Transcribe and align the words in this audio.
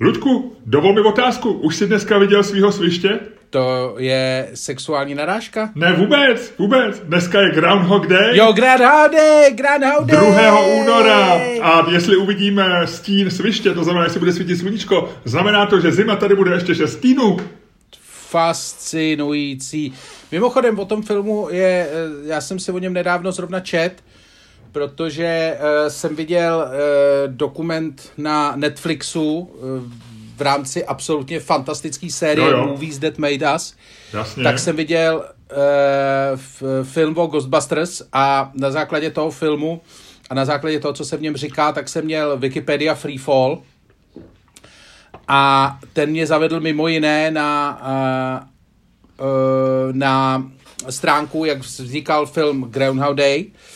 Ludku, 0.00 0.56
dovol 0.66 0.92
mi 0.92 1.00
otázku. 1.00 1.52
Už 1.52 1.76
jsi 1.76 1.86
dneska 1.86 2.18
viděl 2.18 2.42
svého 2.42 2.72
sviště? 2.72 3.20
To 3.50 3.94
je 3.98 4.50
sexuální 4.54 5.14
narážka? 5.14 5.70
Ne, 5.74 5.92
vůbec, 5.92 6.54
vůbec. 6.58 7.00
Dneska 7.00 7.40
je 7.40 7.50
Groundhog 7.50 8.06
Day. 8.06 8.36
Jo, 8.36 8.52
Groundhog 8.52 9.12
Day, 9.12 9.54
Groundhog 9.54 10.06
Day. 10.06 10.32
2. 10.32 10.60
února. 10.60 11.40
A 11.62 11.90
jestli 11.90 12.16
uvidíme 12.16 12.86
stín 12.86 13.30
sviště, 13.30 13.74
to 13.74 13.84
znamená, 13.84 14.04
jestli 14.04 14.20
bude 14.20 14.32
svítit 14.32 14.56
sluníčko, 14.56 15.12
znamená 15.24 15.66
to, 15.66 15.80
že 15.80 15.92
zima 15.92 16.16
tady 16.16 16.34
bude 16.34 16.50
ještě 16.54 16.74
6 16.74 16.92
stínů. 16.92 17.36
Fascinující. 18.28 19.94
Mimochodem, 20.32 20.78
o 20.78 20.84
tom 20.84 21.02
filmu 21.02 21.48
je, 21.50 21.88
eh, 21.90 22.28
já 22.28 22.40
jsem 22.40 22.58
si 22.58 22.72
o 22.72 22.78
něm 22.78 22.92
nedávno 22.92 23.32
zrovna 23.32 23.60
čet, 23.60 24.02
protože 24.76 25.58
uh, 25.58 25.88
jsem 25.88 26.16
viděl 26.16 26.64
uh, 26.66 27.34
dokument 27.34 28.12
na 28.16 28.56
Netflixu 28.56 29.38
uh, 29.38 29.48
v 30.36 30.40
rámci 30.40 30.84
absolutně 30.84 31.40
fantastické 31.40 32.10
série 32.10 32.50
jo, 32.50 32.56
jo. 32.56 32.66
Movies 32.66 32.98
That 32.98 33.18
Made 33.18 33.54
Us. 33.54 33.74
Jasně. 34.12 34.44
Tak 34.44 34.58
jsem 34.58 34.76
viděl 34.76 35.24
uh, 35.24 36.84
film 36.84 37.18
o 37.18 37.26
Ghostbusters 37.26 38.02
a 38.12 38.50
na 38.54 38.70
základě 38.70 39.10
toho 39.10 39.30
filmu 39.30 39.80
a 40.30 40.34
na 40.34 40.44
základě 40.44 40.80
toho, 40.80 40.94
co 40.94 41.04
se 41.04 41.16
v 41.16 41.22
něm 41.22 41.36
říká, 41.36 41.72
tak 41.72 41.88
jsem 41.88 42.04
měl 42.04 42.36
Wikipedia 42.36 42.94
Freefall 42.94 43.62
a 45.28 45.78
ten 45.92 46.10
mě 46.10 46.26
zavedl 46.26 46.60
mimo 46.60 46.88
jiné 46.88 47.30
na, 47.30 47.80
uh, 49.18 49.26
uh, 49.26 49.92
na 49.92 50.44
stránku, 50.90 51.44
jak 51.44 51.58
vznikal 51.58 52.26
film 52.26 52.62
Groundhog 52.70 53.16
Day, 53.16 53.46
Eh, 53.46 53.75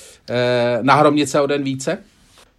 na 0.82 0.94
Hromnice 0.94 1.40
o 1.40 1.46
den 1.46 1.62
více? 1.62 1.98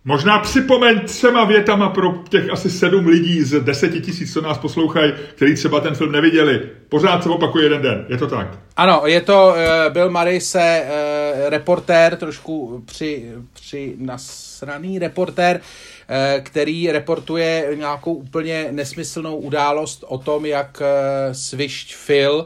Možná 0.05 0.39
připomeň 0.39 0.99
třema 1.05 1.45
větama 1.45 1.89
pro 1.89 2.13
těch 2.29 2.49
asi 2.49 2.69
sedm 2.69 3.07
lidí 3.07 3.43
z 3.43 3.59
deseti 3.63 4.01
tisíc, 4.01 4.33
co 4.33 4.41
nás 4.41 4.57
poslouchají, 4.57 5.13
kteří 5.35 5.55
třeba 5.55 5.79
ten 5.79 5.95
film 5.95 6.11
neviděli. 6.11 6.69
Pořád 6.89 7.23
se 7.23 7.29
opakuje 7.29 7.65
jeden 7.65 7.81
den, 7.81 8.05
je 8.09 8.17
to 8.17 8.27
tak? 8.27 8.47
Ano, 8.77 9.01
je 9.05 9.21
to 9.21 9.47
uh, 9.47 9.93
Bill 9.93 10.09
Murray 10.09 10.41
se 10.41 10.83
uh, 10.83 11.49
reportér, 11.49 12.15
trošku 12.15 12.83
při, 12.85 13.31
při 13.53 13.95
nasraný 13.97 14.99
reportér, 14.99 15.59
uh, 15.59 16.43
který 16.43 16.91
reportuje 16.91 17.67
nějakou 17.75 18.13
úplně 18.13 18.67
nesmyslnou 18.71 19.35
událost 19.35 20.03
o 20.07 20.17
tom, 20.17 20.45
jak 20.45 20.81
uh, 20.81 21.33
svišť 21.33 21.95
Phil 22.07 22.33
uh, 22.35 22.45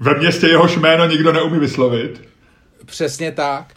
Ve 0.00 0.18
městě 0.18 0.46
jehož 0.46 0.76
jméno 0.76 1.06
nikdo 1.06 1.32
neumí 1.32 1.58
vyslovit 1.58 2.28
přesně 2.88 3.32
tak, 3.32 3.74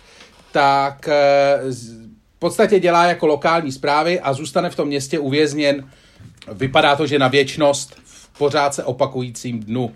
tak 0.52 1.08
eh, 1.08 1.60
v 2.36 2.40
podstatě 2.40 2.80
dělá 2.80 3.06
jako 3.06 3.28
lokální 3.28 3.72
zprávy 3.72 4.20
a 4.20 4.34
zůstane 4.34 4.70
v 4.70 4.76
tom 4.76 4.88
městě 4.88 5.20
uvězněn. 5.20 5.90
Vypadá 6.54 6.96
to, 6.96 7.08
že 7.08 7.20
na 7.20 7.28
věčnost 7.28 7.96
v 8.06 8.38
pořád 8.38 8.74
se 8.74 8.84
opakujícím 8.84 9.60
dnu. 9.60 9.92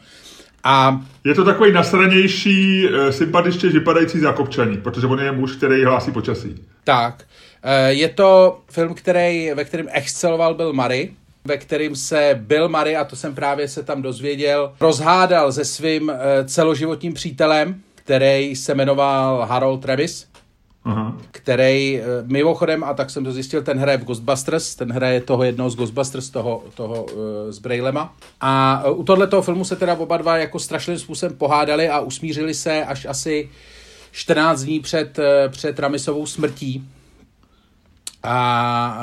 A 0.64 1.02
je 1.24 1.36
to 1.36 1.46
takový 1.46 1.72
nasranější, 1.72 2.88
eh, 2.88 3.12
sympatičně 3.12 3.70
vypadající 3.70 4.20
zákopčaní, 4.20 4.78
protože 4.78 5.08
on 5.08 5.20
je 5.20 5.32
muž, 5.32 5.56
který 5.56 5.84
hlásí 5.84 6.12
počasí. 6.12 6.56
Tak. 6.84 7.24
Eh, 7.64 7.94
je 7.94 8.10
to 8.10 8.60
film, 8.72 8.94
který, 8.94 9.52
ve 9.56 9.66
kterém 9.66 9.88
exceloval 9.92 10.54
Bill 10.54 10.74
Murray, 10.74 11.10
ve 11.46 11.58
kterým 11.58 11.96
se 11.96 12.40
Bill 12.42 12.70
Murray, 12.70 12.98
a 12.98 13.04
to 13.04 13.16
jsem 13.16 13.36
právě 13.36 13.68
se 13.68 13.84
tam 13.84 14.02
dozvěděl, 14.02 14.74
rozhádal 14.80 15.52
se 15.52 15.66
svým 15.66 16.12
celoživotním 16.46 17.14
přítelem, 17.14 17.82
který 18.06 18.56
se 18.56 18.76
jmenoval 18.76 19.46
Harold 19.46 19.82
Travis, 19.82 20.28
Aha. 20.84 21.18
který 21.32 22.00
eh, 22.00 22.04
mimochodem, 22.24 22.84
a 22.84 22.94
tak 22.94 23.10
jsem 23.10 23.24
to 23.24 23.32
zjistil, 23.32 23.64
ten 23.64 23.80
hraje 23.80 23.98
v 23.98 24.04
Ghostbusters, 24.04 24.76
ten 24.76 24.92
hraje 24.92 25.22
toho 25.22 25.44
jednoho 25.44 25.70
z 25.70 25.76
Ghostbusters, 25.76 26.30
toho, 26.30 26.64
toho 26.74 27.04
uh, 27.04 27.22
s 27.50 27.60
Brailema. 27.60 28.14
A 28.42 28.84
uh, 28.86 29.00
u 29.00 29.04
tohoto 29.04 29.42
filmu 29.42 29.66
se 29.66 29.76
teda 29.76 29.94
oba 29.94 30.18
dva 30.18 30.38
jako 30.38 30.60
strašným 30.60 31.00
způsobem 31.00 31.38
pohádali 31.38 31.90
a 31.90 32.00
usmířili 32.00 32.54
se 32.54 32.86
až 32.86 33.06
asi 33.06 33.50
14 34.12 34.64
dní 34.64 34.80
před, 34.80 35.20
před 35.50 35.80
Ramisovou 35.80 36.26
smrtí. 36.26 36.88
A 38.24 39.00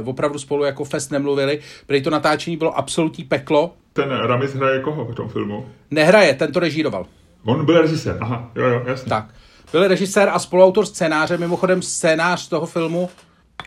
uh, 0.00 0.08
opravdu 0.08 0.38
spolu 0.38 0.64
jako 0.64 0.84
fest 0.84 1.10
nemluvili. 1.10 1.60
Prý 1.86 2.02
to 2.02 2.10
natáčení 2.10 2.56
bylo 2.56 2.78
absolutní 2.78 3.24
peklo. 3.24 3.74
Ten 3.92 4.10
Ramis 4.10 4.54
hraje 4.54 4.80
koho 4.80 5.04
v 5.04 5.14
tom 5.14 5.28
filmu? 5.28 5.66
Nehraje, 5.90 6.34
ten 6.34 6.52
to 6.52 6.60
režíroval. 6.60 7.06
On 7.44 7.64
byl 7.64 7.80
režisér, 7.80 8.18
aha, 8.20 8.50
jo, 8.54 8.64
jo, 8.64 8.82
jasně. 8.86 9.08
Tak. 9.08 9.26
Byl 9.72 9.88
režisér 9.88 10.28
a 10.32 10.38
spoluautor 10.38 10.86
scénáře, 10.86 11.38
mimochodem 11.38 11.82
scénář 11.82 12.48
toho 12.48 12.66
filmu 12.66 13.10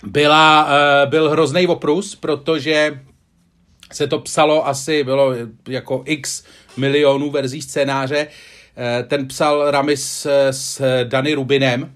byla, 0.03 0.65
uh, 0.65 1.09
byl 1.09 1.29
hrozný 1.29 1.67
oprus, 1.67 2.15
protože 2.15 2.99
se 3.93 4.07
to 4.07 4.19
psalo 4.19 4.67
asi, 4.67 5.03
bylo 5.03 5.33
jako 5.67 6.01
x 6.05 6.43
milionů 6.77 7.31
verzí 7.31 7.61
scénáře. 7.61 8.27
Uh, 8.27 9.07
ten 9.07 9.27
psal 9.27 9.71
Ramis 9.71 10.27
s 10.51 10.81
Dany 11.03 11.33
Rubinem 11.33 11.93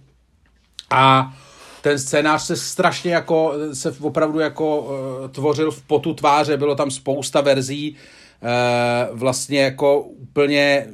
a 0.89 1.33
ten 1.81 1.99
scénář 1.99 2.41
se 2.41 2.55
strašně 2.55 3.13
jako, 3.13 3.53
se 3.73 3.95
opravdu 4.01 4.39
jako 4.39 4.79
uh, 4.79 5.27
tvořil 5.31 5.71
v 5.71 5.81
potu 5.81 6.13
tváře, 6.13 6.57
bylo 6.57 6.75
tam 6.75 6.91
spousta 6.91 7.41
verzí, 7.41 7.95
uh, 8.41 9.19
vlastně 9.19 9.61
jako 9.61 9.99
úplně 9.99 10.87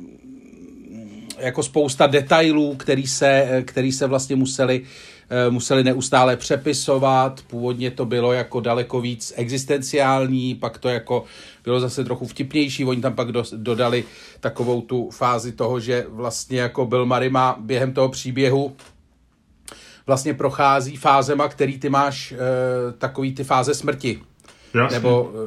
jako 1.37 1.63
spousta 1.63 2.07
detailů, 2.07 2.75
který 2.75 3.07
se, 3.07 3.63
který 3.65 3.91
se 3.91 4.07
vlastně 4.07 4.35
museli, 4.35 4.81
eh, 5.29 5.49
museli 5.49 5.83
neustále 5.83 6.37
přepisovat. 6.37 7.41
Původně 7.47 7.91
to 7.91 8.05
bylo 8.05 8.33
jako 8.33 8.59
daleko 8.59 9.01
víc 9.01 9.33
existenciální, 9.35 10.55
pak 10.55 10.77
to 10.77 10.89
jako 10.89 11.23
bylo 11.63 11.79
zase 11.79 12.03
trochu 12.03 12.27
vtipnější. 12.27 12.85
Oni 12.85 13.01
tam 13.01 13.13
pak 13.13 13.31
do, 13.31 13.43
dodali 13.55 14.03
takovou 14.39 14.81
tu 14.81 15.09
fázi 15.09 15.51
toho, 15.51 15.79
že 15.79 16.05
vlastně 16.09 16.59
jako 16.59 16.85
Murray 17.05 17.29
má 17.29 17.57
během 17.59 17.93
toho 17.93 18.09
příběhu 18.09 18.75
vlastně 20.07 20.33
prochází 20.33 20.95
fázema, 20.95 21.47
který 21.47 21.79
ty 21.79 21.89
máš, 21.89 22.31
e, 22.31 22.37
takový 22.97 23.35
ty 23.35 23.43
fáze 23.43 23.73
smrti. 23.73 24.21
Jasně. 24.75 24.97
nebo 24.97 25.23
uh, 25.23 25.39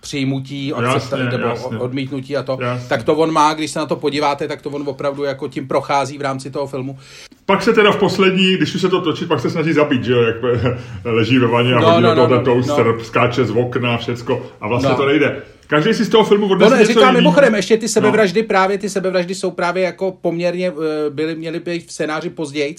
přijmutí, 0.00 0.72
jasně, 0.82 1.24
nebo 1.24 1.46
jasně. 1.46 1.78
odmítnutí 1.78 2.36
a 2.36 2.42
to, 2.42 2.58
jasně. 2.60 2.88
tak 2.88 3.02
to 3.02 3.14
on 3.14 3.32
má, 3.32 3.54
když 3.54 3.70
se 3.70 3.78
na 3.78 3.86
to 3.86 3.96
podíváte, 3.96 4.48
tak 4.48 4.62
to 4.62 4.70
on 4.70 4.88
opravdu 4.88 5.24
jako 5.24 5.48
tím 5.48 5.68
prochází 5.68 6.18
v 6.18 6.20
rámci 6.20 6.50
toho 6.50 6.66
filmu. 6.66 6.98
Pak 7.46 7.62
se 7.62 7.72
teda 7.72 7.92
v 7.92 7.96
poslední, 7.96 8.56
když 8.56 8.74
už 8.74 8.80
se 8.80 8.88
to 8.88 9.00
točí, 9.00 9.26
pak 9.26 9.40
se 9.40 9.50
snaží 9.50 9.72
zabít, 9.72 10.04
že 10.04 10.12
jo, 10.12 10.22
jak 10.22 10.36
leží 11.04 11.38
ve 11.38 11.46
vaně 11.46 11.74
a 11.74 11.80
no, 11.80 11.90
hodí 11.90 12.02
no, 12.02 12.14
no, 12.14 12.28
no, 12.28 12.44
toaster, 12.44 12.86
no. 12.86 13.04
skáče 13.04 13.44
z 13.44 13.50
okna, 13.50 13.96
všecko 13.96 14.46
a 14.60 14.68
vlastně 14.68 14.90
no. 14.90 14.96
to 14.96 15.06
nejde. 15.06 15.42
Každý 15.72 15.94
si 15.94 16.04
z 16.04 16.08
toho 16.08 16.24
filmu 16.24 16.48
odnese 16.48 16.76
no, 16.76 16.84
říkám 16.84 17.14
mimochodem, 17.14 17.54
ještě 17.54 17.76
ty 17.76 17.88
sebevraždy 17.88 18.42
no. 18.42 18.48
právě, 18.48 18.78
ty 18.78 18.90
sebevraždy 18.90 19.34
jsou 19.34 19.50
právě 19.50 19.82
jako 19.82 20.12
poměrně, 20.20 20.68
eh, 20.68 21.10
byly, 21.10 21.34
měly 21.34 21.60
být 21.60 21.86
v 21.86 21.92
scénáři 21.92 22.30
později, 22.30 22.76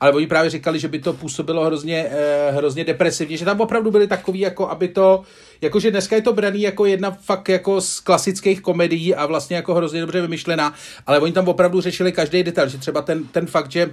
ale 0.00 0.12
oni 0.12 0.26
právě 0.26 0.50
říkali, 0.50 0.78
že 0.78 0.88
by 0.88 0.98
to 0.98 1.12
působilo 1.12 1.64
hrozně, 1.64 2.06
eh, 2.10 2.50
hrozně 2.52 2.84
depresivně, 2.84 3.36
že 3.36 3.44
tam 3.44 3.60
opravdu 3.60 3.90
byly 3.90 4.06
takový, 4.06 4.40
jako 4.40 4.68
aby 4.68 4.88
to, 4.88 5.22
jakože 5.60 5.90
dneska 5.90 6.16
je 6.16 6.22
to 6.22 6.32
braný 6.32 6.62
jako 6.62 6.86
jedna 6.86 7.10
fakt 7.10 7.48
jako 7.48 7.80
z 7.80 8.00
klasických 8.00 8.60
komedií 8.60 9.14
a 9.14 9.26
vlastně 9.26 9.56
jako 9.56 9.74
hrozně 9.74 10.00
dobře 10.00 10.20
vymyšlená, 10.20 10.74
ale 11.06 11.18
oni 11.18 11.32
tam 11.32 11.48
opravdu 11.48 11.80
řešili 11.80 12.12
každý 12.12 12.42
detail, 12.42 12.68
že 12.68 12.78
třeba 12.78 13.02
ten, 13.02 13.24
ten 13.24 13.46
fakt, 13.46 13.72
že 13.72 13.90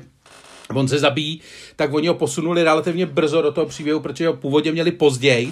on 0.74 0.88
se 0.88 1.00
zabíjí, 1.00 1.41
tak 1.75 1.94
oni 1.94 2.07
ho 2.07 2.13
posunuli 2.13 2.63
relativně 2.63 3.06
brzo 3.06 3.41
do 3.41 3.51
toho 3.51 3.68
příběhu, 3.68 4.00
protože 4.00 4.28
ho 4.28 4.34
původně 4.34 4.72
měli 4.72 4.91
později 4.91 5.51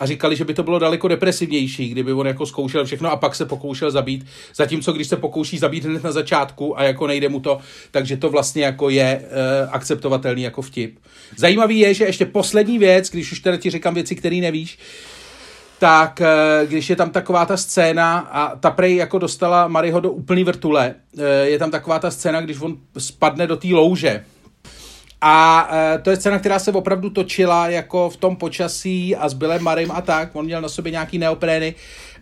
a 0.00 0.06
říkali, 0.06 0.36
že 0.36 0.44
by 0.44 0.54
to 0.54 0.62
bylo 0.62 0.78
daleko 0.78 1.08
depresivnější, 1.08 1.88
kdyby 1.88 2.12
on 2.12 2.26
jako 2.26 2.46
zkoušel 2.46 2.84
všechno 2.84 3.10
a 3.10 3.16
pak 3.16 3.34
se 3.34 3.46
pokoušel 3.46 3.90
zabít. 3.90 4.26
Zatímco 4.54 4.92
když 4.92 5.08
se 5.08 5.16
pokouší 5.16 5.58
zabít 5.58 5.84
hned 5.84 6.04
na 6.04 6.12
začátku 6.12 6.78
a 6.78 6.82
jako 6.82 7.06
nejde 7.06 7.28
mu 7.28 7.40
to, 7.40 7.58
takže 7.90 8.16
to 8.16 8.30
vlastně 8.30 8.64
jako 8.64 8.90
je 8.90 9.04
e, 9.04 9.66
akceptovatelný 9.66 10.42
jako 10.42 10.62
vtip. 10.62 10.98
Zajímavý 11.36 11.78
je, 11.78 11.94
že 11.94 12.04
ještě 12.04 12.26
poslední 12.26 12.78
věc, 12.78 13.10
když 13.10 13.32
už 13.32 13.40
teda 13.40 13.56
ti 13.56 13.70
říkám 13.70 13.94
věci, 13.94 14.14
které 14.14 14.36
nevíš, 14.36 14.78
tak 15.78 16.20
eh, 16.20 16.66
když 16.66 16.90
je 16.90 16.96
tam 16.96 17.10
taková 17.10 17.46
ta 17.46 17.56
scéna 17.56 18.18
a 18.18 18.56
ta 18.56 18.70
prej 18.70 18.96
jako 18.96 19.18
dostala 19.18 19.68
Mariho 19.68 20.00
do 20.00 20.12
úplný 20.12 20.44
vrtule, 20.44 20.94
eh, 21.18 21.46
je 21.46 21.58
tam 21.58 21.70
taková 21.70 21.98
ta 21.98 22.10
scéna, 22.10 22.40
když 22.40 22.60
on 22.60 22.76
spadne 22.98 23.46
do 23.46 23.56
té 23.56 23.68
louže, 23.68 24.24
a 25.26 25.68
uh, 25.70 26.02
to 26.02 26.10
je 26.10 26.16
scéna, 26.16 26.38
která 26.38 26.58
se 26.58 26.72
opravdu 26.72 27.10
točila 27.10 27.68
jako 27.68 28.10
v 28.10 28.16
tom 28.16 28.36
počasí 28.36 29.16
a 29.16 29.28
s 29.28 29.34
Billem 29.34 29.62
Marim 29.62 29.90
a 29.90 30.00
tak. 30.00 30.36
On 30.36 30.44
měl 30.44 30.60
na 30.60 30.68
sobě 30.68 30.92
nějaký 30.92 31.18
neoprény 31.18 31.74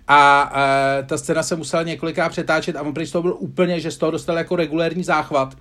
a 0.09 0.51
uh, 0.51 1.07
ta 1.07 1.19
scéna 1.19 1.43
se 1.43 1.57
musela 1.57 1.83
několikrát 1.83 2.29
přetáčet 2.29 2.77
a 2.77 2.83
on 2.83 2.95
z 3.05 3.11
toho 3.11 3.23
byl 3.23 3.37
úplně, 3.39 3.81
že 3.81 3.91
z 3.91 3.97
toho 3.97 4.11
dostal 4.11 4.39
jako 4.39 4.57
regulérní 4.57 5.05
záchvat. 5.05 5.55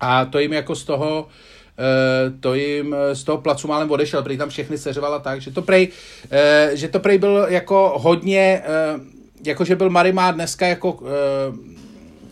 A 0.00 0.24
to 0.24 0.38
jim 0.38 0.52
jako 0.52 0.76
z 0.76 0.84
toho 0.84 1.28
Uh, 1.78 2.40
to 2.40 2.54
jim 2.54 2.96
z 3.12 3.24
toho 3.24 3.38
placu 3.38 3.68
málem 3.68 3.90
odešel, 3.90 4.22
prý 4.22 4.36
tam 4.36 4.48
všechny 4.48 4.78
seřvala 4.78 5.18
tak, 5.18 5.40
že 5.40 5.50
to 5.50 5.62
prej, 5.62 5.88
uh, 5.88 6.74
že 6.74 6.88
to 6.88 7.00
prej 7.00 7.18
byl 7.18 7.46
jako 7.48 7.94
hodně, 7.96 8.62
uh, 8.94 9.00
jako 9.44 9.64
že 9.64 9.76
byl 9.76 9.90
Mary 9.90 10.12
má 10.12 10.30
dneska 10.30 10.66
jako, 10.66 11.02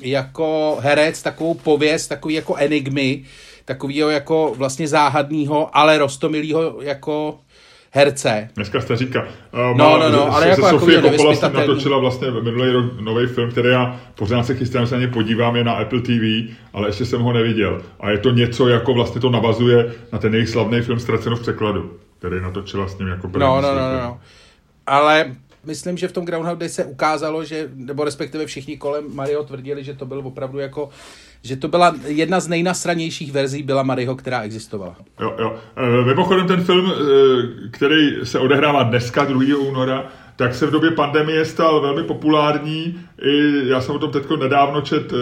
jako 0.02 0.78
herec 0.80 1.22
takovou 1.22 1.54
pověst, 1.54 2.08
takový 2.08 2.34
jako 2.34 2.56
enigmy, 2.56 3.24
takového 3.66 4.10
jako 4.10 4.54
vlastně 4.56 4.88
záhadného, 4.88 5.76
ale 5.76 5.98
rostomilého 5.98 6.76
jako 6.80 7.38
herce. 7.90 8.48
Dneska 8.56 8.80
jste 8.80 8.96
říká. 8.96 9.22
Uh, 9.22 9.76
no, 9.76 9.98
no, 9.98 10.08
no, 10.08 10.34
ale 10.34 10.42
se, 10.42 10.48
jako, 10.48 10.68
Sofie 10.68 11.02
Coppola 11.02 11.34
s 11.34 11.40
natočila 11.42 11.98
vlastně 11.98 12.30
minulý 12.30 12.72
rok 12.72 13.00
nový 13.00 13.26
film, 13.26 13.50
který 13.50 13.68
já 13.68 14.00
pořád 14.14 14.46
se 14.46 14.54
chystám, 14.54 14.86
se 14.86 14.94
na 14.94 15.00
ně 15.00 15.08
podívám, 15.08 15.56
je 15.56 15.64
na 15.64 15.72
Apple 15.72 16.00
TV, 16.00 16.54
ale 16.72 16.88
ještě 16.88 17.04
jsem 17.04 17.20
ho 17.20 17.32
neviděl. 17.32 17.82
A 18.00 18.10
je 18.10 18.18
to 18.18 18.30
něco, 18.30 18.68
jako 18.68 18.94
vlastně 18.94 19.20
to 19.20 19.30
navazuje 19.30 19.92
na 20.12 20.18
ten 20.18 20.34
jejich 20.34 20.48
slavný 20.48 20.80
film 20.80 20.98
Ztraceno 20.98 21.36
v 21.36 21.40
překladu, 21.40 21.90
který 22.18 22.40
natočila 22.40 22.88
s 22.88 22.98
ním 22.98 23.08
jako 23.08 23.30
No, 23.38 23.60
no, 23.60 23.74
no, 23.74 24.02
no. 24.02 24.20
Ale 24.86 25.34
myslím, 25.66 25.96
že 25.96 26.08
v 26.08 26.12
tom 26.12 26.24
Groundhog 26.24 26.58
Day 26.58 26.68
se 26.68 26.84
ukázalo, 26.84 27.44
že, 27.44 27.68
nebo 27.74 28.04
respektive 28.04 28.46
všichni 28.46 28.76
kolem 28.76 29.14
Mario 29.14 29.44
tvrdili, 29.44 29.84
že 29.84 29.94
to 29.94 30.06
byl 30.06 30.18
opravdu 30.18 30.58
jako 30.58 30.90
že 31.42 31.56
to 31.56 31.68
byla 31.68 31.94
jedna 32.06 32.40
z 32.40 32.48
nejnasranějších 32.48 33.32
verzí 33.32 33.62
byla 33.62 33.82
Maryho, 33.82 34.16
která 34.16 34.40
existovala. 34.40 34.96
Jo, 35.20 35.34
jo. 35.38 35.56
E, 35.76 36.04
mimochodem 36.04 36.46
ten 36.46 36.64
film, 36.64 36.92
e, 36.92 37.68
který 37.68 38.16
se 38.22 38.38
odehrává 38.38 38.82
dneska, 38.82 39.24
2. 39.24 39.56
února, 39.58 40.06
tak 40.36 40.54
se 40.54 40.66
v 40.66 40.70
době 40.70 40.90
pandemie 40.90 41.44
stal 41.44 41.80
velmi 41.80 42.02
populární. 42.02 43.00
I 43.22 43.68
já 43.68 43.80
jsem 43.80 43.94
o 43.94 43.98
tom 43.98 44.10
teď 44.10 44.22
nedávno 44.38 44.80
čet 44.80 45.12
e, 45.12 45.16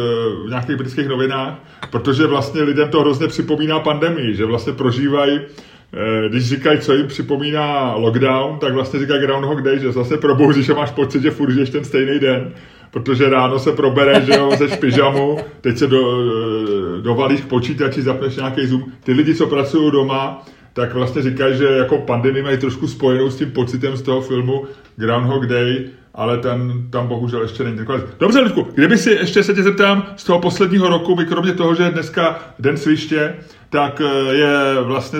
v 0.47 0.49
nějakých 0.49 0.77
britských 0.77 1.09
novinách, 1.09 1.59
protože 1.91 2.27
vlastně 2.27 2.63
lidem 2.63 2.89
to 2.89 3.01
hrozně 3.01 3.29
připomíná 3.29 3.81
pandemii, 3.81 4.37
že 4.37 4.45
vlastně 4.45 4.73
prožívají 4.73 5.41
když 6.29 6.49
říkají, 6.49 6.79
co 6.79 6.95
jim 6.95 7.07
připomíná 7.07 7.95
lockdown, 7.95 8.59
tak 8.59 8.75
vlastně 8.75 9.01
říkají 9.01 9.21
Groundhog 9.21 9.63
Day, 9.63 9.79
že 9.79 9.93
zase 9.93 10.17
probouzíš 10.17 10.69
a 10.69 10.75
máš 10.75 10.91
pocit, 10.91 11.23
že 11.23 11.31
furt 11.31 11.51
žiješ 11.51 11.71
ten 11.71 11.85
stejný 11.85 12.19
den 12.19 12.53
protože 12.95 13.31
ráno 13.31 13.59
se 13.59 13.73
probere, 13.73 14.21
že 14.21 14.33
jo, 14.33 14.51
ze 14.59 14.77
pyžamu, 14.77 15.39
teď 15.61 15.79
se 15.79 15.87
do, 15.87 16.01
dovalíš 17.01 17.41
k 17.41 17.47
počítači, 17.47 18.03
zapneš 18.03 18.37
nějaký 18.37 18.67
Zoom. 18.67 18.85
Ty 19.05 19.13
lidi, 19.13 19.35
co 19.35 19.47
pracují 19.47 19.93
doma, 19.93 20.47
tak 20.73 20.95
vlastně 20.95 21.23
říkají, 21.23 21.57
že 21.57 21.65
jako 21.65 21.99
pandemii 21.99 22.43
mají 22.43 22.59
trošku 22.59 22.89
spojenou 22.89 23.31
s 23.31 23.37
tím 23.37 23.51
pocitem 23.51 23.97
z 23.97 24.03
toho 24.03 24.21
filmu 24.21 24.65
Groundhog 24.97 25.47
Day, 25.47 25.87
ale 26.15 26.39
ten 26.39 26.87
tam 26.91 27.07
bohužel 27.07 27.43
ještě 27.43 27.65
není 27.65 27.87
konec. 27.87 28.05
Dobře, 28.21 28.41
Ludku, 28.41 28.67
kdyby 28.75 28.99
si 28.99 29.11
ještě 29.11 29.43
se 29.43 29.55
tě 29.55 29.63
zeptám 29.63 30.07
z 30.17 30.25
toho 30.25 30.41
posledního 30.41 30.89
roku, 30.89 31.15
by 31.15 31.25
kromě 31.25 31.53
toho, 31.53 31.75
že 31.75 31.83
je 31.83 31.91
dneska 31.91 32.39
Den 32.59 32.77
sviště, 32.77 33.35
tak 33.71 34.01
eh, 34.01 34.35
je 34.35 34.83
vlastně 34.83 35.19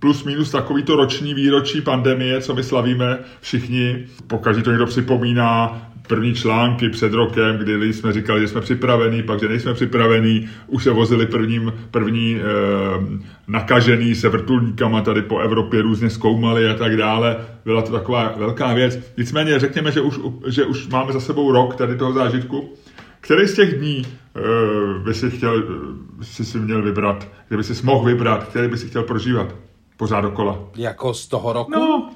plus 0.00 0.24
minus 0.24 0.50
takovýto 0.50 0.96
roční 0.96 1.34
výročí 1.34 1.80
pandemie, 1.80 2.40
co 2.40 2.54
my 2.54 2.62
slavíme 2.62 3.18
všichni. 3.40 4.06
Pokaždé 4.26 4.62
to 4.62 4.70
někdo 4.70 4.86
připomíná, 4.86 5.82
první 6.10 6.34
články 6.34 6.88
před 6.88 7.12
rokem, 7.12 7.56
kdy 7.56 7.92
jsme 7.92 8.12
říkali, 8.12 8.40
že 8.40 8.48
jsme 8.48 8.60
připravení, 8.60 9.22
pak, 9.22 9.40
že 9.40 9.48
nejsme 9.48 9.74
připravení, 9.74 10.48
už 10.66 10.84
se 10.84 10.90
vozili 10.90 11.26
prvním, 11.26 11.72
první 11.90 12.36
e, 12.36 12.40
nakažený 13.48 14.14
se 14.14 14.28
vrtulníkama 14.28 15.00
tady 15.00 15.22
po 15.22 15.38
Evropě, 15.38 15.82
různě 15.82 16.10
zkoumali 16.10 16.68
a 16.68 16.74
tak 16.74 16.96
dále. 16.96 17.36
Byla 17.64 17.82
to 17.82 17.92
taková 17.92 18.34
velká 18.36 18.74
věc. 18.74 18.98
Nicméně 19.18 19.58
řekněme, 19.58 19.92
že 19.92 20.00
už, 20.00 20.20
že 20.46 20.64
už 20.64 20.88
máme 20.88 21.12
za 21.12 21.20
sebou 21.20 21.52
rok 21.52 21.76
tady 21.76 21.96
toho 21.96 22.12
zážitku. 22.12 22.74
Který 23.20 23.46
z 23.46 23.54
těch 23.54 23.78
dní 23.78 24.02
e, 24.02 24.08
by 25.04 25.14
si 25.14 25.30
chtěl, 25.30 25.62
si 26.22 26.44
si 26.44 26.58
měl 26.58 26.82
vybrat, 26.82 27.28
kdyby 27.48 27.64
si 27.64 27.86
mohl 27.86 28.04
vybrat, 28.04 28.44
který 28.44 28.68
by 28.68 28.76
si 28.76 28.88
chtěl 28.88 29.02
prožívat 29.02 29.54
pořád 30.00 30.20
dokola? 30.20 30.58
Jako 30.76 31.14
z 31.14 31.26
toho 31.26 31.52
roku? 31.52 31.70
No, 31.70 32.10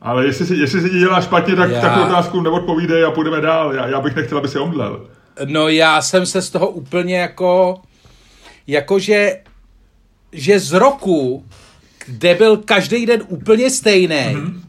ale 0.00 0.26
jestli 0.26 0.46
si, 0.46 0.54
jestli 0.54 0.80
si 0.80 0.90
dělá 0.90 1.20
špatně, 1.20 1.56
tak 1.56 1.70
já... 1.70 1.80
takovou 1.80 2.06
otázku 2.06 2.40
neodpovídej 2.40 3.04
a 3.04 3.10
půjdeme 3.10 3.40
dál. 3.40 3.74
Já, 3.74 3.86
já 3.86 4.00
bych 4.00 4.16
nechtěl, 4.16 4.38
aby 4.38 4.48
se 4.48 4.60
omdlel. 4.60 5.06
No 5.44 5.68
já 5.68 6.02
jsem 6.02 6.26
se 6.26 6.42
z 6.42 6.50
toho 6.50 6.68
úplně 6.68 7.18
jako, 7.18 7.80
jakože, 8.66 9.40
že 10.32 10.60
z 10.60 10.72
roku, 10.72 11.44
kde 12.06 12.34
byl 12.34 12.56
každý 12.56 13.06
den 13.06 13.22
úplně 13.28 13.70
stejný, 13.70 14.16
mm-hmm 14.16 14.60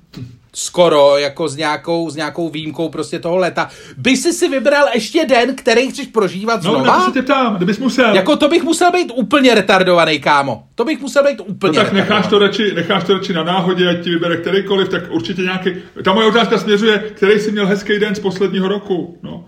skoro, 0.56 1.18
jako 1.18 1.48
s 1.48 1.56
nějakou, 1.56 2.10
s 2.10 2.16
nějakou 2.16 2.50
výjimkou 2.50 2.90
prostě 2.90 3.20
toho 3.20 3.38
leta. 3.38 3.70
By 3.98 4.18
si 4.18 4.34
si 4.34 4.48
vybral 4.48 4.86
ještě 4.94 5.26
den, 5.26 5.56
který 5.56 5.90
chceš 5.92 6.08
prožívat 6.08 6.64
no, 6.64 6.72
znova? 6.72 6.98
No, 6.98 7.06
se 7.06 7.12
tě 7.12 7.22
ptám, 7.22 7.56
kdybys 7.56 7.80
musel. 7.80 8.16
Jako 8.16 8.36
to 8.36 8.48
bych 8.48 8.64
musel 8.64 8.92
být 8.92 9.12
úplně 9.16 9.56
retardovaný, 9.56 10.20
kámo. 10.20 10.64
To 10.76 10.86
bych 10.86 11.02
musel 11.02 11.24
být 11.24 11.42
úplně 11.46 11.80
No 11.80 11.84
tak 11.84 11.94
necháš 11.94 12.28
to, 12.28 12.40
radši, 12.40 12.74
necháš 12.76 13.04
to 13.04 13.14
radši 13.14 13.34
na 13.34 13.44
náhodě, 13.44 13.90
ať 13.90 14.04
ti 14.04 14.10
vybere 14.10 14.38
kterýkoliv, 14.38 14.90
tak 14.90 15.04
určitě 15.12 15.42
nějaký... 15.42 15.70
Ta 16.04 16.14
moje 16.14 16.28
otázka 16.28 16.58
směřuje, 16.58 16.98
který 16.98 17.40
jsi 17.40 17.52
měl 17.52 17.68
hezký 17.68 18.00
den 18.00 18.16
z 18.16 18.20
posledního 18.20 18.68
roku, 18.68 19.18
no. 19.24 19.46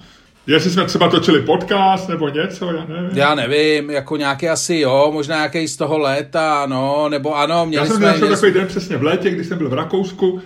Jestli 0.48 0.71
jsme 0.71 0.86
třeba 0.86 1.10
točili 1.10 1.42
podcast 1.42 2.10
nebo 2.10 2.30
něco, 2.30 2.65
já 2.65 2.86
nevím. 2.86 3.10
Já 3.18 3.36
nevím, 3.36 3.89
jako 3.89 4.18
nějaký 4.18 4.50
asi 4.50 4.75
jo, 4.75 5.10
možná 5.13 5.36
nějaký 5.36 5.68
z 5.68 5.77
toho 5.77 5.98
léta, 5.98 6.65
no, 6.65 7.10
nebo 7.10 7.38
ano, 7.38 7.65
měli 7.65 7.83
já 7.83 7.88
jsem 7.88 7.98
jsme... 7.98 8.07
Já 8.07 8.13
jsem 8.13 8.30
takový 8.30 8.51
den 8.51 8.68
přesně 8.68 8.98
v 8.98 9.03
létě, 9.03 9.30
když 9.30 9.48
jsem 9.48 9.57
byl 9.57 9.69
v 9.69 9.74
Rakousku, 9.74 10.42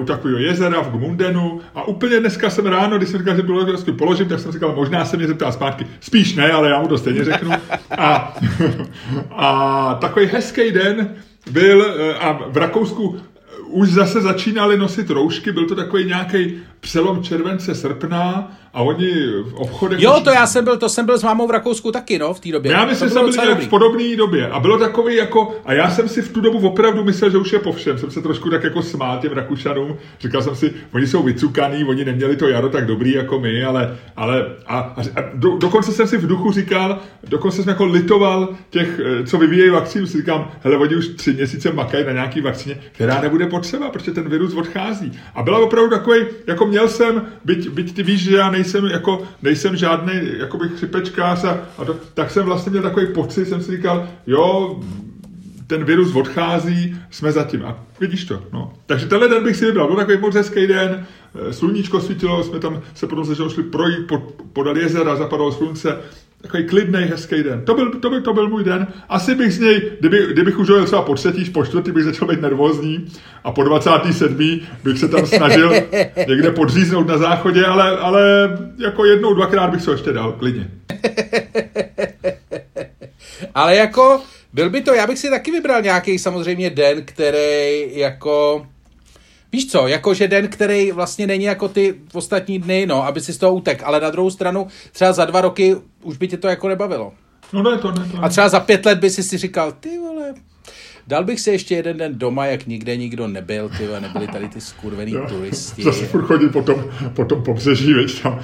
u 0.00 0.04
takového 0.04 0.38
jezera 0.38 0.80
v 0.80 0.90
Gmundenu 0.90 1.60
a 1.74 1.88
úplně 1.88 2.20
dneska 2.20 2.50
jsem 2.50 2.66
ráno, 2.66 2.96
když 2.96 3.08
jsem 3.08 3.18
říkal, 3.18 3.36
že 3.36 3.42
bylo 3.42 3.66
položím, 3.98 4.28
tak 4.28 4.40
jsem 4.40 4.52
říkal, 4.52 4.74
možná 4.74 5.04
se 5.04 5.16
mě 5.16 5.26
zeptá 5.26 5.52
zpátky. 5.52 5.86
Spíš 6.00 6.34
ne, 6.34 6.52
ale 6.52 6.70
já 6.70 6.80
mu 6.80 6.88
to 6.88 6.98
stejně 6.98 7.24
řeknu. 7.24 7.50
A, 7.98 8.36
a 9.30 9.94
takový 9.94 10.26
hezký 10.26 10.70
den 10.70 11.14
byl 11.50 11.86
eh, 11.86 12.14
a 12.14 12.32
v 12.48 12.56
Rakousku 12.56 13.20
už 13.66 13.88
zase 13.88 14.20
začínali 14.20 14.78
nosit 14.78 15.10
roušky, 15.10 15.52
byl 15.52 15.66
to 15.68 15.74
takový 15.74 16.04
nějaký 16.04 16.54
přelom 16.80 17.22
července, 17.22 17.74
srpna 17.74 18.52
a 18.74 18.82
oni 18.82 19.10
v 19.44 19.54
obchodech... 19.54 20.00
Jo, 20.00 20.20
to 20.24 20.30
já 20.30 20.46
jsem 20.46 20.64
byl, 20.64 20.76
to 20.76 20.88
jsem 20.88 21.06
byl 21.06 21.18
s 21.18 21.22
mámou 21.22 21.46
v 21.46 21.50
Rakousku 21.50 21.92
taky, 21.92 22.18
no, 22.18 22.34
v 22.34 22.40
té 22.40 22.52
době. 22.52 22.72
Já 22.72 22.84
myslím, 22.84 23.08
že 23.08 23.14
jsem 23.14 23.46
byl 23.46 23.56
v 23.56 23.68
podobné 23.68 24.16
době. 24.16 24.48
A 24.48 24.60
bylo 24.60 24.78
takový 24.78 25.16
jako, 25.16 25.56
a 25.64 25.72
já 25.72 25.90
jsem 25.90 26.08
si 26.08 26.22
v 26.22 26.32
tu 26.32 26.40
dobu 26.40 26.68
opravdu 26.68 27.04
myslel, 27.04 27.30
že 27.30 27.38
už 27.38 27.52
je 27.52 27.58
po 27.58 27.72
všem, 27.72 27.98
jsem 27.98 28.10
se 28.10 28.22
trošku 28.22 28.50
tak 28.50 28.64
jako 28.64 28.82
smál 28.82 29.18
těm 29.18 29.32
Rakušanům, 29.32 29.96
říkal 30.20 30.42
jsem 30.42 30.56
si, 30.56 30.74
oni 30.92 31.06
jsou 31.06 31.22
vycukaný, 31.22 31.84
oni 31.84 32.04
neměli 32.04 32.36
to 32.36 32.48
jaro 32.48 32.68
tak 32.68 32.86
dobrý 32.86 33.12
jako 33.12 33.40
my, 33.40 33.64
ale, 33.64 33.98
ale 34.16 34.46
a, 34.66 34.78
a, 34.78 35.20
do, 35.34 35.56
dokonce 35.56 35.92
jsem 35.92 36.08
si 36.08 36.16
v 36.16 36.26
duchu 36.26 36.52
říkal, 36.52 36.98
dokonce 37.28 37.62
jsem 37.62 37.68
jako 37.68 37.84
litoval 37.84 38.48
těch, 38.70 39.00
eh, 39.04 39.26
co 39.26 39.38
vyvíjejí 39.38 39.70
vakcínu, 39.70 40.06
si 40.06 40.18
říkám, 40.18 40.50
hele, 40.60 40.76
oni 40.76 40.96
už 40.96 41.08
tři 41.08 41.32
měsíce 41.32 41.72
makají 41.72 42.04
na 42.04 42.12
nějaký 42.12 42.40
vakcíně, 42.40 42.78
která 42.92 43.20
nebude 43.20 43.46
potřeba, 43.46 43.90
protože 43.90 44.10
ten 44.10 44.28
virus 44.28 44.54
odchází. 44.54 45.12
A 45.34 45.42
byla 45.42 45.58
opravdu 45.58 45.90
takový, 45.90 46.20
jako 46.46 46.66
měl 46.66 46.88
jsem, 46.88 47.22
byť, 47.44 47.68
byť 47.68 47.94
ty 47.94 48.02
víš, 48.02 48.22
že 48.22 48.36
já 48.36 48.50
nejsem, 48.62 48.86
jako, 48.86 49.22
nejsem 49.42 49.76
žádný 49.76 50.12
jakoby 50.38 50.68
chřipečkář 50.68 51.44
a, 51.44 51.60
a 51.78 51.84
to, 51.84 51.96
tak 52.14 52.30
jsem 52.30 52.44
vlastně 52.44 52.70
měl 52.70 52.82
takový 52.82 53.06
pocit, 53.06 53.46
jsem 53.46 53.62
si 53.62 53.76
říkal, 53.76 54.08
jo, 54.26 54.80
ten 55.66 55.84
virus 55.84 56.14
odchází, 56.14 56.96
jsme 57.10 57.32
zatím. 57.32 57.64
A 57.64 57.78
vidíš 58.00 58.24
to. 58.24 58.42
No. 58.52 58.72
Takže 58.86 59.06
tenhle 59.06 59.28
den 59.28 59.44
bych 59.44 59.56
si 59.56 59.66
vybral. 59.66 59.86
Byl 59.86 59.96
takový 59.96 60.18
moc 60.18 60.34
hezký 60.34 60.66
den, 60.66 61.06
eh, 61.34 61.52
sluníčko 61.52 62.00
svítilo, 62.00 62.42
jsme 62.42 62.58
tam 62.58 62.82
se 62.94 63.06
potom 63.06 63.24
se 63.24 63.34
šli 63.50 63.62
projít 63.62 64.06
pod, 64.06 64.22
podal 64.52 64.78
jezera, 64.78 65.16
zapadalo 65.16 65.52
slunce 65.52 65.98
takový 66.42 66.64
klidný, 66.64 67.00
hezký 67.00 67.42
den. 67.42 67.64
To 67.64 67.74
byl, 67.74 67.90
to, 67.90 68.10
byl, 68.10 68.22
to 68.22 68.32
byl 68.32 68.48
můj 68.48 68.64
den. 68.64 68.86
Asi 69.08 69.34
bych 69.34 69.52
z 69.52 69.58
něj, 69.58 69.92
kdyby, 70.00 70.26
kdybych 70.32 70.58
už 70.58 70.68
jel 70.68 70.84
třeba 70.84 71.02
po 71.02 71.14
třetí, 71.14 71.44
po 71.44 71.64
čtvrtý, 71.64 71.92
bych 71.92 72.04
začal 72.04 72.28
být 72.28 72.40
nervózní 72.40 73.08
a 73.44 73.52
po 73.52 73.62
27. 73.62 74.60
bych 74.84 74.98
se 74.98 75.08
tam 75.08 75.26
snažil 75.26 75.72
někde 76.28 76.50
podříznout 76.50 77.06
na 77.06 77.18
záchodě, 77.18 77.66
ale, 77.66 77.98
ale 77.98 78.22
jako 78.78 79.04
jednou, 79.04 79.34
dvakrát 79.34 79.70
bych 79.70 79.82
se 79.82 79.90
ještě 79.90 80.12
dal, 80.12 80.32
klidně. 80.32 80.68
ale 83.54 83.76
jako, 83.76 84.20
byl 84.52 84.70
by 84.70 84.80
to, 84.80 84.94
já 84.94 85.06
bych 85.06 85.18
si 85.18 85.30
taky 85.30 85.50
vybral 85.50 85.82
nějaký 85.82 86.18
samozřejmě 86.18 86.70
den, 86.70 87.02
který 87.04 87.98
jako 87.98 88.66
Víš 89.52 89.70
co, 89.70 89.86
jakože 89.86 90.28
den, 90.28 90.48
který 90.48 90.92
vlastně 90.92 91.26
není 91.26 91.44
jako 91.44 91.68
ty 91.68 91.94
ostatní 92.12 92.58
dny, 92.58 92.86
no, 92.86 93.06
aby 93.06 93.20
si 93.20 93.32
z 93.32 93.38
toho 93.38 93.54
utek, 93.54 93.82
ale 93.84 94.00
na 94.00 94.10
druhou 94.10 94.30
stranu 94.30 94.66
třeba 94.92 95.12
za 95.12 95.24
dva 95.24 95.40
roky 95.40 95.76
už 96.02 96.16
by 96.16 96.28
tě 96.28 96.36
to 96.36 96.48
jako 96.48 96.68
nebavilo. 96.68 97.12
No 97.52 97.62
ne, 97.62 97.78
to 97.78 97.92
ne, 97.92 98.08
to 98.10 98.16
ne. 98.16 98.22
A 98.22 98.28
třeba 98.28 98.48
za 98.48 98.60
pět 98.60 98.86
let 98.86 98.98
by 98.98 99.10
si 99.10 99.22
si 99.22 99.38
říkal, 99.38 99.72
ty 99.72 99.98
vole, 99.98 100.34
Dal 101.06 101.24
bych 101.24 101.40
si 101.40 101.50
ještě 101.50 101.74
jeden 101.74 101.96
den 101.96 102.18
doma, 102.18 102.46
jak 102.46 102.66
nikde 102.66 102.96
nikdo 102.96 103.28
nebyl, 103.28 103.68
ty 103.68 103.88
nebyli 104.00 104.26
tady 104.26 104.48
ty 104.48 104.60
skurvený 104.60 105.12
jo, 105.12 105.26
turisti. 105.28 105.82
Zase 105.82 106.06
furt 106.06 106.22
chodí 106.22 106.48
po 106.48 106.62
tom, 106.62 106.84
po 107.14 107.24
tom 107.24 107.42
pobřeží, 107.42 107.94
veď 107.94 108.22
tam 108.22 108.40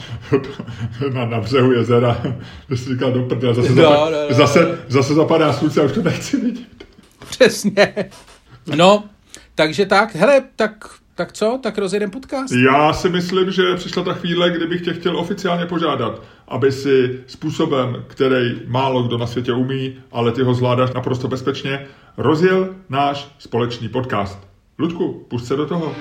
na, 1.12 1.27
na 1.27 1.41
břehu 1.41 1.73
jezera, 1.73 2.23
že 2.71 2.77
si 2.77 2.91
říkal 2.91 3.12
do 3.12 3.23
prdele, 3.23 3.55
zase, 3.55 3.69
no, 3.69 3.83
zapad, 3.83 4.11
no, 4.11 4.19
no, 4.31 4.35
zase, 4.35 4.79
zase 4.88 5.15
zapadá 5.15 5.53
slunce 5.53 5.81
a 5.81 5.85
už 5.85 5.93
to 5.93 6.03
nechci 6.03 6.37
vidět. 6.37 6.85
Přesně. 7.31 7.95
No, 8.77 9.05
takže 9.55 9.87
tak, 9.87 10.15
hele, 10.15 10.43
tak 10.57 10.98
tak 11.19 11.33
co? 11.33 11.59
Tak 11.63 11.79
rozjedem 11.79 12.11
podcast? 12.11 12.55
Já 12.55 12.93
si 12.93 13.09
myslím, 13.09 13.51
že 13.51 13.77
přišla 13.77 14.03
ta 14.03 14.15
chvíle, 14.15 14.51
kdybych 14.51 14.83
tě 14.83 14.95
chtěl 14.95 15.19
oficiálně 15.19 15.67
požádat, 15.67 16.23
aby 16.49 16.73
si 16.73 17.21
způsobem, 17.27 18.05
který 18.07 18.61
málo 18.67 19.03
kdo 19.03 19.19
na 19.19 19.27
světě 19.27 19.53
umí, 19.53 19.99
ale 20.13 20.33
ty 20.33 20.43
ho 20.43 20.55
zvládáš 20.55 20.91
naprosto 20.93 21.29
bezpečně, 21.29 21.87
rozjel 22.17 22.75
náš 22.89 23.35
společný 23.39 23.89
podcast. 23.89 24.39
Ludku, 24.79 25.27
pust 25.29 25.47
se 25.47 25.57
do 25.57 25.67
toho. 25.67 25.95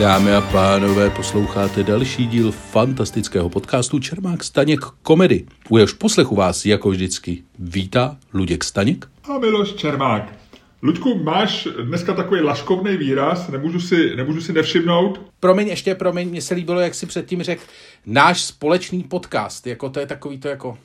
Dámy 0.00 0.34
a 0.34 0.40
pánové, 0.40 1.10
posloucháte 1.10 1.82
další 1.82 2.26
díl 2.26 2.52
fantastického 2.52 3.48
podcastu 3.48 3.98
Čermák 3.98 4.44
Staněk 4.44 4.80
komedy. 5.02 5.46
U 5.68 5.76
jehož 5.76 5.92
poslechu 5.92 6.34
vás 6.34 6.66
jako 6.66 6.90
vždycky 6.90 7.42
vítá 7.58 8.16
Luděk 8.34 8.64
Staněk 8.64 9.08
a 9.24 9.38
Miloš 9.38 9.74
Čermák. 9.74 10.38
Luďku, 10.82 11.22
máš 11.22 11.68
dneska 11.84 12.14
takový 12.14 12.40
laškovný 12.40 12.96
výraz, 12.96 13.48
nemůžu 13.48 13.80
si, 13.80 14.16
nemůžu 14.16 14.40
si 14.40 14.52
nevšimnout. 14.52 15.20
Promiň, 15.40 15.68
ještě 15.68 15.94
promiň, 15.94 16.28
mně 16.28 16.42
se 16.42 16.54
líbilo, 16.54 16.80
jak 16.80 16.94
si 16.94 17.06
předtím 17.06 17.42
řekl, 17.42 17.62
náš 18.06 18.42
společný 18.42 19.02
podcast, 19.02 19.66
jako 19.66 19.90
to 19.90 20.00
je 20.00 20.06
takový 20.06 20.38
to 20.38 20.48
jako, 20.48 20.78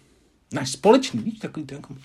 náš 0.54 0.72
společný, 0.72 1.22
víš, 1.22 1.40
takový 1.40 1.66
to 1.66 1.76
jako, 1.76 1.96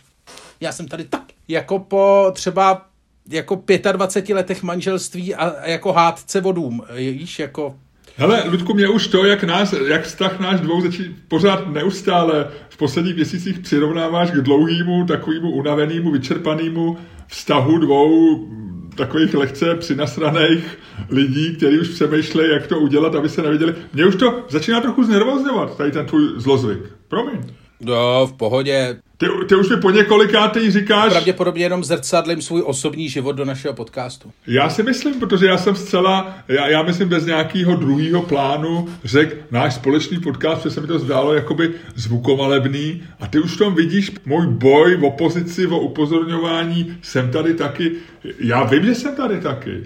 já 0.61 0.73
jsem 0.73 0.88
tady 0.88 1.05
tak, 1.05 1.25
jako 1.49 1.79
po 1.79 2.31
třeba 2.35 2.90
jako 3.31 3.63
25 3.93 4.35
letech 4.35 4.63
manželství 4.63 5.35
a, 5.35 5.49
a 5.49 5.69
jako 5.69 5.93
hádce 5.93 6.41
vodům, 6.41 6.83
víš, 6.97 7.39
jako... 7.39 7.75
Hele, 8.17 8.45
Ludku, 8.51 8.75
mě 8.75 8.89
už 8.89 9.07
to, 9.07 9.25
jak, 9.25 9.45
nás, 9.45 9.75
jak 9.89 10.03
vztah 10.03 10.41
náš 10.41 10.61
dvou 10.61 10.81
začí 10.81 11.17
pořád 11.29 11.73
neustále 11.73 12.49
v 12.69 12.77
posledních 12.77 13.15
měsících 13.15 13.59
přirovnáváš 13.59 14.31
k 14.31 14.35
dlouhému, 14.35 15.07
takovému 15.07 15.51
unavenému, 15.51 16.11
vyčerpanému 16.11 16.99
vztahu 17.27 17.79
dvou 17.79 18.49
takových 18.95 19.35
lehce 19.35 19.75
přinasraných 19.75 20.79
lidí, 21.09 21.57
kteří 21.57 21.79
už 21.79 21.89
přemýšlejí, 21.89 22.53
jak 22.53 22.67
to 22.67 22.79
udělat, 22.79 23.15
aby 23.15 23.29
se 23.29 23.43
neviděli. 23.43 23.75
Mě 23.93 24.07
už 24.07 24.17
to 24.17 24.45
začíná 24.49 24.81
trochu 24.81 25.05
znervozňovat, 25.05 25.77
tady 25.77 25.91
ten 25.91 26.07
tvůj 26.07 26.29
zlozvyk. 26.37 26.81
Promiň. 27.09 27.39
No, 27.81 28.27
v 28.27 28.33
pohodě. 28.33 28.97
Ty, 29.17 29.27
ty 29.49 29.55
už 29.55 29.69
mi 29.69 29.77
po 29.77 29.91
několikátý 29.91 30.71
říkáš... 30.71 31.13
Pravděpodobně 31.13 31.65
jenom 31.65 31.85
zrcadlím 31.85 32.43
svůj 32.43 32.63
osobní 32.67 33.09
život 33.09 33.33
do 33.33 33.45
našeho 33.45 33.75
podcastu. 33.75 34.33
Já 34.47 34.71
si 34.71 34.83
myslím, 34.83 35.21
protože 35.21 35.47
já 35.47 35.59
jsem 35.59 35.77
zcela, 35.77 36.35
já, 36.49 36.69
já 36.69 36.83
myslím 36.83 37.09
bez 37.09 37.27
nějakého 37.27 37.77
druhého 37.77 38.23
plánu 38.23 38.89
řekl 39.05 39.37
náš 39.51 39.75
společný 39.75 40.21
podcast, 40.21 40.63
protože 40.63 40.75
se 40.75 40.81
mi 40.81 40.87
to 40.87 40.99
zdálo 40.99 41.35
jakoby 41.35 41.73
zvukomalebný 41.95 43.03
a 43.21 43.27
ty 43.27 43.39
už 43.39 43.55
v 43.55 43.59
tom 43.59 43.75
vidíš 43.75 44.13
můj 44.27 44.47
boj 44.47 44.97
v 44.97 45.05
opozici, 45.05 45.67
o 45.67 45.79
upozorňování, 45.79 46.97
jsem 47.03 47.31
tady 47.31 47.55
taky, 47.55 47.93
já 48.39 48.65
vím, 48.65 48.85
že 48.85 48.95
jsem 48.95 49.17
tady 49.17 49.41
taky. 49.41 49.83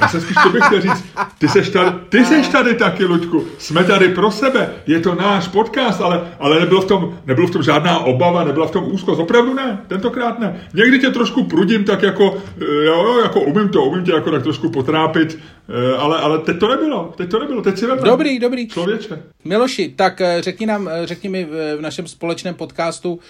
Já 0.00 0.08
jsem 0.08 0.20
spíš 0.20 0.36
tobě 0.42 0.60
chtěl 0.60 0.80
říct, 0.80 1.04
ty 1.38 1.48
seš 1.48 1.70
tady, 1.70 1.90
ty 2.08 2.24
seš 2.24 2.48
tady 2.48 2.74
taky, 2.74 3.04
Luďku. 3.04 3.44
Jsme 3.58 3.84
tady 3.84 4.08
pro 4.08 4.30
sebe, 4.30 4.70
je 4.86 5.00
to 5.00 5.14
náš 5.14 5.48
podcast, 5.48 6.00
ale, 6.00 6.32
ale 6.38 6.60
nebylo, 6.60 6.80
v 6.80 6.84
tom, 6.84 7.18
nebylo 7.26 7.46
v 7.46 7.50
tom 7.50 7.62
žádná 7.62 7.98
obava, 7.98 8.44
nebyla 8.44 8.66
v 8.66 8.70
tom 8.70 8.84
úzkost. 8.92 9.20
Opravdu 9.20 9.54
ne, 9.54 9.84
tentokrát 9.88 10.38
ne. 10.38 10.68
Někdy 10.74 10.98
tě 10.98 11.10
trošku 11.10 11.44
prudím, 11.44 11.84
tak 11.84 12.02
jako, 12.02 12.42
eh, 12.60 12.84
jo, 12.84 13.20
jako 13.22 13.40
umím 13.40 13.68
to, 13.68 13.84
umím 13.84 14.04
tě 14.04 14.12
jako 14.12 14.30
tak 14.30 14.42
trošku 14.42 14.70
potrápit, 14.70 15.38
eh, 15.68 15.96
ale, 15.96 16.18
ale 16.18 16.38
teď 16.38 16.58
to 16.58 16.68
nebylo, 16.68 17.14
teď 17.16 17.30
to 17.30 17.38
nebylo, 17.38 17.62
teď 17.62 17.78
si 17.78 17.86
veme. 17.86 18.02
Dobrý, 18.02 18.38
dobrý. 18.38 18.68
Člověče. 18.68 19.22
Miloši, 19.44 19.94
tak 19.96 20.20
eh, 20.20 20.42
řekni 20.42 20.66
nám, 20.66 20.90
řekni 21.04 21.28
mi 21.28 21.44
v 21.44 21.80
našem 21.80 22.06
společném 22.06 22.54
podcastu, 22.54 23.20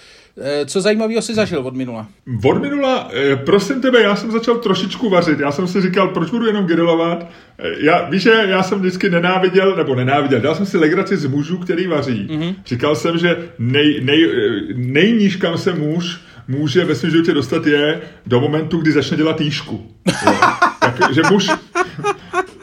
co 0.65 0.81
zajímavého 0.81 1.21
si 1.21 1.33
zažil 1.33 1.59
od 1.59 1.75
minula? 1.75 2.07
Od 2.43 2.61
minula, 2.61 3.09
eh, 3.13 3.35
prosím 3.35 3.81
tebe, 3.81 4.01
já 4.01 4.15
jsem 4.15 4.31
začal 4.31 4.55
trošičku 4.55 5.09
vařit. 5.09 5.39
Já 5.39 5.51
jsem 5.51 5.67
si 5.67 5.81
říkal, 5.81 6.07
proč 6.07 6.29
budu 6.29 6.45
jenom 6.45 6.65
grilovat? 6.65 7.25
Eh, 7.59 7.69
já, 7.77 8.09
víš, 8.09 8.21
že 8.21 8.43
já 8.47 8.63
jsem 8.63 8.79
vždycky 8.79 9.09
nenáviděl, 9.09 9.75
nebo 9.75 9.95
nenáviděl, 9.95 10.39
dal 10.39 10.55
jsem 10.55 10.65
si 10.65 10.77
legraci 10.77 11.17
z 11.17 11.25
mužů, 11.25 11.57
který 11.57 11.87
vaří. 11.87 12.27
Mm-hmm. 12.29 12.55
Říkal 12.65 12.95
jsem, 12.95 13.17
že 13.17 13.37
nej, 13.59 14.01
nej, 14.03 14.29
nejníž, 14.75 15.35
kam 15.35 15.57
se 15.57 15.73
muž 15.73 16.19
může 16.47 16.85
ve 16.85 16.95
svém 16.95 17.11
životě 17.11 17.33
dostat 17.33 17.65
je 17.65 18.01
do 18.25 18.39
momentu, 18.39 18.77
kdy 18.77 18.91
začne 18.91 19.17
dělat 19.17 19.41
jížku. 19.41 19.91
tak, 20.79 21.13
že 21.13 21.21
muž, 21.31 21.49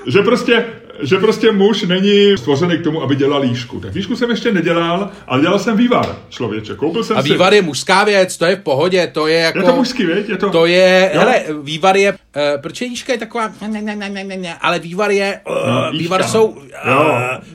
že 0.07 0.23
prostě 0.23 0.64
že 1.02 1.16
prostě 1.16 1.52
muž 1.52 1.82
není 1.82 2.38
stvořený 2.38 2.78
k 2.78 2.84
tomu, 2.84 3.02
aby 3.02 3.16
dělal 3.16 3.40
líšku. 3.40 3.80
Tak 3.80 3.94
líšku 3.94 4.16
jsem 4.16 4.30
ještě 4.30 4.52
nedělal, 4.52 5.10
ale 5.26 5.40
dělal 5.40 5.58
jsem 5.58 5.76
vývar, 5.76 6.16
člověče. 6.28 6.74
Koupil 6.74 7.04
jsem 7.04 7.18
A 7.18 7.20
vývar 7.20 7.52
si... 7.52 7.56
je 7.56 7.62
mužská 7.62 8.04
věc, 8.04 8.36
to 8.36 8.44
je 8.44 8.56
v 8.56 8.60
pohodě, 8.60 9.06
to 9.06 9.26
je 9.26 9.38
jako... 9.38 9.58
Je 9.58 9.64
to 9.64 9.76
mužský, 9.76 10.06
věc? 10.06 10.28
Je 10.28 10.36
to... 10.36 10.50
To 10.50 10.66
je, 10.66 11.10
jo? 11.14 11.20
hele, 11.20 11.44
vývar 11.62 11.96
je, 11.96 12.12
uh, 12.12 12.18
protože 12.62 12.84
líška 12.84 13.12
je 13.12 13.18
taková, 13.18 13.50
ne, 13.68 13.82
ne, 13.82 13.96
ne, 13.96 14.08
ne, 14.08 14.24
ne, 14.24 14.36
ne, 14.36 14.54
ale 14.60 14.78
vývar 14.78 15.10
je, 15.10 15.40
uh, 15.48 15.54
no, 15.70 15.92
vývar 15.98 16.22
jsou, 16.22 16.46
uh, 16.46 16.62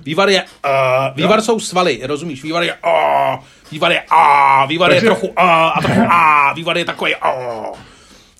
vývar 0.03 0.29
je, 0.29 0.43
uh, 0.43 1.15
vývar 1.15 1.39
jo. 1.39 1.43
jsou 1.43 1.60
svaly, 1.60 2.00
rozumíš, 2.03 2.43
vývar 2.43 2.63
je, 2.63 2.74
uh, 2.74 3.39
vývar 3.72 3.91
je, 3.91 4.01
uh, 4.12 4.69
vývar 4.69 4.89
Takže... 4.89 5.05
je 5.05 5.10
trochu, 5.10 5.27
uh, 5.27 5.34
a 5.38 5.79
trochu, 5.81 6.01
uh, 6.01 6.55
vývar 6.55 6.77
je 6.77 6.86
takový, 6.86 7.15
uh. 7.15 7.75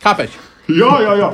Chápeš? 0.01 0.29
Jo, 0.67 0.97
jo, 1.01 1.15
jo. 1.15 1.33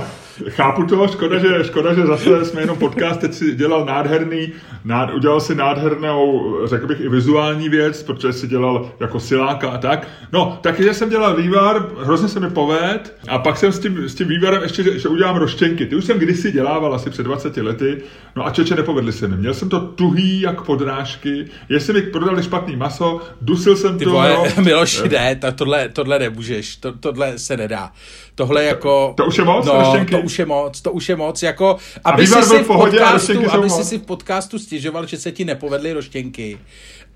Chápu 0.50 0.86
to, 0.86 1.08
škoda 1.08 1.40
že, 1.40 1.64
škoda, 1.64 1.94
že 1.94 2.06
zase 2.06 2.46
jsme 2.46 2.62
jenom 2.62 2.78
podcast, 2.78 3.20
teď 3.20 3.34
si 3.34 3.56
dělal 3.56 3.86
nádherný, 3.86 4.54
nád, 4.86 5.14
udělal 5.14 5.42
si 5.42 5.56
nádhernou, 5.56 6.56
řekl 6.66 6.88
bych, 6.88 7.00
i 7.00 7.10
vizuální 7.10 7.70
věc, 7.70 8.04
protože 8.04 8.34
si 8.34 8.48
dělal 8.48 8.92
jako 9.00 9.20
siláka 9.20 9.70
a 9.70 9.78
tak. 9.78 10.08
No, 10.32 10.60
takže 10.62 10.94
jsem 10.94 11.10
dělal 11.10 11.36
vývar, 11.36 11.90
hrozně 12.04 12.28
se 12.28 12.40
mi 12.40 12.50
poved 12.50 13.18
a 13.28 13.40
pak 13.40 13.58
jsem 13.58 13.72
s 13.72 13.80
tím, 13.80 14.10
s 14.10 14.16
tím 14.16 14.28
vývarem 14.28 14.64
ještě, 14.64 14.84
že, 14.84 15.00
že 15.00 15.10
udělám 15.10 15.36
roštěnky. 15.36 15.86
Ty 15.86 15.96
už 15.96 16.06
jsem 16.06 16.20
kdysi 16.20 16.52
dělával 16.52 16.96
asi 16.96 17.10
před 17.10 17.24
20 17.24 17.58
lety, 17.58 18.02
no 18.36 18.46
a 18.46 18.52
čeče 18.52 18.76
nepovedli 18.76 19.12
se 19.12 19.28
mi. 19.28 19.38
Měl 19.38 19.54
jsem 19.54 19.70
to 19.70 19.80
tuhý 19.80 20.42
jak 20.42 20.62
podrážky, 20.62 21.46
jestli 21.70 21.94
mi 21.94 22.02
prodali 22.02 22.44
špatný 22.44 22.76
maso, 22.76 23.22
dusil 23.42 23.76
jsem 23.76 23.98
Ty 23.98 24.06
to. 24.06 24.12
Vole, 24.12 24.38
no. 24.58 24.64
Miloši, 24.64 25.10
ne, 25.10 25.40
tohle, 25.56 25.90
tohle 25.90 26.20
nemůžeš, 26.20 26.76
to, 26.76 26.92
tohle 26.92 27.38
se 27.38 27.58
nedá. 27.58 27.92
Tohle 28.36 28.64
jako... 28.64 29.14
To, 29.18 29.24
to 29.24 29.28
už 29.28 29.38
je 29.38 29.44
moc, 29.44 29.66
no, 29.66 30.06
to 30.12 30.20
už 30.20 30.40
je 30.40 30.46
moc, 30.46 30.82
to 30.82 30.92
už 30.92 31.10
je 31.10 31.16
moc, 31.16 31.44
jako, 31.44 31.78
aby 32.04 32.28
si 32.28 32.44
si 32.44 32.58
v 32.58 32.68
podcastu, 32.68 33.52
aby 33.52 33.70
si 33.70 33.84
si 33.84 33.98
v 33.98 34.02
podcastu 34.02 34.60
stěžoval, 34.60 35.06
že 35.06 35.18
se 35.18 35.32
ti 35.32 35.46
nepovedly 35.46 35.94
roštěnky 35.94 36.58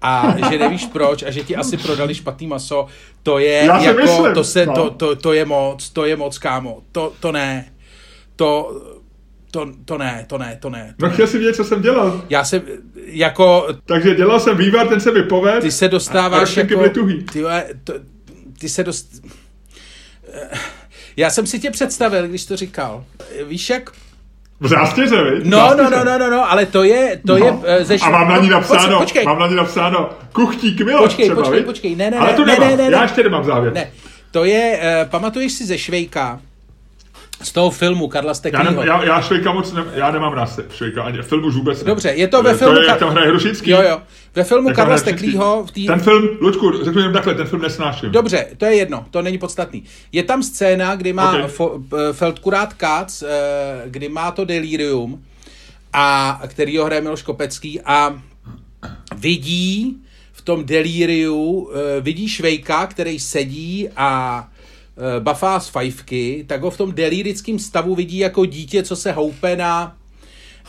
a 0.02 0.36
že 0.50 0.58
nevíš 0.58 0.86
proč 0.86 1.24
a 1.24 1.32
že 1.32 1.44
ti 1.44 1.56
asi 1.56 1.78
prodali 1.78 2.16
špatný 2.16 2.48
maso, 2.48 2.88
to 3.24 3.40
je 3.40 3.64
Já 3.66 3.82
jako, 3.82 4.02
myslím, 4.02 4.34
to, 4.34 4.44
se, 4.44 4.66
no. 4.66 4.74
to, 4.74 4.90
to, 4.90 5.16
to, 5.16 5.34
je 5.34 5.46
moc, 5.46 5.90
to 5.90 6.06
je 6.06 6.16
moc, 6.16 6.38
kámo, 6.38 6.82
to, 6.92 7.14
to 7.20 7.32
ne, 7.32 7.72
to, 8.36 8.82
to, 9.52 9.68
to 9.86 9.98
ne, 9.98 10.26
to 10.28 10.38
ne, 10.38 10.58
to 10.62 10.70
ne. 10.70 10.96
To 11.00 11.06
no 11.06 11.12
chtěl 11.12 11.28
si 11.28 11.38
vědět, 11.38 11.56
co 11.56 11.64
jsem 11.64 11.82
dělal. 11.82 12.26
Já 12.30 12.44
jsem, 12.44 12.62
jako... 13.06 13.68
Takže 13.86 14.16
dělal 14.16 14.40
jsem 14.40 14.58
vývar, 14.58 14.88
ten 14.88 15.00
se 15.00 15.12
vypoved. 15.12 15.62
Ty 15.62 15.72
se 15.72 15.88
dostáváš 15.88 16.58
a 16.58 16.60
jako... 16.60 16.90
Ty, 16.90 17.42
ty 18.60 18.70
se 18.70 18.84
dost... 18.84 19.22
Já 21.20 21.30
jsem 21.30 21.46
si 21.46 21.60
tě 21.60 21.72
představil, 21.72 22.28
když 22.28 22.46
to 22.46 22.56
říkal. 22.56 23.04
Víš 23.48 23.70
jak? 23.70 23.92
V 24.60 24.68
zástěře, 24.68 25.24
viď? 25.24 25.46
No, 25.46 25.76
no, 25.78 25.90
no, 25.90 26.04
no, 26.04 26.18
no, 26.18 26.30
no, 26.30 26.52
ale 26.52 26.66
to 26.66 26.84
je, 26.84 27.22
to 27.28 27.38
no. 27.38 27.46
je 27.46 27.86
ze 27.86 27.96
A 27.96 28.10
mám 28.10 28.30
na 28.30 28.38
ní 28.38 28.50
napsáno, 28.50 28.82
počkej, 28.82 28.98
počkej. 29.00 29.26
mám 29.26 29.40
na 29.40 29.48
ní 29.48 29.56
napsáno, 29.56 30.10
kuchtík 30.34 30.82
Miloš 30.82 31.02
Počkej, 31.02 31.26
třeba, 31.26 31.42
počkej, 31.42 31.58
viď? 31.60 31.66
počkej, 31.66 31.96
ne, 31.96 32.12
ne, 32.12 32.18
ale 32.18 32.34
to 32.34 32.46
ne, 32.46 32.54
nemám. 32.54 32.70
ne, 32.70 32.78
ne, 32.78 32.92
já 32.92 33.02
ještě 33.04 33.24
nemám 33.24 33.44
závěr. 33.44 33.74
Ne, 33.74 33.92
to 34.32 34.46
je, 34.46 34.80
uh, 35.04 35.10
pamatuješ 35.10 35.52
si 35.54 35.66
ze 35.66 35.78
Švejka, 35.78 36.42
z 37.42 37.52
toho 37.52 37.70
filmu 37.70 38.08
Karla 38.08 38.34
Steklýho. 38.34 38.66
Já, 38.66 38.82
ne, 38.82 38.88
já, 38.88 39.04
já 39.04 39.22
Švejka 39.22 39.52
moc 39.52 39.74
ne, 39.74 39.84
já 39.94 40.12
nemám 40.12 40.48
se, 40.48 40.66
Švejka, 40.76 41.04
ani 41.04 41.22
filmu 41.22 41.48
už 41.48 41.56
vůbec 41.56 41.84
ne. 41.84 41.88
Dobře, 41.88 42.10
je 42.10 42.28
to 42.28 42.44
ve 42.44 42.58
filmu... 42.58 42.76
To 42.76 42.82
je, 42.82 42.88
jak 42.88 43.00
tam 43.00 43.10
hraje 43.10 43.28
Hrušický. 43.28 43.70
Jo, 43.70 43.82
jo. 43.82 44.02
Ve 44.36 44.44
filmu 44.44 44.74
Karla 44.74 44.98
Steklýho... 44.98 45.66
Tý... 45.74 45.88
Ten 45.88 46.00
film, 46.00 46.30
Luďku, 46.42 46.84
řeknu 46.84 47.02
jen 47.02 47.14
takhle, 47.14 47.36
ten 47.36 47.48
film 47.48 47.62
nesnáším. 47.62 48.12
Dobře, 48.12 48.48
to 48.58 48.66
je 48.66 48.76
jedno, 48.76 49.06
to 49.12 49.22
není 49.22 49.38
podstatný. 49.38 49.84
Je 50.12 50.24
tam 50.24 50.44
scéna, 50.44 50.96
kdy 50.96 51.14
má 51.14 51.32
okay. 51.32 51.48
fo, 51.48 51.80
Feldkurát 52.12 52.74
Katz, 52.74 53.24
kdy 53.86 54.10
má 54.10 54.32
to 54.32 54.46
delirium, 54.46 55.24
a 55.94 56.42
který 56.48 56.78
ho 56.78 56.86
hraje 56.86 57.02
Miloš 57.02 57.22
Kopecký 57.22 57.82
a 57.82 58.22
vidí 59.16 59.98
v 60.32 60.42
tom 60.42 60.66
delíriu, 60.66 61.70
vidí 62.02 62.30
Švejka, 62.30 62.88
který 62.88 63.20
sedí 63.20 63.90
a 63.96 64.48
bafá 65.20 65.60
z 65.60 65.70
fajfky, 65.70 66.46
tak 66.48 66.62
ho 66.62 66.72
v 66.72 66.78
tom 66.78 66.92
delirickém 66.92 67.60
stavu 67.60 67.96
vidí 67.96 68.18
jako 68.18 68.46
dítě, 68.46 68.84
co 68.84 68.96
se 68.96 69.12
houpe 69.12 69.56
na, 69.56 69.98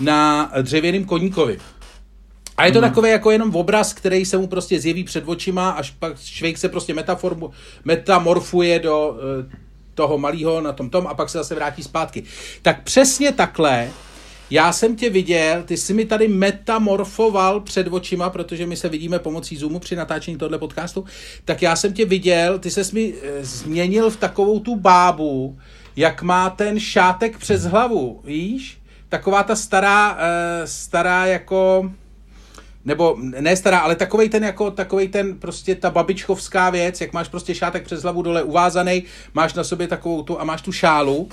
na 0.01 0.53
dřevěném 0.63 1.05
koníkovi. 1.05 1.59
A 2.57 2.67
je 2.67 2.73
to 2.73 2.79
hmm. 2.79 2.89
takový 2.89 3.11
jako 3.11 3.31
jenom 3.31 3.57
obraz, 3.57 3.93
který 3.93 4.25
se 4.25 4.39
mu 4.39 4.47
prostě 4.47 4.81
zjeví 4.81 5.05
před 5.05 5.25
očima, 5.27 5.71
až 5.71 5.91
pak 5.91 6.19
Švejk 6.19 6.59
se 6.59 6.69
prostě 6.69 6.95
metaformu, 6.95 7.51
metamorfuje 7.85 8.79
do 8.79 9.09
uh, 9.09 9.53
toho 9.95 10.19
malého 10.19 10.61
na 10.61 10.73
tom 10.73 10.91
tom 10.91 11.07
a 11.07 11.15
pak 11.15 11.29
se 11.31 11.39
zase 11.39 11.55
vrátí 11.55 11.83
zpátky. 11.83 12.23
Tak 12.63 12.83
přesně 12.83 13.33
takhle 13.33 13.91
já 14.51 14.73
jsem 14.73 14.97
tě 14.97 15.11
viděl, 15.11 15.63
ty 15.63 15.77
jsi 15.77 15.95
mi 15.95 16.05
tady 16.05 16.29
metamorfoval 16.29 17.61
před 17.61 17.87
očima, 17.91 18.31
protože 18.31 18.67
my 18.67 18.77
se 18.77 18.89
vidíme 18.89 19.19
pomocí 19.19 19.57
Zoomu 19.57 19.79
při 19.79 19.97
natáčení 19.97 20.37
tohle 20.37 20.59
podcastu, 20.59 21.05
tak 21.45 21.63
já 21.63 21.77
jsem 21.77 21.93
tě 21.93 22.05
viděl, 22.05 22.59
ty 22.59 22.71
ses 22.71 22.93
mi 22.93 23.15
e, 23.23 23.45
změnil 23.45 24.11
v 24.11 24.17
takovou 24.17 24.61
tu 24.61 24.77
bábu, 24.77 25.59
jak 25.97 26.23
má 26.23 26.51
ten 26.51 26.81
šátek 26.81 27.39
přes 27.39 27.65
hlavu, 27.65 28.21
víš? 28.25 28.79
Taková 29.09 29.43
ta 29.43 29.57
stará, 29.57 30.19
e, 30.21 30.67
stará 30.67 31.27
jako 31.27 31.91
nebo 32.85 33.17
ne 33.21 33.57
stará, 33.57 33.79
ale 33.79 33.97
takovej 33.97 34.29
ten 34.29 34.45
jako, 34.45 34.71
takovej 34.71 35.09
ten 35.09 35.39
prostě 35.39 35.75
ta 35.75 35.91
babičkovská 35.91 36.71
věc, 36.71 37.01
jak 37.01 37.13
máš 37.13 37.29
prostě 37.29 37.55
šátek 37.55 37.85
přes 37.85 38.03
hlavu 38.03 38.23
dole 38.23 38.43
uvázaný, 38.43 39.03
máš 39.35 39.55
na 39.55 39.65
sobě 39.65 39.89
takovou 39.89 40.23
tu 40.23 40.41
a 40.41 40.45
máš 40.45 40.63
tu 40.63 40.73
šálu, 40.73 41.29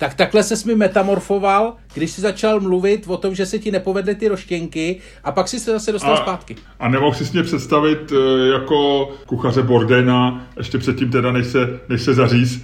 Tak 0.00 0.14
takhle 0.14 0.42
se 0.42 0.54
mi 0.66 0.74
metamorfoval, 0.74 1.74
když 1.94 2.10
si 2.10 2.20
začal 2.20 2.60
mluvit 2.60 3.04
o 3.06 3.16
tom, 3.16 3.34
že 3.34 3.46
se 3.46 3.58
ti 3.58 3.70
nepovedly 3.70 4.14
ty 4.14 4.28
roštěnky 4.28 5.00
a 5.24 5.32
pak 5.32 5.48
si 5.48 5.60
se 5.60 5.72
zase 5.72 5.92
dostal 5.92 6.14
a, 6.14 6.16
zpátky. 6.16 6.56
A 6.80 6.88
nemohl 6.88 7.14
si 7.14 7.32
mě 7.32 7.42
představit 7.42 8.12
eh, 8.12 8.48
jako 8.52 9.10
kuchaře 9.26 9.62
Bordena, 9.62 10.46
ještě 10.56 10.78
předtím 10.78 11.10
teda, 11.10 11.32
než 11.32 11.46
se, 11.46 11.80
než 11.88 12.02
se 12.02 12.14
zaříz, 12.14 12.62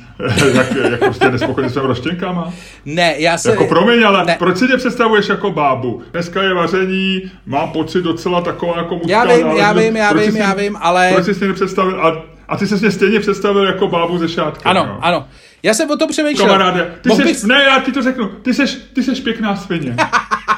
jak, 0.54 0.74
jak 0.90 1.00
prostě 1.00 1.30
nespokojený 1.30 1.70
s 1.70 1.74
těmi 1.74 1.86
roštěnkama? 1.86 2.52
Ne, 2.84 3.14
já 3.18 3.38
se... 3.38 3.50
Jako 3.50 3.66
promiň, 3.66 4.04
ale 4.04 4.24
ne. 4.24 4.36
proč 4.38 4.56
si 4.56 4.68
tě 4.68 4.76
představuješ 4.76 5.28
jako 5.28 5.50
bábu? 5.50 6.02
Dneska 6.12 6.42
je 6.42 6.54
vaření, 6.54 7.22
mám 7.46 7.70
pocit 7.70 8.02
docela 8.02 8.40
taková 8.40 8.78
jako 8.78 8.94
mužská 8.94 9.12
Já 9.12 9.24
vím, 9.24 9.46
já 9.46 9.72
vím, 9.72 9.96
já 9.96 10.12
vím, 10.12 10.36
já 10.36 10.54
vím, 10.54 10.76
ale... 10.80 11.10
Proč 11.12 11.24
jsi 11.24 11.34
si 11.34 11.48
nepředstavil? 11.48 12.06
A, 12.06 12.22
a 12.48 12.56
ty 12.56 12.66
jsi 12.66 12.74
mě 12.74 12.90
stejně 12.90 13.20
představil 13.20 13.66
jako 13.66 13.88
bábu 13.88 14.18
ze 14.18 14.28
šátkem. 14.28 14.70
Ano, 14.70 14.84
jo? 14.88 14.98
ano. 15.00 15.26
Já 15.64 15.74
jsem 15.74 15.90
o 15.90 15.96
tom 15.96 16.08
přemýšlel. 16.08 16.48
Kamaráde, 16.48 16.94
ty 17.00 17.10
seš, 17.10 17.24
bys... 17.24 17.42
ne, 17.42 17.62
já 17.64 17.80
ti 17.80 17.92
to 17.92 18.02
řeknu, 18.02 18.28
ty 18.28 18.54
seš, 18.54 18.78
ty 18.92 19.02
seš 19.02 19.20
pěkná 19.20 19.56
svině. 19.56 19.96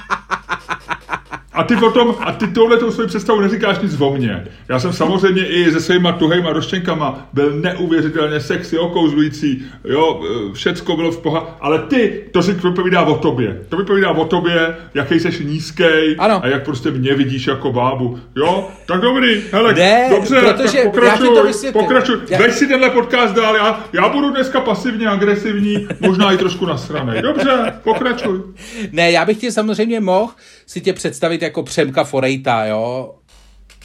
A 1.57 1.65
ty 1.65 1.77
potom, 1.77 2.15
a 2.21 2.33
ty 2.33 2.47
tohle 2.47 2.77
tou 2.77 2.91
svoji 2.91 3.09
představu 3.09 3.41
neříkáš 3.41 3.79
nic 3.79 4.01
o 4.01 4.15
mně. 4.15 4.45
Já 4.69 4.81
jsem 4.81 4.93
samozřejmě 4.93 5.47
i 5.47 5.73
se 5.73 5.81
svýma 5.81 6.13
tuhejma 6.13 6.53
roštěnkama 6.53 7.29
byl 7.33 7.51
neuvěřitelně 7.61 8.41
sexy, 8.41 8.79
okouzlující, 8.79 9.65
jo, 9.85 10.23
všecko 10.55 10.97
bylo 10.97 11.11
v 11.11 11.23
poha, 11.23 11.57
ale 11.61 11.79
ty, 11.79 12.25
to 12.33 12.43
si 12.43 12.53
vypovídá 12.53 13.03
o 13.03 13.15
tobě. 13.15 13.61
To 13.69 13.77
vypovídá 13.77 14.11
o 14.11 14.25
tobě, 14.25 14.77
jaký 14.95 15.21
jsi 15.21 15.45
nízký 15.45 15.85
a 16.19 16.47
jak 16.47 16.65
prostě 16.65 16.91
mě 16.91 17.15
vidíš 17.15 17.47
jako 17.47 17.73
bábu. 17.73 18.19
Jo, 18.37 18.69
tak 18.87 19.01
dobrý, 19.01 19.43
hele, 19.53 19.75
ne, 19.75 20.07
dobře, 20.11 20.41
protože 20.41 20.79
tak 20.79 20.85
pokračuj, 20.85 21.29
já 21.65 21.73
pokračuj. 21.73 22.17
Já... 22.29 22.39
Veď 22.39 22.53
si 22.53 22.67
tenhle 22.67 22.91
podcast 22.91 23.35
dál, 23.35 23.57
já, 23.57 23.85
já 23.93 24.09
budu 24.09 24.31
dneska 24.31 24.61
pasivně 24.61 25.09
agresivní, 25.09 25.89
možná 26.01 26.33
i 26.33 26.37
trošku 26.37 26.67
nasranej. 26.67 27.23
Dobře, 27.23 27.73
pokračuj. 27.85 28.41
Ne, 28.93 29.11
já 29.11 29.25
bych 29.25 29.39
ti 29.39 29.53
samozřejmě 29.53 30.01
mohl 30.01 30.33
si 30.67 30.81
tě 30.81 30.93
představit 30.93 31.43
jako 31.47 31.63
Přemka 31.63 32.05
Forejta, 32.05 32.65
jo, 32.65 33.15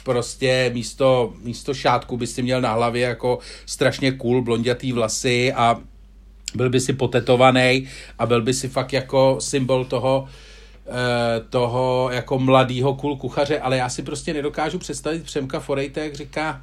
prostě 0.04 0.70
místo, 0.74 1.32
místo 1.42 1.74
šátku 1.74 2.16
by 2.16 2.26
si 2.26 2.42
měl 2.42 2.60
na 2.60 2.72
hlavě 2.72 3.02
jako 3.02 3.38
strašně 3.66 4.12
cool 4.12 4.42
blondětý 4.42 4.92
vlasy 4.92 5.52
a 5.52 5.80
byl 6.54 6.70
by 6.70 6.80
si 6.80 6.92
potetovaný 6.92 7.88
a 8.18 8.26
byl 8.26 8.42
by 8.42 8.54
si 8.54 8.68
fakt 8.68 8.92
jako 8.92 9.36
symbol 9.40 9.84
toho, 9.84 10.28
eh, 10.86 11.40
toho 11.50 12.08
jako 12.12 12.38
mladýho 12.38 12.94
cool 12.94 13.16
kuchaře, 13.16 13.60
ale 13.60 13.76
já 13.76 13.88
si 13.88 14.02
prostě 14.02 14.34
nedokážu 14.34 14.78
představit 14.78 15.24
Přemka 15.24 15.60
Forejta, 15.60 16.00
jak 16.00 16.14
říká, 16.14 16.62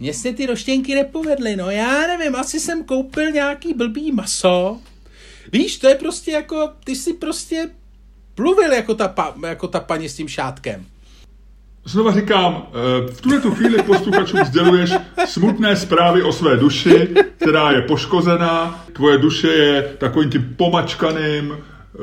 mně 0.00 0.14
se 0.14 0.32
ty 0.32 0.46
roštěnky 0.46 0.94
nepovedly, 0.94 1.56
no 1.56 1.70
já 1.70 2.06
nevím, 2.06 2.36
asi 2.36 2.60
jsem 2.60 2.84
koupil 2.84 3.30
nějaký 3.30 3.74
blbý 3.74 4.12
maso. 4.12 4.78
Víš, 5.52 5.78
to 5.78 5.88
je 5.88 5.94
prostě 5.94 6.30
jako, 6.30 6.70
ty 6.84 6.96
si 6.96 7.12
prostě 7.12 7.70
pluvil 8.38 8.72
jako 8.72 8.94
ta, 8.94 9.08
pa, 9.08 9.34
jako 9.48 9.68
ta 9.68 9.80
paní 9.80 10.08
s 10.08 10.14
tím 10.14 10.28
šátkem. 10.28 10.84
Znova 11.84 12.12
říkám, 12.12 12.62
eh, 12.66 13.12
v 13.12 13.20
tuhle 13.20 13.40
tu 13.40 13.50
chvíli 13.50 13.82
posluchačům 13.82 14.44
sděluješ 14.44 14.92
smutné 15.26 15.76
zprávy 15.76 16.22
o 16.22 16.32
své 16.32 16.56
duši, 16.56 17.08
která 17.36 17.70
je 17.70 17.82
poškozená. 17.82 18.84
Tvoje 18.92 19.18
duše 19.18 19.48
je 19.48 19.82
takovým 19.98 20.30
tím 20.30 20.54
pomačkaným, 20.56 21.52
eh, 21.52 21.98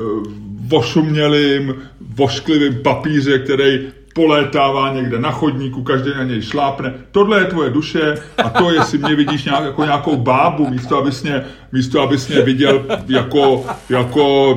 vošumělým, 0.68 1.74
vošklivým 2.00 2.82
papíře, 2.82 3.38
který 3.38 3.88
polétává 4.14 4.92
někde 4.92 5.18
na 5.18 5.30
chodníku, 5.30 5.82
každý 5.82 6.10
na 6.16 6.24
něj 6.24 6.42
šlápne. 6.42 6.94
Tohle 7.10 7.38
je 7.38 7.44
tvoje 7.44 7.70
duše 7.70 8.14
a 8.44 8.50
to, 8.50 8.70
jestli 8.70 8.98
mě 8.98 9.14
vidíš 9.14 9.44
nějak, 9.44 9.64
jako 9.64 9.84
nějakou 9.84 10.16
bábu, 10.16 10.70
místo 10.70 10.98
abys 10.98 11.22
mě, 11.22 11.44
místo 11.72 12.00
abys 12.00 12.28
mě 12.28 12.42
viděl 12.42 12.84
jako, 13.08 13.64
jako 13.88 14.54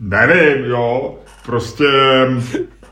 nevím, 0.00 0.64
jo, 0.64 1.18
prostě 1.46 1.84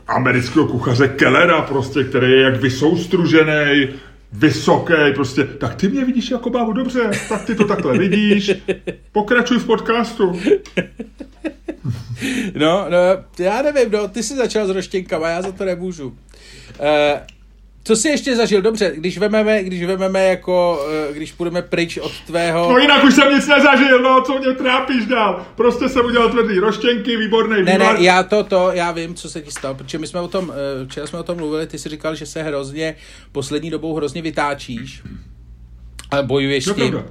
amerického 0.07 0.67
kuchaře 0.67 1.07
Kellera, 1.07 1.61
prostě, 1.61 2.03
který 2.03 2.31
je 2.31 2.41
jak 2.41 2.55
vysoustružený, 2.55 3.89
vysoký, 4.31 4.93
prostě, 5.15 5.43
tak 5.43 5.75
ty 5.75 5.87
mě 5.87 6.05
vidíš 6.05 6.31
jako 6.31 6.49
bábu, 6.49 6.73
dobře, 6.73 7.11
tak 7.29 7.45
ty 7.45 7.55
to 7.55 7.65
takhle 7.65 7.97
vidíš, 7.97 8.51
pokračuj 9.11 9.57
v 9.57 9.65
podcastu. 9.65 10.39
No, 12.55 12.85
no, 12.89 12.97
já 13.39 13.61
nevím, 13.61 13.91
no, 13.91 14.07
ty 14.07 14.23
jsi 14.23 14.35
začal 14.35 14.67
s 14.67 14.69
roštěnkama, 14.69 15.29
já 15.29 15.41
za 15.41 15.51
to 15.51 15.65
nemůžu. 15.65 16.07
Uh, 16.07 16.15
co 17.87 17.95
jsi 17.95 18.09
ještě 18.09 18.35
zažil? 18.35 18.61
Dobře, 18.61 18.91
když 18.95 19.17
vememe, 19.17 19.63
když 19.63 19.83
vememe 19.85 20.27
jako, 20.27 20.85
eh, 21.09 21.13
když 21.13 21.31
půjdeme 21.31 21.61
pryč 21.61 21.97
od 21.97 22.11
tvého... 22.25 22.71
No 22.71 22.77
jinak 22.77 23.03
už 23.03 23.13
jsem 23.13 23.33
nic 23.35 23.47
nezažil, 23.47 24.01
no, 24.01 24.21
co 24.25 24.39
mě 24.39 24.51
trápíš 24.53 25.05
dál? 25.05 25.45
Prostě 25.55 25.89
jsem 25.89 26.05
udělal 26.05 26.29
tvrdý 26.29 26.59
roštěnky, 26.59 27.17
výborný 27.17 27.63
Ne, 27.63 27.71
vývar. 27.71 27.97
ne, 27.97 28.03
já 28.03 28.23
to, 28.23 28.43
to, 28.43 28.69
já 28.73 28.91
vím, 28.91 29.15
co 29.15 29.29
se 29.29 29.41
ti 29.41 29.51
stalo, 29.51 29.75
protože 29.75 29.97
my 29.97 30.07
jsme 30.07 30.19
o 30.19 30.27
tom, 30.27 30.53
eh, 30.81 30.85
včera 30.85 31.07
jsme 31.07 31.19
o 31.19 31.23
tom 31.23 31.37
mluvili, 31.37 31.67
ty 31.67 31.79
jsi 31.79 31.89
říkal, 31.89 32.15
že 32.15 32.25
se 32.25 32.43
hrozně, 32.43 32.95
poslední 33.31 33.69
dobou 33.69 33.95
hrozně 33.95 34.21
vytáčíš 34.21 35.03
a 36.11 36.21
bojuješ 36.21 36.65
s 36.65 36.73
tím. 36.73 36.91
Pravda. 36.91 37.09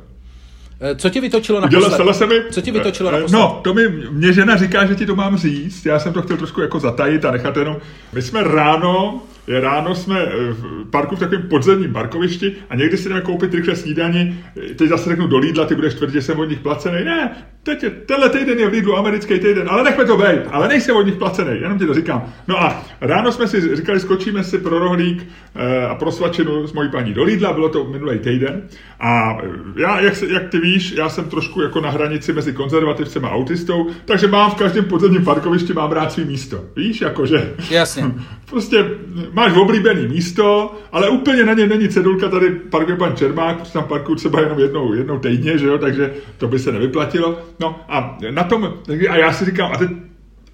Eh, 0.81 0.97
co 0.97 1.11
ti 1.11 1.21
vytočilo 1.21 1.61
na 1.61 1.69
posled... 1.69 2.15
se 2.15 2.27
mi... 2.27 2.35
Co 2.51 2.61
ti 2.61 2.71
vytočilo 2.71 3.11
na 3.11 3.19
No, 3.31 3.61
to 3.65 3.75
mi, 3.75 3.89
mě 4.11 4.33
žena 4.33 4.57
říká, 4.57 4.87
že 4.87 4.95
ti 4.95 5.07
to 5.07 5.17
mám 5.17 5.37
říct. 5.37 5.87
Já 5.87 5.99
jsem 5.99 6.13
to 6.13 6.23
chtěl 6.23 6.37
trošku 6.37 6.61
jako 6.61 6.81
zatajit 6.81 7.25
a 7.25 7.31
nechat 7.31 7.57
jenom. 7.57 7.77
My 8.13 8.23
jsme 8.23 8.43
ráno 8.43 9.23
ráno 9.49 9.95
jsme 9.95 10.21
eh, 10.23 10.53
v 10.53 10.91
parku 10.91 11.17
v 11.17 11.19
takovém 11.19 11.49
podzemním 11.49 11.93
parkovišti 11.93 12.53
a 12.71 12.77
někdy 12.77 12.97
si 12.97 13.09
jdeme 13.09 13.21
koupit 13.21 13.55
rychle 13.55 13.77
snídani. 13.77 14.45
Teď 14.77 14.89
zase 14.89 15.11
řeknu 15.11 15.27
do 15.27 15.39
Lidla, 15.39 15.65
ty 15.65 15.75
budeš 15.75 15.95
tvrdit, 15.95 16.13
že 16.13 16.23
jsem 16.23 16.41
od 16.41 16.45
nich 16.45 16.61
placený. 16.61 17.05
Ne, 17.05 17.37
teď 17.63 17.83
je, 17.83 17.91
tenhle 17.91 18.29
týden 18.29 18.59
je 18.59 18.69
v 18.69 18.73
Lidlu 18.73 18.97
americký 18.97 19.39
týden, 19.39 19.69
ale 19.69 19.85
nechme 19.85 20.05
to 20.05 20.17
být, 20.17 20.41
ale 20.51 20.69
nejsem 20.69 20.97
od 20.97 21.03
nich 21.03 21.15
placený, 21.15 21.61
jenom 21.61 21.79
ti 21.79 21.87
to 21.87 21.95
říkám. 21.95 22.33
No 22.49 22.63
a 22.63 22.85
ráno 23.01 23.33
jsme 23.33 23.49
si 23.49 23.77
říkali, 23.77 24.01
skočíme 24.01 24.45
si 24.45 24.59
pro 24.59 24.79
rohlík 24.79 25.27
eh, 25.55 25.87
a 25.87 25.95
pro 25.95 26.13
svačinu 26.13 26.67
s 26.67 26.73
mojí 26.73 26.91
paní 26.91 27.15
do 27.15 27.25
Lidla, 27.25 27.53
bylo 27.53 27.69
to 27.69 27.85
minulý 27.85 28.19
týden. 28.19 28.63
A 29.01 29.39
já, 29.77 30.01
jak, 30.01 30.23
jak 30.23 30.49
ty 30.49 30.59
víš, 30.59 30.93
já 30.93 31.09
jsem 31.09 31.25
trošku 31.25 31.63
jako 31.63 31.81
na 31.81 31.91
hranici 31.91 32.33
mezi 32.33 32.53
konzervativcem 32.53 33.25
a 33.25 33.31
autistou, 33.31 33.87
takže 34.05 34.29
mám 34.29 34.51
v 34.51 34.55
každém 34.55 34.85
podzemním 34.85 35.25
parkovišti 35.25 35.73
mám 35.73 35.93
rád 35.93 36.13
svý 36.13 36.25
místo. 36.25 36.65
Víš, 36.77 37.01
jakože... 37.01 37.55
Jasně. 37.71 38.05
prostě 38.51 38.91
máš 39.37 39.53
oblíbený 39.57 40.09
místo, 40.09 40.75
ale 40.93 41.09
úplně 41.09 41.45
na 41.45 41.53
něm 41.53 41.69
není 41.69 41.89
cedulka, 41.89 42.29
tady 42.29 42.51
parkuje 42.51 42.97
pan 42.97 43.17
Čermák, 43.17 43.59
protože 43.59 43.73
tam 43.73 43.85
parkuju 43.85 44.17
třeba 44.17 44.41
jenom 44.41 44.59
jednou, 44.59 44.95
jednou 44.95 45.19
týdně, 45.19 45.59
že 45.59 45.67
jo, 45.67 45.79
takže 45.79 46.15
to 46.39 46.49
by 46.49 46.59
se 46.59 46.73
nevyplatilo. 46.73 47.39
No 47.61 47.81
a 47.89 48.19
na 48.31 48.45
tom, 48.45 48.75
a 49.11 49.17
já 49.17 49.33
si 49.33 49.45
říkám, 49.45 49.73
a 49.73 49.77
teď 49.77 49.91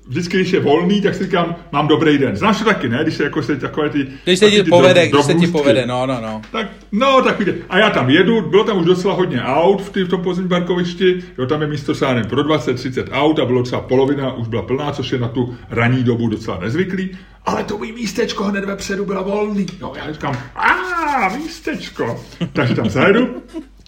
vždycky, 0.08 0.36
když 0.36 0.52
je 0.52 0.60
volný, 0.60 1.00
tak 1.00 1.14
si 1.14 1.24
říkám, 1.24 1.56
mám 1.72 1.88
dobrý 1.88 2.18
den. 2.18 2.36
Znáš 2.36 2.58
to 2.58 2.64
taky, 2.64 2.88
ne? 2.88 2.98
Když 3.02 3.14
se 3.14 3.24
jako 3.24 3.42
se 3.42 3.56
takové 3.56 3.90
ty... 3.90 4.06
Když 4.24 4.38
se 4.38 4.50
ti 4.50 4.62
povede, 4.62 5.08
když 5.08 5.24
se 5.24 5.34
ti 5.34 5.46
povede, 5.46 5.86
no, 5.86 6.06
no, 6.06 6.20
no. 6.20 6.42
Tak, 6.52 6.66
no, 6.92 7.22
tak 7.22 7.38
vidě. 7.38 7.54
A 7.68 7.78
já 7.78 7.90
tam 7.90 8.10
jedu, 8.10 8.40
bylo 8.40 8.64
tam 8.64 8.78
už 8.78 8.86
docela 8.86 9.14
hodně 9.14 9.42
aut 9.42 9.82
v, 9.82 9.90
tý, 9.90 10.02
v 10.02 10.08
tom 10.08 10.22
podzemním 10.22 10.48
parkovišti, 10.48 11.22
jo, 11.38 11.46
tam 11.46 11.62
je 11.62 11.66
místo 11.66 11.94
sánem 11.94 12.24
pro 12.24 12.42
20-30 12.42 13.04
aut 13.12 13.38
a 13.38 13.44
bylo 13.44 13.62
třeba 13.62 13.82
polovina 13.82 14.32
už 14.32 14.48
byla 14.48 14.62
plná, 14.62 14.92
což 14.92 15.12
je 15.12 15.18
na 15.18 15.28
tu 15.28 15.56
ranní 15.70 16.04
dobu 16.04 16.28
docela 16.28 16.58
nezvyklý. 16.58 17.10
Ale 17.46 17.64
to 17.64 17.78
mý 17.78 17.92
místečko 17.92 18.44
hned 18.44 18.64
vepředu 18.64 19.05
bylo 19.05 19.24
volný. 19.24 19.66
No, 19.81 19.92
já 19.96 20.12
říkám, 20.12 20.37
a 20.57 21.28
místečko. 21.37 22.24
Takže 22.52 22.74
tam 22.74 22.90
zajedu, 22.90 23.28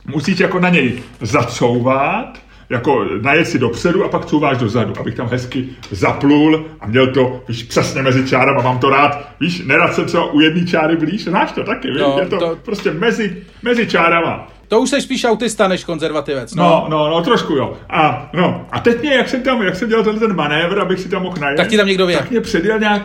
musíš 0.07 0.39
jako 0.39 0.61
na 0.61 0.69
něj 0.69 1.03
zacouvat, 1.21 2.39
jako 2.71 3.05
najet 3.23 3.49
si 3.49 3.59
dopředu 3.59 4.05
a 4.05 4.09
pak 4.09 4.25
couváš 4.25 4.59
dozadu, 4.59 4.95
abych 5.01 5.15
tam 5.15 5.29
hezky 5.29 5.69
zaplul 5.91 6.67
a 6.81 6.87
měl 6.87 7.13
to, 7.13 7.43
víš, 7.49 7.63
přesně 7.63 8.03
mezi 8.03 8.29
čárama, 8.29 8.63
mám 8.63 8.79
to 8.79 8.91
rád, 8.91 9.29
víš, 9.41 9.63
nerad 9.67 9.95
jsem 9.95 10.05
třeba 10.05 10.33
u 10.33 10.41
jedné 10.41 10.67
čáry 10.67 10.97
blíž, 10.97 11.25
znáš 11.25 11.53
to 11.53 11.65
taky, 11.65 11.89
víš, 11.89 12.01
no, 12.01 12.17
je 12.21 12.27
to, 12.27 12.39
to, 12.39 12.59
prostě 12.65 12.91
mezi, 12.91 13.43
mezi 13.63 13.87
čárama. 13.87 14.49
To 14.69 14.81
už 14.81 14.91
jsi 14.91 15.01
spíš 15.01 15.25
autista 15.25 15.69
než 15.69 15.85
konzervativec, 15.85 16.55
no. 16.55 16.65
No, 16.65 16.87
no, 16.89 17.11
no 17.11 17.23
trošku 17.23 17.53
jo. 17.53 17.77
A, 17.89 18.31
no, 18.33 18.67
a 18.71 18.81
teď 18.81 19.01
mě, 19.01 19.15
jak 19.15 19.29
jsem 19.29 19.43
tam, 19.43 19.63
jak 19.63 19.77
jsem 19.77 19.89
dělal 19.89 20.05
ten, 20.05 20.19
ten 20.19 20.37
manévr, 20.37 20.81
abych 20.81 21.01
si 21.01 21.09
tam 21.09 21.23
mohl 21.23 21.37
najet, 21.41 21.57
tak 21.57 21.69
ti 21.69 21.77
tam 21.77 21.87
někdo 21.87 22.07
Tak 22.07 22.31
mě 22.31 22.41
předjel 22.41 22.79
nějak, 22.79 23.03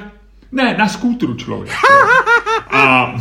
ne, 0.52 0.78
na 0.78 0.88
skútru 0.88 1.34
člověk. 1.34 1.74
a, 2.72 3.16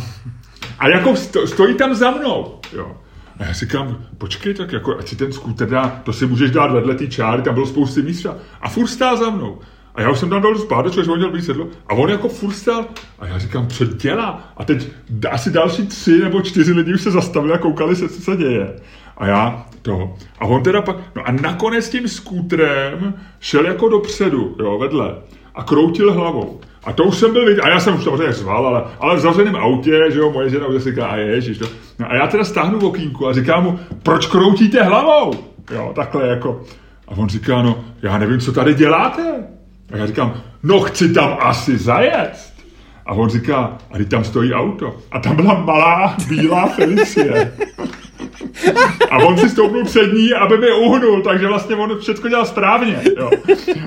a 0.79 0.87
jako 0.87 1.15
stojí 1.45 1.75
tam 1.75 1.95
za 1.95 2.11
mnou, 2.11 2.59
jo. 2.73 2.97
A 3.39 3.45
já 3.45 3.53
si 3.53 3.65
říkám, 3.65 3.97
počkej, 4.17 4.53
tak 4.53 4.71
jako, 4.71 4.97
ať 4.99 5.07
si 5.07 5.15
ten 5.15 5.33
skúter 5.33 5.69
dá, 5.69 6.01
to 6.03 6.13
si 6.13 6.25
můžeš 6.25 6.51
dát 6.51 6.71
vedle 6.71 6.95
té 6.95 7.07
čáry, 7.07 7.41
tam 7.41 7.53
bylo 7.53 7.65
spousty 7.65 8.01
místa. 8.01 8.35
A 8.61 8.69
furt 8.69 8.87
stál 8.87 9.17
za 9.17 9.29
mnou. 9.29 9.59
A 9.95 10.01
já 10.01 10.09
už 10.09 10.19
jsem 10.19 10.29
tam 10.29 10.41
dal 10.41 10.55
zpátečku, 10.55 11.03
že 11.03 11.11
on 11.11 11.17
měl 11.17 11.41
sedlo. 11.41 11.67
A 11.87 11.93
on 11.93 12.09
jako 12.09 12.29
furt 12.29 12.53
stál. 12.53 12.85
A 13.19 13.27
já 13.27 13.37
říkám, 13.37 13.67
co 13.67 13.85
dělá? 13.85 14.53
A 14.57 14.65
teď 14.65 14.87
asi 15.29 15.51
další 15.51 15.87
tři 15.87 16.19
nebo 16.19 16.41
čtyři 16.41 16.71
lidi 16.71 16.93
už 16.93 17.01
se 17.01 17.11
zastavili 17.11 17.53
a 17.53 17.57
koukali 17.57 17.95
se, 17.95 18.09
co 18.09 18.21
se 18.21 18.37
děje. 18.37 18.75
A 19.17 19.27
já 19.27 19.65
to. 19.81 20.15
A 20.39 20.45
on 20.45 20.63
teda 20.63 20.81
pak, 20.81 20.95
no 21.15 21.27
a 21.27 21.31
nakonec 21.31 21.89
tím 21.89 22.07
skútrem 22.07 23.13
šel 23.39 23.65
jako 23.65 23.89
dopředu, 23.89 24.55
jo, 24.59 24.77
vedle. 24.77 25.15
A 25.55 25.63
kroutil 25.63 26.13
hlavou. 26.13 26.61
A 26.83 26.93
to 26.93 27.03
už 27.03 27.17
jsem 27.17 27.33
byl 27.33 27.45
vidět, 27.45 27.61
a 27.61 27.69
já 27.69 27.79
jsem 27.79 27.95
už 27.95 28.03
samozřejmě 28.03 28.33
řval, 28.33 28.67
ale, 28.67 28.83
ale 28.99 29.15
v 29.15 29.19
zavřeném 29.19 29.55
autě, 29.55 30.11
že 30.11 30.19
jo, 30.19 30.31
moje 30.31 30.49
žena 30.49 30.67
už 30.67 30.83
říká, 30.83 31.07
a 31.07 31.15
ježiš, 31.15 31.57
to. 31.57 31.65
No 31.99 32.11
a 32.11 32.15
já 32.15 32.27
teda 32.27 32.43
stáhnu 32.43 32.87
okýnku 32.87 33.27
a 33.27 33.33
říkám 33.33 33.63
mu, 33.63 33.79
proč 34.03 34.25
kroutíte 34.25 34.83
hlavou? 34.83 35.33
jo, 35.71 35.91
takhle 35.95 36.27
jako. 36.27 36.61
A 37.07 37.11
on 37.11 37.29
říká, 37.29 37.61
no, 37.61 37.83
já 38.01 38.17
nevím, 38.17 38.39
co 38.39 38.51
tady 38.51 38.73
děláte. 38.73 39.43
A 39.93 39.97
já 39.97 40.07
říkám, 40.07 40.33
no 40.63 40.79
chci 40.79 41.13
tam 41.13 41.37
asi 41.39 41.77
zajet. 41.77 42.53
A 43.05 43.13
on 43.13 43.29
říká, 43.29 43.77
a 43.91 44.03
tam 44.09 44.23
stojí 44.23 44.53
auto. 44.53 44.97
A 45.11 45.19
tam 45.19 45.35
byla 45.35 45.53
malá 45.53 46.15
bílá 46.27 46.67
Felicie. 46.67 47.53
A 49.09 49.17
on 49.17 49.37
si 49.37 49.49
stoupnul 49.49 49.85
před 49.85 50.13
ní, 50.13 50.33
aby 50.33 50.57
mi 50.57 50.71
uhnul, 50.71 51.21
takže 51.21 51.47
vlastně 51.47 51.75
on 51.75 51.99
všechno 51.99 52.29
dělal 52.29 52.45
správně. 52.45 53.01
Jo. 53.17 53.29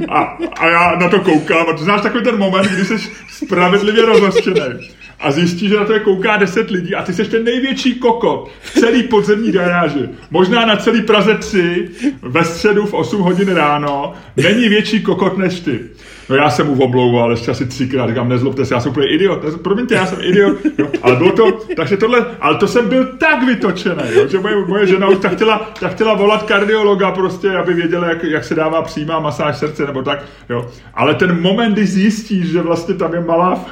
A, 0.08 0.38
a 0.58 0.68
já 0.68 0.96
na 0.96 1.08
to 1.08 1.20
koukám 1.20 1.66
a 1.68 1.72
to 1.72 1.84
znáš 1.84 2.02
takový 2.02 2.24
ten 2.24 2.38
moment, 2.38 2.66
kdy 2.66 2.84
jsi 2.84 3.10
spravedlivě 3.28 4.06
rozhořčený 4.06 4.90
a 5.22 5.30
zjistí, 5.30 5.68
že 5.68 5.76
na 5.76 5.84
to 5.84 5.92
je 5.92 6.00
kouká 6.00 6.36
10 6.36 6.70
lidí 6.70 6.94
a 6.94 7.02
ty 7.02 7.12
jsi 7.12 7.24
ten 7.24 7.44
největší 7.44 7.94
kokot 7.94 8.50
v 8.60 8.80
celý 8.80 9.02
podzemní 9.02 9.52
garáži. 9.52 10.08
Možná 10.30 10.66
na 10.66 10.76
celý 10.76 11.02
Praze 11.02 11.34
3 11.34 11.88
ve 12.22 12.44
středu 12.44 12.86
v 12.86 12.94
8 12.94 13.20
hodin 13.20 13.48
ráno 13.54 14.14
není 14.36 14.68
větší 14.68 15.02
kokot 15.02 15.38
než 15.38 15.60
ty. 15.60 15.80
No 16.28 16.36
já 16.36 16.50
jsem 16.50 16.66
mu 16.66 16.84
omlouval 16.84 17.30
ještě 17.30 17.50
asi 17.50 17.66
třikrát, 17.66 18.08
říkám, 18.08 18.28
nezlobte 18.28 18.64
se, 18.64 18.74
já 18.74 18.80
jsem 18.80 18.90
úplně 18.90 19.08
idiot, 19.08 19.62
promiňte, 19.62 19.94
já 19.94 20.06
jsem 20.06 20.18
idiot, 20.22 20.56
jo, 20.78 20.86
ale 21.02 21.16
bylo 21.16 21.32
to, 21.32 21.52
takže 21.76 21.96
tohle, 21.96 22.26
ale 22.40 22.58
to 22.58 22.66
jsem 22.66 22.88
byl 22.88 23.04
tak 23.04 23.46
vytočený, 23.46 24.02
jo, 24.14 24.28
že 24.28 24.38
moje, 24.38 24.66
moje 24.66 24.86
žena 24.86 25.08
už 25.08 25.18
tak 25.18 25.32
chtěla, 25.32 25.72
tak 25.80 25.92
chtěla 25.92 26.14
volat 26.14 26.42
kardiologa 26.42 27.10
prostě, 27.10 27.50
aby 27.50 27.74
věděla, 27.74 28.08
jak, 28.08 28.24
jak 28.24 28.44
se 28.44 28.54
dává 28.54 28.82
přímá 28.82 29.20
masáž 29.20 29.56
srdce 29.56 29.86
nebo 29.86 30.02
tak, 30.02 30.24
jo, 30.50 30.66
ale 30.94 31.14
ten 31.14 31.40
moment, 31.40 31.72
kdy 31.72 31.86
zjistíš, 31.86 32.46
že 32.46 32.62
vlastně 32.62 32.94
tam 32.94 33.14
je 33.14 33.20
malá, 33.20 33.64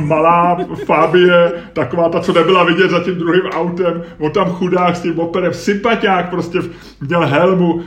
malá 0.00 0.58
Fabie, 0.84 1.52
taková 1.72 2.08
ta, 2.08 2.20
co 2.20 2.32
nebyla 2.32 2.64
vidět 2.64 2.90
za 2.90 3.00
tím 3.00 3.14
druhým 3.14 3.44
autem, 3.44 4.02
on 4.18 4.30
tam 4.30 4.50
chudák 4.50 4.96
s 4.96 5.00
tím 5.00 5.18
operem, 5.18 5.54
sympaťák 5.54 6.30
prostě 6.30 6.58
měl 7.00 7.26
helmu, 7.26 7.82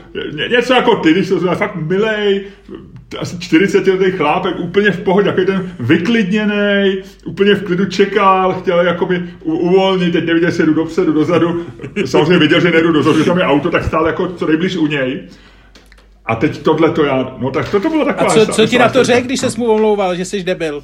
něco 0.50 0.74
jako 0.74 0.96
ty, 0.96 1.12
když 1.12 1.28
to 1.28 1.40
fakt 1.54 1.76
milej, 1.76 2.44
asi 3.18 3.38
40 3.38 3.86
letý 3.86 4.10
chlápek, 4.10 4.54
úplně 4.58 4.90
v 4.90 5.00
pohodě, 5.00 5.28
takový 5.28 5.46
ten 5.46 5.72
vyklidněný, 5.80 6.96
úplně 7.26 7.54
v 7.54 7.62
klidu 7.62 7.84
čekal, 7.84 8.52
chtěl 8.52 8.80
jakoby 8.80 9.24
uvolnit, 9.42 10.12
teď 10.12 10.24
neviděl, 10.24 10.48
jestli 10.48 10.66
jdu 10.66 10.74
dopředu, 10.74 11.12
dozadu, 11.12 11.66
samozřejmě 12.04 12.38
viděl, 12.38 12.60
že 12.60 12.70
nejdu 12.70 12.92
dozadu, 12.92 13.18
že 13.18 13.24
tam 13.24 13.38
je 13.38 13.44
auto, 13.44 13.70
tak 13.70 13.84
stál 13.84 14.06
jako 14.06 14.28
co 14.28 14.46
nejblíž 14.46 14.76
u 14.76 14.86
něj. 14.86 15.28
A 16.26 16.34
teď 16.34 16.62
tohle 16.62 16.90
to 16.90 17.04
já, 17.04 17.36
no 17.38 17.50
tak 17.50 17.70
to, 17.70 17.80
to 17.80 17.90
bylo 17.90 18.04
taková... 18.04 18.32
A 18.32 18.34
co, 18.34 18.46
co 18.46 18.66
ti 18.66 18.78
na 18.78 18.88
to 18.88 19.04
řekl, 19.04 19.26
když 19.26 19.40
se 19.40 19.48
mu 19.58 19.66
omlouval, 19.66 20.16
že 20.16 20.24
jsi 20.24 20.42
debil? 20.42 20.82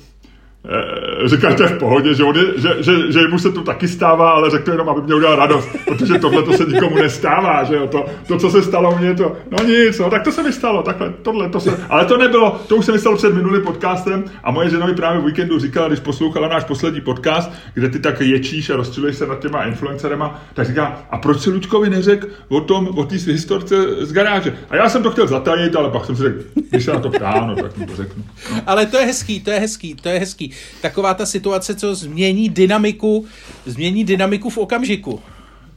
Eh, 0.64 1.28
říká, 1.28 1.56
že 1.56 1.64
je 1.64 1.68
v 1.68 1.78
pohodě, 1.78 2.14
že, 2.14 2.24
on 2.24 2.36
je, 2.36 2.44
že, 2.56 2.82
že, 2.82 3.12
že 3.12 3.28
mu 3.28 3.38
se 3.38 3.52
to 3.52 3.62
taky 3.62 3.88
stává, 3.88 4.30
ale 4.30 4.50
řekl 4.50 4.70
jenom, 4.70 4.88
aby 4.88 5.02
mě 5.02 5.14
udělal 5.14 5.36
radost, 5.36 5.68
protože 5.84 6.18
tohle 6.18 6.42
to 6.42 6.52
se 6.52 6.64
nikomu 6.64 6.96
nestává, 6.96 7.64
že 7.64 7.74
jo, 7.74 7.86
to, 7.86 8.04
to, 8.26 8.38
co 8.38 8.50
se 8.50 8.62
stalo 8.62 8.98
mně, 8.98 9.14
to, 9.14 9.36
no 9.50 9.64
nic, 9.64 9.98
no, 9.98 10.10
tak 10.10 10.22
to 10.24 10.32
se 10.32 10.42
mi 10.42 10.52
stalo, 10.52 10.82
takhle, 10.82 11.12
tohle, 11.22 11.48
to 11.48 11.60
se, 11.60 11.86
ale 11.88 12.04
to 12.04 12.16
nebylo, 12.16 12.60
to 12.68 12.76
už 12.76 12.84
se 12.84 12.92
mi 12.92 12.98
stalo 12.98 13.16
před 13.16 13.34
minulým 13.34 13.62
podcastem 13.62 14.24
a 14.44 14.50
moje 14.50 14.70
žena 14.70 14.86
mi 14.86 14.94
právě 14.94 15.20
v 15.20 15.24
víkendu 15.24 15.58
říkala, 15.58 15.88
když 15.88 16.00
poslouchala 16.00 16.48
náš 16.48 16.64
poslední 16.64 17.00
podcast, 17.00 17.52
kde 17.74 17.88
ty 17.88 17.98
tak 17.98 18.20
ječíš 18.20 18.70
a 18.70 18.76
rozčiluješ 18.76 19.16
se 19.16 19.26
nad 19.26 19.40
těma 19.40 19.64
influencerema, 19.64 20.42
tak 20.54 20.66
říká, 20.66 21.06
a 21.10 21.18
proč 21.18 21.40
si 21.40 21.50
Lučkovi 21.50 21.90
neřekl 21.90 22.26
o 22.48 22.60
tom, 22.60 22.88
o 22.88 23.04
té 23.04 23.14
historce 23.14 24.06
z 24.06 24.12
garáže? 24.12 24.56
A 24.70 24.76
já 24.76 24.88
jsem 24.88 25.02
to 25.02 25.10
chtěl 25.10 25.26
zatajit, 25.26 25.76
ale 25.76 25.90
pak 25.90 26.04
jsem 26.04 26.16
si 26.16 26.22
řekl, 26.22 26.38
když 26.70 26.84
se 26.84 26.92
na 26.92 27.00
to 27.00 27.10
ptá, 27.10 27.44
no, 27.46 27.62
tak 27.62 27.76
mu 27.76 27.86
to 27.86 27.96
řeknu. 27.96 28.24
No. 28.54 28.60
Ale 28.66 28.86
to 28.86 28.96
je 28.96 29.06
hezký, 29.06 29.40
to 29.40 29.50
je 29.50 29.60
hezký, 29.60 29.94
to 29.94 30.08
je 30.08 30.18
hezký 30.18 30.47
taková 30.80 31.14
ta 31.14 31.26
situace, 31.26 31.74
co 31.74 31.94
změní 31.94 32.48
dynamiku, 32.48 33.26
změní 33.66 34.04
dynamiku 34.04 34.50
v 34.50 34.58
okamžiku. 34.58 35.20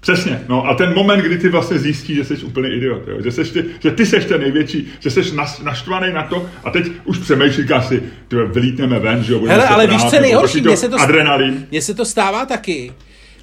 Přesně, 0.01 0.43
no 0.47 0.67
a 0.67 0.75
ten 0.75 0.93
moment, 0.95 1.19
kdy 1.19 1.37
ty 1.37 1.49
vlastně 1.49 1.79
zjistíš, 1.79 2.17
že 2.17 2.25
jsi 2.25 2.35
úplně 2.35 2.75
idiot, 2.75 3.07
jo? 3.07 3.21
Že, 3.23 3.31
seš 3.31 3.49
ty, 3.49 3.65
že 3.79 3.91
ty 3.91 4.05
seš 4.05 4.25
ten 4.25 4.41
největší, 4.41 4.87
že 4.99 5.11
jsi 5.11 5.21
naštvaný 5.63 6.13
na 6.13 6.23
to 6.23 6.49
a 6.63 6.71
teď 6.71 6.85
už 7.05 7.17
přemýšlíš 7.17 7.71
asi, 7.71 8.03
ty 8.27 8.35
vylítneme 8.35 8.99
ven, 8.99 9.23
že 9.23 9.33
jo? 9.33 9.45
Hele, 9.45 9.67
ale 9.67 9.87
víš, 9.87 10.03
co 10.03 10.19
nejhorší, 10.19 10.61
mně 10.61 10.77
se, 10.77 10.89
to, 10.89 11.01
adrenalin. 11.01 11.67
mně 11.71 11.81
se 11.81 11.93
to 11.93 12.05
stává 12.05 12.45
taky, 12.45 12.93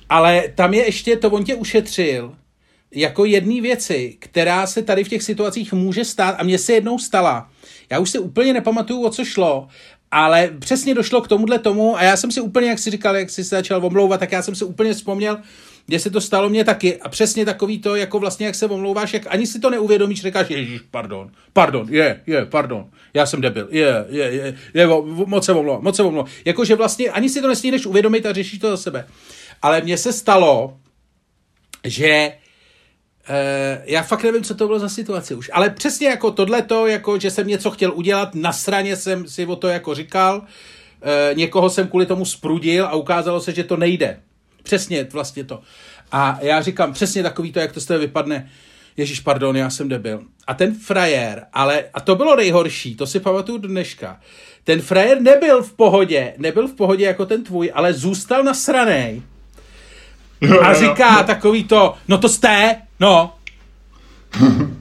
ale 0.08 0.42
tam 0.54 0.74
je 0.74 0.84
ještě, 0.84 1.16
to 1.16 1.30
on 1.30 1.44
tě 1.44 1.54
ušetřil, 1.54 2.32
jako 2.94 3.24
jedné 3.24 3.60
věci, 3.60 4.16
která 4.18 4.66
se 4.66 4.82
tady 4.82 5.04
v 5.04 5.08
těch 5.08 5.22
situacích 5.22 5.72
může 5.72 6.04
stát 6.04 6.36
a 6.38 6.44
mně 6.44 6.58
se 6.58 6.72
jednou 6.72 6.98
stala. 6.98 7.50
Já 7.90 7.98
už 7.98 8.10
si 8.10 8.18
úplně 8.18 8.52
nepamatuju, 8.52 9.02
o 9.02 9.10
co 9.10 9.24
šlo, 9.24 9.68
ale 10.10 10.50
přesně 10.58 10.94
došlo 10.94 11.20
k 11.20 11.28
tomuhle 11.28 11.58
tomu 11.58 11.96
a 11.96 12.02
já 12.02 12.16
jsem 12.16 12.30
si 12.30 12.40
úplně, 12.40 12.68
jak 12.68 12.78
si 12.78 12.90
říkal, 12.90 13.16
jak 13.16 13.30
jsi 13.30 13.44
se 13.44 13.56
začal 13.56 13.86
omlouvat, 13.86 14.20
tak 14.20 14.32
já 14.32 14.42
jsem 14.42 14.54
si 14.54 14.64
úplně 14.64 14.94
vzpomněl, 14.94 15.38
kde 15.86 15.98
se 15.98 16.10
to 16.10 16.20
stalo 16.20 16.48
mně 16.48 16.64
taky. 16.64 17.00
A 17.00 17.08
přesně 17.08 17.44
takový 17.44 17.78
to, 17.78 17.96
jako 17.96 18.18
vlastně, 18.18 18.46
jak 18.46 18.54
se 18.54 18.66
omlouváš, 18.66 19.14
jak 19.14 19.22
ani 19.28 19.46
si 19.46 19.60
to 19.60 19.70
neuvědomíš, 19.70 20.22
říkáš, 20.22 20.50
ježiš, 20.50 20.80
pardon, 20.90 21.30
pardon, 21.52 21.86
je, 21.90 22.20
je, 22.26 22.46
pardon, 22.46 22.86
já 23.14 23.26
jsem 23.26 23.40
debil, 23.40 23.68
je, 23.70 24.06
je, 24.08 24.24
je, 24.24 24.56
je 24.74 24.86
moc 25.26 25.44
se 25.44 25.52
omlouvám, 25.52 25.82
moc 25.82 25.96
se 25.96 26.02
omlouvám. 26.02 26.32
Jakože 26.44 26.74
vlastně 26.74 27.10
ani 27.10 27.28
si 27.28 27.40
to 27.40 27.48
nesmíš 27.48 27.86
uvědomit 27.86 28.26
a 28.26 28.32
řešíš 28.32 28.58
to 28.58 28.70
za 28.70 28.76
sebe. 28.76 29.06
Ale 29.62 29.80
mně 29.80 29.98
se 29.98 30.12
stalo, 30.12 30.76
že 31.84 32.32
Uh, 33.28 33.82
já 33.84 34.02
fakt 34.02 34.22
nevím, 34.22 34.42
co 34.42 34.54
to 34.54 34.66
bylo 34.66 34.78
za 34.78 34.88
situaci 34.88 35.34
už. 35.34 35.50
Ale 35.52 35.70
přesně 35.70 36.08
jako 36.08 36.30
tohleto, 36.30 36.86
jako 36.86 37.18
že 37.18 37.30
jsem 37.30 37.46
něco 37.46 37.70
chtěl 37.70 37.92
udělat, 37.94 38.34
na 38.34 38.52
straně 38.52 38.96
jsem 38.96 39.28
si 39.28 39.46
o 39.46 39.56
to 39.56 39.68
jako 39.68 39.94
říkal, 39.94 40.38
uh, 40.38 41.36
někoho 41.36 41.70
jsem 41.70 41.88
kvůli 41.88 42.06
tomu 42.06 42.24
sprudil 42.24 42.86
a 42.86 42.94
ukázalo 42.94 43.40
se, 43.40 43.52
že 43.52 43.64
to 43.64 43.76
nejde. 43.76 44.20
Přesně 44.62 45.04
vlastně 45.12 45.44
to. 45.44 45.60
A 46.12 46.38
já 46.42 46.62
říkám 46.62 46.92
přesně 46.92 47.22
takový 47.22 47.52
to, 47.52 47.58
jak 47.58 47.72
to 47.72 47.80
z 47.80 47.86
toho 47.86 48.00
vypadne. 48.00 48.50
Ježíš, 48.96 49.20
pardon, 49.20 49.56
já 49.56 49.70
jsem 49.70 49.88
debil. 49.88 50.22
A 50.46 50.54
ten 50.54 50.74
frajer, 50.74 51.46
ale, 51.52 51.84
a 51.94 52.00
to 52.00 52.14
bylo 52.14 52.36
nejhorší, 52.36 52.96
to 52.96 53.06
si 53.06 53.20
pamatuju 53.20 53.58
dneška. 53.58 54.20
Ten 54.64 54.80
frajer 54.80 55.20
nebyl 55.20 55.62
v 55.62 55.72
pohodě, 55.72 56.34
nebyl 56.38 56.68
v 56.68 56.74
pohodě 56.74 57.04
jako 57.04 57.26
ten 57.26 57.44
tvůj, 57.44 57.70
ale 57.74 57.92
zůstal 57.92 58.42
na 58.42 58.54
a 60.62 60.74
říká 60.74 61.22
takový 61.22 61.64
to, 61.64 61.94
no 62.08 62.18
to 62.18 62.28
jste, 62.28 62.76
no. 63.00 63.32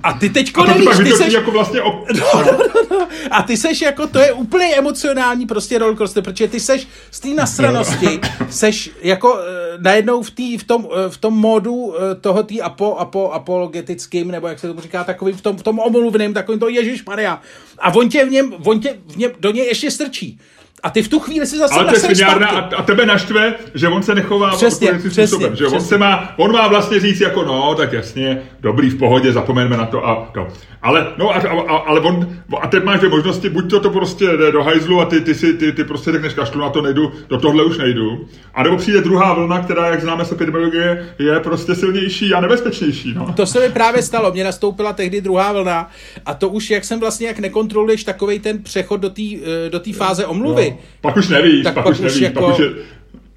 A 0.04 0.14
ty 0.14 0.30
teďko 0.30 0.62
a 0.62 0.66
nevíš, 0.66 0.98
ty 0.98 1.12
seš... 1.12 1.34
Jako 1.34 1.52
vlastně 1.52 1.82
op... 1.82 2.08
no, 2.20 2.44
no, 2.46 2.52
no, 2.52 2.98
no. 3.00 3.08
A 3.32 3.44
ty 3.44 3.58
seš 3.58 3.82
jako, 3.82 4.08
to 4.08 4.20
je 4.20 4.34
úplně 4.34 4.76
emocionální 4.76 5.46
prostě 5.46 5.78
rollercoaster, 5.78 6.24
protože 6.24 6.48
ty 6.48 6.60
seš 6.60 6.88
z 7.12 7.20
té 7.20 7.28
nasranosti, 7.28 8.20
seš 8.50 8.92
jako 9.02 9.34
uh, 9.34 9.40
najednou 9.80 10.24
v, 10.24 10.32
tý, 10.32 10.58
v, 10.58 10.64
tom, 10.64 10.86
uh, 10.86 10.92
v 11.10 11.18
tom 11.18 11.34
módu 11.34 11.74
uh, 11.74 11.96
toho 12.22 12.44
tý 12.44 12.62
apo, 12.62 12.98
apo, 12.98 13.32
apologetickým, 13.32 14.32
nebo 14.32 14.48
jak 14.48 14.60
se 14.60 14.68
tomu 14.68 14.82
říká, 14.82 15.04
takový 15.04 15.34
v 15.34 15.42
tom, 15.42 15.58
v 15.58 15.64
tom 15.64 15.80
omluvném, 15.80 16.34
takovým 16.34 16.60
to 16.60 16.70
Ježíš 16.70 17.06
Maria. 17.06 17.42
A 17.80 17.96
on 17.96 18.10
tě 18.10 18.26
v 18.26 18.32
něm, 18.32 18.54
on 18.64 18.80
tě 18.80 18.98
v 19.08 19.18
něm, 19.18 19.32
do 19.40 19.52
něj 19.52 19.66
ještě 19.66 19.92
strčí. 19.92 20.40
A 20.84 20.90
ty 20.90 21.04
v 21.04 21.08
tu 21.08 21.20
chvíli 21.20 21.48
si 21.48 21.58
zase 21.58 21.74
Ale 21.74 21.86
to 21.86 22.12
je 22.12 22.26
a, 22.26 22.58
a, 22.78 22.84
tebe 22.84 23.06
naštve, 23.06 23.54
že 23.74 23.88
on 23.88 24.04
se 24.04 24.16
nechová 24.16 24.50
přesně, 24.50 24.94
přesně, 24.94 25.28
způsobem. 25.28 25.56
Že 25.56 25.66
přesně. 25.66 25.78
on, 25.78 25.84
se 25.84 25.98
má, 25.98 26.34
on 26.38 26.52
má 26.52 26.68
vlastně 26.68 27.00
říct 27.00 27.22
jako 27.22 27.44
no, 27.44 27.76
tak 27.76 27.94
jasně, 27.94 28.42
dobrý, 28.60 28.90
v 28.90 28.98
pohodě, 28.98 29.34
zapomeňme 29.34 29.78
na 29.78 29.86
to 29.86 30.08
a 30.08 30.30
to. 30.34 30.48
Ale, 30.82 31.08
no, 31.18 31.30
a, 31.30 31.40
a, 31.40 31.78
ale 31.78 32.00
on, 32.00 32.38
a 32.62 32.68
teď 32.68 32.84
máš 32.84 33.00
dvě 33.00 33.10
možnosti, 33.10 33.50
buď 33.50 33.70
to, 33.70 33.80
to 33.80 33.90
prostě 33.90 34.26
jde 34.26 34.52
do 34.52 34.64
hajzlu 34.64 35.02
a 35.02 35.06
ty, 35.06 35.22
ty, 35.22 35.36
si, 35.36 35.54
ty, 35.54 35.72
ty 35.72 35.84
prostě 35.84 36.12
řekneš 36.12 36.34
kašlu 36.34 36.62
na 36.62 36.70
to 36.70 36.82
nejdu, 36.82 37.12
do 37.30 37.38
tohle 37.38 37.64
už 37.64 37.78
nejdu. 37.78 38.28
A 38.54 38.64
nebo 38.64 38.78
přijde 38.78 39.02
druhá 39.02 39.34
vlna, 39.34 39.64
která, 39.64 39.88
jak 39.88 40.02
známe 40.02 40.26
z 40.26 40.32
epidemiologie, 40.32 41.14
je 41.20 41.40
prostě 41.40 41.76
silnější 41.76 42.34
a 42.34 42.42
nebezpečnější. 42.42 43.14
No. 43.14 43.34
To 43.34 43.46
se 43.46 43.60
mi 43.60 43.70
právě 43.70 44.02
stalo, 44.02 44.32
mě 44.32 44.44
nastoupila 44.44 44.94
tehdy 44.94 45.22
druhá 45.22 45.54
vlna 45.54 45.90
a 46.26 46.34
to 46.34 46.50
už, 46.50 46.70
jak 46.70 46.86
jsem 46.86 47.00
vlastně, 47.00 47.28
jak 47.28 47.40
nekontroluješ 47.40 48.04
takový 48.04 48.40
ten 48.40 48.64
přechod 48.64 48.98
do 48.98 49.10
té 49.10 49.22
eh, 49.22 49.70
do 49.70 49.80
fáze 49.94 50.26
omluvy. 50.26 50.67
No. 50.67 50.67
Pak 51.02 51.18
už 51.18 51.30
nevíš, 51.30 51.64
tak 51.64 51.74
pak, 51.74 51.84
pak 51.84 51.94
už 51.94 52.00
nevíš, 52.00 52.22
jako, 52.22 52.42
pak 52.42 52.54
už 52.54 52.60
je, 52.60 52.70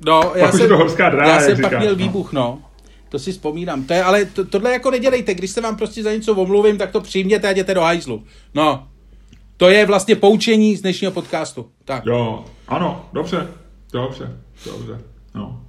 No, 0.06 0.32
já 0.34 0.44
pak 0.46 0.50
jsem, 0.50 0.54
už 0.54 0.62
je 0.62 0.68
to 0.68 0.76
horská 0.76 1.10
dráha, 1.10 1.34
Já 1.34 1.40
jsem 1.40 1.60
pak 1.60 1.78
měl 1.78 1.90
no. 1.90 1.96
výbuch, 1.96 2.32
no. 2.32 2.58
To 3.08 3.18
si 3.18 3.32
vzpomínám. 3.32 3.84
To 3.84 3.92
je, 3.92 4.02
ale 4.02 4.24
to, 4.24 4.44
tohle 4.44 4.72
jako 4.72 4.90
nedělejte. 4.90 5.34
Když 5.34 5.50
se 5.50 5.60
vám 5.60 5.76
prostě 5.76 6.02
za 6.02 6.12
něco 6.12 6.34
omluvím, 6.34 6.78
tak 6.78 6.90
to 6.90 7.00
přijměte 7.00 7.48
a 7.48 7.50
jděte 7.50 7.74
do 7.74 7.80
hajzlu. 7.80 8.24
No. 8.54 8.86
To 9.56 9.68
je 9.68 9.86
vlastně 9.86 10.16
poučení 10.16 10.76
z 10.76 10.80
dnešního 10.80 11.12
podcastu. 11.12 11.66
Tak. 11.84 12.06
Jo, 12.06 12.44
ano, 12.68 13.08
dobře. 13.12 13.46
Dobře, 13.92 14.36
dobře. 14.66 14.98
No. 15.34 15.60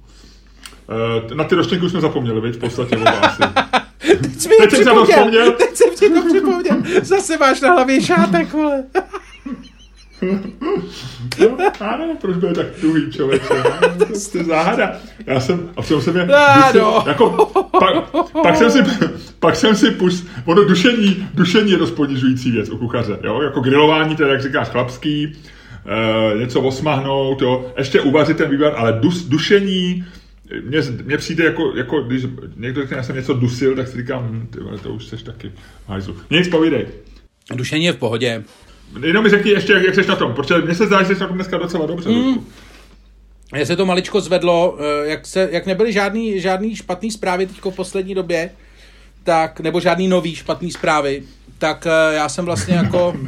E, 1.30 1.34
na 1.34 1.44
ty 1.44 1.54
roštěnky 1.54 1.86
už 1.86 1.90
jsme 1.90 2.00
zapomněli, 2.00 2.40
viď, 2.40 2.54
v 2.54 2.58
podstatě 2.58 2.96
asi. 2.96 3.42
Teď, 3.98 4.40
jsi 4.40 4.48
Teď 4.48 4.70
jsem 4.70 4.94
to 4.94 5.04
vzpomněl. 5.04 5.52
Teď 5.52 5.76
jsem 5.76 5.88
ti 5.90 6.10
to 6.10 6.26
připomněl. 6.26 6.76
Zase 7.02 7.38
máš 7.38 7.60
na 7.60 7.72
hlavě 7.72 8.02
šátek, 8.02 8.52
vole. 8.52 8.84
No, 11.40 11.70
ano, 11.80 12.16
proč 12.20 12.36
byl 12.36 12.54
tak 12.54 12.66
tuhý 12.80 13.10
člověk? 13.10 13.48
To 13.48 13.54
je 14.38 14.44
záhada. 14.44 14.96
Já 15.26 15.40
jsem, 15.40 15.70
a 15.76 15.82
v 15.82 15.90
jsem 15.90 16.16
je, 16.16 16.28
no. 16.74 17.04
jako, 17.06 17.46
pak, 17.70 18.10
pak, 18.42 18.56
jsem 18.56 18.70
si, 18.70 18.78
pak 19.40 19.56
jsem 19.56 19.76
si 19.76 19.90
pust, 19.90 20.26
ono 20.44 20.64
dušení, 20.64 21.28
dušení 21.34 21.70
je 21.70 21.78
dost 21.78 21.90
ponižující 21.90 22.50
věc 22.50 22.70
u 22.70 22.78
kuchaře, 22.78 23.18
jo, 23.24 23.42
jako 23.42 23.60
grilování, 23.60 24.16
teda 24.16 24.32
jak 24.32 24.42
říkáš, 24.42 24.68
chlapský, 24.68 25.24
e, 25.24 26.38
něco 26.38 26.60
osmahnout, 26.60 27.42
jo, 27.42 27.72
ještě 27.78 28.00
uvařit 28.00 28.36
ten 28.36 28.50
vývar, 28.50 28.72
ale 28.76 28.92
dus, 28.92 29.24
dušení, 29.24 30.04
mně, 30.64 30.80
mně 31.04 31.16
přijde 31.16 31.44
jako, 31.44 31.72
jako 31.76 32.02
když 32.02 32.26
někdo 32.56 32.80
řekne, 32.80 32.96
já 32.96 33.02
jsem 33.02 33.16
něco 33.16 33.34
dusil, 33.34 33.76
tak 33.76 33.88
si 33.88 33.96
říkám, 33.96 34.28
hm, 34.30 34.46
ty 34.46 34.82
to 34.82 34.90
už 34.90 35.04
seš 35.04 35.22
taky 35.22 35.52
hajzlu. 35.86 36.16
Nic, 36.30 36.48
povídej. 36.48 36.86
Dušení 37.54 37.84
je 37.84 37.92
v 37.92 37.96
pohodě. 37.96 38.44
Jenom 39.00 39.24
mi 39.24 39.30
řekni 39.30 39.50
ještě, 39.50 39.72
jak, 39.72 39.94
jsi 39.94 40.06
na 40.06 40.16
tom, 40.16 40.34
protože 40.34 40.58
mně 40.58 40.74
se 40.74 40.86
zdá, 40.86 41.02
že 41.02 41.14
jsi 41.14 41.20
na 41.20 41.26
tom 41.26 41.36
dneska 41.36 41.58
docela 41.58 41.86
dobře. 41.86 42.08
Mm. 42.08 42.46
Já 43.54 43.66
se 43.66 43.76
to 43.76 43.86
maličko 43.86 44.20
zvedlo, 44.20 44.76
eh, 44.78 45.08
jak, 45.08 45.26
se, 45.26 45.48
jak 45.52 45.66
nebyly 45.66 45.92
žádný, 45.92 46.40
žádný 46.40 46.76
špatný 46.76 47.10
zprávy 47.10 47.46
teď 47.46 47.56
v 47.64 47.76
poslední 47.76 48.14
době, 48.14 48.50
tak, 49.24 49.60
nebo 49.60 49.80
žádný 49.80 50.08
nový 50.08 50.34
špatný 50.34 50.70
zprávy, 50.70 51.22
tak 51.58 51.86
eh, 51.86 52.14
já 52.14 52.28
jsem 52.28 52.44
vlastně 52.44 52.74
jako... 52.74 53.16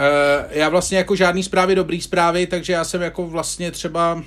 Eh, 0.00 0.46
já 0.50 0.68
vlastně 0.68 0.98
jako 0.98 1.16
žádný 1.16 1.42
zprávy, 1.42 1.74
dobrý 1.74 2.00
zprávy, 2.00 2.46
takže 2.46 2.72
já 2.72 2.84
jsem 2.84 3.02
jako 3.02 3.26
vlastně 3.26 3.70
třeba... 3.70 4.22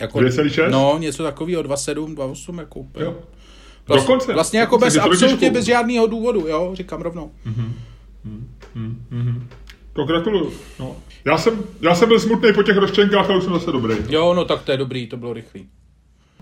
Jako, 0.00 0.18
2,6? 0.18 0.70
No, 0.70 0.98
něco 0.98 1.22
takového, 1.22 1.62
2,7, 1.62 2.14
2,8, 2.14 2.58
jako 2.58 2.78
úplně. 2.80 3.04
Jo. 3.04 3.16
Vlast, 3.88 4.06
Dokonce. 4.06 4.32
Vlastně 4.32 4.60
jako 4.60 4.78
bez, 4.78 4.96
absolutně 4.96 5.50
bez 5.50 5.64
žádného 5.64 6.06
důvodu, 6.06 6.46
jo, 6.48 6.70
říkám 6.74 7.02
rovnou. 7.02 7.30
Mm-hmm. 7.46 7.72
To 9.92 10.04
gratuluju. 10.04 10.52
No. 10.80 10.96
Já, 11.24 11.38
jsem, 11.38 11.64
já 11.80 11.94
jsem 11.94 12.08
byl 12.08 12.20
smutný 12.20 12.52
po 12.52 12.62
těch 12.62 12.76
roštěnkách, 12.76 13.28
ale 13.28 13.38
už 13.38 13.44
jsem 13.44 13.52
zase 13.52 13.72
dobrý. 13.72 13.94
Jo, 14.08 14.34
no 14.34 14.44
tak 14.44 14.62
to 14.62 14.70
je 14.70 14.76
dobrý, 14.76 15.06
to 15.06 15.16
bylo 15.16 15.32
rychlý. 15.32 15.68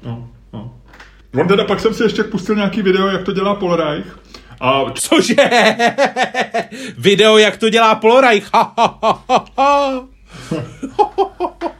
No, 0.05 0.31
no. 0.53 0.81
On 1.41 1.49
teda 1.49 1.65
pak 1.65 1.81
jsem 1.81 1.95
si 1.95 2.03
ještě 2.03 2.25
pustil 2.25 2.55
nějaký 2.57 2.83
video, 2.83 3.07
jak 3.07 3.23
to 3.23 3.33
dělá 3.33 3.55
Polreich. 3.55 4.19
A... 4.61 4.85
Cože? 4.95 5.35
video, 6.99 7.39
jak 7.39 7.57
to 7.57 7.69
dělá 7.69 7.95
Polreich. 7.95 8.51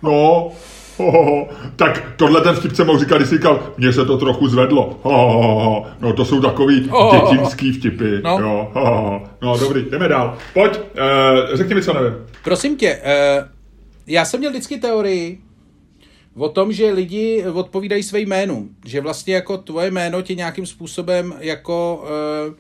no, 0.03 0.53
ho, 0.97 1.11
ho, 1.13 1.25
ho. 1.25 1.49
tak 1.77 2.13
tohle 2.17 2.41
ten 2.41 2.55
vtipce 2.55 2.85
mohl 2.85 2.99
říkat, 2.99 3.17
když 3.17 3.31
říkal, 3.31 3.73
mně 3.79 3.93
se 3.93 4.05
to 4.05 4.19
trochu 4.19 4.49
zvedlo. 4.49 4.99
Ho, 5.03 5.33
ho, 5.33 5.65
ho. 5.65 5.87
No 6.01 6.13
to 6.13 6.25
jsou 6.25 6.41
takový 6.41 6.89
ho, 6.89 7.13
dětinský 7.13 7.73
vtipy. 7.73 8.21
No. 8.25 8.39
Jo, 8.41 8.69
ho, 8.75 8.87
ho. 8.87 9.23
no 9.43 9.59
dobrý, 9.59 9.85
jdeme 9.91 10.09
dál. 10.09 10.39
Pojď, 10.55 10.73
uh, 10.79 11.57
řekni 11.57 11.75
mi, 11.75 11.83
co 11.83 11.93
nevím. 11.93 12.15
Prosím 12.45 12.77
tě, 12.77 12.99
uh, 13.39 13.49
já 14.07 14.25
jsem 14.25 14.41
měl 14.41 14.51
vždycky 14.51 14.79
teorii, 14.79 15.39
o 16.37 16.49
tom, 16.49 16.73
že 16.73 16.93
lidi 16.93 17.45
odpovídají 17.53 18.03
své 18.03 18.21
jménu. 18.21 18.69
Že 18.85 19.01
vlastně 19.01 19.35
jako 19.35 19.59
tvoje 19.59 19.91
jméno 19.91 20.23
tě 20.23 20.35
nějakým 20.35 20.67
způsobem 20.67 21.35
jako 21.41 22.05
uh, 22.49 22.55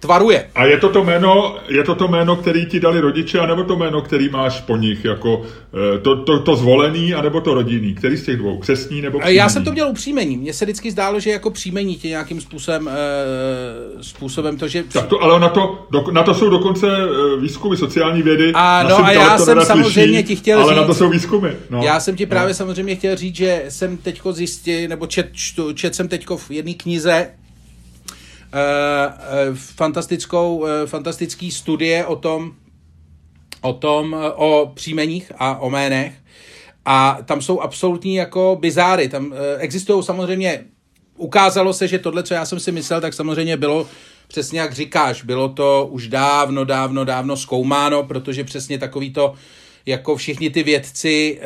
tvaruje. 0.00 0.50
A 0.54 0.64
je 0.64 0.78
to 0.78 0.88
to 0.88 1.04
jméno, 1.04 1.56
je 1.68 1.84
to 1.84 1.94
to 1.94 2.08
jméno, 2.08 2.36
který 2.36 2.66
ti 2.66 2.80
dali 2.80 3.00
rodiče, 3.00 3.38
anebo 3.38 3.64
to 3.64 3.76
jméno, 3.76 4.02
který 4.02 4.28
máš 4.28 4.60
po 4.60 4.76
nich, 4.76 5.04
jako 5.04 5.42
eh, 5.42 5.98
to, 5.98 6.24
to, 6.24 6.38
to 6.38 6.56
zvolený, 6.56 7.14
anebo 7.14 7.40
to 7.40 7.54
rodinný? 7.54 7.94
Který 7.94 8.16
z 8.16 8.24
těch 8.24 8.36
dvou? 8.36 8.58
Křesní 8.58 9.02
nebo 9.02 9.18
příjmení? 9.18 9.36
Já 9.36 9.48
jsem 9.48 9.64
to 9.64 9.72
měl 9.72 9.88
u 9.88 9.92
příjmení. 9.92 10.36
Mně 10.36 10.52
se 10.52 10.64
vždycky 10.64 10.90
zdálo, 10.90 11.20
že 11.20 11.30
jako 11.30 11.50
příjmení 11.50 11.96
tě 11.96 12.08
nějakým 12.08 12.40
způsobem, 12.40 12.88
e, 12.88 12.92
způsobem 14.02 14.56
to, 14.56 14.68
že... 14.68 14.84
Tak 14.92 15.06
to, 15.06 15.22
ale 15.22 15.40
na 15.40 15.48
to, 15.48 15.86
do, 15.90 16.04
na 16.10 16.22
to 16.22 16.34
jsou 16.34 16.50
dokonce 16.50 16.86
eh, 16.86 17.40
výzkumy 17.40 17.76
sociální 17.76 18.22
vědy. 18.22 18.52
A, 18.54 18.82
no, 18.82 19.04
a 19.04 19.12
já 19.12 19.38
jsem 19.38 19.60
samozřejmě 19.60 20.22
ti 20.22 20.36
chtěl 20.36 20.60
ale 20.60 20.72
říct... 20.72 20.80
na 20.80 20.86
to 20.86 20.94
jsou 20.94 21.10
výzkumy. 21.10 21.48
No. 21.70 21.82
Já 21.82 22.00
jsem 22.00 22.16
ti 22.16 22.26
právě 22.26 22.48
no. 22.48 22.54
samozřejmě 22.54 22.96
chtěl 22.96 23.16
říct, 23.16 23.36
že 23.36 23.64
jsem 23.68 23.96
teďko 23.96 24.32
zjistil, 24.32 24.88
nebo 24.88 25.06
čet, 25.06 25.28
čtu, 25.32 25.72
čet 25.72 25.94
jsem 25.94 26.08
teďko 26.08 26.36
v 26.36 26.50
jedné 26.50 26.74
knize 26.74 27.08
Eh, 27.08 27.20
eh, 27.20 27.47
fantastickou, 29.54 30.66
eh, 30.66 30.86
fantastický 30.86 31.50
studie 31.50 32.06
o 32.06 32.16
tom, 32.16 32.52
o 33.60 33.72
tom, 33.72 34.16
o 34.36 34.72
příjmeních 34.74 35.32
a 35.38 35.58
o 35.58 35.68
jménech. 35.68 36.12
A 36.84 37.18
tam 37.24 37.42
jsou 37.42 37.60
absolutní 37.60 38.14
jako 38.14 38.56
bizáry. 38.60 39.08
Tam 39.08 39.34
existují 39.58 40.04
samozřejmě, 40.04 40.64
ukázalo 41.16 41.72
se, 41.72 41.88
že 41.88 41.98
tohle, 41.98 42.22
co 42.22 42.34
já 42.34 42.44
jsem 42.46 42.60
si 42.60 42.72
myslel, 42.72 43.00
tak 43.00 43.14
samozřejmě 43.14 43.56
bylo 43.56 43.86
přesně 44.28 44.60
jak 44.60 44.72
říkáš, 44.72 45.22
bylo 45.22 45.48
to 45.48 45.88
už 45.90 46.08
dávno, 46.08 46.64
dávno, 46.64 47.04
dávno 47.04 47.36
zkoumáno, 47.36 48.02
protože 48.02 48.44
přesně 48.44 48.78
takový 48.78 49.12
to, 49.12 49.34
jako 49.86 50.16
všichni 50.16 50.50
ty 50.50 50.62
vědci, 50.62 51.40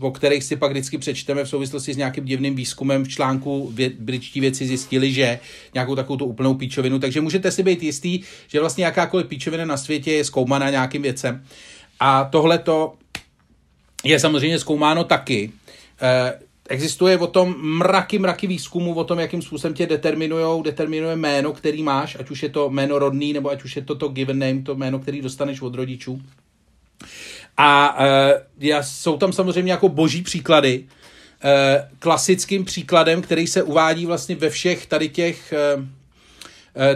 o 0.00 0.10
kterých 0.10 0.44
si 0.44 0.56
pak 0.56 0.70
vždycky 0.70 0.98
přečteme 0.98 1.44
v 1.44 1.48
souvislosti 1.48 1.94
s 1.94 1.96
nějakým 1.96 2.24
divným 2.24 2.54
výzkumem 2.54 3.04
v 3.04 3.08
článku 3.08 3.70
vě, 3.74 3.90
britští 3.98 4.40
věci 4.40 4.66
zjistili, 4.66 5.12
že 5.12 5.38
nějakou 5.74 5.94
takovou 5.94 6.16
tu 6.16 6.24
úplnou 6.24 6.54
píčovinu, 6.54 6.98
takže 6.98 7.20
můžete 7.20 7.50
si 7.50 7.62
být 7.62 7.82
jistý, 7.82 8.20
že 8.48 8.60
vlastně 8.60 8.84
jakákoliv 8.84 9.26
píčovina 9.26 9.64
na 9.64 9.76
světě 9.76 10.12
je 10.12 10.24
zkoumaná 10.24 10.70
nějakým 10.70 11.02
věcem. 11.02 11.44
A 12.00 12.24
tohle 12.24 12.58
to 12.58 12.94
je 14.04 14.20
samozřejmě 14.20 14.58
zkoumáno 14.58 15.04
taky. 15.04 15.52
E, 16.02 16.38
existuje 16.68 17.18
o 17.18 17.26
tom 17.26 17.54
mraky, 17.58 18.18
mraky 18.18 18.46
výzkumu 18.46 18.94
o 18.94 19.04
tom, 19.04 19.18
jakým 19.18 19.42
způsobem 19.42 19.74
tě 19.74 19.86
determinujou, 19.86 20.62
determinuje 20.62 21.16
jméno, 21.16 21.52
který 21.52 21.82
máš, 21.82 22.16
ať 22.20 22.30
už 22.30 22.42
je 22.42 22.48
to 22.48 22.70
jméno 22.70 22.98
rodný, 22.98 23.32
nebo 23.32 23.50
ať 23.50 23.64
už 23.64 23.76
je 23.76 23.82
to 23.82 23.94
to 23.94 24.08
given 24.08 24.38
name, 24.38 24.62
to 24.62 24.74
jméno, 24.74 24.98
který 24.98 25.20
dostaneš 25.20 25.60
od 25.60 25.74
rodičů. 25.74 26.22
A 27.56 27.98
já, 28.58 28.82
jsou 28.82 29.16
tam 29.16 29.32
samozřejmě 29.32 29.72
jako 29.72 29.88
boží 29.88 30.22
příklady. 30.22 30.84
Uh, 31.44 31.50
klasickým 31.98 32.64
příkladem, 32.64 33.22
který 33.22 33.46
se 33.46 33.62
uvádí 33.62 34.06
vlastně 34.06 34.36
ve 34.36 34.50
všech 34.50 34.86
tady 34.86 35.08
těch, 35.08 35.54
uh, 35.76 35.84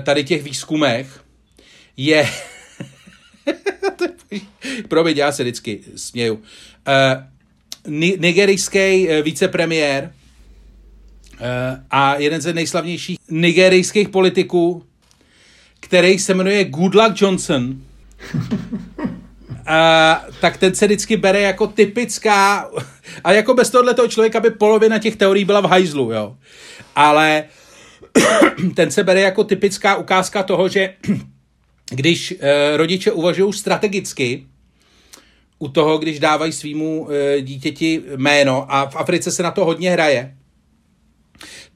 tady 0.04 0.24
těch 0.24 0.42
výzkumech, 0.42 1.24
je... 1.96 2.28
Promiň, 4.88 5.16
já 5.16 5.32
se 5.32 5.42
vždycky 5.42 5.80
směju. 5.96 6.34
Uh, 6.34 6.42
nigerijský 8.18 9.08
vicepremiér 9.22 10.12
a 11.90 12.14
jeden 12.14 12.40
ze 12.40 12.52
nejslavnějších 12.52 13.18
nigerijských 13.30 14.08
politiků, 14.08 14.84
který 15.80 16.18
se 16.18 16.34
jmenuje 16.34 16.64
Goodluck 16.64 17.20
Johnson, 17.20 17.82
Uh, 19.68 20.34
tak 20.40 20.56
ten 20.56 20.74
se 20.74 20.86
vždycky 20.86 21.16
bere 21.16 21.40
jako 21.40 21.66
typická, 21.66 22.70
a 23.24 23.32
jako 23.32 23.54
bez 23.54 23.70
toho 23.70 24.08
člověka 24.08 24.40
by 24.40 24.50
polovina 24.50 24.98
těch 24.98 25.16
teorií 25.16 25.44
byla 25.44 25.60
v 25.60 25.64
hajzlu, 25.64 26.12
jo. 26.12 26.36
Ale 26.96 27.44
ten 28.74 28.90
se 28.90 29.04
bere 29.04 29.20
jako 29.20 29.44
typická 29.44 29.96
ukázka 29.96 30.42
toho, 30.42 30.68
že 30.68 30.94
když 31.90 32.32
uh, 32.32 32.38
rodiče 32.76 33.12
uvažují 33.12 33.52
strategicky, 33.52 34.46
u 35.58 35.68
toho, 35.68 35.98
když 35.98 36.20
dávají 36.20 36.52
svýmu 36.52 37.00
uh, 37.00 37.10
dítěti 37.40 38.02
jméno 38.16 38.66
a 38.68 38.90
v 38.90 38.96
Africe 38.96 39.30
se 39.30 39.42
na 39.42 39.50
to 39.50 39.64
hodně 39.64 39.90
hraje, 39.90 40.34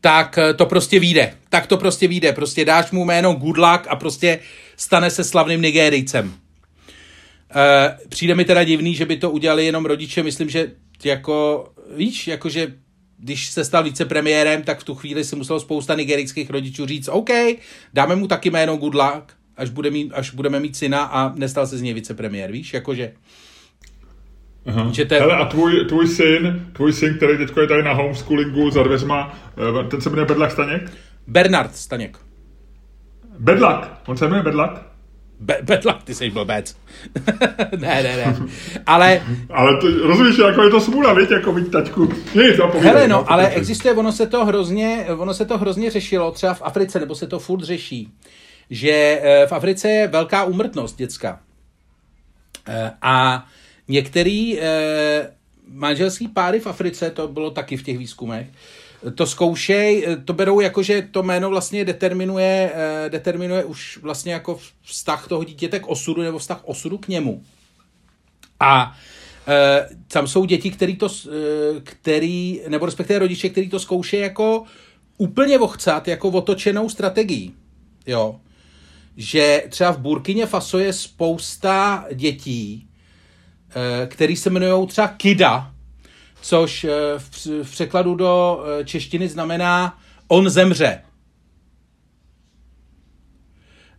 tak 0.00 0.38
to 0.56 0.66
prostě 0.66 1.00
vyjde. 1.00 1.34
Tak 1.48 1.66
to 1.66 1.76
prostě 1.76 2.08
vyjde. 2.08 2.32
Prostě 2.32 2.64
dáš 2.64 2.90
mu 2.90 3.04
jméno 3.04 3.32
Good 3.32 3.56
Luck 3.56 3.86
a 3.88 3.96
prostě 3.96 4.38
stane 4.76 5.10
se 5.10 5.24
slavným 5.24 5.62
Nigérijcem. 5.62 6.34
Uh, 7.56 8.08
přijde 8.08 8.34
mi 8.34 8.44
teda 8.44 8.64
divný, 8.64 8.94
že 8.94 9.06
by 9.06 9.16
to 9.16 9.30
udělali 9.30 9.66
jenom 9.66 9.86
rodiče. 9.86 10.22
Myslím, 10.22 10.50
že 10.50 10.70
jako, 11.04 11.68
víš, 11.96 12.28
jakože 12.28 12.72
když 13.18 13.50
se 13.50 13.64
stal 13.64 13.82
vicepremiérem, 13.82 14.62
tak 14.62 14.80
v 14.80 14.84
tu 14.84 14.94
chvíli 14.94 15.24
si 15.24 15.36
muselo 15.36 15.60
spousta 15.60 15.94
nigerijských 15.94 16.50
rodičů 16.50 16.86
říct, 16.86 17.08
OK, 17.08 17.30
dáme 17.94 18.16
mu 18.16 18.26
taky 18.26 18.50
jméno 18.50 18.76
Good 18.76 18.94
Luck, 18.94 19.32
až, 19.56 19.70
bude 19.70 19.90
mít, 19.90 20.12
až 20.14 20.34
budeme 20.34 20.60
mít 20.60 20.76
syna 20.76 21.02
a 21.02 21.34
nestal 21.34 21.66
se 21.66 21.78
z 21.78 21.82
něj 21.82 21.94
vicepremiér, 21.94 22.52
víš, 22.52 22.74
jakože... 22.74 23.12
Aha. 24.66 24.90
Že 24.92 25.04
te... 25.04 25.18
Hele, 25.18 25.36
a 25.36 25.44
tvůj, 25.44 25.84
tvůj 25.84 26.08
syn, 26.08 26.66
tvůj 26.72 26.92
syn, 26.92 27.16
který 27.16 27.38
teď 27.38 27.56
je 27.60 27.66
tady 27.66 27.82
na 27.82 27.92
homeschoolingu 27.92 28.70
za 28.70 28.82
dveřma, 28.82 29.38
eh, 29.84 29.88
ten 29.88 30.00
se 30.00 30.10
jmenuje 30.10 30.26
Bedlak 30.26 30.52
Staněk? 30.52 30.92
Bernard 31.26 31.76
Staněk. 31.76 32.18
Bedlak, 33.38 34.02
on 34.06 34.16
se 34.16 34.24
jmenuje 34.24 34.42
Bedlak? 34.42 34.91
Be- 35.42 35.58
bedlak, 35.62 36.02
ty 36.02 36.14
jsi 36.14 36.30
blbec. 36.30 36.76
ne, 37.78 38.02
ne, 38.02 38.16
ne. 38.16 38.36
Ale... 38.86 39.22
ale 39.50 39.80
to, 39.80 40.06
rozumíš, 40.08 40.38
jako 40.38 40.62
je 40.62 40.70
to 40.70 40.80
smůla, 40.80 41.14
víš, 41.14 41.30
jako 41.30 41.52
víc 41.52 41.68
tačku. 41.68 42.04
Nic, 42.34 42.58
no, 42.58 42.72
Hele, 42.78 43.08
no, 43.08 43.32
ale 43.32 43.48
existuje, 43.48 43.94
ono 43.94 44.12
se 44.12 44.26
to 44.26 44.44
hrozně, 44.44 45.06
ono 45.18 45.34
se 45.34 45.44
to 45.44 45.58
hrozně 45.58 45.90
řešilo, 45.90 46.30
třeba 46.30 46.54
v 46.54 46.62
Africe, 46.62 47.00
nebo 47.00 47.14
se 47.14 47.26
to 47.26 47.38
furt 47.38 47.62
řeší, 47.62 48.12
že 48.70 49.20
eh, 49.22 49.46
v 49.46 49.52
Africe 49.52 49.88
je 49.88 50.08
velká 50.08 50.44
úmrtnost 50.44 50.98
dětská. 50.98 51.40
Eh, 52.68 52.90
a 53.02 53.46
některý 53.88 54.60
eh, 54.60 55.30
manželský 55.68 56.28
páry 56.28 56.60
v 56.60 56.66
Africe, 56.66 57.10
to 57.10 57.28
bylo 57.28 57.50
taky 57.50 57.76
v 57.76 57.82
těch 57.82 57.98
výzkumech, 57.98 58.46
to 59.14 59.26
zkoušej, 59.26 60.06
to 60.24 60.32
berou 60.32 60.60
jako, 60.60 60.82
že 60.82 61.08
to 61.10 61.22
jméno 61.22 61.50
vlastně 61.50 61.84
determinuje, 61.84 62.72
eh, 62.74 63.10
determinuje 63.10 63.64
už 63.64 63.98
vlastně 64.02 64.32
jako 64.32 64.58
vztah 64.82 65.28
toho 65.28 65.44
dítěte 65.44 65.80
k 65.80 65.88
osudu 65.88 66.22
nebo 66.22 66.38
vztah 66.38 66.60
osudu 66.64 66.98
k 66.98 67.08
němu. 67.08 67.42
A 68.62 68.96
e, 69.48 69.88
tam 70.08 70.26
jsou 70.26 70.44
děti, 70.44 70.70
který 70.70 70.96
to, 70.96 71.08
který, 71.82 72.60
nebo 72.68 72.86
respektive 72.86 73.18
rodiče, 73.18 73.48
který 73.48 73.68
to 73.68 73.78
zkouší 73.78 74.16
jako 74.16 74.64
úplně 75.18 75.58
vochcat, 75.58 76.08
jako 76.08 76.28
otočenou 76.28 76.88
strategii. 76.88 77.52
Jo. 78.06 78.40
Že 79.16 79.64
třeba 79.68 79.90
v 79.90 79.98
Burkině 79.98 80.46
Faso 80.46 80.78
je 80.78 80.92
spousta 80.92 82.04
dětí, 82.14 82.88
e, 83.76 84.06
který 84.06 84.36
se 84.36 84.50
jmenují 84.50 84.86
třeba 84.86 85.08
Kida, 85.08 85.71
což 86.42 86.86
v, 87.18 87.46
v 87.62 87.70
překladu 87.70 88.14
do 88.14 88.64
češtiny 88.84 89.28
znamená 89.28 89.98
on 90.28 90.48
zemře. 90.50 91.02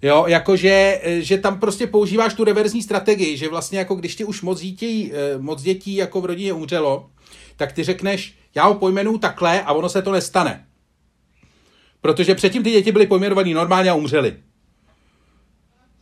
Jo, 0.02 0.26
jakože 0.28 1.02
že 1.20 1.38
tam 1.38 1.60
prostě 1.60 1.88
používáš 1.88 2.34
tu 2.34 2.44
reverzní 2.44 2.84
strategii, 2.84 3.38
že 3.38 3.50
vlastně 3.50 3.80
jako 3.80 3.96
když 3.96 4.16
ti 4.16 4.26
už 4.26 4.42
moc 4.42 4.62
dětí, 4.62 5.12
moc 5.38 5.62
dětí 5.62 5.96
jako 5.96 6.22
v 6.22 6.26
rodině 6.26 6.54
umřelo, 6.54 7.10
tak 7.58 7.72
ty 7.72 7.84
řekneš, 7.84 8.36
já 8.56 8.66
ho 8.66 8.76
pojmenuju 8.76 9.18
takhle 9.18 9.62
a 9.62 9.74
ono 9.74 9.90
se 9.90 10.02
to 10.02 10.12
nestane. 10.12 10.66
Protože 12.02 12.36
předtím 12.36 12.64
ty 12.64 12.72
děti 12.72 12.92
byly 12.92 13.08
pojmenované 13.08 13.54
normálně 13.54 13.90
a 13.90 13.94
umřely. 13.96 14.36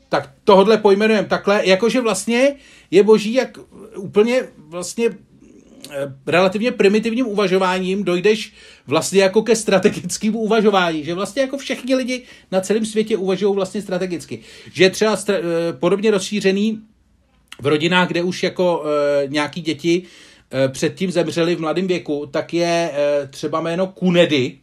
Tak 0.10 0.34
tohle 0.44 0.78
pojmenujeme 0.78 1.28
takhle, 1.28 1.68
jakože 1.68 2.02
vlastně 2.02 2.56
je 2.92 3.04
boží, 3.04 3.34
jak 3.34 3.58
úplně 3.98 4.44
vlastně 4.58 5.06
eh, 5.06 5.31
relativně 6.28 6.72
primitivním 6.72 7.28
uvažováním 7.28 8.04
dojdeš 8.04 8.54
vlastně 8.88 9.22
jako 9.22 9.44
ke 9.44 9.56
strategickému 9.56 10.40
uvažování, 10.40 11.04
že 11.04 11.14
vlastně 11.14 11.42
jako 11.42 11.58
všichni 11.58 11.96
lidi 11.96 12.24
na 12.52 12.62
celém 12.62 12.86
světě 12.86 13.18
uvažují 13.18 13.56
vlastně 13.56 13.82
strategicky. 13.82 14.40
Že 14.74 14.90
třeba 14.90 15.16
stra- 15.16 15.40
eh, 15.40 15.74
podobně 15.74 16.12
rozšířený 16.12 16.80
v 17.62 17.68
rodinách, 17.68 18.08
kde 18.08 18.24
už 18.24 18.44
jako 18.44 18.84
e, 18.86 19.28
nějaký 19.28 19.62
děti 19.62 20.04
e, 20.54 20.68
předtím 20.68 21.12
zemřeli 21.12 21.56
v 21.56 21.62
mladém 21.62 21.88
věku, 21.88 22.30
tak 22.32 22.54
je 22.54 22.92
e, 22.94 23.28
třeba 23.28 23.62
jméno 23.62 23.88
Kunedy, 23.88 24.58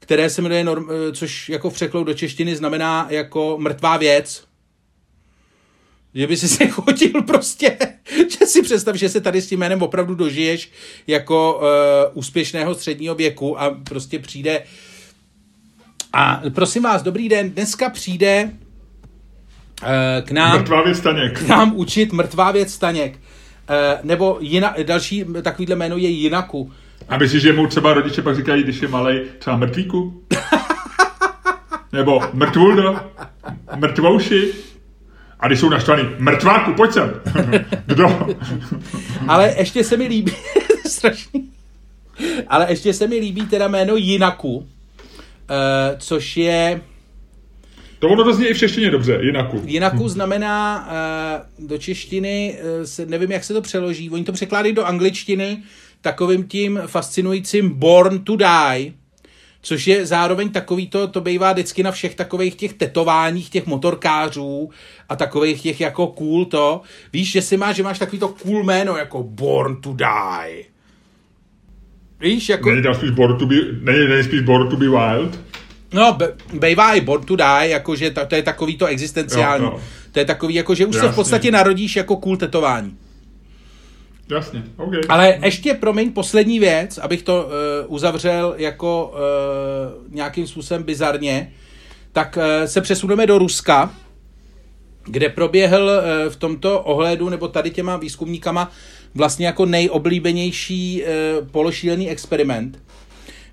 které 0.00 0.30
se 0.30 0.42
jmenuje, 0.42 0.64
norm, 0.64 0.88
eh, 0.90 1.12
což 1.12 1.48
jako 1.48 1.70
v 1.70 1.74
překladu 1.74 2.04
do 2.04 2.14
češtiny 2.14 2.56
znamená 2.56 3.06
jako 3.10 3.56
mrtvá 3.58 3.96
věc. 3.96 4.44
Že 6.14 6.26
by 6.26 6.36
si 6.36 6.48
se 6.48 6.66
chodil 6.66 7.22
prostě, 7.22 7.76
že 8.38 8.46
si 8.46 8.62
představ, 8.62 8.96
že 8.96 9.08
se 9.08 9.20
tady 9.20 9.42
s 9.42 9.46
tím 9.46 9.60
jménem 9.60 9.82
opravdu 9.82 10.14
dožiješ 10.14 10.70
jako 11.06 11.54
uh, 11.54 12.18
úspěšného 12.18 12.74
středního 12.74 13.14
věku 13.14 13.60
a 13.60 13.70
prostě 13.70 14.18
přijde 14.18 14.62
a 16.12 16.42
prosím 16.54 16.82
vás, 16.82 17.02
dobrý 17.02 17.28
den, 17.28 17.50
dneska 17.50 17.90
přijde 17.90 18.50
uh, 19.82 19.88
k 20.24 20.30
nám... 20.30 20.58
Mrtvá 20.58 20.82
věc 20.82 20.98
Staněk. 20.98 21.38
K 21.38 21.48
nám 21.48 21.72
učit 21.76 22.12
mrtvá 22.12 22.52
věc 22.52 22.72
Staněk. 22.72 23.12
Uh, 23.14 23.76
nebo 24.02 24.38
jina, 24.40 24.74
další 24.82 25.24
takovýhle 25.42 25.76
jméno 25.76 25.96
je 25.96 26.08
Jinaku. 26.08 26.72
A 27.08 27.18
myslíš, 27.18 27.42
že 27.42 27.52
mu 27.52 27.66
třeba 27.66 27.94
rodiče 27.94 28.22
pak 28.22 28.36
říkají, 28.36 28.62
když 28.62 28.82
je 28.82 28.88
malý, 28.88 29.20
třeba 29.38 29.56
mrtvíku? 29.56 30.22
Nebo 31.92 32.20
mrtvuldo? 32.32 32.96
Mrtvouši? 33.76 34.52
A 35.40 35.46
když 35.46 35.60
jsou 35.60 35.68
naštvaný, 35.68 36.02
mrtváku, 36.18 36.72
pojď 36.72 36.92
sem. 36.92 37.20
Kdo? 37.86 38.28
Ale 39.28 39.54
ještě 39.58 39.84
se 39.84 39.96
mi 39.96 40.06
líbí, 40.06 40.32
strašný. 40.86 41.50
Ale 42.48 42.66
ještě 42.68 42.92
se 42.92 43.06
mi 43.06 43.16
líbí 43.16 43.46
teda 43.46 43.68
jméno 43.68 43.96
Jinaku, 43.96 44.56
uh, 44.56 44.64
což 45.98 46.36
je... 46.36 46.80
To 47.98 48.08
ono 48.08 48.24
to 48.24 48.32
zní 48.34 48.46
i 48.46 48.54
v 48.54 48.58
češtině 48.58 48.90
dobře, 48.90 49.18
Jinaku. 49.22 49.62
Jinaku 49.64 50.08
znamená 50.08 50.88
uh, 51.58 51.68
do 51.68 51.78
češtiny, 51.78 52.58
uh, 52.78 52.84
se, 52.84 53.06
nevím, 53.06 53.32
jak 53.32 53.44
se 53.44 53.54
to 53.54 53.62
přeloží, 53.62 54.10
oni 54.10 54.24
to 54.24 54.32
překládají 54.32 54.74
do 54.74 54.84
angličtiny, 54.84 55.62
takovým 56.00 56.44
tím 56.44 56.80
fascinujícím 56.86 57.70
Born 57.70 58.24
to 58.24 58.36
Die, 58.36 58.92
což 59.62 59.86
je 59.86 60.06
zároveň 60.06 60.48
takový 60.48 60.88
to, 60.88 61.08
to 61.08 61.20
bývá 61.20 61.52
vždycky 61.52 61.82
na 61.82 61.90
všech 61.90 62.14
takových 62.14 62.54
těch 62.54 62.72
tetováních 62.72 63.50
těch 63.50 63.66
motorkářů 63.66 64.70
a 65.08 65.16
takových 65.16 65.62
těch 65.62 65.80
jako 65.80 66.06
cool 66.06 66.44
to. 66.44 66.80
Víš, 67.12 67.32
že 67.32 67.42
si 67.42 67.56
máš, 67.56 67.76
že 67.76 67.82
máš 67.82 67.98
takový 67.98 68.18
to 68.18 68.28
cool 68.28 68.64
jméno 68.64 68.96
jako 68.96 69.22
Born 69.22 69.80
to 69.80 69.92
Die. 69.92 70.64
Víš, 72.20 72.48
jako... 72.48 72.70
Není 72.70 72.82
tam 72.82 72.94
spíš 72.94 73.10
Born 73.10 73.38
to 73.38 73.46
be, 73.46 73.54
není, 73.80 74.08
není 74.08 74.24
spíš 74.24 74.40
Born 74.40 74.68
to 74.68 74.76
be 74.76 74.88
Wild? 74.88 75.40
No, 75.92 76.18
bývá 76.52 76.94
i 76.94 77.00
Born 77.00 77.24
to 77.24 77.36
Die, 77.36 77.68
jakože 77.68 78.10
to, 78.10 78.26
to 78.26 78.34
je 78.34 78.42
takový 78.42 78.76
to 78.76 78.86
existenciální. 78.86 79.64
Jo, 79.64 79.70
jo. 79.74 79.82
To 80.12 80.18
je 80.18 80.24
takový, 80.24 80.54
jako, 80.54 80.74
že 80.74 80.86
už 80.86 80.94
Jasně. 80.94 81.08
se 81.08 81.12
v 81.12 81.16
podstatě 81.16 81.50
narodíš 81.50 81.96
jako 81.96 82.16
cool 82.16 82.36
tetování. 82.36 82.96
Jasně, 84.30 84.62
okay. 84.76 85.00
Ale 85.08 85.38
ještě, 85.44 85.74
promiň, 85.74 86.12
poslední 86.12 86.58
věc, 86.58 86.98
abych 86.98 87.22
to 87.22 87.44
uh, 87.44 87.94
uzavřel 87.94 88.54
jako 88.56 89.12
uh, 89.14 90.14
nějakým 90.14 90.46
způsobem 90.46 90.82
bizarně, 90.82 91.52
tak 92.12 92.38
uh, 92.38 92.66
se 92.66 92.80
přesuneme 92.80 93.26
do 93.26 93.38
Ruska, 93.38 93.94
kde 95.04 95.28
proběhl 95.28 95.84
uh, 95.84 96.32
v 96.32 96.36
tomto 96.36 96.80
ohledu, 96.80 97.28
nebo 97.28 97.48
tady 97.48 97.70
těma 97.70 97.96
výzkumníkama, 97.96 98.70
vlastně 99.14 99.46
jako 99.46 99.66
nejoblíbenější 99.66 101.02
uh, 101.02 101.48
pološílený 101.48 102.10
experiment, 102.10 102.82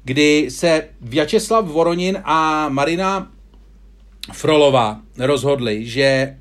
kdy 0.03 0.47
se 0.51 0.87
Vyacheslav 1.01 1.65
Voronin 1.65 2.21
a 2.23 2.69
Marina 2.69 3.31
Frolová 4.33 4.99
rozhodli, 5.17 5.85
že 5.85 6.37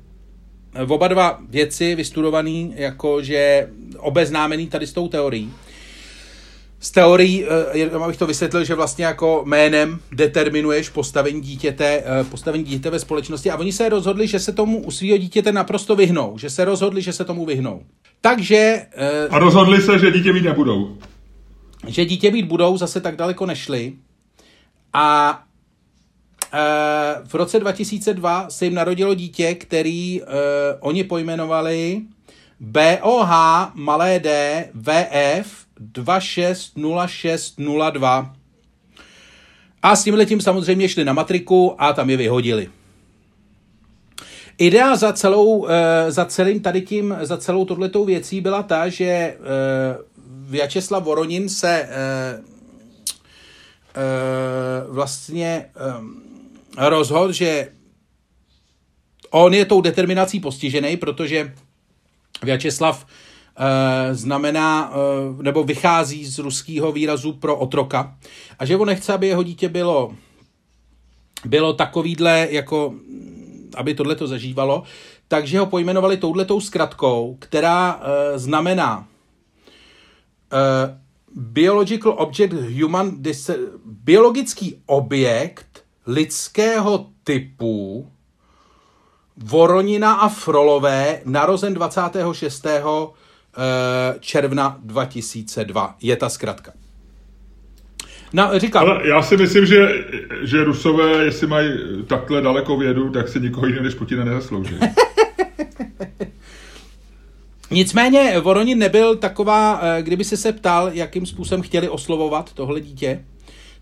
oba 0.87 1.07
dva 1.07 1.39
věci 1.49 1.95
vystudovaný, 1.95 2.73
jakože 2.75 3.69
obeznámený 3.97 4.67
tady 4.67 4.87
s 4.87 4.93
tou 4.93 5.07
teorií. 5.07 5.53
Z 6.79 6.91
teorií, 6.91 7.45
eh, 7.73 7.89
abych 7.89 8.17
to 8.17 8.27
vysvětlil, 8.27 8.63
že 8.63 8.75
vlastně 8.75 9.05
jako 9.05 9.43
jménem 9.45 9.99
determinuješ 10.11 10.89
postavení 10.89 11.41
dítěte, 11.41 12.03
eh, 12.05 12.23
postavení 12.23 12.63
dítěte 12.63 12.89
ve 12.89 12.99
společnosti 12.99 13.51
a 13.51 13.57
oni 13.57 13.71
se 13.71 13.89
rozhodli, 13.89 14.27
že 14.27 14.39
se 14.39 14.53
tomu 14.53 14.79
u 14.83 14.91
svého 14.91 15.17
dítěte 15.17 15.51
naprosto 15.51 15.95
vyhnou, 15.95 16.37
že 16.37 16.49
se 16.49 16.65
rozhodli, 16.65 17.01
že 17.01 17.13
se 17.13 17.25
tomu 17.25 17.45
vyhnou. 17.45 17.81
Takže... 18.21 18.85
Eh, 18.91 19.27
a 19.29 19.39
rozhodli 19.39 19.81
se, 19.81 19.99
že 19.99 20.11
dítě 20.11 20.33
mít 20.33 20.43
nebudou. 20.43 20.97
Že 21.87 22.05
dítě 22.05 22.31
mít 22.31 22.45
budou, 22.45 22.77
zase 22.77 23.01
tak 23.01 23.15
daleko 23.15 23.45
nešli. 23.45 23.93
A 24.93 25.39
v 27.23 27.33
roce 27.33 27.59
2002 27.59 28.49
se 28.49 28.65
jim 28.65 28.73
narodilo 28.73 29.13
dítě, 29.13 29.55
který 29.55 30.21
uh, 30.21 30.27
oni 30.79 31.03
pojmenovali 31.03 32.01
BOH 32.59 33.31
malé 33.73 34.19
d 34.19 34.65
VF 34.73 35.65
260602. 35.79 38.33
A 39.83 39.95
s 39.95 40.03
tím 40.03 40.41
samozřejmě 40.41 40.89
šli 40.89 41.05
na 41.05 41.13
matriku 41.13 41.81
a 41.81 41.93
tam 41.93 42.09
je 42.09 42.17
vyhodili. 42.17 42.69
Idea 44.57 44.95
za, 44.95 45.13
celou, 45.13 45.67
za 46.07 46.25
celým 46.25 46.59
tady 46.59 46.81
tím, 46.81 47.17
za 47.21 47.37
celou 47.37 47.65
tohletou 47.65 48.05
věcí 48.05 48.41
byla 48.41 48.63
ta, 48.63 48.89
že 48.89 49.37
Vyacheslav 50.27 51.03
Voronin 51.03 51.49
se 51.49 51.89
vlastně 54.89 55.65
rozhodl, 56.77 57.31
že 57.31 57.71
on 59.29 59.53
je 59.53 59.65
tou 59.65 59.81
determinací 59.81 60.39
postižený, 60.39 60.97
protože 60.97 61.53
Vyacheslav 62.43 63.05
uh, 63.05 63.65
znamená, 64.11 64.89
uh, 64.89 65.41
nebo 65.41 65.63
vychází 65.63 66.25
z 66.25 66.39
ruského 66.39 66.91
výrazu 66.91 67.33
pro 67.33 67.57
otroka. 67.57 68.17
A 68.59 68.65
že 68.65 68.77
on 68.77 68.87
nechce, 68.87 69.13
aby 69.13 69.27
jeho 69.27 69.43
dítě 69.43 69.69
bylo, 69.69 70.15
bylo 71.45 71.73
takovýhle, 71.73 72.47
jako 72.51 72.93
aby 73.75 73.93
tohle 73.93 74.15
to 74.15 74.27
zažívalo, 74.27 74.83
takže 75.27 75.59
ho 75.59 75.65
pojmenovali 75.65 76.17
touhletou 76.17 76.61
zkratkou, 76.61 77.37
která 77.39 77.95
uh, 77.95 78.01
znamená 78.35 79.07
biological 81.35 82.15
object 82.17 82.53
human 82.53 83.17
biologický 83.85 84.81
objekt 84.85 85.66
lidského 86.07 87.05
typu 87.23 88.07
Voronina 89.37 90.13
a 90.13 90.29
Frolové, 90.29 91.21
narozen 91.25 91.73
26. 91.73 92.65
Eh, 93.59 94.15
června 94.19 94.77
2002. 94.83 95.95
Je 96.01 96.15
ta 96.15 96.29
zkratka. 96.29 96.71
No, 98.33 98.59
říkám. 98.59 98.83
Ale 98.83 99.07
já 99.07 99.21
si 99.21 99.37
myslím, 99.37 99.65
že, 99.65 100.05
že 100.41 100.63
Rusové, 100.63 101.25
jestli 101.25 101.47
mají 101.47 101.69
takhle 102.07 102.41
daleko 102.41 102.77
vědu, 102.77 103.09
tak 103.09 103.27
se 103.27 103.39
nikoho 103.39 103.65
jiného 103.67 103.83
než 103.83 103.93
Putina 103.93 104.23
nezaslouží. 104.23 104.75
Nicméně 107.71 108.39
Voronin 108.39 108.77
nebyl 108.77 109.15
taková, 109.15 109.79
eh, 109.81 110.01
kdyby 110.03 110.23
se 110.23 110.37
se 110.37 110.51
ptal, 110.53 110.89
jakým 110.93 111.25
způsobem 111.25 111.61
chtěli 111.61 111.89
oslovovat 111.89 112.53
tohle 112.53 112.81
dítě, 112.81 113.25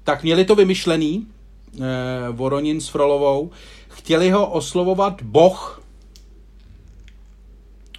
tak 0.03 0.23
měli 0.23 0.45
to 0.45 0.55
vymyšlený, 0.55 1.27
Voronin 2.31 2.81
s 2.81 2.87
Frolovou, 2.87 3.51
chtěli 3.89 4.29
ho 4.29 4.47
oslovovat 4.47 5.21
Boh, 5.21 5.81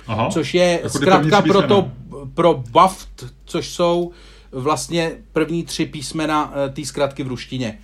Aha. 0.06 0.28
což 0.30 0.54
je 0.54 0.72
jako 0.72 0.88
zkrátka 0.88 1.42
pro, 1.42 1.62
to, 1.62 1.88
pro 2.34 2.62
BAFT, 2.70 3.24
což 3.44 3.68
jsou 3.68 4.10
vlastně 4.52 5.12
první 5.32 5.64
tři 5.64 5.86
písmena 5.86 6.52
eh, 6.54 6.68
té 6.68 6.84
zkratky 6.84 7.22
v 7.22 7.28
ruštině. 7.28 7.78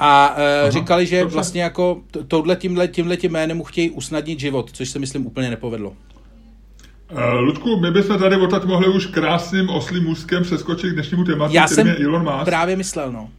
A 0.00 0.34
e, 0.36 0.60
Aha, 0.60 0.70
říkali, 0.70 1.06
že 1.06 1.20
dobře. 1.20 1.34
vlastně 1.34 1.62
jako 1.62 2.00
touhle 2.28 2.56
tímhle, 2.56 2.88
tímhle 2.88 3.16
tím 3.16 3.32
jménem 3.32 3.56
mu 3.56 3.64
chtějí 3.64 3.90
usnadnit 3.90 4.40
život, 4.40 4.70
což 4.72 4.90
se 4.90 4.98
myslím 4.98 5.26
úplně 5.26 5.50
nepovedlo. 5.50 5.92
Uh, 7.12 7.40
Ludku, 7.40 7.80
my 7.80 7.90
bychom 7.90 8.18
tady 8.18 8.36
odtať 8.36 8.64
mohli 8.64 8.88
už 8.88 9.06
krásným 9.06 9.68
oslým 9.70 10.04
můstkem 10.04 10.42
přeskočit 10.42 10.90
k 10.90 10.94
dnešnímu 10.94 11.24
tématu, 11.24 11.54
Já 11.54 11.68
jsem 11.68 11.86
je 11.86 11.96
Elon 11.96 12.22
Musk. 12.24 12.44
právě 12.44 12.76
myslel, 12.76 13.12
no. 13.12 13.30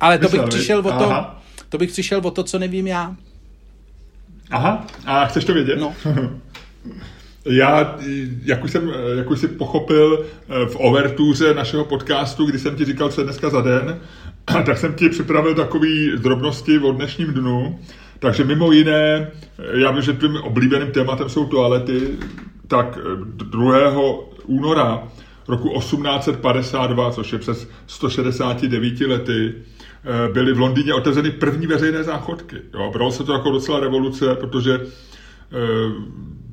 Ale 0.00 0.18
to 0.18 0.28
bych 0.28 0.42
přišel 0.42 0.78
o 0.78 0.82
to, 0.82 1.10
Aha. 1.10 1.42
to 1.68 1.78
bych 1.78 1.90
přišel 1.90 2.20
o 2.24 2.30
to, 2.30 2.42
co 2.42 2.58
nevím 2.58 2.86
já. 2.86 3.16
Aha, 4.50 4.86
a 5.06 5.26
chceš 5.26 5.44
to 5.44 5.54
vědět? 5.54 5.78
No. 5.78 5.94
Já, 7.48 7.98
jak 8.44 8.64
už, 8.64 8.70
jsem, 8.70 8.92
jak 9.16 9.30
už 9.30 9.40
si 9.40 9.48
pochopil 9.48 10.24
eh, 10.24 10.66
v 10.66 10.76
overtuře 10.76 11.54
našeho 11.54 11.84
podcastu, 11.84 12.44
kdy 12.44 12.58
jsem 12.58 12.76
ti 12.76 12.84
říkal, 12.84 13.08
co 13.08 13.20
je 13.20 13.24
dneska 13.24 13.50
za 13.50 13.60
den, 13.60 14.00
tak 14.44 14.78
jsem 14.78 14.94
ti 14.94 15.08
připravil 15.08 15.54
takový 15.54 16.12
drobnosti 16.16 16.78
o 16.78 16.92
dnešním 16.92 17.32
dnu. 17.32 17.78
Takže 18.18 18.44
mimo 18.44 18.72
jiné, 18.72 19.30
eh, 19.58 19.80
já 19.80 19.90
vím, 19.90 20.02
že 20.02 20.12
tvým 20.12 20.36
oblíbeným 20.36 20.92
tématem 20.92 21.28
jsou 21.28 21.46
toalety, 21.46 22.00
tak 22.68 22.98
eh, 22.98 23.02
2. 23.44 23.90
února 24.46 25.02
roku 25.48 25.68
1852, 25.78 27.10
což 27.10 27.32
je 27.32 27.38
přes 27.38 27.68
169 27.86 29.06
lety, 29.06 29.54
eh, 29.56 29.75
byly 30.32 30.52
v 30.52 30.60
Londýně 30.60 30.94
otevřeny 30.94 31.30
první 31.30 31.66
veřejné 31.66 32.04
záchodky. 32.04 32.56
Jo, 32.74 32.90
bralo 32.92 33.12
se 33.12 33.24
to 33.24 33.32
jako 33.32 33.50
docela 33.50 33.80
revoluce, 33.80 34.34
protože 34.34 34.80
eh, 34.80 34.86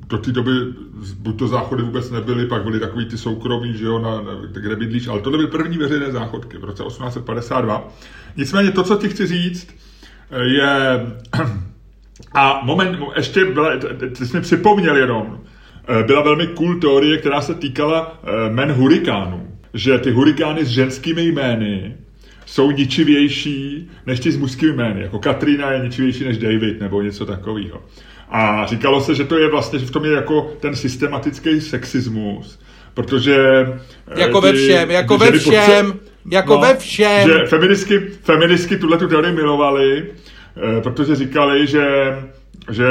do 0.08 0.18
té 0.18 0.32
doby 0.32 0.50
buď 1.18 1.38
to 1.38 1.48
záchody 1.48 1.82
vůbec 1.82 2.10
nebyly, 2.10 2.46
pak 2.46 2.62
byly 2.62 2.80
takový 2.80 3.04
ty 3.04 3.18
soukromí, 3.18 3.74
že 3.74 3.84
jo, 3.84 3.98
na, 3.98 4.24
kde 4.52 4.76
bydlíš, 4.76 5.08
ale 5.08 5.20
tohle 5.20 5.38
byly 5.38 5.50
první 5.50 5.78
veřejné 5.78 6.12
záchodky 6.12 6.58
v 6.58 6.64
roce 6.64 6.84
1852. 6.84 7.92
Nicméně 8.36 8.70
to, 8.70 8.82
co 8.82 8.96
ti 8.96 9.08
chci 9.08 9.26
říct, 9.26 9.68
eh, 10.30 10.44
je... 10.44 11.00
A 12.32 12.60
moment, 12.64 12.98
ještě 13.16 13.44
byla, 13.44 13.70
ty 14.16 14.26
jsi 14.26 14.36
mi 14.36 14.40
připomněl 14.40 14.96
jenom, 14.96 15.40
eh, 15.88 16.02
byla 16.02 16.22
velmi 16.22 16.46
cool 16.46 16.80
teorie, 16.80 17.18
která 17.18 17.40
se 17.40 17.54
týkala 17.54 18.20
eh, 18.22 18.50
men 18.50 18.72
hurikánů. 18.72 19.48
Že 19.74 19.98
ty 19.98 20.10
hurikány 20.10 20.64
s 20.64 20.68
ženskými 20.68 21.22
jmény 21.22 21.96
jsou 22.46 22.70
ničivější 22.70 23.90
než 24.06 24.20
ti 24.20 24.32
s 24.32 24.36
mužskými 24.36 24.72
jmény. 24.72 25.02
Jako 25.02 25.18
Katrina 25.18 25.70
je 25.72 25.78
ničivější 25.84 26.24
než 26.24 26.38
David 26.38 26.80
nebo 26.80 27.02
něco 27.02 27.26
takového. 27.26 27.82
A 28.30 28.66
říkalo 28.66 29.00
se, 29.00 29.14
že 29.14 29.24
to 29.24 29.38
je 29.38 29.50
vlastně, 29.50 29.78
že 29.78 29.86
v 29.86 29.90
tom 29.90 30.04
je 30.04 30.12
jako 30.12 30.52
ten 30.60 30.76
systematický 30.76 31.60
sexismus, 31.60 32.58
protože... 32.94 33.36
eh, 34.16 34.20
Jako 34.20 34.40
ve 34.40 34.52
všem, 34.52 34.90
jako 34.90 35.18
ve 35.18 35.32
všem, 35.32 35.94
jako 36.30 36.58
ve 36.58 36.74
všem. 36.76 37.28
Že 37.28 37.46
feministky, 37.46 38.00
feministky 38.22 38.76
tuhle 38.76 38.98
tu 38.98 39.08
teorii 39.08 39.32
milovali, 39.34 40.04
eh, 40.06 40.80
protože 40.80 41.16
říkali, 41.16 41.66
že 41.66 42.16
že 42.70 42.86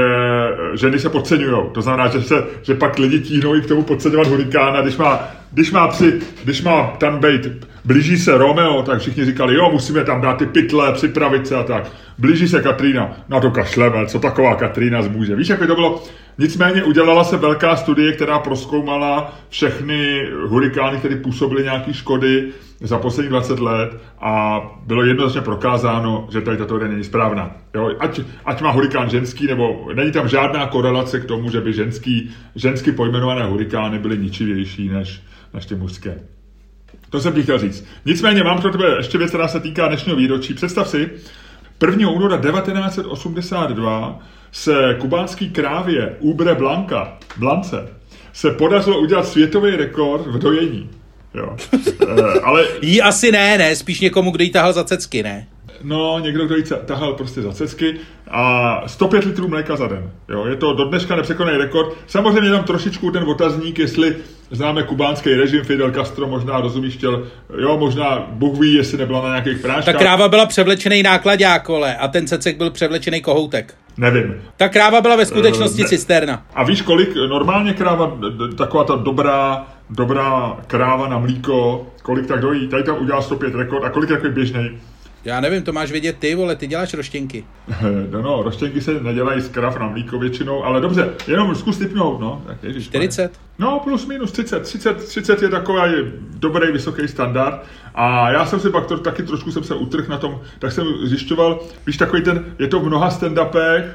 ženy 0.74 1.00
se 1.00 1.10
podceňují. 1.10 1.56
To 1.72 1.82
znamená, 1.82 2.08
že, 2.08 2.22
se, 2.22 2.44
že 2.62 2.74
pak 2.76 2.98
lidi 3.00 3.20
tíhnou 3.20 3.56
i 3.56 3.62
k 3.62 3.66
tomu 3.68 3.84
podceňovat 3.84 4.28
hurikána. 4.28 4.82
Když 4.82 4.98
má, 4.98 5.28
když 5.52 5.72
má, 5.72 5.88
při, 5.88 6.14
když 6.44 6.62
má 6.62 6.88
tam 7.00 7.20
být, 7.20 7.48
blíží 7.86 8.18
se 8.18 8.38
Romeo, 8.38 8.82
tak 8.82 9.00
všichni 9.00 9.26
říkali, 9.26 9.56
jo, 9.56 9.70
musíme 9.72 10.04
tam 10.04 10.22
dát 10.22 10.34
ty 10.34 10.46
pytle, 10.46 10.94
připravit 10.94 11.48
se 11.48 11.56
a 11.56 11.64
tak. 11.64 11.92
Blíží 12.18 12.48
se 12.48 12.62
Katrina, 12.62 13.18
na 13.30 13.40
to 13.40 13.52
kašleme, 13.52 14.06
co 14.06 14.20
taková 14.20 14.56
Katrina 14.56 15.02
zmůže. 15.02 15.36
Víš, 15.36 15.50
jak 15.50 15.60
by 15.60 15.68
to 15.68 15.76
bylo? 15.76 16.04
Nicméně 16.38 16.84
udělala 16.84 17.24
se 17.24 17.38
velká 17.38 17.76
studie, 17.76 18.12
která 18.12 18.40
proskoumala 18.40 19.34
všechny 19.50 20.30
hurikány, 20.48 20.98
které 20.98 21.16
působily 21.16 21.64
nějaké 21.64 21.94
škody 21.94 22.52
za 22.82 22.98
posledních 23.00 23.30
20 23.30 23.60
let 23.60 23.98
a 24.22 24.62
bylo 24.86 25.04
jednoznačně 25.06 25.42
prokázáno, 25.42 26.28
že 26.32 26.42
tady 26.42 26.58
tato 26.58 26.80
není 26.80 27.04
správná. 27.04 27.56
Jo, 27.76 27.92
ať, 28.00 28.20
ať 28.46 28.62
má 28.62 28.72
hurikán 28.72 29.10
ženský, 29.10 29.48
nebo 29.48 29.90
není 29.94 30.12
tam 30.12 30.28
žádná 30.28 30.68
korelace 30.68 31.20
k 31.20 31.26
tomu, 31.26 31.52
že 31.52 31.62
by 31.62 31.74
ženský, 31.74 32.32
žensky 32.56 32.92
pojmenované 32.92 33.46
hurikány 33.46 34.00
byly 34.00 34.18
ničivější 34.18 34.90
než, 34.90 35.22
než 35.54 35.66
ty 35.66 35.76
mužské. 35.76 36.20
To 37.10 37.20
jsem 37.20 37.34
ti 37.34 37.44
chtěl 37.44 37.60
říct. 37.60 37.86
Nicméně 38.06 38.44
mám 38.44 38.62
pro 38.62 38.72
tebe 38.72 38.96
ještě 38.98 39.18
věc, 39.18 39.30
která 39.30 39.48
se 39.48 39.60
týká 39.60 39.88
dnešního 39.88 40.18
výročí. 40.18 40.54
Představ 40.54 40.90
si, 40.90 41.10
1. 41.86 42.10
února 42.10 42.38
1982 42.38 44.20
se 44.52 44.98
kubánský 45.00 45.50
krávě 45.50 46.16
Ubre 46.20 46.56
Blanca, 46.56 47.18
Blance, 47.38 47.88
se 48.34 48.52
podařilo 48.52 49.00
udělat 49.00 49.28
světový 49.28 49.76
rekord 49.76 50.28
v 50.28 50.40
dojení. 50.40 50.90
Jo. 51.34 51.56
E, 52.18 52.40
ale 52.40 52.66
Jí 52.82 53.02
asi 53.02 53.32
ne, 53.32 53.58
ne, 53.58 53.76
spíš 53.76 54.00
někomu, 54.00 54.32
kdo 54.32 54.44
jí 54.44 54.52
tahal 54.52 54.74
za 54.74 54.84
cecky, 54.84 55.24
ne? 55.24 55.48
No, 55.84 56.20
někdo, 56.20 56.46
kdo 56.46 56.56
ca- 56.64 56.76
tahal 56.86 57.14
prostě 57.14 57.42
za 57.42 57.52
cecky 57.52 57.96
a 58.32 58.82
105 58.88 59.26
litrů 59.26 59.48
mléka 59.48 59.76
za 59.76 59.88
den. 59.88 60.12
Jo, 60.30 60.46
je 60.46 60.56
to 60.56 60.74
do 60.74 60.86
dneška 60.86 61.16
nepřekonaný 61.16 61.58
rekord. 61.58 61.94
Samozřejmě 62.08 62.52
tam 62.52 62.64
trošičku 62.64 63.12
ten 63.12 63.24
otazník, 63.24 63.80
jestli 63.80 64.16
známe 64.52 64.84
kubánský 64.84 65.34
režim, 65.36 65.64
Fidel 65.64 65.92
Castro 65.92 66.28
možná 66.28 66.62
rozumíš 66.62 66.94
chtěl, 66.94 67.28
jo, 67.62 67.78
možná 67.78 68.28
Bůh 68.32 68.60
ví, 68.60 68.74
jestli 68.74 68.98
nebyla 68.98 69.22
na 69.22 69.28
nějakých 69.30 69.62
Ta 69.62 69.68
práškách. 69.68 69.96
kráva 69.98 70.28
byla 70.28 70.46
převlečený 70.46 71.04
nákladák, 71.04 71.64
kole, 71.66 71.96
a 71.96 72.08
ten 72.08 72.28
cecek 72.28 72.58
byl 72.58 72.70
převlečený 72.72 73.22
kohoutek. 73.22 73.74
Nevím. 73.98 74.36
Ta 74.58 74.70
kráva 74.70 75.02
byla 75.02 75.16
ve 75.16 75.26
skutečnosti 75.26 75.82
Eh, 75.82 75.84
ne. 75.84 75.90
cisterna. 75.90 76.46
A 76.56 76.64
víš, 76.64 76.82
kolik 76.82 77.16
normálně 77.16 77.74
kráva, 77.74 78.18
taková 78.58 78.84
ta 78.84 78.96
dobrá, 78.96 79.68
dobrá 79.90 80.58
kráva 80.68 81.08
na 81.10 81.18
mlíko, 81.18 81.88
kolik 82.04 82.26
tak 82.28 82.42
dojí? 82.42 82.68
Tady 82.68 82.84
tam 82.84 82.96
udělá 83.02 83.22
105 83.22 83.56
rekord 83.56 83.84
a 83.84 83.90
kolik 83.90 84.10
je 84.10 84.16
takový 84.16 84.34
běžný? 84.34 84.70
Já 85.26 85.42
nevím, 85.42 85.64
to 85.64 85.74
máš 85.74 85.92
vědět 85.92 86.18
ty, 86.20 86.36
vole, 86.36 86.56
ty 86.56 86.68
děláš 86.68 86.94
roštěnky. 86.94 87.46
No, 88.12 88.22
no, 88.22 88.44
roštěnky 88.44 88.82
se 88.82 88.94
nedělají 88.94 89.42
z 89.42 89.50
krav 89.50 89.80
na 89.80 89.88
mlíko 89.88 90.20
většinou, 90.20 90.64
ale 90.64 90.82
dobře, 90.82 91.10
jenom 91.28 91.56
zkus 91.56 91.78
typnout, 91.78 92.20
no. 92.20 92.44
Tak 92.48 92.64
ježiš, 92.64 92.86
40? 92.86 93.40
No, 93.60 93.80
plus 93.84 94.06
minus 94.06 94.32
30. 94.32 94.60
30, 94.60 94.98
30 94.98 95.42
je 95.42 95.50
takový 95.50 95.82
dobrý, 96.36 96.72
vysoký 96.72 97.08
standard. 97.08 97.66
A 97.96 98.32
já 98.32 98.46
jsem 98.46 98.60
si 98.60 98.70
pak 98.70 98.86
to, 98.86 98.98
taky 98.98 99.24
trošku 99.24 99.52
jsem 99.52 99.64
se 99.64 99.76
utrhl 99.76 100.08
na 100.10 100.18
tom, 100.18 100.42
tak 100.60 100.72
jsem 100.72 100.88
zjišťoval, 101.04 101.60
víš, 101.86 101.98
takový 101.98 102.22
ten, 102.22 102.46
je 102.60 102.68
to 102.68 102.80
v 102.80 102.86
mnoha 102.86 103.10
stand-upech, 103.10 103.84
eh, 103.84 103.94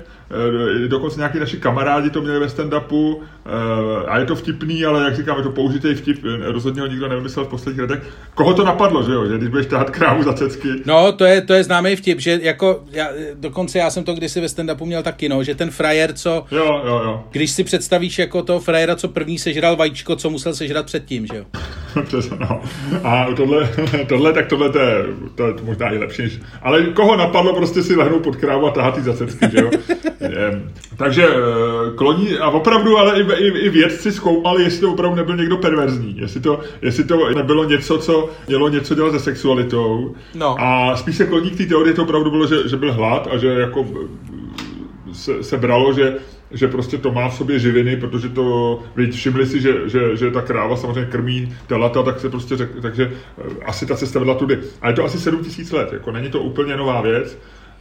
dokonce 0.89 1.17
nějaký 1.19 1.39
naši 1.39 1.57
kamarádi 1.57 2.11
to 2.11 2.23
měli 2.23 2.39
ve 2.41 2.47
stand-upu 2.47 3.17
eh, 3.47 4.07
a 4.07 4.19
je 4.19 4.27
to 4.27 4.37
vtipný, 4.37 4.85
ale 4.85 5.05
jak 5.05 5.17
říkám, 5.17 5.37
je 5.37 5.43
to 5.43 5.51
použitý 5.51 5.95
vtip, 5.95 6.19
eh, 6.25 6.53
rozhodně 6.53 6.81
ho 6.81 6.87
nikdo 6.87 7.09
nevymyslel 7.09 7.45
v 7.45 7.49
posledních 7.49 7.81
letech. 7.81 8.03
Koho 8.35 8.55
to 8.55 8.65
napadlo, 8.65 9.03
že 9.03 9.13
jo, 9.13 9.27
že 9.27 9.37
když 9.39 9.49
budeš 9.49 9.67
tahat 9.67 9.91
krávu 9.91 10.23
za 10.23 10.33
cecky, 10.33 10.69
No, 10.87 11.13
to 11.13 11.25
je, 11.25 11.41
to 11.41 11.55
je 11.55 11.65
známý 11.65 11.97
vtip, 11.97 12.21
že 12.21 12.39
jako, 12.43 12.85
já, 12.91 13.09
dokonce 13.35 13.79
já 13.79 13.91
jsem 13.91 14.05
to 14.05 14.15
kdysi 14.15 14.41
ve 14.41 14.47
stand-upu 14.47 14.85
měl 14.87 15.03
taky, 15.03 15.29
no, 15.29 15.45
že 15.45 15.55
ten 15.55 15.71
frajer, 15.71 16.13
co, 16.13 16.45
jo, 16.51 16.83
jo, 16.87 17.01
jo. 17.05 17.25
když 17.31 17.51
si 17.51 17.65
představíš 17.65 18.19
jako 18.19 18.43
toho 18.43 18.61
frajera, 18.61 18.97
co 18.97 19.09
první 19.09 19.39
sežral 19.39 19.77
vajíčko, 19.77 20.17
co 20.17 20.31
musel 20.31 20.55
sežrat 20.55 20.87
předtím, 20.87 21.27
že 21.27 21.37
jo. 21.37 21.45
Přesně, 22.05 22.37
no. 22.41 22.61
A 23.05 23.27
tohle, 23.37 23.69
tohle, 24.09 24.33
tak 24.33 24.47
tohle 24.47 24.71
to 24.73 24.79
je, 24.79 25.05
to 25.35 25.47
je 25.47 25.55
možná 25.63 25.91
i 25.93 25.99
lepší. 25.99 26.23
než- 26.23 26.41
Ale 26.63 26.83
koho 26.83 27.17
napadlo 27.17 27.55
prostě 27.55 27.83
si 27.83 27.97
lehnout 27.97 28.23
pod 28.23 28.37
krávu 28.37 28.67
a 28.67 28.71
tahat 28.71 28.99
za 28.99 29.13
cecky, 29.17 29.47
že 29.53 29.61
jo? 29.61 29.71
Takže 30.97 31.29
eh, 31.29 31.97
kloní, 31.97 32.39
a 32.39 32.51
opravdu, 32.51 32.99
ale 32.99 33.21
i, 33.21 33.23
i, 33.23 33.49
i 33.59 33.69
vědci 33.69 34.13
zkoumali, 34.13 34.63
jestli 34.63 34.81
to 34.81 34.93
opravdu 34.93 35.17
nebyl 35.17 35.37
někdo 35.37 35.57
perverzní, 35.57 36.17
jestli 36.19 36.41
to, 36.41 36.61
jestli 36.83 37.05
to 37.05 37.35
nebylo 37.35 37.65
něco, 37.65 37.99
co 37.99 38.31
mělo 38.49 38.69
něco 38.69 38.95
dělat 38.95 39.13
se 39.13 39.21
sexualitou. 39.21 40.15
No. 40.35 40.57
A 40.59 40.97
spíš 40.97 41.17
se 41.17 41.27
kloní 41.27 41.51
k 41.51 41.57
té 41.57 41.67
teorii, 41.67 41.95
to 41.95 42.03
opravdu 42.03 42.31
bylo, 42.31 42.47
že, 42.47 42.69
že 42.69 42.77
byl 42.77 42.93
hlad 42.93 43.29
a 43.33 43.37
že 43.37 43.49
jako 43.49 43.87
se, 45.13 45.43
se 45.43 45.57
bralo, 45.57 45.93
že, 45.93 46.17
že 46.51 46.69
prostě 46.69 46.99
to 46.99 47.13
má 47.13 47.29
v 47.29 47.35
sobě 47.35 47.59
živiny, 47.59 47.97
protože 47.97 48.29
to, 48.29 48.79
víš, 48.97 49.15
všimli 49.15 49.47
si, 49.47 49.61
že, 49.61 49.89
že, 49.89 50.17
že 50.17 50.31
ta 50.31 50.43
kráva 50.43 50.77
samozřejmě 50.77 51.11
krmí 51.11 51.55
telata, 51.67 52.03
tak 52.03 52.21
se 52.21 52.29
prostě 52.29 52.57
řek, 52.57 52.71
takže 52.83 53.13
eh, 53.39 53.65
asi 53.65 53.87
ta 53.87 53.97
cesta 53.97 54.19
vedla 54.19 54.35
tudy. 54.35 54.59
A 54.81 54.89
je 54.89 54.95
to 54.95 55.05
asi 55.05 55.19
7 55.19 55.45
tisíc 55.45 55.73
let, 55.73 55.93
jako 55.93 56.13
není 56.13 56.31
to 56.31 56.41
úplně 56.41 56.77
nová 56.77 57.01
věc, 57.01 57.39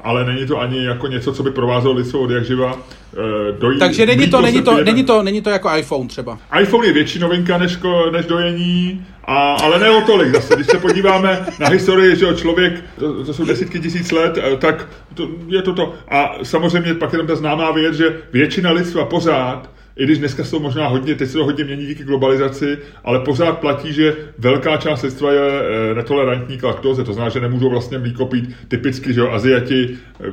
ale 0.07 0.25
není 0.25 0.45
to 0.47 0.59
ani 0.59 0.85
jako 0.85 1.07
něco, 1.07 1.33
co 1.33 1.43
by 1.43 1.51
provázelo 1.51 1.93
lidstvo 1.93 2.19
od 2.19 2.31
jak 2.31 2.45
živa. 2.45 2.79
Eh, 3.13 3.51
Dojí, 3.59 3.79
Takže 3.79 4.05
není 4.05 4.27
to, 4.27 4.41
není 4.41 4.61
to, 4.61 4.83
není 4.83 5.03
to, 5.03 5.23
není 5.23 5.41
to 5.41 5.49
jako 5.49 5.69
iPhone 5.77 6.07
třeba. 6.07 6.37
iPhone 6.61 6.87
je 6.87 6.93
větší 6.93 7.19
novinka 7.19 7.57
než, 7.57 7.77
ko- 7.77 8.11
než 8.11 8.25
dojení, 8.25 9.05
a, 9.25 9.53
ale 9.53 9.79
ne 9.79 9.89
o 9.89 10.01
tolik 10.01 10.33
zase. 10.35 10.55
Když 10.55 10.67
se 10.67 10.77
podíváme 10.77 11.45
na 11.59 11.67
historii, 11.67 12.15
že 12.15 12.35
člověk, 12.35 12.83
to, 12.99 13.23
to 13.23 13.33
jsou 13.33 13.45
desítky 13.45 13.79
tisíc 13.79 14.11
let, 14.11 14.37
eh, 14.37 14.57
tak 14.57 14.87
to, 15.13 15.27
je 15.47 15.61
to 15.61 15.73
to. 15.73 15.93
A 16.09 16.31
samozřejmě 16.43 16.93
pak 16.93 17.13
je 17.13 17.17
tam 17.19 17.27
ta 17.27 17.35
známá 17.35 17.71
věc, 17.71 17.95
že 17.95 18.17
většina 18.33 18.71
lidstva 18.71 19.05
pořád, 19.05 19.69
i 19.97 20.03
když 20.03 20.17
dneska 20.17 20.43
jsou 20.43 20.59
možná 20.59 20.87
hodně, 20.87 21.15
teď 21.15 21.29
se 21.29 21.37
to 21.37 21.45
hodně 21.45 21.63
mění 21.63 21.85
díky 21.85 22.03
globalizaci, 22.03 22.77
ale 23.03 23.19
pořád 23.19 23.59
platí, 23.59 23.93
že 23.93 24.15
velká 24.37 24.77
část 24.77 25.01
lidstva 25.01 25.31
je 25.31 25.41
eh, 25.41 25.95
netolerantní 25.95 26.57
k 26.57 26.63
laktóze, 26.63 27.03
to 27.03 27.13
znamená, 27.13 27.29
že 27.29 27.39
nemůžou 27.39 27.69
vlastně 27.69 27.97
mlíko 27.97 28.25
pít 28.25 28.55
typicky, 28.67 29.13
že 29.13 29.19
jo, 29.19 29.29
Aziati 29.31 29.89
eh, 30.19 30.23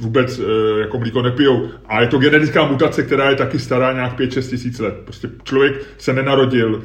vůbec 0.00 0.38
eh, 0.38 0.80
jako 0.80 0.98
mlíko 0.98 1.22
nepijou. 1.22 1.68
A 1.86 2.00
je 2.00 2.06
to 2.06 2.18
genetická 2.18 2.66
mutace, 2.66 3.02
která 3.02 3.30
je 3.30 3.36
taky 3.36 3.58
stará 3.58 3.92
nějak 3.92 4.20
5-6 4.20 4.50
tisíc 4.50 4.78
let. 4.78 4.94
Prostě 5.04 5.28
člověk 5.44 5.82
se 5.98 6.12
nenarodil 6.12 6.82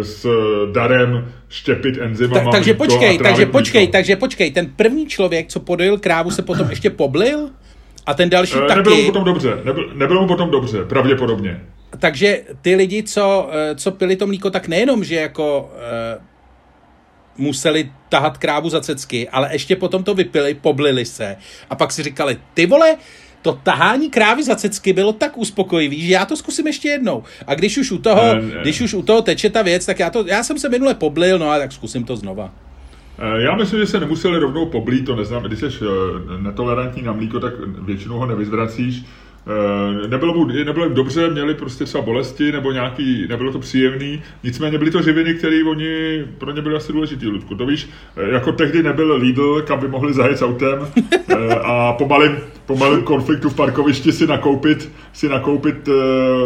s 0.00 0.26
darem 0.72 1.32
štěpit 1.48 1.98
enzymama 1.98 2.44
Tak, 2.44 2.52
takže 2.52 2.74
počkej, 2.74 3.18
takže 3.18 3.44
mlíko. 3.44 3.58
počkej, 3.58 3.88
takže 3.88 4.16
počkej, 4.16 4.50
ten 4.50 4.66
první 4.76 5.06
člověk, 5.06 5.48
co 5.48 5.60
podojil 5.60 5.98
krávu, 5.98 6.30
se 6.30 6.42
potom 6.42 6.70
ještě 6.70 6.90
poblil? 6.90 7.50
A 8.06 8.14
ten 8.14 8.30
další 8.30 8.54
Eh, 8.56 8.68
taky. 8.68 8.78
Nebylo 8.78 8.96
mu 8.96 9.06
potom 9.06 9.24
dobře, 9.24 9.58
nebyl, 9.64 9.90
nebylo 9.94 10.20
mu 10.22 10.28
potom 10.28 10.50
dobře, 10.50 10.84
pravděpodobně. 10.84 11.60
takže 11.98 12.42
ty 12.62 12.74
lidi, 12.74 13.02
co, 13.02 13.48
eh, 13.52 13.74
co 13.74 13.90
pili 13.90 14.16
to 14.16 14.26
mlíko, 14.26 14.50
tak 14.50 14.68
nejenom, 14.68 15.04
že 15.04 15.14
jako 15.14 15.70
uh, 16.16 16.22
museli 17.36 17.90
tahat 18.08 18.38
krávu 18.38 18.68
za 18.68 18.80
cecky, 18.80 19.28
ale 19.28 19.48
ještě 19.52 19.76
potom 19.76 20.04
to 20.04 20.14
vypili, 20.14 20.54
poblili 20.54 21.04
se 21.04 21.36
a 21.70 21.74
pak 21.74 21.92
si 21.92 22.02
říkali, 22.02 22.36
ty 22.54 22.66
vole, 22.66 22.96
to 23.42 23.52
tahání 23.62 24.10
krávy 24.10 24.42
za 24.42 24.54
cecky 24.56 24.92
bylo 24.92 25.12
tak 25.12 25.38
uspokojivý, 25.38 26.06
že 26.06 26.12
já 26.12 26.26
to 26.26 26.36
zkusím 26.36 26.66
ještě 26.66 26.88
jednou. 26.88 27.22
A 27.46 27.54
když 27.54 27.78
už 27.78 27.90
u 27.92 27.98
toho, 27.98 28.34
ne, 28.34 28.42
ne. 28.42 28.60
když 28.62 28.80
už 28.80 28.94
u 28.94 29.02
toho 29.02 29.22
teče 29.22 29.50
ta 29.50 29.62
věc, 29.62 29.86
tak 29.86 29.98
já, 29.98 30.10
to, 30.10 30.24
já 30.26 30.42
jsem 30.42 30.58
se 30.58 30.68
minule 30.68 30.94
poblil, 30.94 31.38
no 31.38 31.50
a 31.50 31.58
tak 31.58 31.72
zkusím 31.72 32.04
to 32.04 32.16
znova. 32.16 32.52
Já 33.36 33.56
myslím, 33.56 33.80
že 33.80 33.86
se 33.86 34.00
nemuseli 34.00 34.38
rovnou 34.38 34.66
poblít, 34.66 35.06
to 35.06 35.16
neznám, 35.16 35.42
když 35.42 35.58
jsi 35.58 35.66
netolerantní 36.40 37.02
na 37.02 37.12
mlíko, 37.12 37.40
tak 37.40 37.52
většinou 37.78 38.18
ho 38.18 38.26
nevyzvracíš, 38.26 39.04
Eh, 39.46 40.08
nebylo 40.08 40.34
mu, 40.34 40.44
nebylo 40.44 40.84
jim 40.84 40.94
dobře, 40.94 41.30
měli 41.30 41.54
prostě 41.54 41.84
třeba 41.84 42.04
bolesti 42.04 42.52
nebo 42.52 42.72
nějaký, 42.72 43.26
nebylo 43.28 43.52
to 43.52 43.58
příjemný, 43.58 44.22
nicméně 44.42 44.78
byly 44.78 44.90
to 44.90 45.02
živiny, 45.02 45.34
které 45.34 45.64
oni, 45.64 46.24
pro 46.38 46.52
ně 46.52 46.62
byly 46.62 46.76
asi 46.76 46.92
důležitý, 46.92 47.26
Ludku. 47.26 47.54
To 47.54 47.66
víš, 47.66 47.88
eh, 48.16 48.30
jako 48.32 48.52
tehdy 48.52 48.82
nebyl 48.82 49.16
Lidl, 49.16 49.62
kam 49.62 49.80
by 49.80 49.88
mohli 49.88 50.12
zajet 50.12 50.42
autem 50.42 50.86
eh, 51.28 51.54
a 51.54 51.92
po 51.92 52.08
malém, 52.08 52.38
po 52.66 52.76
malém 52.76 53.02
konfliktu 53.02 53.50
v 53.50 53.54
parkovišti 53.54 54.12
si 54.12 54.26
nakoupit, 54.26 54.92
si 55.12 55.28
nakoupit 55.28 55.88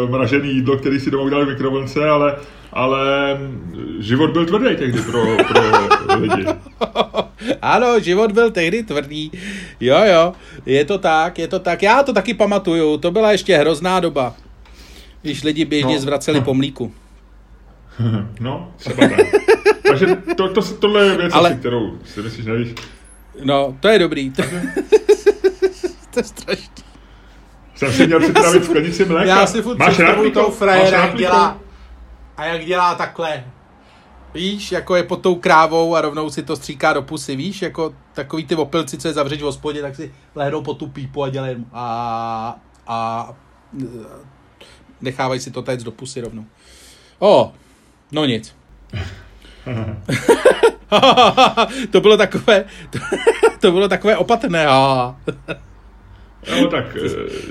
mražený 0.09 0.49
jídlo, 0.49 0.77
který 0.77 0.99
si 0.99 1.11
doma 1.11 1.23
udělali 1.23 1.45
v 1.45 1.49
mikrovlnce, 1.49 2.09
ale 2.09 2.35
ale 2.73 3.37
život 3.99 4.29
byl 4.31 4.45
tvrdý 4.45 4.75
tehdy 4.75 5.01
pro, 5.01 5.37
pro 5.47 5.61
lidi. 6.19 6.45
ano, 7.61 7.99
život 7.99 8.31
byl 8.31 8.51
tehdy 8.51 8.83
tvrdý. 8.83 9.31
Jo, 9.79 9.97
jo, 10.05 10.33
je 10.65 10.85
to 10.85 10.97
tak, 10.97 11.39
je 11.39 11.47
to 11.47 11.59
tak. 11.59 11.83
Já 11.83 12.03
to 12.03 12.13
taky 12.13 12.33
pamatuju, 12.33 12.97
to 12.97 13.11
byla 13.11 13.31
ještě 13.31 13.57
hrozná 13.57 13.99
doba, 13.99 14.35
když 15.21 15.43
lidi 15.43 15.65
běžně 15.65 15.93
no. 15.93 15.99
zvraceli 15.99 16.41
po 16.41 16.53
mlíku. 16.53 16.93
No, 18.39 18.71
třeba 18.77 19.07
tak. 19.07 19.25
Takže 19.87 20.05
to, 20.37 20.49
to, 20.49 20.61
tohle 20.61 21.05
je 21.05 21.17
věc, 21.17 21.33
Ale... 21.33 21.53
kterou 21.55 21.97
si 22.05 22.21
myslíš, 22.21 22.45
nevíš. 22.45 22.69
No, 23.43 23.77
to 23.79 23.87
je 23.87 23.99
dobrý. 23.99 24.31
to 26.17 26.21
je 26.21 26.25
strašný. 26.25 26.83
Jsem 27.75 27.93
si 27.93 28.07
měl 28.07 28.19
připravit 28.19 28.63
sklenici 28.63 29.05
mléka. 29.05 29.29
Já 29.29 29.47
si 29.47 29.61
furt 29.61 29.77
Máš 29.77 29.99
rád 29.99 30.33
toho 30.33 30.51
frajera, 30.51 31.15
dělá, 31.15 31.59
a 32.37 32.45
jak 32.45 32.65
dělá 32.65 32.95
takhle, 32.95 33.43
víš, 34.33 34.71
jako 34.71 34.95
je 34.95 35.03
pod 35.03 35.21
tou 35.21 35.35
krávou 35.35 35.95
a 35.95 36.01
rovnou 36.01 36.29
si 36.29 36.43
to 36.43 36.55
stříká 36.55 36.93
do 36.93 37.01
pusy, 37.01 37.35
víš, 37.35 37.61
jako 37.61 37.95
takový 38.13 38.45
ty 38.45 38.55
opilci, 38.55 38.97
co 38.97 39.07
je 39.07 39.13
zavřeš 39.13 39.41
v 39.41 39.45
hospodě, 39.45 39.81
tak 39.81 39.95
si 39.95 40.13
lehnou 40.35 40.61
po 40.61 40.73
tu 40.73 40.87
pípu 40.87 41.23
a 41.23 41.29
dělají 41.29 41.65
a, 41.73 42.55
a 42.87 43.29
nechávají 45.01 45.39
si 45.39 45.51
to 45.51 45.61
téct 45.61 45.83
do 45.83 45.91
pusy 45.91 46.21
rovnou. 46.21 46.45
O, 47.19 47.53
no 48.11 48.25
nic. 48.25 48.55
to 51.91 52.01
bylo 52.01 52.17
takové, 52.17 52.65
to, 52.89 52.99
to 53.59 53.71
bylo 53.71 53.87
takové 53.87 54.17
opatrné. 54.17 54.67
No 56.61 56.67
tak 56.67 56.97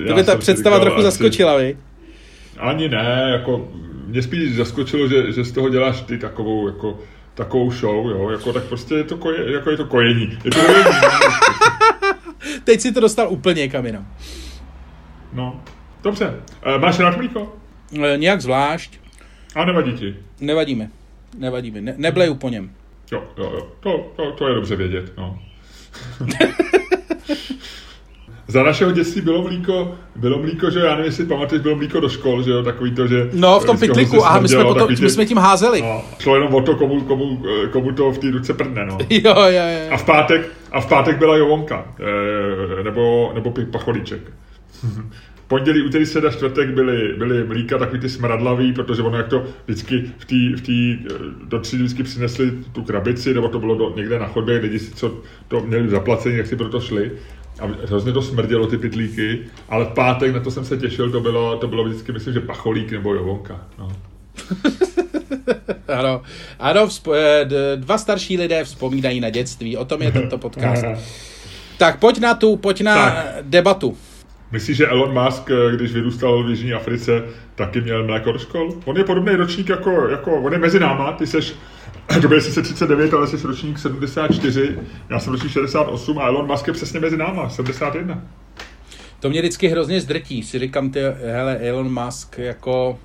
to 0.06 0.14
by 0.14 0.24
ta 0.24 0.36
představa 0.36 0.80
trochu 0.80 0.96
asi, 0.96 1.04
zaskočila, 1.04 1.56
vy? 1.56 1.76
Ani 2.58 2.88
ne, 2.88 3.28
jako 3.32 3.68
mě 4.06 4.22
spíš 4.22 4.56
zaskočilo, 4.56 5.08
že, 5.08 5.32
že 5.32 5.44
z 5.44 5.52
toho 5.52 5.68
děláš 5.68 6.00
ty 6.00 6.18
takovou, 6.18 6.66
jako, 6.66 6.98
takovou 7.34 7.70
show, 7.70 8.10
jo, 8.10 8.30
jako 8.30 8.52
tak 8.52 8.64
prostě 8.64 8.94
je 8.94 9.04
to, 9.04 9.16
koje, 9.16 9.52
jako 9.52 9.70
je 9.70 9.76
to 9.76 9.84
kojení. 9.84 10.38
Je 10.44 10.50
to 10.50 10.60
kojení. 10.66 10.84
Teď 12.64 12.80
si 12.80 12.92
to 12.92 13.00
dostal 13.00 13.32
úplně 13.32 13.68
kam 13.68 13.86
jinam. 13.86 14.06
No, 15.32 15.60
dobře. 16.02 16.34
E, 16.62 16.78
máš 16.78 16.98
rád 16.98 17.16
mlíko? 17.16 17.56
E, 18.04 18.16
nějak 18.16 18.40
zvlášť. 18.40 19.00
A 19.54 19.64
nevadí 19.64 19.92
ti? 19.92 20.16
Nevadíme. 20.40 20.90
Nevadíme. 21.38 21.80
Ne, 21.80 21.94
nebleju 21.96 22.34
po 22.34 22.48
něm. 22.48 22.70
Jo, 23.12 23.24
jo, 23.38 23.52
jo. 23.54 23.72
To, 23.80 24.12
to, 24.16 24.32
to 24.32 24.48
je 24.48 24.54
dobře 24.54 24.76
vědět, 24.76 25.12
no. 25.16 25.38
za 28.48 28.62
našeho 28.62 28.92
dětství 28.92 29.20
bylo 29.20 29.42
mlíko, 29.42 29.94
bylo 30.16 30.38
mlíko, 30.38 30.70
že 30.70 30.80
já 30.80 30.90
nevím, 30.90 31.04
jestli 31.04 31.26
pamatuješ, 31.26 31.62
bylo 31.62 31.76
mlíko 31.76 32.00
do 32.00 32.08
škol, 32.08 32.42
že 32.42 32.50
jo, 32.50 32.62
takový 32.62 32.94
to, 32.94 33.06
že... 33.06 33.30
No, 33.32 33.60
v 33.60 33.64
tom 33.64 33.78
pitliku, 33.78 34.26
a 34.26 34.40
my 34.40 34.48
jsme, 34.48 34.64
potom, 34.64 34.88
my 35.00 35.10
jsme 35.10 35.26
tím 35.26 35.38
házeli. 35.38 35.82
No, 35.82 36.02
šlo 36.18 36.34
jenom 36.34 36.54
o 36.54 36.62
to, 36.62 36.74
komu, 36.74 37.00
komu, 37.00 37.42
komu 37.70 37.92
to 37.92 38.10
v 38.10 38.18
té 38.18 38.30
ruce 38.30 38.54
prdne, 38.54 38.86
no. 38.86 38.98
Jo, 39.10 39.34
jo, 39.36 39.48
jo. 39.48 39.90
A 39.90 39.96
v 39.96 40.04
pátek, 40.04 40.48
a 40.72 40.80
v 40.80 40.88
pátek 40.88 41.18
byla 41.18 41.36
jovonka, 41.36 41.84
e, 42.80 42.82
nebo, 42.82 43.32
nebo 43.34 43.54
pacholíček. 43.70 44.20
pondělí, 45.48 45.82
úterý, 45.82 46.06
středa, 46.06 46.30
čtvrtek 46.30 46.70
byly, 46.70 47.14
byly 47.18 47.44
mlíka 47.44 47.78
takový 47.78 48.00
ty 48.00 48.08
smradlavý, 48.08 48.72
protože 48.72 49.02
ono 49.02 49.16
jak 49.16 49.28
to 49.28 49.44
vždycky 49.66 50.12
v 50.18 50.24
té 50.24 50.56
v 50.56 50.60
tý, 50.60 50.98
do 51.44 51.60
tří 51.60 51.76
vždycky 51.76 52.02
přinesli 52.02 52.52
tu 52.72 52.82
krabici, 52.82 53.34
nebo 53.34 53.48
to 53.48 53.58
bylo 53.58 53.74
do, 53.74 53.92
někde 53.96 54.18
na 54.18 54.26
chodbě, 54.26 54.58
lidi 54.58 54.78
si 54.78 54.94
co 54.94 55.14
to 55.48 55.60
měli 55.60 55.88
zaplacení, 55.88 56.36
jak 56.36 56.46
si 56.46 56.56
proto 56.56 56.80
šli 56.80 57.10
a 57.60 57.66
hrozně 57.86 58.12
to 58.12 58.22
smrdělo 58.22 58.66
ty 58.66 58.78
pitlíky, 58.78 59.38
ale 59.68 59.84
v 59.84 59.88
pátek 59.88 60.34
na 60.34 60.40
to 60.40 60.50
jsem 60.50 60.64
se 60.64 60.76
těšil, 60.76 61.10
to 61.10 61.20
bylo, 61.20 61.56
to 61.56 61.68
bylo 61.68 61.84
vždycky, 61.84 62.12
myslím, 62.12 62.34
že 62.34 62.40
pacholík 62.40 62.92
nebo 62.92 63.14
jovonka. 63.14 63.60
No. 63.78 63.92
ano, 65.88 66.22
ano 66.58 66.86
vzpo- 66.86 67.14
eh, 67.14 67.76
dva 67.76 67.98
starší 67.98 68.36
lidé 68.38 68.64
vzpomínají 68.64 69.20
na 69.20 69.30
dětství, 69.30 69.76
o 69.76 69.84
tom 69.84 70.02
je 70.02 70.12
tento 70.12 70.38
podcast. 70.38 70.84
tak 71.78 71.98
pojď 71.98 72.18
na 72.18 72.34
tu, 72.34 72.56
pojď 72.56 72.80
na 72.80 72.94
tak. 72.94 73.26
debatu. 73.42 73.96
Myslíš, 74.52 74.76
že 74.76 74.86
Elon 74.86 75.24
Musk, 75.24 75.50
eh, 75.50 75.76
když 75.76 75.92
vyrůstal 75.92 76.44
v 76.44 76.50
Jižní 76.50 76.72
Africe, 76.72 77.24
taky 77.54 77.80
měl 77.80 78.06
mléko 78.06 78.32
do 78.32 78.38
škol? 78.38 78.74
On 78.84 78.96
je 78.96 79.04
podobný 79.04 79.34
ročník 79.34 79.68
jako, 79.68 80.08
jako 80.08 80.36
on 80.36 80.52
je 80.52 80.58
mezi 80.58 80.80
náma, 80.80 81.12
ty 81.12 81.26
seš 81.26 81.54
to 82.22 82.28
byl 82.28 82.40
sice 82.40 82.62
39, 82.62 83.14
ale 83.14 83.26
jsi 83.26 83.46
ročník 83.46 83.78
74, 83.78 84.78
já 85.10 85.18
jsem 85.18 85.32
ročník 85.32 85.52
68 85.52 86.18
a 86.18 86.26
Elon 86.26 86.46
Musk 86.46 86.66
je 86.66 86.72
přesně 86.72 87.00
mezi 87.00 87.16
náma, 87.16 87.48
71. 87.48 88.22
To 89.20 89.30
mě 89.30 89.40
vždycky 89.40 89.68
hrozně 89.68 90.00
zdrtí, 90.00 90.42
si 90.42 90.58
říkám, 90.58 90.90
ty, 90.90 91.00
hele, 91.24 91.58
Elon 91.58 92.04
Musk, 92.04 92.38
jako 92.38 92.98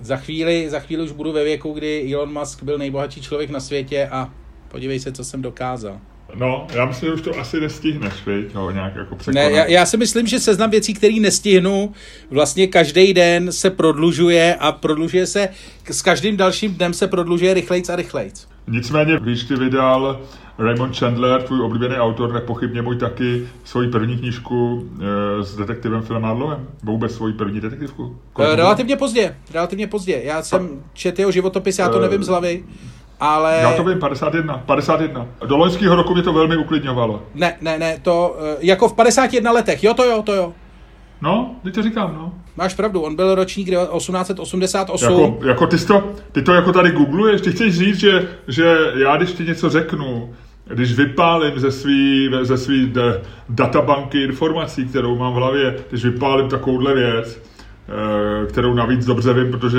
za 0.00 0.16
chvíli, 0.16 0.70
za 0.70 0.80
chvíli 0.80 1.02
už 1.02 1.12
budu 1.12 1.32
ve 1.32 1.44
věku, 1.44 1.72
kdy 1.72 2.14
Elon 2.14 2.32
Musk 2.32 2.62
byl 2.62 2.78
nejbohatší 2.78 3.22
člověk 3.22 3.50
na 3.50 3.60
světě 3.60 4.08
a 4.12 4.30
podívej 4.68 5.00
se, 5.00 5.12
co 5.12 5.24
jsem 5.24 5.42
dokázal. 5.42 6.00
No, 6.34 6.66
já 6.74 6.84
myslím, 6.84 7.08
že 7.08 7.14
už 7.14 7.22
to 7.22 7.38
asi 7.38 7.60
nestihneš, 7.60 8.12
viď? 8.26 8.54
No, 8.54 8.70
nějak 8.70 8.96
jako 8.96 9.16
překonat. 9.16 9.44
Ne, 9.44 9.52
já, 9.52 9.64
já, 9.64 9.86
si 9.86 9.96
myslím, 9.96 10.26
že 10.26 10.40
seznam 10.40 10.70
věcí, 10.70 10.94
které 10.94 11.14
nestihnu, 11.20 11.92
vlastně 12.30 12.66
každý 12.66 13.14
den 13.14 13.52
se 13.52 13.70
prodlužuje 13.70 14.54
a 14.54 14.72
prodlužuje 14.72 15.26
se, 15.26 15.48
s 15.90 16.02
každým 16.02 16.36
dalším 16.36 16.74
dnem 16.74 16.94
se 16.94 17.06
prodlužuje 17.06 17.54
rychlejc 17.54 17.88
a 17.88 17.96
rychlejc. 17.96 18.46
Nicméně, 18.68 19.18
když 19.20 19.44
ty 19.44 19.56
vydal 19.56 20.20
Raymond 20.58 20.96
Chandler, 20.96 21.42
tvůj 21.42 21.60
oblíbený 21.60 21.96
autor, 21.96 22.32
nepochybně 22.32 22.82
můj 22.82 22.96
taky, 22.96 23.48
svoji 23.64 23.88
první 23.88 24.18
knížku 24.18 24.88
e, 25.40 25.44
s 25.44 25.56
detektivem 25.56 26.02
Filem 26.02 26.24
Adlovem. 26.24 26.68
Vůbec 26.82 27.14
svoji 27.14 27.32
první 27.32 27.60
detektivku. 27.60 28.16
Kolik 28.32 28.54
relativně 28.54 28.96
pozdě, 28.96 29.36
relativně 29.54 29.86
pozdě. 29.86 30.20
Já 30.24 30.42
jsem 30.42 30.82
četl 30.92 31.20
jeho 31.20 31.32
životopis, 31.32 31.78
já 31.78 31.88
to 31.88 31.96
uh, 31.96 32.02
nevím 32.02 32.22
z 32.22 32.28
hlavy. 32.28 32.64
Ale... 33.24 33.58
Já 33.62 33.72
to 33.72 33.84
vím, 33.84 33.98
51, 33.98 34.58
51. 34.66 35.26
Do 35.46 35.56
loňského 35.56 35.96
roku 35.96 36.14
mě 36.14 36.22
to 36.22 36.32
velmi 36.32 36.56
uklidňovalo. 36.56 37.22
Ne, 37.34 37.56
ne, 37.60 37.78
ne, 37.78 37.98
to 38.02 38.36
eh, 38.40 38.56
jako 38.60 38.88
v 38.88 38.92
51 38.92 39.52
letech, 39.52 39.84
jo 39.84 39.94
to 39.94 40.04
jo, 40.04 40.22
to 40.22 40.34
jo. 40.34 40.52
No, 41.20 41.56
teď 41.64 41.74
to 41.74 41.82
říkám, 41.82 42.14
no. 42.14 42.34
Máš 42.56 42.74
pravdu, 42.74 43.00
on 43.00 43.16
byl 43.16 43.34
ročník 43.34 43.68
1888. 43.68 45.12
Jako, 45.12 45.38
jako 45.46 45.66
ty, 45.66 45.86
to, 45.86 46.12
ty 46.32 46.42
to 46.42 46.52
jako 46.52 46.72
tady 46.72 46.90
googluješ, 46.90 47.40
ty 47.40 47.52
chceš 47.52 47.78
říct, 47.78 48.00
že, 48.00 48.28
že 48.48 48.76
já 48.94 49.16
když 49.16 49.32
ti 49.32 49.44
něco 49.44 49.70
řeknu, 49.70 50.34
když 50.64 50.92
vypálím 50.92 51.58
ze 51.58 51.72
svý, 51.72 52.30
ze 52.42 52.58
svý 52.58 52.92
databanky 53.48 54.22
informací, 54.22 54.86
kterou 54.86 55.18
mám 55.18 55.32
v 55.32 55.36
hlavě, 55.36 55.76
když 55.90 56.04
vypálím 56.04 56.48
takovouhle 56.48 56.94
věc, 56.94 57.42
kterou 58.48 58.74
navíc 58.74 59.06
dobře 59.06 59.34
vím, 59.34 59.50
protože 59.50 59.78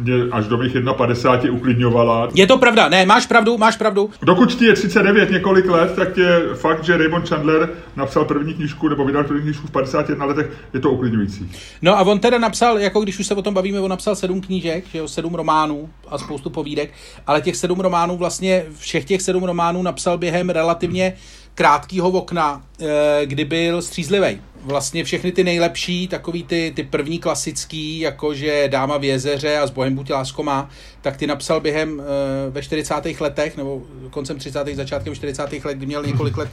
mě 0.00 0.14
až 0.32 0.46
do 0.46 0.58
mých 0.58 0.76
51 0.96 1.56
uklidňovala. 1.56 2.28
Je 2.34 2.46
to 2.46 2.58
pravda, 2.58 2.88
ne, 2.88 3.06
máš 3.06 3.26
pravdu, 3.26 3.58
máš 3.58 3.76
pravdu. 3.76 4.10
Dokud 4.22 4.54
ti 4.54 4.64
je 4.64 4.72
39 4.72 5.30
několik 5.30 5.66
let, 5.66 5.92
tak 5.96 6.16
je 6.16 6.40
fakt, 6.54 6.84
že 6.84 6.96
Raymond 6.96 7.28
Chandler 7.28 7.68
napsal 7.96 8.24
první 8.24 8.54
knížku 8.54 8.88
nebo 8.88 9.04
vydal 9.04 9.24
první 9.24 9.42
knížku 9.42 9.66
v 9.66 9.70
51 9.70 10.24
letech, 10.24 10.50
je 10.74 10.80
to 10.80 10.90
uklidňující. 10.90 11.50
No 11.82 11.98
a 11.98 12.02
on 12.02 12.18
teda 12.18 12.38
napsal, 12.38 12.78
jako 12.78 13.00
když 13.00 13.18
už 13.18 13.26
se 13.26 13.34
o 13.34 13.42
tom 13.42 13.54
bavíme, 13.54 13.80
on 13.80 13.90
napsal 13.90 14.16
sedm 14.16 14.40
knížek, 14.40 14.84
že 14.92 14.98
jo, 14.98 15.08
sedm 15.08 15.34
románů 15.34 15.90
a 16.08 16.18
spoustu 16.18 16.50
povídek, 16.50 16.92
ale 17.26 17.40
těch 17.40 17.56
sedm 17.56 17.80
románů 17.80 18.16
vlastně, 18.16 18.64
všech 18.78 19.04
těch 19.04 19.22
sedm 19.22 19.44
románů 19.44 19.82
napsal 19.82 20.18
během 20.18 20.50
relativně 20.50 21.14
krátkého 21.60 22.08
okna, 22.10 22.62
eh, 22.80 23.26
kdy 23.26 23.44
byl 23.44 23.82
střízlivý. 23.82 24.40
Vlastně 24.62 25.04
všechny 25.04 25.32
ty 25.32 25.44
nejlepší, 25.44 26.08
takový 26.08 26.42
ty, 26.42 26.72
ty 26.76 26.82
první 26.82 27.18
klasický, 27.18 28.00
jakože 28.00 28.68
Dáma 28.68 28.98
v 28.98 29.04
jezeře 29.04 29.58
a 29.58 29.66
s 29.66 29.70
Bohem 29.70 29.94
buď 29.94 30.10
lásko 30.10 30.42
má, 30.42 30.70
tak 31.02 31.16
ty 31.16 31.26
napsal 31.26 31.60
během 31.60 32.00
eh, 32.00 32.50
ve 32.50 32.62
40. 32.62 32.94
letech, 33.20 33.56
nebo 33.56 33.82
koncem 34.10 34.38
30. 34.38 34.74
začátkem 34.74 35.14
40. 35.14 35.64
let, 35.64 35.78
kdy 35.78 35.86
měl 35.86 36.02
několik 36.04 36.36
let 36.36 36.48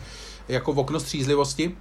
jako 0.49 0.73
v 0.73 0.79
okno 0.79 0.99
střízlivosti. 0.99 1.71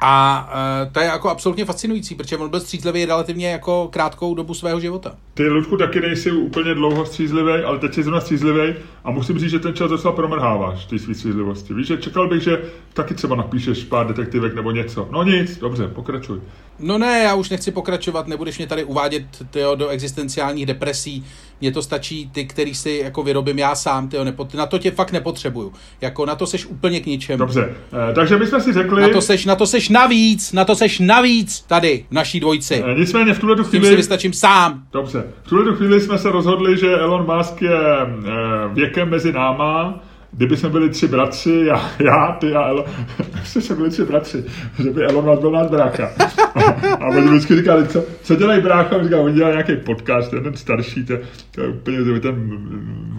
A 0.00 0.48
uh, 0.86 0.92
to 0.92 1.00
je 1.00 1.06
jako 1.06 1.30
absolutně 1.30 1.64
fascinující, 1.64 2.14
protože 2.14 2.36
on 2.36 2.50
byl 2.50 2.60
střízlivý 2.60 3.04
relativně 3.04 3.50
jako 3.50 3.88
krátkou 3.92 4.34
dobu 4.34 4.54
svého 4.54 4.80
života. 4.80 5.14
Ty, 5.34 5.48
Ludku, 5.48 5.76
taky 5.76 6.00
nejsi 6.00 6.32
úplně 6.32 6.74
dlouho 6.74 7.06
střízlivý, 7.06 7.62
ale 7.64 7.78
teď 7.78 7.94
jsi 7.94 8.02
zrovna 8.02 8.20
střízlivý 8.20 8.74
a 9.04 9.10
musím 9.10 9.38
říct, 9.38 9.50
že 9.50 9.58
ten 9.58 9.74
čas 9.74 9.90
docela 9.90 10.14
promrháváš, 10.14 10.84
ty 10.84 10.98
svý 10.98 11.14
střízlivosti. 11.14 11.74
Víš, 11.74 11.86
že 11.86 11.96
čekal 11.96 12.28
bych, 12.28 12.42
že 12.42 12.62
taky 12.92 13.14
třeba 13.14 13.36
napíšeš 13.36 13.84
pár 13.84 14.06
detektivek 14.06 14.54
nebo 14.54 14.70
něco. 14.70 15.08
No 15.10 15.22
nic, 15.22 15.58
dobře, 15.58 15.88
pokračuj. 15.88 16.40
No 16.78 16.98
ne, 16.98 17.22
já 17.24 17.34
už 17.34 17.50
nechci 17.50 17.70
pokračovat, 17.70 18.26
nebudeš 18.26 18.58
mě 18.58 18.66
tady 18.66 18.84
uvádět 18.84 19.24
tyjo, 19.50 19.74
do 19.74 19.88
existenciálních 19.88 20.66
depresí. 20.66 21.24
Mně 21.60 21.72
to 21.72 21.82
stačí 21.82 22.30
ty, 22.30 22.44
který 22.44 22.74
si 22.74 23.00
jako 23.04 23.22
vyrobím 23.22 23.58
já 23.58 23.74
sám, 23.74 24.08
tyjo, 24.08 24.24
nepot- 24.24 24.56
na 24.56 24.66
to 24.66 24.78
tě 24.78 24.90
fakt 24.90 25.12
nepotřebuju. 25.12 25.72
Jako 26.00 26.26
na 26.26 26.34
to 26.34 26.46
seš 26.46 26.66
úplně 26.66 27.00
k 27.00 27.06
ničemu. 27.06 27.38
Dobře, 27.38 27.74
eh, 28.10 28.14
takže 28.14 28.36
my 28.36 28.46
jsme 28.46 28.60
si 28.60 28.72
řekli... 28.72 29.02
Na 29.02 29.08
to 29.08 29.20
seš, 29.20 29.44
na 29.44 29.56
to 29.56 29.66
seš 29.66 29.87
navíc, 29.88 30.52
na 30.52 30.64
to 30.64 30.76
seš 30.76 30.98
navíc 30.98 31.60
tady 31.60 32.04
v 32.10 32.12
naší 32.12 32.40
dvojci. 32.40 32.84
Eh, 32.86 32.94
nicméně 32.98 33.34
v 33.34 33.38
tuhle 33.38 33.56
Tím 33.56 33.64
chvíli... 33.64 33.86
si 33.86 33.96
vystačím 33.96 34.32
sám. 34.32 34.82
Dobře, 34.92 35.24
v 35.42 35.48
tuhle 35.48 35.76
chvíli 35.76 36.00
jsme 36.00 36.18
se 36.18 36.30
rozhodli, 36.30 36.78
že 36.78 36.98
Elon 36.98 37.36
Musk 37.36 37.62
je 37.62 37.78
eh, 37.78 38.28
věkem 38.72 39.10
mezi 39.10 39.32
náma, 39.32 40.00
kdyby 40.38 40.56
jsme 40.56 40.68
byli 40.68 40.90
tři 40.90 41.08
bratři, 41.08 41.64
já, 41.66 41.90
já 42.04 42.36
ty 42.40 42.54
a 42.54 42.68
Elon, 42.68 42.84
jsme 43.44 43.76
byli 43.76 43.90
tři 43.90 44.04
bratři, 44.04 44.44
že 44.82 44.90
by 44.90 45.04
Elon 45.04 45.40
byl 45.40 45.50
náš 45.50 45.70
brácha. 45.70 46.10
A, 46.54 46.60
a 46.94 47.06
oni 47.08 47.28
vždycky 47.28 47.56
říkali, 47.56 47.88
co, 47.88 48.04
co 48.22 48.36
dělají 48.36 48.62
brácha? 48.62 48.96
A 48.96 49.02
říkali, 49.02 49.22
oni 49.22 49.34
dělají 49.34 49.54
nějaký 49.54 49.76
podcast, 49.76 50.30
ten, 50.30 50.42
ten 50.42 50.56
starší, 50.56 51.04
ten, 51.04 51.20
to 51.50 51.60
je 51.60 51.68
úplně, 51.68 52.04
to 52.04 52.20
ten 52.20 52.58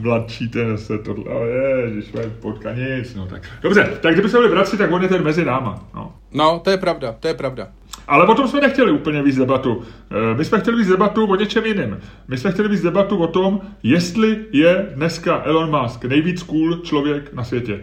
mladší, 0.02 0.50
ten 0.50 0.78
se 0.78 0.98
tohle, 0.98 1.24
oh, 1.26 1.46
ježiš, 1.86 2.14
potka, 2.40 2.74
nic, 2.74 3.16
no 3.16 3.26
tak. 3.26 3.42
Dobře, 3.62 3.90
tak 4.02 4.14
kdyby 4.14 4.30
jsme 4.30 4.40
byli 4.40 4.52
bratři, 4.52 4.78
tak 4.78 4.92
on 4.92 5.02
je 5.04 5.10
ten 5.10 5.24
mezi 5.24 5.46
náma, 5.46 5.88
no. 5.96 6.14
No, 6.34 6.62
to 6.64 6.70
je 6.70 6.78
pravda, 6.78 7.16
to 7.20 7.28
je 7.28 7.34
pravda. 7.34 7.68
Ale 8.08 8.28
o 8.28 8.36
tom 8.36 8.48
jsme 8.48 8.62
nechtěli 8.62 8.92
úplně 8.92 9.24
víc 9.24 9.36
debatu. 9.38 9.82
Eh, 10.12 10.38
My 10.38 10.46
jsme 10.46 10.60
chtěli 10.60 10.78
víc 10.78 10.88
debatu 10.88 11.26
o 11.26 11.36
něčem 11.36 11.66
jiném. 11.66 12.00
My 12.28 12.38
jsme 12.38 12.52
chtěli 12.52 12.70
víc 12.70 12.82
debatu 12.82 13.18
o 13.18 13.28
tom, 13.28 13.62
jestli 13.84 14.38
je 14.52 14.86
dneska 14.96 15.42
Elon 15.46 15.82
Musk 15.82 16.06
nejvíc 16.06 16.44
cool 16.44 16.76
člověk 16.76 17.34
na 17.34 17.44
světě. 17.44 17.80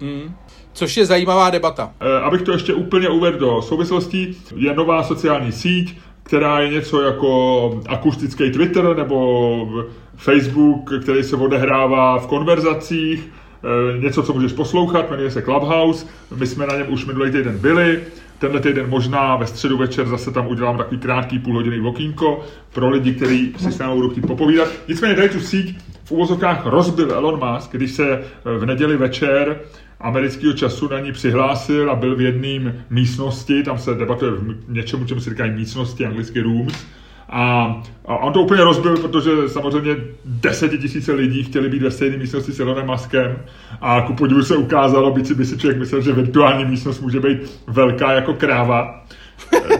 Mm. 0.00 0.34
Což 0.72 0.96
je 0.96 1.06
zajímavá 1.06 1.50
debata. 1.50 1.90
Eh, 2.00 2.20
Abych 2.20 2.42
to 2.42 2.52
ještě 2.52 2.74
úplně 2.74 3.08
uvedl 3.08 3.38
do 3.38 3.62
souvislostí, 3.62 4.36
je 4.56 4.74
nová 4.74 5.02
sociální 5.02 5.52
síť, 5.52 5.98
která 6.22 6.60
je 6.60 6.68
něco 6.70 7.02
jako 7.02 7.80
akustický 7.88 8.50
Twitter 8.50 8.96
nebo 8.96 9.86
Facebook, 10.16 11.02
který 11.02 11.22
se 11.22 11.36
odehrává 11.36 12.18
v 12.18 12.26
konverzacích, 12.26 13.28
eh, 13.28 13.98
něco, 13.98 14.22
co 14.22 14.32
můžeš 14.32 14.52
poslouchat, 14.52 15.10
jmenuje 15.10 15.30
se 15.30 15.42
Clubhouse. 15.42 16.06
My 16.36 16.46
jsme 16.46 16.66
na 16.66 16.76
něm 16.76 16.86
už 16.92 17.06
minulý 17.06 17.30
týden 17.32 17.58
byli. 17.58 18.00
Tenhle 18.38 18.60
týden 18.60 18.90
možná 18.90 19.36
ve 19.36 19.46
středu 19.46 19.78
večer 19.78 20.06
zase 20.06 20.30
tam 20.30 20.46
udělám 20.46 20.78
takový 20.78 21.00
krátký 21.00 21.38
půl 21.38 21.54
hodiny 21.54 21.80
okýnko 21.80 22.44
pro 22.72 22.90
lidi, 22.90 23.14
kteří 23.14 23.54
si 23.58 23.72
s 23.72 23.78
námi 23.78 23.94
budou 23.94 24.10
chtít 24.10 24.26
popovídat. 24.26 24.68
Nicméně 24.88 25.14
tady 25.14 25.28
tu 25.28 25.40
síť 25.40 25.78
v 26.04 26.12
uvozovkách 26.12 26.66
rozbil 26.66 27.12
Elon 27.12 27.40
Musk, 27.44 27.72
když 27.72 27.92
se 27.92 28.12
eh, 28.12 28.58
v 28.58 28.66
neděli 28.66 28.96
večer 28.96 29.60
amerického 30.00 30.52
času 30.52 30.88
na 30.88 31.00
ní 31.00 31.12
přihlásil 31.12 31.90
a 31.90 31.94
byl 31.94 32.16
v 32.16 32.20
jedné 32.20 32.84
místnosti, 32.90 33.62
tam 33.62 33.78
se 33.78 33.94
debatuje 33.94 34.30
v 34.32 34.56
něčemu, 34.68 35.04
čemu 35.04 35.20
se 35.20 35.30
říkají 35.30 35.52
místnosti, 35.52 36.06
anglicky 36.06 36.40
rooms, 36.40 36.86
a, 37.28 37.76
a 38.06 38.16
on 38.16 38.32
to 38.32 38.40
úplně 38.40 38.64
rozbil, 38.64 38.96
protože 38.96 39.30
samozřejmě 39.48 39.96
desetitisíce 40.24 41.12
lidí 41.12 41.42
chtěli 41.42 41.68
být 41.68 41.82
ve 41.82 41.90
stejné 41.90 42.16
místnosti 42.16 42.52
s 42.52 42.60
Elonem 42.60 42.86
Muskem 42.86 43.38
a 43.80 44.00
ku 44.00 44.14
podivu 44.14 44.42
se 44.42 44.56
ukázalo, 44.56 45.10
byť 45.10 45.26
si 45.26 45.34
by 45.34 45.44
si 45.44 45.58
člověk 45.58 45.78
myslel, 45.78 46.00
že 46.00 46.12
virtuální 46.12 46.64
místnost 46.64 47.00
může 47.00 47.20
být 47.20 47.60
velká 47.66 48.12
jako 48.12 48.34
kráva. 48.34 49.04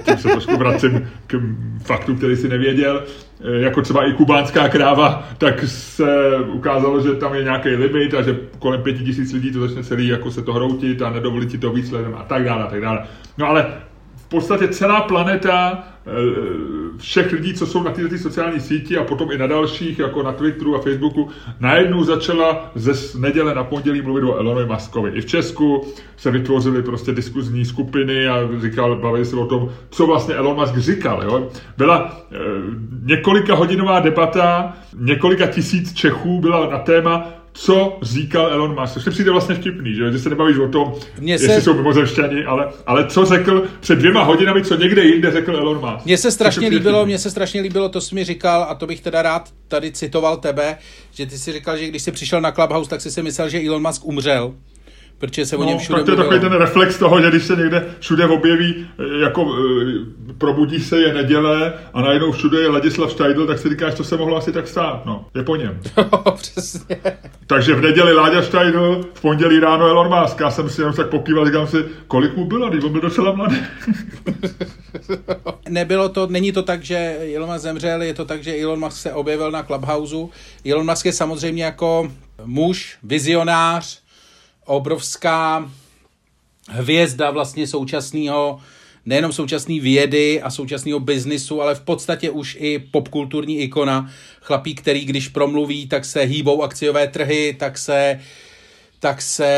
Tím 0.05 0.17
se 0.17 0.29
trošku 0.29 0.57
vracím 0.57 1.09
k 1.27 1.41
faktu, 1.85 2.15
který 2.15 2.37
si 2.37 2.49
nevěděl. 2.49 3.03
Jako 3.59 3.83
třeba 3.83 4.09
i 4.09 4.13
kubánská 4.13 4.69
kráva, 4.69 5.29
tak 5.39 5.65
se 5.67 6.37
ukázalo, 6.39 7.01
že 7.01 7.15
tam 7.15 7.35
je 7.35 7.45
nějaký 7.45 7.69
limit 7.69 8.15
a 8.15 8.23
že 8.23 8.37
kolem 8.59 8.83
pěti 8.83 9.05
tisíc 9.05 9.33
lidí 9.33 9.53
to 9.53 9.61
začne 9.61 9.83
celý 9.83 10.09
jako 10.09 10.31
se 10.31 10.43
to 10.43 10.53
hroutit 10.53 11.03
a 11.03 11.11
nedovolit 11.11 11.51
ti 11.51 11.59
to 11.59 11.73
víc 11.73 11.91
lidem 11.91 12.15
a 12.19 12.23
tak 12.23 12.45
dále 12.45 12.65
a 12.65 12.67
tak 12.67 12.81
dále. 12.81 13.03
No 13.39 13.47
ale 13.47 13.67
v 14.17 14.29
podstatě 14.29 14.69
celá 14.69 15.01
planeta 15.01 15.85
všech 16.99 17.33
lidí, 17.33 17.55
co 17.55 17.67
jsou 17.67 17.83
na 17.83 17.91
této 17.91 18.19
sociální 18.19 18.61
síti 18.61 18.97
a 18.97 19.05
potom 19.05 19.33
i 19.33 19.39
na 19.39 19.47
dalších, 19.47 19.99
jako 19.99 20.23
na 20.23 20.33
Twitteru 20.33 20.77
a 20.77 20.81
Facebooku, 20.81 21.29
najednou 21.61 22.05
začala 22.05 22.71
ze 22.75 23.19
neděle 23.19 23.55
na 23.55 23.65
pondělí 23.65 24.03
mluvit 24.03 24.25
o 24.25 24.37
Elonovi 24.37 24.67
Muskovi. 24.67 25.11
I 25.11 25.21
v 25.21 25.27
Česku 25.27 25.87
se 26.17 26.31
vytvořily 26.31 26.83
prostě 26.83 27.13
diskuzní 27.13 27.65
skupiny 27.65 28.29
a 28.29 28.49
říkal, 28.61 28.97
bavili 28.97 29.25
se 29.25 29.37
o 29.37 29.47
tom, 29.47 29.71
co 29.91 30.07
vlastně 30.07 30.35
Elon 30.35 30.57
Musk 30.57 30.77
říkal. 30.77 31.23
Jo? 31.25 31.49
Byla 31.77 32.17
e, 32.33 32.37
několika 33.03 33.55
hodinová 33.55 34.01
debata, 34.01 34.77
několika 34.99 35.47
tisíc 35.47 35.95
Čechů 35.95 36.41
byla 36.41 36.71
na 36.71 36.79
téma, 36.79 37.38
co 37.53 37.99
říkal 38.03 38.53
Elon 38.53 38.81
Musk, 38.81 38.95
což 38.95 39.05
se 39.05 39.11
přijde 39.11 39.31
vlastně 39.31 39.55
vtipný, 39.55 39.95
že, 39.95 40.13
že 40.13 40.19
se 40.19 40.29
nebavíš 40.31 40.59
o 40.59 40.69
tom, 40.69 40.95
Mně 41.19 41.39
se- 41.39 41.45
jestli 41.45 41.63
jsou 41.63 41.75
mimozemšťani, 41.75 42.45
ale, 42.45 42.69
ale 42.87 43.07
co 43.07 43.25
řekl 43.25 43.65
před 43.81 43.99
dvěma 43.99 44.23
hodinami, 44.23 44.65
co 44.65 44.77
někde 44.77 45.05
jinde 45.05 45.31
řekl 45.31 45.57
Elon 45.57 45.81
Musk. 45.81 46.05
Mně 46.07 46.19
se 46.19 46.31
strašně 46.31 46.69
líbilo, 46.69 47.07
mně 47.07 47.19
se 47.19 47.31
strašně 47.31 47.61
líbilo, 47.61 47.89
to 47.89 48.01
jsi 48.01 48.15
mi 48.15 48.25
říkal, 48.25 48.67
a 48.69 48.75
to 48.75 48.87
bych 48.87 49.01
teda 49.01 49.23
rád 49.23 49.49
tady 49.69 49.93
citoval 49.93 50.37
tebe, 50.37 50.79
že 51.13 51.27
ty 51.27 51.39
si 51.39 51.53
říkal, 51.53 51.77
že 51.77 51.87
když 51.89 52.03
jsi 52.03 52.13
přišel 52.13 52.41
na 52.41 52.53
Clubhouse, 52.53 52.91
tak 52.91 53.01
jsi 53.01 53.11
si 53.11 53.23
myslel, 53.23 53.49
že 53.49 53.67
Elon 53.67 53.83
Musk 53.83 54.05
umřel, 54.05 54.55
protože 55.19 55.47
se 55.47 55.57
o 55.57 55.65
něm 55.65 55.73
No, 55.73 55.79
všude 55.79 55.97
tak 55.99 56.05
to 56.05 56.11
je 56.11 56.17
takový 56.17 56.41
ten 56.41 56.53
reflex 56.53 56.99
toho, 56.99 57.21
že 57.21 57.29
když 57.31 57.45
se 57.45 57.57
někde 57.57 57.85
všude 58.01 58.27
objeví, 58.27 58.87
eh, 58.99 59.23
jako 59.23 59.55
eh, 59.55 60.33
probudí 60.39 60.81
se 60.81 60.99
je 60.99 61.15
neděle 61.15 61.73
a 61.95 62.03
najednou 62.03 62.33
všude 62.33 62.61
je 62.61 62.69
Ladislav 62.69 63.11
Štajdl, 63.11 63.47
tak 63.47 63.59
si 63.59 63.69
říkáš, 63.69 63.95
to 63.95 64.05
se 64.05 64.17
mohlo 64.17 64.37
asi 64.37 64.53
tak 64.53 64.69
stát, 64.69 65.07
no, 65.07 65.27
je 65.35 65.43
po 65.43 65.57
něm. 65.57 65.81
Přesně. 66.35 66.97
Takže 67.47 67.75
v 67.75 67.81
neděli 67.81 68.13
Láďa 68.13 68.43
Štajdl, 68.43 69.01
v 69.15 69.21
pondělí 69.21 69.61
ráno 69.61 69.87
Elon 69.87 70.21
Musk, 70.21 70.41
já 70.41 70.51
jsem 70.51 70.71
si 70.71 70.81
jenom 70.81 70.95
tak 70.95 71.09
pokýval, 71.09 71.47
říkám 71.47 71.67
si, 71.67 71.85
kolik 72.09 72.37
mu 72.37 72.45
bylo, 72.45 72.71
když 72.71 72.85
on 72.85 72.93
byl 72.93 73.01
docela 73.01 73.33
mladý. 73.33 73.57
Nebylo 75.69 76.09
to, 76.09 76.27
není 76.27 76.53
to 76.53 76.63
tak, 76.63 76.83
že 76.83 77.19
Elon 77.37 77.51
Musk 77.51 77.63
zemřel, 77.63 78.03
je 78.03 78.15
to 78.15 78.25
tak, 78.25 78.43
že 78.43 78.63
Elon 78.63 78.81
Musk 78.81 78.97
se 78.97 79.13
objevil 79.13 79.51
na 79.51 79.63
Clubhouse. 79.63 80.17
Elon 80.67 80.87
Musk 80.91 81.07
je 81.07 81.13
samozřejmě 81.13 81.65
jako 81.65 82.11
muž, 82.45 82.99
vizionář, 83.03 84.03
obrovská 84.69 85.71
hvězda 86.69 87.31
vlastně 87.31 87.67
současného, 87.67 88.61
nejenom 89.07 89.33
současné 89.33 89.81
vědy 89.81 90.43
a 90.43 90.51
současného 90.51 91.01
biznisu, 91.01 91.63
ale 91.63 91.75
v 91.75 91.81
podstatě 91.81 92.31
už 92.31 92.57
i 92.61 92.79
popkulturní 92.79 93.59
ikona. 93.59 94.11
Chlapík, 94.41 94.81
který 94.81 95.05
když 95.05 95.29
promluví, 95.29 95.89
tak 95.89 96.05
se 96.05 96.21
hýbou 96.21 96.63
akciové 96.63 97.09
trhy, 97.09 97.57
tak 97.59 97.79
se, 97.79 98.21
tak 99.01 99.23
se 99.23 99.49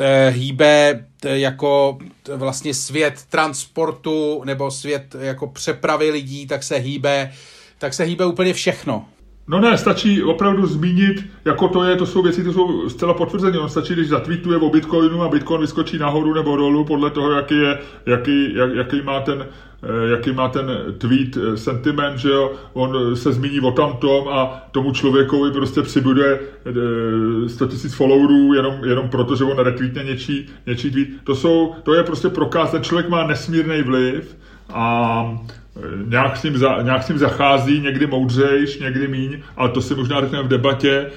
eh, 0.00 0.30
hýbe 0.30 1.06
t- 1.20 1.38
jako 1.38 1.98
vlastně 2.36 2.74
svět 2.74 3.14
transportu 3.28 4.42
nebo 4.44 4.70
svět 4.70 5.16
jako 5.20 5.46
přepravy 5.46 6.10
lidí, 6.10 6.46
tak 6.46 6.62
se 6.62 6.76
hýbe, 6.76 7.32
tak 7.78 7.94
se 7.94 8.04
hýbe 8.04 8.26
úplně 8.26 8.52
všechno. 8.54 9.08
No 9.48 9.60
ne, 9.60 9.78
stačí 9.78 10.22
opravdu 10.22 10.66
zmínit, 10.66 11.24
jako 11.44 11.68
to 11.68 11.84
je, 11.84 11.96
to 11.96 12.06
jsou 12.06 12.22
věci, 12.22 12.44
to 12.44 12.52
jsou 12.52 12.88
zcela 12.88 13.14
potvrzené. 13.14 13.58
On 13.58 13.68
stačí, 13.68 13.92
když 13.92 14.08
zatweetuje 14.08 14.58
o 14.58 14.70
Bitcoinu 14.70 15.22
a 15.22 15.28
Bitcoin 15.28 15.60
vyskočí 15.60 15.98
nahoru 15.98 16.34
nebo 16.34 16.56
dolů 16.56 16.84
podle 16.84 17.10
toho, 17.10 17.30
jaký, 17.30 17.54
je, 17.54 17.78
jaký, 18.06 18.54
jak, 18.54 18.74
jaký 18.74 19.02
má 19.02 19.20
ten 19.20 19.46
eh, 19.82 20.10
jaký 20.10 20.32
má 20.32 20.48
ten 20.48 20.70
tweet 20.98 21.36
eh, 21.36 21.56
sentiment, 21.56 22.18
že 22.18 22.28
jo, 22.28 22.52
on 22.72 23.16
se 23.16 23.32
zmíní 23.32 23.60
o 23.60 23.70
tamtom 23.70 24.28
a 24.28 24.68
tomu 24.70 24.92
člověkovi 24.92 25.50
prostě 25.50 25.82
přibude 25.82 26.40
eh, 26.66 27.48
100 27.48 27.66
000 27.66 27.78
followerů 27.88 28.54
jenom, 28.54 28.74
jenom 28.84 29.08
proto, 29.08 29.36
že 29.36 29.44
on 29.44 29.58
retweetne 29.58 30.04
něčí, 30.04 30.48
něčí 30.66 30.90
tweet. 30.90 31.08
To, 31.24 31.34
jsou, 31.34 31.74
to 31.82 31.94
je 31.94 32.02
prostě 32.02 32.28
prokaz, 32.28 32.70
ten 32.70 32.82
člověk 32.82 33.08
má 33.08 33.26
nesmírný 33.26 33.82
vliv 33.82 34.36
a 34.68 35.24
eh, 35.50 35.58
nějak 36.06 36.36
s, 36.36 36.42
ním 36.42 36.58
za, 36.58 36.82
nějak 36.82 37.02
s 37.02 37.08
ním 37.08 37.18
zachází, 37.18 37.80
někdy 37.80 38.06
moudřejš, 38.06 38.78
někdy 38.78 39.08
míň, 39.08 39.38
ale 39.56 39.68
to 39.68 39.82
si 39.82 39.94
možná 39.94 40.20
řekneme 40.20 40.44
v 40.44 40.48
debatě. 40.48 40.90
E, 40.90 41.10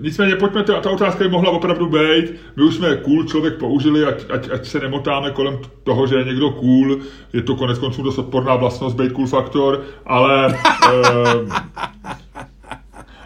nicméně 0.00 0.36
pojďme, 0.36 0.62
to, 0.62 0.80
ta 0.80 0.90
otázka 0.90 1.24
by 1.24 1.30
mohla 1.30 1.50
opravdu 1.50 1.86
být, 1.86 2.34
my 2.56 2.62
už 2.62 2.74
jsme 2.74 2.96
cool 2.96 3.24
člověk 3.24 3.54
použili, 3.54 4.04
ať, 4.04 4.24
ať, 4.30 4.50
ať 4.50 4.66
se 4.66 4.80
nemotáme 4.80 5.30
kolem 5.30 5.58
toho, 5.84 6.06
že 6.06 6.16
je 6.16 6.24
někdo 6.24 6.50
cool, 6.50 6.98
je 7.32 7.42
to 7.42 7.54
konec 7.54 7.78
konců 7.78 8.02
dost 8.02 8.18
odporná 8.18 8.56
vlastnost, 8.56 8.96
být 8.96 9.12
cool 9.12 9.26
faktor, 9.26 9.82
ale... 10.06 10.54
E, 10.92 11.78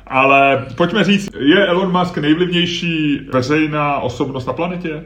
ale 0.07 0.67
pojďme 0.77 1.05
říct, 1.05 1.29
je 1.39 1.67
Elon 1.67 1.99
Musk 1.99 2.19
nejvlivnější 2.19 3.21
veřejná 3.33 4.01
osobnost 4.01 4.47
na 4.47 4.53
planetě? 4.53 5.05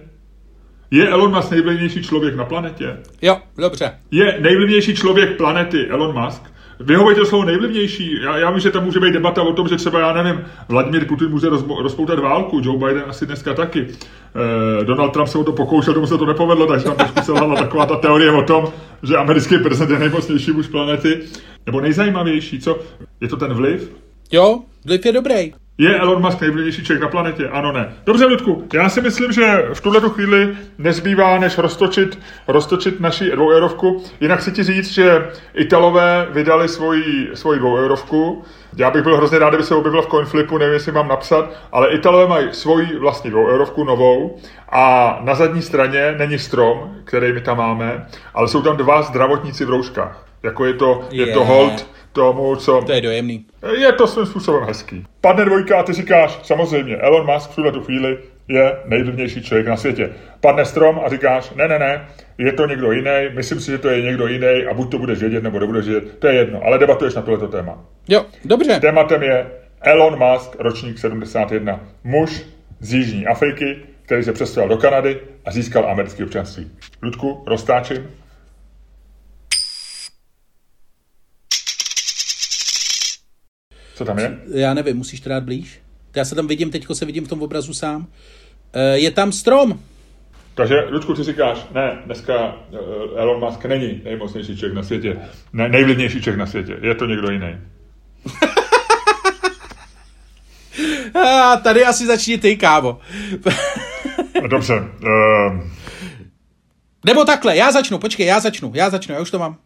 Je 0.90 1.08
Elon 1.08 1.34
Musk 1.34 1.50
nejvlivnější 1.50 2.02
člověk 2.02 2.36
na 2.36 2.44
planetě? 2.44 2.96
Jo, 3.22 3.36
dobře. 3.58 3.92
Je 4.10 4.38
nejvlivnější 4.40 4.94
člověk 4.94 5.36
planety 5.36 5.86
Elon 5.88 6.24
Musk. 6.24 6.42
Vyhovuje 6.80 7.16
to 7.16 7.26
slovo 7.26 7.44
nejvlivnější. 7.44 8.22
Já, 8.22 8.36
já 8.36 8.50
vím, 8.50 8.60
že 8.60 8.70
tam 8.70 8.84
může 8.84 9.00
být 9.00 9.12
debata 9.12 9.42
o 9.42 9.52
tom, 9.52 9.68
že 9.68 9.76
třeba, 9.76 10.00
já 10.00 10.12
nevím, 10.22 10.44
Vladimír 10.68 11.04
Putin 11.04 11.28
může 11.28 11.48
rozmo, 11.48 11.82
rozpoutat 11.82 12.18
válku, 12.18 12.60
Joe 12.64 12.78
Biden 12.78 13.04
asi 13.06 13.26
dneska 13.26 13.54
taky. 13.54 13.86
Eh, 13.90 14.84
Donald 14.84 15.10
Trump 15.10 15.28
se 15.28 15.38
o 15.38 15.44
to 15.44 15.52
pokoušel, 15.52 15.94
tomu 15.94 16.06
se 16.06 16.18
to 16.18 16.26
nepovedlo, 16.26 16.66
takže 16.66 16.84
tam 16.84 16.96
trošku 16.96 17.20
selhala 17.20 17.54
taková 17.56 17.86
ta 17.86 17.96
teorie 17.96 18.30
o 18.32 18.42
tom, 18.42 18.72
že 19.02 19.16
americký 19.16 19.58
prezident 19.58 19.94
je 19.94 19.98
nejmocnější 19.98 20.52
muž 20.52 20.66
planety. 20.66 21.20
Nebo 21.66 21.80
nejzajímavější, 21.80 22.60
co? 22.60 22.78
Je 23.20 23.28
to 23.28 23.36
ten 23.36 23.54
vliv? 23.54 23.92
Jo, 24.32 24.60
vliv 24.84 25.06
je 25.06 25.12
dobrý. 25.12 25.52
Je 25.78 25.98
Elon 25.98 26.22
Musk 26.22 26.40
nejvlivnější 26.40 26.84
člověk 26.84 27.02
na 27.02 27.08
planetě? 27.08 27.48
Ano, 27.48 27.72
ne. 27.72 27.94
Dobře, 28.06 28.26
Ludku, 28.26 28.68
já 28.72 28.88
si 28.88 29.00
myslím, 29.00 29.32
že 29.32 29.64
v 29.74 29.80
tuhle 29.80 30.00
chvíli 30.00 30.56
nezbývá, 30.78 31.38
než 31.38 31.58
roztočit, 31.58 32.18
roztočit 32.48 33.00
naši 33.00 33.30
dvoueurovku. 33.30 34.02
Jinak 34.20 34.40
chci 34.40 34.52
ti 34.52 34.62
říct, 34.62 34.90
že 34.90 35.28
Italové 35.54 36.26
vydali 36.30 36.68
svoji, 36.68 37.30
svoji 37.34 37.58
dvoueurovku. 37.58 38.44
Já 38.76 38.90
bych 38.90 39.02
byl 39.02 39.16
hrozně 39.16 39.38
rád, 39.38 39.48
kdyby 39.48 39.62
se 39.62 39.74
objevila 39.74 40.02
v 40.02 40.06
CoinFlipu, 40.06 40.58
nevím, 40.58 40.74
jestli 40.74 40.92
mám 40.92 41.08
napsat, 41.08 41.50
ale 41.72 41.94
Italové 41.94 42.26
mají 42.26 42.48
svoji 42.52 42.98
vlastní 42.98 43.30
dvoueurovku 43.30 43.84
novou 43.84 44.38
a 44.72 45.18
na 45.24 45.34
zadní 45.34 45.62
straně 45.62 46.14
není 46.18 46.38
strom, 46.38 46.96
který 47.04 47.32
my 47.32 47.40
tam 47.40 47.56
máme, 47.56 48.06
ale 48.34 48.48
jsou 48.48 48.62
tam 48.62 48.76
dva 48.76 49.02
zdravotníci 49.02 49.64
v 49.64 49.70
rouškách. 49.70 50.26
Jako 50.46 50.64
je 50.64 50.74
to, 50.74 51.04
je 51.10 51.26
to 51.26 51.44
hold 51.44 51.86
tomu, 52.12 52.56
co... 52.56 52.82
To 52.86 52.92
je 52.92 53.00
dojemný. 53.00 53.46
Je 53.78 53.92
to 53.92 54.06
svým 54.06 54.26
způsobem 54.26 54.62
hezký. 54.64 55.06
Padne 55.20 55.44
dvojka 55.44 55.80
a 55.80 55.82
ty 55.82 55.92
říkáš, 55.92 56.38
samozřejmě, 56.42 56.96
Elon 56.96 57.26
Musk 57.32 57.50
v 57.50 57.54
tuhle 57.54 57.72
tu 57.72 57.80
chvíli 57.80 58.18
je 58.48 58.76
nejvlivnější 58.84 59.42
člověk 59.42 59.66
na 59.66 59.76
světě. 59.76 60.10
Padne 60.40 60.64
strom 60.64 61.00
a 61.04 61.08
říkáš, 61.08 61.50
ne, 61.54 61.68
ne, 61.68 61.78
ne, 61.78 62.08
je 62.38 62.52
to 62.52 62.66
někdo 62.66 62.92
jiný, 62.92 63.28
myslím 63.34 63.60
si, 63.60 63.70
že 63.70 63.78
to 63.78 63.88
je 63.88 64.02
někdo 64.02 64.26
jiný 64.26 64.66
a 64.70 64.74
buď 64.74 64.90
to 64.90 64.98
budeš 64.98 65.18
vědět, 65.18 65.42
nebo 65.42 65.58
nebudeš 65.58 65.86
vědět, 65.86 66.18
to 66.18 66.26
je 66.26 66.34
jedno, 66.34 66.60
ale 66.64 66.78
debatuješ 66.78 67.14
na 67.14 67.22
tohleto 67.22 67.48
téma. 67.48 67.84
Jo, 68.08 68.24
dobře. 68.44 68.80
Tématem 68.80 69.22
je 69.22 69.46
Elon 69.80 70.18
Musk, 70.18 70.56
ročník 70.58 70.98
71, 70.98 71.80
muž 72.04 72.46
z 72.80 72.94
Jižní 72.94 73.26
Afriky, 73.26 73.76
který 74.02 74.22
se 74.22 74.32
přestěhoval 74.32 74.76
do 74.76 74.82
Kanady 74.82 75.20
a 75.44 75.50
získal 75.50 75.90
americké 75.90 76.24
občanství. 76.24 76.70
Ludku, 77.02 77.44
roztáčím. 77.46 78.10
Co 83.96 84.04
tam 84.04 84.18
je? 84.18 84.38
Já 84.48 84.74
nevím, 84.74 84.96
musíš 84.96 85.20
to 85.20 85.28
dát 85.28 85.42
blíž. 85.42 85.80
Já 86.16 86.24
se 86.24 86.34
tam 86.34 86.46
vidím, 86.46 86.70
teďko 86.70 86.94
se 86.94 87.04
vidím 87.04 87.24
v 87.24 87.28
tom 87.28 87.42
obrazu 87.42 87.74
sám. 87.74 88.06
E, 88.72 88.98
je 88.98 89.10
tam 89.10 89.32
strom. 89.32 89.80
Takže, 90.54 90.74
Ludku, 90.90 91.14
ty 91.14 91.22
říkáš, 91.22 91.66
ne, 91.74 91.98
dneska 92.04 92.56
eh, 92.72 92.76
Elon 93.16 93.40
Musk 93.40 93.64
není 93.64 94.00
nejmocnější 94.04 94.56
člověk 94.56 94.76
na 94.76 94.82
světě, 94.82 95.18
ne, 95.52 95.68
nejvlivnější 95.68 96.22
člověk 96.22 96.38
na 96.38 96.46
světě, 96.46 96.76
je 96.82 96.94
to 96.94 97.06
někdo 97.06 97.30
jiný. 97.30 97.58
A 101.24 101.56
tady 101.56 101.84
asi 101.84 102.06
začni 102.06 102.38
ty, 102.38 102.56
kámo. 102.56 102.98
Dobře. 104.50 104.74
Uh... 104.74 105.60
Nebo 107.04 107.24
takhle, 107.24 107.56
já 107.56 107.72
začnu, 107.72 107.98
počkej, 107.98 108.26
já 108.26 108.40
začnu, 108.40 108.72
já 108.74 108.90
začnu, 108.90 109.14
já 109.14 109.20
už 109.20 109.30
to 109.30 109.38
mám. 109.38 109.56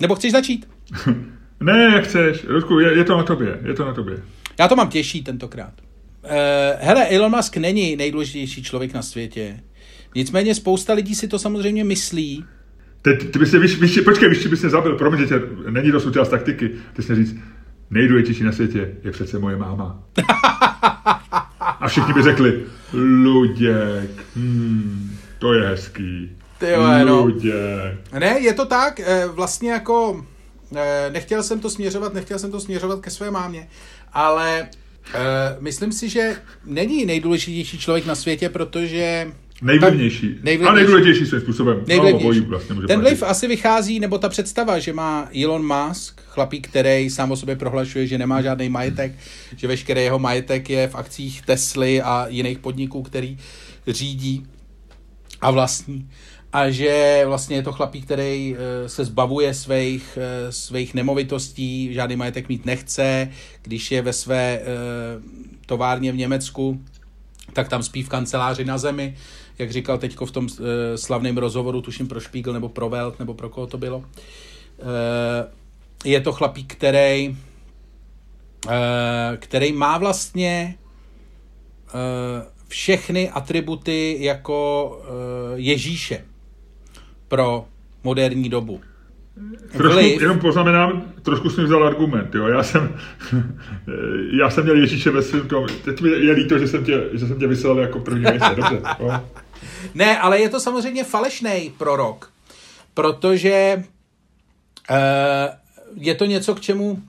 Nebo 0.00 0.14
chceš 0.14 0.32
začít? 0.32 0.68
Ne, 1.60 1.90
jak 1.94 2.04
chceš. 2.04 2.44
Ludku, 2.48 2.78
je, 2.78 2.98
je 2.98 3.04
to 3.04 3.16
na 3.16 3.22
tobě, 3.22 3.58
je 3.64 3.74
to 3.74 3.84
na 3.84 3.94
tobě. 3.94 4.22
Já 4.58 4.68
to 4.68 4.76
mám 4.76 4.88
těžší 4.88 5.22
tentokrát. 5.22 5.72
Uh, 6.24 6.30
hele, 6.80 7.06
Elon 7.08 7.36
Musk 7.36 7.56
není 7.56 7.96
nejdůležitější 7.96 8.62
člověk 8.62 8.94
na 8.94 9.02
světě. 9.02 9.60
Nicméně 10.14 10.54
spousta 10.54 10.92
lidí 10.92 11.14
si 11.14 11.28
to 11.28 11.38
samozřejmě 11.38 11.84
myslí. 11.84 12.44
Ty, 13.02 13.16
ty 13.16 13.38
bys, 13.38 13.52
víš, 13.52 13.80
víš, 13.80 14.00
počkej, 14.04 14.28
víš, 14.28 14.46
bys 14.46 14.62
mě 14.62 14.70
zabil, 14.70 14.96
promiň, 14.96 15.20
že 15.20 15.26
tě, 15.26 15.40
není 15.70 15.92
to 15.92 16.00
součást 16.00 16.28
taktiky. 16.28 16.70
Ty 16.92 17.02
jsi 17.02 17.14
říct, 17.14 17.36
nejdůležitější 17.90 18.44
na 18.44 18.52
světě 18.52 18.94
je 19.04 19.10
přece 19.10 19.38
moje 19.38 19.56
máma. 19.56 20.02
A 21.60 21.88
všichni 21.88 22.12
by 22.12 22.22
řekli, 22.22 22.62
Luděk, 22.92 24.10
hmm, 24.36 25.16
to 25.38 25.52
je 25.52 25.68
hezký. 25.68 26.36
Ty 26.58 26.70
jo, 26.70 27.04
no. 27.04 27.20
Luděk. 27.20 28.12
Ne, 28.18 28.40
je 28.40 28.52
to 28.52 28.66
tak, 28.66 29.00
eh, 29.00 29.26
vlastně 29.26 29.70
jako 29.70 30.26
nechtěl 31.12 31.42
jsem 31.42 31.60
to 31.60 31.70
směřovat, 31.70 32.14
nechtěl 32.14 32.38
jsem 32.38 32.50
to 32.50 32.60
směřovat 32.60 33.00
ke 33.00 33.10
své 33.10 33.30
mámě, 33.30 33.68
ale 34.12 34.68
uh, 35.14 35.20
myslím 35.62 35.92
si, 35.92 36.08
že 36.08 36.36
není 36.64 37.06
nejdůležitější 37.06 37.78
člověk 37.78 38.06
na 38.06 38.14
světě, 38.14 38.48
protože 38.48 39.32
Nejvlivnější. 39.62 40.26
nejvlivnější. 40.26 40.68
A 40.68 40.72
nejdůležitější 40.72 41.26
svým 41.26 41.40
způsobem. 41.40 41.84
Nejvlivnější. 41.86 42.40
No, 42.40 42.46
vlastně 42.46 42.76
Ten 42.86 43.00
vliv 43.00 43.22
asi 43.22 43.46
vychází, 43.46 44.00
nebo 44.00 44.18
ta 44.18 44.28
představa, 44.28 44.78
že 44.78 44.92
má 44.92 45.28
Elon 45.42 45.66
Musk, 45.66 46.20
chlapík, 46.26 46.68
který 46.68 47.10
sám 47.10 47.30
o 47.32 47.36
sobě 47.36 47.56
prohlašuje, 47.56 48.06
že 48.06 48.18
nemá 48.18 48.42
žádný 48.42 48.68
majetek, 48.68 49.12
že 49.56 49.68
veškerý 49.68 50.02
jeho 50.02 50.18
majetek 50.18 50.70
je 50.70 50.88
v 50.88 50.94
akcích 50.94 51.42
Tesly 51.42 52.02
a 52.02 52.26
jiných 52.28 52.58
podniků, 52.58 53.02
který 53.02 53.38
řídí 53.88 54.46
a 55.40 55.50
vlastní 55.50 56.10
a 56.52 56.70
že 56.70 57.22
vlastně 57.26 57.56
je 57.56 57.62
to 57.62 57.72
chlapík, 57.72 58.04
který 58.04 58.56
eh, 58.56 58.88
se 58.88 59.04
zbavuje 59.04 59.54
svých, 59.54 60.18
eh, 60.20 60.52
svých 60.52 60.94
nemovitostí, 60.94 61.94
žádný 61.94 62.16
majetek 62.16 62.48
mít 62.48 62.66
nechce, 62.66 63.30
když 63.62 63.90
je 63.90 64.02
ve 64.02 64.12
své 64.12 64.60
eh, 64.60 64.64
továrně 65.66 66.12
v 66.12 66.16
Německu, 66.16 66.80
tak 67.52 67.68
tam 67.68 67.82
spí 67.82 68.02
v 68.02 68.08
kanceláři 68.08 68.64
na 68.64 68.78
zemi, 68.78 69.16
jak 69.58 69.70
říkal 69.70 69.98
teďko 69.98 70.26
v 70.26 70.30
tom 70.30 70.48
slavném 70.96 71.38
rozhovoru, 71.38 71.80
tuším 71.80 72.08
pro 72.08 72.20
Spiegel 72.20 72.52
nebo 72.52 72.68
pro 72.68 72.88
Welt, 72.88 73.18
nebo 73.18 73.34
pro 73.34 73.48
koho 73.48 73.66
to 73.66 73.78
bylo. 73.78 74.04
Je 76.04 76.20
to 76.20 76.32
chlapík, 76.32 76.74
který, 76.74 77.36
který 79.36 79.72
má 79.72 79.98
vlastně 79.98 80.74
všechny 82.68 83.30
atributy 83.30 84.16
jako 84.20 84.90
Ježíše 85.54 86.24
pro 87.28 87.64
moderní 88.04 88.48
dobu. 88.48 88.80
Trošku, 89.72 89.98
Vliv. 89.98 90.22
jenom 90.22 90.38
poznamenám, 90.38 91.12
trošku 91.22 91.50
jsem 91.50 91.64
vzal 91.64 91.86
argument, 91.86 92.34
jo. 92.34 92.46
Já 92.46 92.62
jsem, 92.62 92.96
já 94.40 94.50
jsem 94.50 94.64
měl 94.64 94.76
Ježíše 94.76 95.10
ve 95.10 95.22
svém 95.22 95.48
tom, 95.48 95.66
teď 95.84 96.00
mi 96.00 96.08
je 96.10 96.32
líto, 96.32 96.58
že 96.58 96.68
jsem 96.68 96.84
tě, 96.84 97.04
že 97.12 97.26
jsem 97.26 97.38
tě 97.38 97.46
vyslal 97.46 97.78
jako 97.78 98.00
první 98.00 98.24
místě, 98.32 98.54
dobře. 98.56 98.82
Jo. 99.00 99.20
Ne, 99.94 100.18
ale 100.18 100.38
je 100.38 100.48
to 100.48 100.60
samozřejmě 100.60 101.04
falešný 101.04 101.72
prorok, 101.78 102.32
protože 102.94 103.84
uh, 104.90 104.96
je 105.96 106.14
to 106.14 106.24
něco, 106.24 106.54
k 106.54 106.60
čemu 106.60 107.02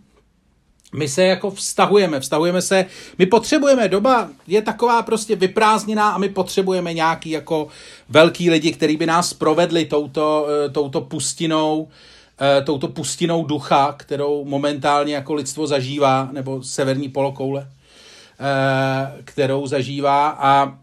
my 0.94 1.08
se 1.08 1.24
jako 1.24 1.52
vztahujeme, 1.52 2.20
vztahujeme 2.20 2.62
se, 2.62 2.86
my 3.18 3.26
potřebujeme, 3.26 3.88
doba 3.88 4.30
je 4.48 4.62
taková 4.62 5.02
prostě 5.02 5.36
vyprázdněná 5.36 6.10
a 6.10 6.18
my 6.18 6.30
potřebujeme 6.30 6.94
nějaký 6.94 7.30
jako 7.30 7.68
velký 8.10 8.50
lidi, 8.50 8.72
který 8.72 8.98
by 8.98 9.06
nás 9.06 9.34
provedli 9.34 9.86
touto, 9.86 10.48
eh, 10.66 10.70
touto 10.70 11.02
pustinou, 11.02 11.88
eh, 12.42 12.62
touto 12.62 12.88
pustinou 12.88 13.46
ducha, 13.46 13.96
kterou 13.98 14.46
momentálně 14.46 15.16
jako 15.16 15.34
lidstvo 15.34 15.68
zažívá, 15.68 16.30
nebo 16.32 16.64
severní 16.64 17.10
polokoule, 17.10 17.68
eh, 18.40 19.22
kterou 19.24 19.68
zažívá. 19.68 20.30
A 20.30 20.78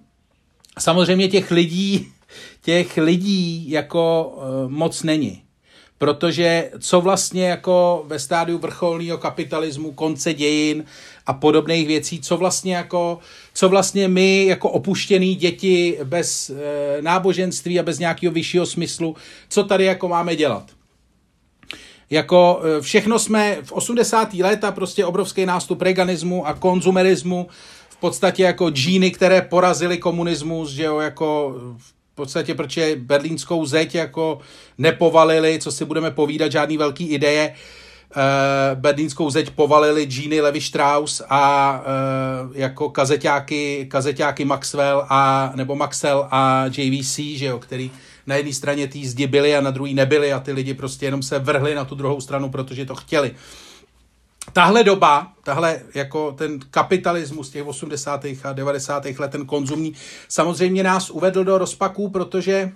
samozřejmě 0.79 1.29
těch 1.29 1.51
lidí, 1.51 2.09
těch 2.63 2.97
lidí 2.97 3.71
jako 3.71 4.35
moc 4.69 5.03
není 5.03 5.44
protože 6.05 6.71
co 6.79 7.01
vlastně 7.01 7.49
jako 7.49 8.05
ve 8.07 8.19
stádiu 8.19 8.59
vrcholného 8.59 9.19
kapitalismu, 9.19 9.93
konce 9.93 10.35
dějin 10.35 10.85
a 11.27 11.33
podobných 11.33 11.87
věcí, 11.87 12.21
co 12.21 12.37
vlastně 12.37 12.77
jako, 12.77 13.19
co 13.55 13.69
vlastně 13.69 14.09
my 14.09 14.47
jako 14.47 14.69
opuštěný 14.69 15.35
děti 15.35 15.99
bez 16.05 16.51
e, 16.51 17.03
náboženství 17.03 17.81
a 17.81 17.83
bez 17.83 17.99
nějakého 17.99 18.33
vyššího 18.33 18.67
smyslu, 18.67 19.17
co 19.49 19.65
tady 19.65 19.85
jako 19.85 20.09
máme 20.09 20.37
dělat. 20.37 20.71
Jako 22.11 22.61
e, 22.65 22.81
všechno 22.81 23.19
jsme 23.19 23.57
v 23.63 23.73
80. 23.73 24.35
léta 24.35 24.73
prostě 24.73 25.05
obrovský 25.05 25.47
nástup 25.47 25.83
reganismu 25.83 26.47
a 26.47 26.55
konzumerismu, 26.55 27.49
v 27.89 27.97
podstatě 27.97 28.43
jako 28.43 28.71
džíny, 28.71 29.11
které 29.11 29.43
porazily 29.43 29.99
komunismus, 29.99 30.71
že 30.71 30.85
jo, 30.85 30.99
jako 30.99 31.55
v 32.15 32.17
podstatě, 32.17 32.55
protože 32.55 32.97
berlínskou 32.97 33.67
zeď 33.67 33.95
jako 33.95 34.39
nepovalili, 34.79 35.59
co 35.59 35.73
si 35.73 35.85
budeme 35.85 36.11
povídat, 36.11 36.53
žádný 36.53 36.77
velký 36.77 37.07
ideje. 37.07 37.55
Uh, 38.17 38.81
berlínskou 38.81 39.31
zeď 39.31 39.51
povalili 39.51 40.07
Genie 40.07 40.43
Levi 40.43 40.61
Strauss 40.61 41.23
a 41.29 41.75
uh, 41.81 42.57
jako 42.57 42.91
kazeťáky, 42.91 43.87
kazeťáky 43.91 44.45
Maxwell 44.45 45.07
a, 45.09 45.53
nebo 45.55 45.75
Maxwell 45.75 46.29
a 46.31 46.65
JVC, 46.77 47.19
že 47.19 47.47
jo, 47.47 47.59
který 47.59 47.91
na 48.27 48.37
jedné 48.37 48.53
straně 48.53 48.89
tý 48.89 49.07
zdi 49.07 49.27
byli 49.27 49.57
a 49.57 49.61
na 49.61 49.71
druhé 49.71 49.93
nebyli 49.95 50.33
a 50.33 50.41
ty 50.41 50.53
lidi 50.53 50.75
prostě 50.75 51.07
jenom 51.07 51.23
se 51.23 51.39
vrhli 51.39 51.75
na 51.75 51.85
tu 51.85 51.95
druhou 51.95 52.21
stranu, 52.21 52.51
protože 52.51 52.87
to 52.87 52.95
chtěli 52.95 53.35
tahle 54.53 54.85
doba, 54.85 55.33
tahle 55.43 55.81
jako 55.95 56.33
ten 56.33 56.61
kapitalismus 56.71 57.51
těch 57.51 57.67
80. 57.67 58.25
a 58.45 58.53
90. 58.53 59.05
let, 59.19 59.31
ten 59.31 59.47
konzumní, 59.47 59.95
samozřejmě 60.29 60.83
nás 60.83 61.11
uvedl 61.11 61.45
do 61.45 61.59
rozpaků, 61.59 62.11
protože 62.11 62.73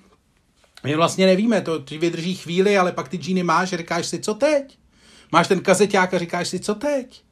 my 0.84 0.96
vlastně 0.96 1.26
nevíme, 1.26 1.60
to 1.60 1.84
vydrží 1.98 2.34
chvíli, 2.34 2.78
ale 2.78 2.92
pak 2.92 3.08
ty 3.08 3.16
džíny 3.16 3.42
máš, 3.42 3.70
říkáš 3.70 4.06
si, 4.06 4.18
co 4.18 4.34
teď? 4.34 4.78
Máš 5.32 5.48
ten 5.48 5.60
kazeťák 5.60 6.14
a 6.14 6.18
říkáš 6.18 6.48
si, 6.48 6.60
co 6.60 6.74
teď? 6.74 7.22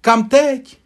Kam 0.00 0.28
teď? 0.28 0.78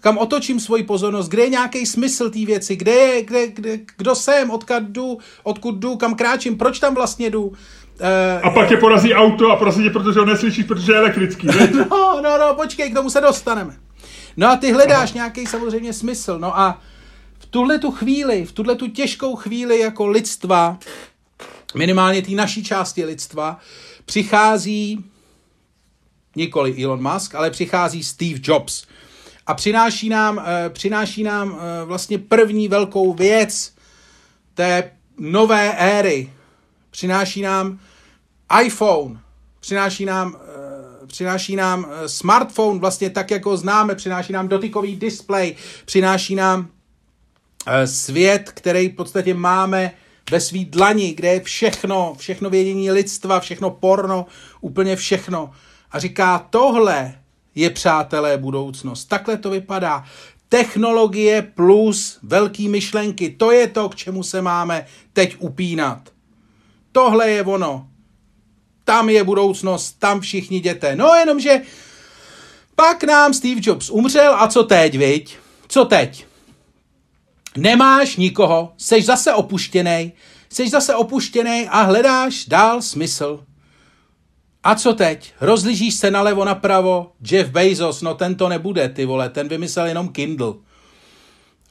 Kam 0.00 0.18
otočím 0.18 0.60
svoji 0.60 0.82
pozornost? 0.82 1.28
Kde 1.28 1.42
je 1.42 1.48
nějaký 1.48 1.86
smysl 1.86 2.30
té 2.30 2.44
věci? 2.44 2.76
Kde 2.76 2.92
je, 2.92 3.22
kde, 3.22 3.46
kde, 3.46 3.78
kdo 3.96 4.14
jsem? 4.14 4.50
Odkud 4.50 4.82
jdu? 4.82 5.18
Odkud 5.42 5.74
jdu? 5.74 5.96
Kam 5.96 6.14
kráčím? 6.14 6.58
Proč 6.58 6.78
tam 6.78 6.94
vlastně 6.94 7.30
jdu? 7.30 7.52
Uh, 8.00 8.46
a 8.46 8.50
pak 8.50 8.68
tě 8.68 8.76
porazí 8.76 9.14
auto 9.14 9.50
a 9.50 9.56
porazí 9.56 9.82
tě, 9.82 9.90
protože 9.90 10.20
ho 10.20 10.26
neslyšíš, 10.26 10.64
protože 10.64 10.92
je 10.92 10.98
elektrický. 10.98 11.46
no, 11.90 12.20
no, 12.22 12.38
no, 12.38 12.54
počkej, 12.54 12.90
k 12.90 12.94
tomu 12.94 13.10
se 13.10 13.20
dostaneme. 13.20 13.76
No 14.36 14.48
a 14.48 14.56
ty 14.56 14.72
hledáš 14.72 15.12
nějaký 15.12 15.46
samozřejmě 15.46 15.92
smysl. 15.92 16.38
No 16.38 16.58
a 16.58 16.80
v 17.38 17.46
tuhle 17.46 17.78
tu 17.78 17.90
chvíli, 17.90 18.44
v 18.44 18.52
tuhle 18.52 18.74
tu 18.74 18.86
těžkou 18.86 19.36
chvíli 19.36 19.78
jako 19.78 20.06
lidstva, 20.06 20.78
minimálně 21.74 22.22
té 22.22 22.30
naší 22.30 22.64
části 22.64 23.04
lidstva, 23.04 23.58
přichází 24.04 25.04
nikoli 26.36 26.84
Elon 26.84 27.12
Musk, 27.12 27.34
ale 27.34 27.50
přichází 27.50 28.04
Steve 28.04 28.40
Jobs. 28.42 28.86
A 29.46 29.54
přináší 29.54 30.08
nám, 30.08 30.44
eh, 30.46 30.70
přináší 30.70 31.22
nám 31.22 31.58
eh, 31.58 31.84
vlastně 31.84 32.18
první 32.18 32.68
velkou 32.68 33.14
věc 33.14 33.74
té 34.54 34.90
nové 35.18 35.72
éry. 35.72 36.32
Přináší 36.90 37.42
nám 37.42 37.78
iPhone, 38.62 39.20
přináší 39.60 40.04
nám, 40.04 40.36
eh, 40.36 41.06
přináší 41.06 41.56
nám 41.56 41.86
smartphone, 42.06 42.78
vlastně 42.78 43.10
tak, 43.10 43.30
jako 43.30 43.56
známe, 43.56 43.94
přináší 43.94 44.32
nám 44.32 44.48
dotykový 44.48 44.96
displej, 44.96 45.56
přináší 45.84 46.34
nám 46.34 46.68
svět, 47.84 48.50
který 48.54 48.88
v 48.88 48.94
podstatě 48.94 49.34
máme 49.34 49.92
ve 50.30 50.40
svý 50.40 50.64
dlani, 50.64 51.14
kde 51.14 51.28
je 51.28 51.40
všechno, 51.40 52.14
všechno 52.18 52.50
vědění 52.50 52.90
lidstva, 52.90 53.40
všechno 53.40 53.70
porno, 53.70 54.26
úplně 54.60 54.96
všechno. 54.96 55.50
A 55.90 55.98
říká, 55.98 56.46
tohle 56.50 57.14
je, 57.54 57.70
přátelé, 57.70 58.38
budoucnost. 58.38 59.04
Takhle 59.04 59.36
to 59.36 59.50
vypadá. 59.50 60.04
Technologie 60.48 61.42
plus 61.42 62.18
velký 62.22 62.68
myšlenky, 62.68 63.30
to 63.30 63.52
je 63.52 63.66
to, 63.66 63.88
k 63.88 63.94
čemu 63.94 64.22
se 64.22 64.42
máme 64.42 64.86
teď 65.12 65.36
upínat. 65.38 66.12
Tohle 66.92 67.30
je 67.30 67.44
ono. 67.44 67.87
Tam 68.88 69.08
je 69.08 69.24
budoucnost, 69.24 69.92
tam 69.98 70.20
všichni 70.20 70.56
jděte. 70.56 70.96
No 70.96 71.14
jenomže 71.14 71.60
pak 72.74 73.04
nám 73.04 73.34
Steve 73.34 73.60
Jobs 73.64 73.90
umřel 73.90 74.34
a 74.34 74.48
co 74.48 74.64
teď, 74.64 74.98
viď? 74.98 75.36
Co 75.68 75.84
teď? 75.84 76.26
Nemáš 77.56 78.16
nikoho, 78.16 78.72
seš 78.76 79.04
zase 79.04 79.34
opuštěný, 79.34 80.12
seš 80.48 80.70
zase 80.70 80.94
opuštěný 80.94 81.68
a 81.70 81.82
hledáš 81.82 82.44
dál 82.44 82.82
smysl. 82.82 83.44
A 84.64 84.74
co 84.74 84.92
teď? 84.92 85.32
Rozlížíš 85.40 85.94
se 85.94 86.10
nalevo 86.10 86.44
napravo? 86.44 87.12
Jeff 87.30 87.50
Bezos, 87.50 88.02
no 88.02 88.14
ten 88.14 88.34
to 88.34 88.48
nebude, 88.48 88.88
ty 88.88 89.04
vole, 89.04 89.30
ten 89.30 89.48
vymyslel 89.48 89.86
jenom 89.86 90.08
Kindle. 90.08 90.54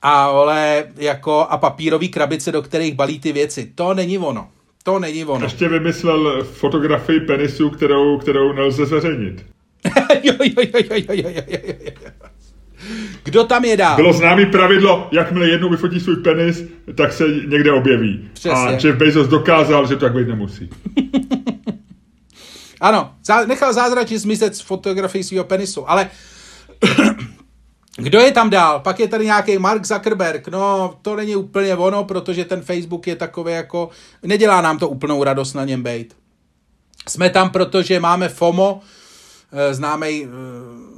A 0.01 0.31
vole, 0.31 0.91
jako, 0.95 1.47
a 1.49 1.57
papírový 1.57 2.09
krabice, 2.09 2.51
do 2.51 2.61
kterých 2.61 2.93
balí 2.93 3.19
ty 3.19 3.31
věci. 3.31 3.71
To 3.75 3.93
není 3.93 4.17
ono. 4.17 4.49
To 4.87 4.99
není 4.99 5.25
ono. 5.25 5.45
Ještě 5.45 5.69
vymyslel 5.69 6.43
fotografii 6.43 7.19
penisu, 7.19 7.69
kterou, 7.69 8.17
kterou 8.17 8.53
nelze 8.53 8.85
zveřejnit. 8.85 9.45
jo, 10.23 10.33
jo, 10.39 10.63
jo, 10.73 10.81
jo, 10.89 10.95
jo, 11.07 11.13
jo, 11.13 11.29
jo, 11.47 11.59
jo. 11.67 11.91
Kdo 13.23 13.43
tam 13.43 13.65
je 13.65 13.77
dál? 13.77 13.95
Bylo 13.95 14.13
známý 14.13 14.45
pravidlo, 14.45 15.07
jakmile 15.11 15.49
jednou 15.49 15.69
vyfotí 15.69 15.99
svůj 15.99 16.15
penis, 16.15 16.63
tak 16.95 17.13
se 17.13 17.23
někde 17.47 17.71
objeví. 17.71 18.29
Přesně. 18.33 18.51
A 18.51 18.71
Jeff 18.71 18.97
Bezos 18.97 19.27
dokázal, 19.27 19.87
že 19.87 19.95
to 19.95 20.01
tak 20.01 20.13
být 20.15 20.27
nemusí. 20.27 20.69
Ano, 22.81 23.11
nechal 23.47 23.73
zázračně 23.73 24.19
zmizet 24.19 24.55
z 24.55 24.61
fotografii 24.61 25.23
svého 25.23 25.43
penisu, 25.43 25.89
ale 25.89 26.09
kdo 27.97 28.19
je 28.19 28.31
tam 28.31 28.49
dál? 28.49 28.79
Pak 28.79 28.99
je 28.99 29.07
tady 29.07 29.25
nějaký 29.25 29.57
Mark 29.57 29.85
Zuckerberg. 29.85 30.47
No, 30.47 30.95
to 31.01 31.15
není 31.15 31.35
úplně 31.35 31.75
ono, 31.75 32.03
protože 32.03 32.45
ten 32.45 32.61
Facebook 32.61 33.07
je 33.07 33.15
takový 33.15 33.53
jako... 33.53 33.89
Nedělá 34.23 34.61
nám 34.61 34.77
to 34.79 34.89
úplnou 34.89 35.23
radost 35.23 35.53
na 35.53 35.65
něm 35.65 35.83
být. 35.83 36.15
Jsme 37.09 37.29
tam, 37.29 37.49
protože 37.49 37.99
máme 37.99 38.29
FOMO, 38.29 38.79
eh, 39.51 39.73
známej 39.73 40.27
eh, 40.27 40.97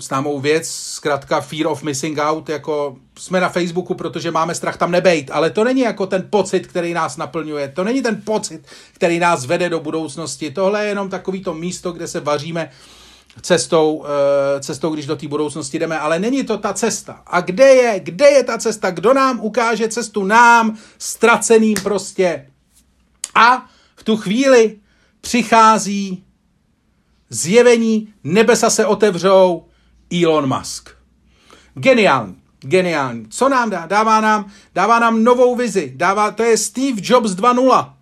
známou 0.00 0.40
věc, 0.40 0.68
zkrátka 0.68 1.40
fear 1.40 1.66
of 1.66 1.82
missing 1.82 2.18
out, 2.18 2.48
jako 2.48 2.96
jsme 3.18 3.40
na 3.40 3.48
Facebooku, 3.48 3.94
protože 3.94 4.30
máme 4.30 4.54
strach 4.54 4.76
tam 4.76 4.90
nebejt, 4.90 5.30
ale 5.32 5.50
to 5.50 5.64
není 5.64 5.80
jako 5.80 6.06
ten 6.06 6.26
pocit, 6.30 6.66
který 6.66 6.94
nás 6.94 7.16
naplňuje, 7.16 7.68
to 7.68 7.84
není 7.84 8.02
ten 8.02 8.22
pocit, 8.24 8.66
který 8.92 9.18
nás 9.18 9.46
vede 9.46 9.68
do 9.68 9.80
budoucnosti, 9.80 10.50
tohle 10.50 10.82
je 10.82 10.88
jenom 10.88 11.08
takový 11.08 11.42
to 11.42 11.54
místo, 11.54 11.92
kde 11.92 12.08
se 12.08 12.20
vaříme 12.20 12.70
cestou, 13.42 14.04
eh, 14.06 14.60
cestou, 14.60 14.90
když 14.90 15.06
do 15.06 15.16
té 15.16 15.28
budoucnosti 15.28 15.78
jdeme, 15.78 15.98
ale 15.98 16.18
není 16.18 16.44
to 16.44 16.58
ta 16.58 16.72
cesta. 16.72 17.22
A 17.26 17.40
kde 17.40 17.64
je, 17.64 18.00
kde 18.00 18.26
je 18.26 18.44
ta 18.44 18.58
cesta? 18.58 18.90
Kdo 18.90 19.14
nám 19.14 19.40
ukáže 19.40 19.88
cestu? 19.88 20.24
Nám, 20.24 20.78
ztraceným 20.98 21.76
prostě. 21.82 22.50
A 23.34 23.66
v 23.96 24.02
tu 24.04 24.16
chvíli 24.16 24.76
přichází 25.20 26.24
zjevení, 27.30 28.14
nebesa 28.24 28.70
se 28.70 28.86
otevřou, 28.86 29.64
Elon 30.22 30.58
Musk. 30.58 30.90
Geniální, 31.74 32.36
geniální. 32.60 33.26
Co 33.28 33.48
nám 33.48 33.70
dá? 33.70 33.86
Dává 33.86 34.20
nám, 34.20 34.50
dává 34.74 34.98
nám 34.98 35.24
novou 35.24 35.56
vizi. 35.56 35.92
Dává, 35.96 36.30
to 36.30 36.42
je 36.42 36.56
Steve 36.56 37.00
Jobs 37.04 37.30
2.0. 37.30 37.92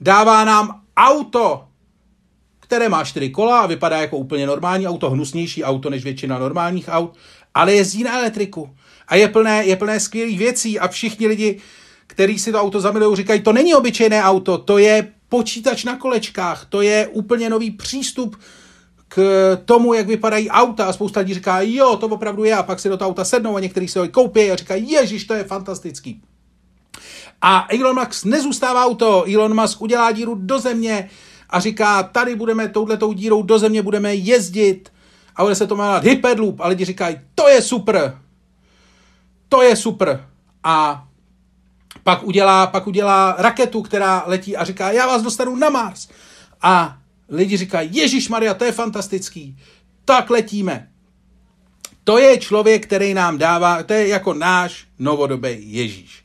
Dává 0.00 0.44
nám 0.44 0.80
auto, 0.96 1.65
které 2.66 2.88
má 2.88 3.04
čtyři 3.04 3.30
kola 3.30 3.60
a 3.60 3.66
vypadá 3.66 4.00
jako 4.00 4.16
úplně 4.16 4.46
normální 4.46 4.88
auto, 4.88 5.10
hnusnější 5.10 5.64
auto 5.64 5.90
než 5.90 6.04
většina 6.04 6.38
normálních 6.38 6.88
aut, 6.88 7.14
ale 7.54 7.74
jezdí 7.74 8.02
na 8.02 8.18
elektriku. 8.18 8.70
A 9.08 9.16
je 9.16 9.28
plné, 9.28 9.64
je 9.64 9.76
plné 9.76 10.00
skvělých 10.00 10.38
věcí 10.38 10.78
a 10.78 10.88
všichni 10.88 11.26
lidi, 11.26 11.60
kteří 12.06 12.38
si 12.38 12.52
to 12.52 12.60
auto 12.60 12.80
zamilují, 12.80 13.16
říkají, 13.16 13.40
to 13.40 13.52
není 13.52 13.74
obyčejné 13.74 14.22
auto, 14.22 14.58
to 14.58 14.78
je 14.78 15.12
počítač 15.28 15.84
na 15.84 15.96
kolečkách, 15.96 16.66
to 16.68 16.82
je 16.82 17.06
úplně 17.06 17.50
nový 17.50 17.70
přístup 17.70 18.36
k 19.08 19.18
tomu, 19.64 19.94
jak 19.94 20.06
vypadají 20.06 20.50
auta 20.50 20.84
a 20.84 20.92
spousta 20.92 21.20
lidí 21.20 21.34
říká, 21.34 21.60
jo, 21.60 21.96
to 21.96 22.06
opravdu 22.06 22.44
je 22.44 22.54
a 22.54 22.62
pak 22.62 22.80
si 22.80 22.88
do 22.88 22.96
toho 22.96 23.10
auta 23.10 23.24
sednou 23.24 23.56
a 23.56 23.60
někteří 23.60 23.88
si 23.88 23.98
ho 23.98 24.08
koupí 24.08 24.50
a 24.50 24.56
říkají, 24.56 24.90
ježiš, 24.90 25.24
to 25.24 25.34
je 25.34 25.44
fantastický. 25.44 26.22
A 27.42 27.66
Elon 27.70 28.00
Musk 28.00 28.24
nezůstává 28.24 28.94
toho, 28.94 29.24
Elon 29.34 29.60
Musk 29.60 29.82
udělá 29.82 30.12
díru 30.12 30.34
do 30.34 30.58
země 30.58 31.10
a 31.50 31.60
říká, 31.60 32.02
tady 32.02 32.36
budeme 32.36 32.68
touhletou 32.68 33.12
dírou 33.12 33.42
do 33.42 33.58
země 33.58 33.82
budeme 33.82 34.14
jezdit 34.14 34.92
a 35.36 35.42
bude 35.42 35.54
se 35.54 35.66
to 35.66 35.76
jmenovat 35.76 36.04
Hyperloop 36.04 36.60
a 36.60 36.68
lidi 36.68 36.84
říkají, 36.84 37.20
to 37.34 37.48
je 37.48 37.62
super, 37.62 38.18
to 39.48 39.62
je 39.62 39.76
super. 39.76 40.28
A 40.64 41.06
pak 42.02 42.22
udělá, 42.22 42.66
pak 42.66 42.86
udělá 42.86 43.34
raketu, 43.38 43.82
která 43.82 44.22
letí 44.26 44.56
a 44.56 44.64
říká, 44.64 44.90
já 44.90 45.06
vás 45.06 45.22
dostanu 45.22 45.56
na 45.56 45.70
Mars. 45.70 46.08
A 46.62 46.98
lidi 47.28 47.56
říkají, 47.56 47.90
Ježíš 47.92 48.28
Maria, 48.28 48.54
to 48.54 48.64
je 48.64 48.72
fantastický, 48.72 49.56
tak 50.04 50.30
letíme. 50.30 50.88
To 52.04 52.18
je 52.18 52.38
člověk, 52.38 52.86
který 52.86 53.14
nám 53.14 53.38
dává, 53.38 53.82
to 53.82 53.92
je 53.92 54.08
jako 54.08 54.34
náš 54.34 54.86
novodobý 54.98 55.72
Ježíš. 55.72 56.24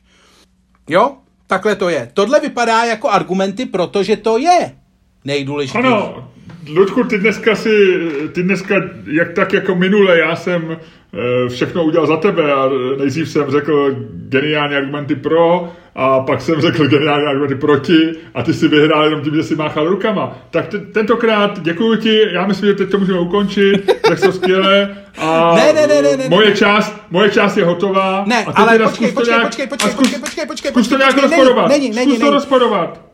Jo? 0.88 1.16
Takhle 1.46 1.76
to 1.76 1.88
je. 1.88 2.10
Tohle 2.14 2.40
vypadá 2.40 2.84
jako 2.84 3.08
argumenty, 3.08 3.66
protože 3.66 4.16
to 4.16 4.38
je 4.38 4.78
nejdůležitější. 5.24 5.86
Ano, 5.86 6.28
Ludku, 6.68 7.04
ty 7.04 7.18
dneska 7.18 7.54
si, 7.54 8.00
ty 8.32 8.42
dneska, 8.42 8.74
jak 9.06 9.32
tak 9.32 9.52
jako 9.52 9.74
minule, 9.74 10.18
já 10.18 10.36
jsem 10.36 10.76
Eh, 11.14 11.48
všechno 11.48 11.84
udělal 11.84 12.06
za 12.06 12.16
tebe 12.16 12.52
a 12.52 12.68
nejdřív 12.98 13.28
jsem 13.28 13.50
řekl 13.50 13.94
geniální 14.28 14.74
argumenty 14.76 15.14
pro 15.14 15.72
a 15.94 16.20
pak 16.20 16.40
jsem 16.40 16.60
řekl 16.60 16.88
geniální 16.88 17.26
argumenty 17.26 17.54
proti 17.54 18.12
a 18.34 18.42
ty 18.42 18.54
si 18.54 18.68
vyhrál 18.68 19.04
jenom 19.04 19.20
tím, 19.20 19.34
že 19.34 19.42
si 19.42 19.56
máchal 19.56 19.88
rukama. 19.88 20.38
Tak 20.50 20.68
t- 20.68 20.78
tentokrát 20.78 21.60
děkuji 21.62 21.96
ti, 21.96 22.20
já 22.32 22.46
myslím, 22.46 22.68
že 22.68 22.74
teď 22.74 22.90
to 22.90 22.98
můžeme 22.98 23.20
ukončit, 23.20 23.90
tak 24.08 24.20
to 24.20 24.32
skvěle 24.32 24.96
a 25.18 25.54
ne, 25.56 25.72
ne, 25.72 25.86
ne, 25.86 26.02
ne, 26.02 26.16
ne, 26.16 26.28
moje, 26.28 26.56
část, 26.56 26.96
moje 27.10 27.30
část 27.30 27.56
je 27.56 27.64
hotová. 27.64 28.24
Ne, 28.26 28.44
a 28.44 28.50
ale 28.62 28.78
počkej, 28.78 29.12
počkej, 29.12 29.34
nějak, 29.34 29.46
počkej, 29.46 29.66
počkej, 29.66 29.92
počkej, 29.92 30.18
počkej, 30.20 30.46
počkej, 30.46 30.70
zkus 30.70 30.88
to 30.88 30.98
nějak 30.98 31.22
rozporovat. 31.22 31.68
Není, 31.68 31.90
není, 31.90 32.12
zkus 32.12 32.24
to 32.24 32.30
rozporovat. 32.30 33.11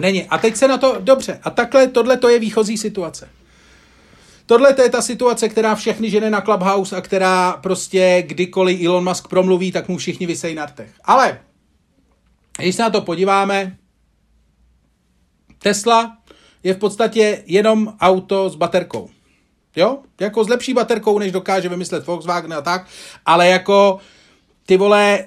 Není. 0.00 0.24
A 0.24 0.38
teď 0.38 0.56
se 0.56 0.68
na 0.68 0.78
to, 0.78 0.96
dobře, 1.00 1.40
a 1.42 1.50
takhle, 1.50 1.88
tohle 1.88 2.16
to 2.16 2.28
je 2.28 2.38
výchozí 2.38 2.78
situace. 2.78 3.28
Tohle 4.46 4.74
to 4.74 4.82
je 4.82 4.90
ta 4.90 5.02
situace, 5.02 5.48
která 5.48 5.74
všechny 5.74 6.10
žene 6.10 6.30
na 6.30 6.40
Clubhouse 6.40 6.96
a 6.96 7.00
která 7.00 7.52
prostě 7.52 8.24
kdykoliv 8.26 8.80
Elon 8.84 9.04
Musk 9.04 9.28
promluví, 9.28 9.72
tak 9.72 9.88
mu 9.88 9.96
všichni 9.96 10.26
vysej 10.26 10.54
na 10.54 10.66
rtech. 10.66 10.90
Ale 11.04 11.40
když 12.58 12.76
se 12.76 12.82
na 12.82 12.90
to 12.90 13.00
podíváme, 13.00 13.76
Tesla 15.58 16.16
je 16.62 16.74
v 16.74 16.78
podstatě 16.78 17.42
jenom 17.46 17.94
auto 18.00 18.50
s 18.50 18.54
baterkou. 18.54 19.10
Jo? 19.76 19.98
Jako 20.20 20.44
s 20.44 20.48
lepší 20.48 20.74
baterkou, 20.74 21.18
než 21.18 21.32
dokáže 21.32 21.68
vymyslet 21.68 22.06
Volkswagen 22.06 22.52
a 22.52 22.60
tak, 22.60 22.86
ale 23.26 23.48
jako 23.48 23.98
ty 24.66 24.76
vole, 24.76 25.24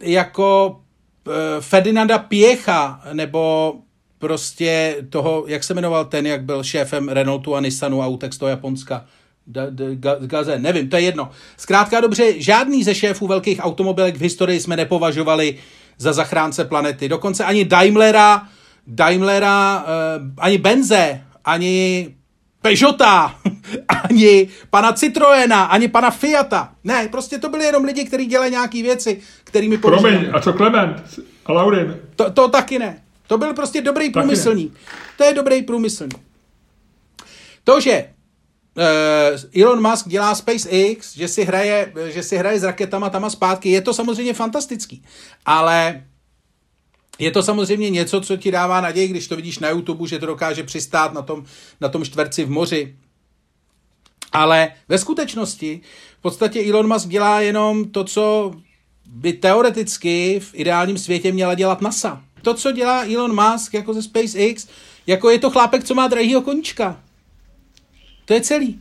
jako 0.00 0.80
uh, 1.26 1.34
Ferdinanda 1.60 2.18
Pěcha 2.18 3.02
nebo 3.12 3.74
prostě 4.20 4.96
toho, 5.10 5.44
jak 5.46 5.64
se 5.64 5.74
jmenoval 5.74 6.04
ten, 6.04 6.26
jak 6.26 6.42
byl 6.42 6.62
šéfem 6.62 7.08
Renaultu 7.08 7.54
a 7.54 7.60
Nissanu 7.60 8.00
autek 8.00 8.32
z 8.32 8.38
toho 8.38 8.48
Japonska. 8.48 9.04
Gaze, 10.20 10.58
nevím, 10.58 10.88
to 10.88 10.96
je 10.96 11.02
jedno. 11.02 11.30
Zkrátka 11.56 12.00
dobře, 12.00 12.42
žádný 12.42 12.84
ze 12.84 12.94
šéfů 12.94 13.26
velkých 13.26 13.60
automobilek 13.62 14.16
v 14.16 14.20
historii 14.20 14.60
jsme 14.60 14.76
nepovažovali 14.76 15.58
za 15.98 16.12
zachránce 16.12 16.64
planety. 16.64 17.08
Dokonce 17.08 17.44
ani 17.44 17.64
Daimlera, 17.64 18.48
Daimlera, 18.86 19.84
uh, 19.84 20.26
ani 20.38 20.58
Benze, 20.58 21.20
ani 21.44 22.08
Peugeota, 22.62 23.34
ani 24.10 24.48
pana 24.70 24.92
Citroena, 24.92 25.64
ani 25.64 25.88
pana 25.88 26.10
Fiata. 26.10 26.72
Ne, 26.84 27.08
prostě 27.08 27.38
to 27.38 27.48
byly 27.48 27.64
jenom 27.64 27.84
lidi, 27.84 28.04
kteří 28.04 28.26
dělají 28.26 28.50
nějaké 28.50 28.82
věci, 28.82 29.20
kterými 29.44 29.78
Promiň, 29.78 30.26
a 30.32 30.40
co 30.40 30.52
Klement 30.52 31.02
a 31.46 31.52
Laurin? 31.52 31.96
To, 32.16 32.30
to 32.30 32.48
taky 32.48 32.78
ne. 32.78 33.02
To 33.30 33.38
byl 33.38 33.54
prostě 33.54 33.80
dobrý 33.80 34.10
průmyslník. 34.10 34.72
To 35.16 35.24
je 35.24 35.34
dobrý 35.34 35.62
průmyslník. 35.62 36.18
To, 37.64 37.80
že 37.80 38.10
uh, 39.54 39.62
Elon 39.62 39.90
Musk 39.90 40.08
dělá 40.08 40.34
SpaceX, 40.34 41.16
že 41.16 41.28
si, 41.28 41.44
hraje, 41.44 41.92
že 42.06 42.22
si 42.22 42.36
hraje 42.36 42.60
s 42.60 42.62
raketama 42.62 43.10
tam 43.10 43.24
a 43.24 43.30
zpátky, 43.30 43.70
je 43.70 43.80
to 43.80 43.94
samozřejmě 43.94 44.34
fantastický. 44.34 45.02
Ale 45.46 46.04
je 47.18 47.30
to 47.30 47.42
samozřejmě 47.42 47.90
něco, 47.90 48.20
co 48.20 48.36
ti 48.36 48.50
dává 48.50 48.80
naději, 48.80 49.08
když 49.08 49.28
to 49.28 49.36
vidíš 49.36 49.58
na 49.58 49.68
YouTube, 49.68 50.08
že 50.08 50.18
to 50.18 50.26
dokáže 50.26 50.62
přistát 50.62 51.12
na 51.12 51.22
tom, 51.22 51.44
na 51.80 51.88
tom 51.88 52.04
čtverci 52.04 52.44
v 52.44 52.50
moři. 52.50 52.96
Ale 54.32 54.72
ve 54.88 54.98
skutečnosti 54.98 55.80
v 56.18 56.22
podstatě 56.22 56.64
Elon 56.70 56.92
Musk 56.92 57.08
dělá 57.08 57.40
jenom 57.40 57.84
to, 57.84 58.04
co 58.04 58.54
by 59.06 59.32
teoreticky 59.32 60.40
v 60.40 60.50
ideálním 60.54 60.98
světě 60.98 61.32
měla 61.32 61.54
dělat 61.54 61.80
NASA. 61.80 62.22
To, 62.42 62.54
co 62.54 62.72
dělá 62.72 63.04
Elon 63.14 63.42
Musk 63.42 63.74
jako 63.74 63.94
ze 63.94 64.02
SpaceX, 64.02 64.68
jako 65.06 65.30
je 65.30 65.38
to 65.38 65.50
chlápek, 65.50 65.84
co 65.84 65.94
má 65.94 66.08
drahýho 66.08 66.42
koníčka. 66.42 67.00
To 68.24 68.34
je 68.34 68.40
celý. 68.40 68.80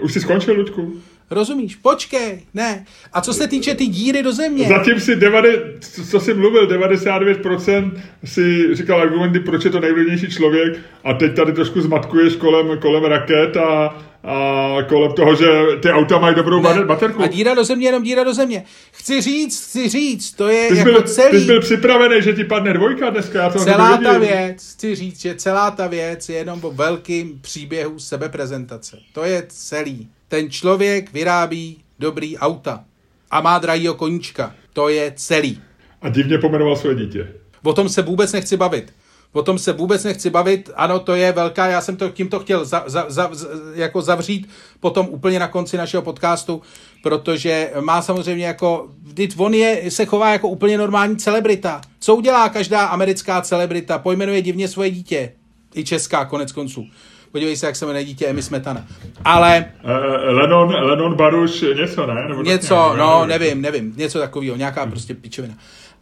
Už 0.00 0.12
jsi 0.12 0.20
skončil, 0.20 0.54
Ludku? 0.54 1.02
Rozumíš? 1.30 1.76
Počkej, 1.76 2.42
ne. 2.54 2.84
A 3.12 3.20
co 3.20 3.34
se 3.34 3.48
týče 3.48 3.74
ty 3.74 3.86
díry 3.86 4.22
do 4.22 4.32
země? 4.32 4.68
Zatím 4.68 5.00
si, 5.00 5.16
90, 5.16 6.06
co 6.10 6.20
jsi 6.20 6.34
mluvil, 6.34 6.66
99% 6.66 7.92
si 8.24 8.74
říkal 8.74 9.00
argumenty, 9.00 9.40
proč 9.40 9.64
je 9.64 9.70
to 9.70 9.80
nejvlivnější 9.80 10.30
člověk 10.30 10.78
a 11.04 11.14
teď 11.14 11.36
tady 11.36 11.52
trošku 11.52 11.80
zmatkuješ 11.80 12.36
kolem, 12.36 12.78
kolem 12.78 13.04
raket 13.04 13.56
a, 13.56 13.98
a 14.24 14.76
kolem 14.88 15.12
toho, 15.12 15.34
že 15.34 15.46
ty 15.82 15.90
auta 15.90 16.18
mají 16.18 16.34
dobrou 16.34 16.62
ne. 16.62 16.84
baterku. 16.84 17.22
A 17.22 17.26
díra 17.26 17.54
do 17.54 17.64
země, 17.64 17.88
jenom 17.88 18.02
díra 18.02 18.24
do 18.24 18.34
země. 18.34 18.64
Chci 18.92 19.20
říct, 19.20 19.64
chci 19.64 19.88
říct, 19.88 20.32
to 20.32 20.48
je 20.48 20.68
ty 20.68 20.76
jako 20.76 20.90
byl, 20.90 21.02
celý... 21.02 21.30
Ty 21.30 21.40
jsi 21.40 21.46
byl 21.46 21.60
připravený, 21.60 22.22
že 22.22 22.32
ti 22.32 22.44
padne 22.44 22.72
dvojka 22.72 23.10
dneska, 23.10 23.42
já 23.42 23.50
to 23.50 23.58
Celá 23.58 23.96
ta 23.96 24.18
věc, 24.18 24.72
chci 24.72 24.94
říct, 24.94 25.20
že 25.20 25.34
celá 25.34 25.70
ta 25.70 25.86
věc 25.86 26.28
je 26.28 26.36
jenom 26.36 26.60
o 26.62 26.70
velkým 26.70 27.38
příběhu 27.40 27.98
sebeprezentace. 27.98 28.98
To 29.12 29.24
je 29.24 29.46
celý. 29.48 30.08
Ten 30.30 30.50
člověk 30.50 31.12
vyrábí 31.12 31.78
dobrý 31.98 32.38
auta 32.38 32.84
a 33.30 33.40
má 33.40 33.58
drahýho 33.58 33.94
koníčka. 33.94 34.54
To 34.72 34.88
je 34.88 35.12
celý. 35.16 35.60
A 36.02 36.08
divně 36.08 36.38
pomenoval 36.38 36.76
své 36.76 36.94
dítě. 36.94 37.28
O 37.62 37.72
tom 37.72 37.88
se 37.88 38.02
vůbec 38.02 38.32
nechci 38.32 38.56
bavit. 38.56 38.92
O 39.32 39.42
tom 39.42 39.58
se 39.58 39.72
vůbec 39.72 40.04
nechci 40.04 40.30
bavit. 40.30 40.70
Ano, 40.74 40.98
to 40.98 41.14
je 41.14 41.32
velká, 41.32 41.66
já 41.66 41.80
jsem 41.80 41.96
to 41.96 42.08
tímto 42.08 42.40
chtěl 42.40 42.64
za, 42.64 42.84
za, 42.86 43.06
za, 43.08 43.30
jako 43.74 44.02
zavřít 44.02 44.48
potom 44.80 45.06
úplně 45.10 45.38
na 45.38 45.48
konci 45.48 45.76
našeho 45.76 46.02
podcastu, 46.02 46.62
protože 47.02 47.72
má 47.80 48.02
samozřejmě 48.02 48.46
jako, 48.46 48.88
vždyť 49.02 49.34
on 49.36 49.54
je, 49.54 49.90
se 49.90 50.06
chová 50.06 50.32
jako 50.32 50.48
úplně 50.48 50.78
normální 50.78 51.16
celebrita. 51.16 51.80
Co 51.98 52.16
udělá 52.16 52.48
každá 52.48 52.84
americká 52.84 53.40
celebrita? 53.40 53.98
Pojmenuje 53.98 54.42
divně 54.42 54.68
svoje 54.68 54.90
dítě. 54.90 55.32
I 55.74 55.84
česká, 55.84 56.24
konec 56.24 56.52
konců. 56.52 56.86
Podívej 57.32 57.56
se, 57.56 57.66
jak 57.66 57.76
se 57.76 57.86
jmenuje 57.86 58.04
dítě 58.04 58.26
Emy 58.26 58.42
Smetana. 58.42 58.84
Ale... 59.24 59.64
Uh, 59.84 59.90
Lenon, 60.36 60.74
Lenon 60.74 61.14
Baruš 61.14 61.64
něco, 61.76 62.06
ne? 62.06 62.28
Nebo 62.28 62.42
něco, 62.42 62.74
nějak, 62.74 62.98
no, 62.98 63.26
nevím, 63.26 63.62
nevím. 63.62 63.92
Něco 63.96 64.18
takového, 64.18 64.56
nějaká 64.56 64.82
hmm. 64.82 64.90
prostě 64.90 65.14
pičovina. 65.14 65.54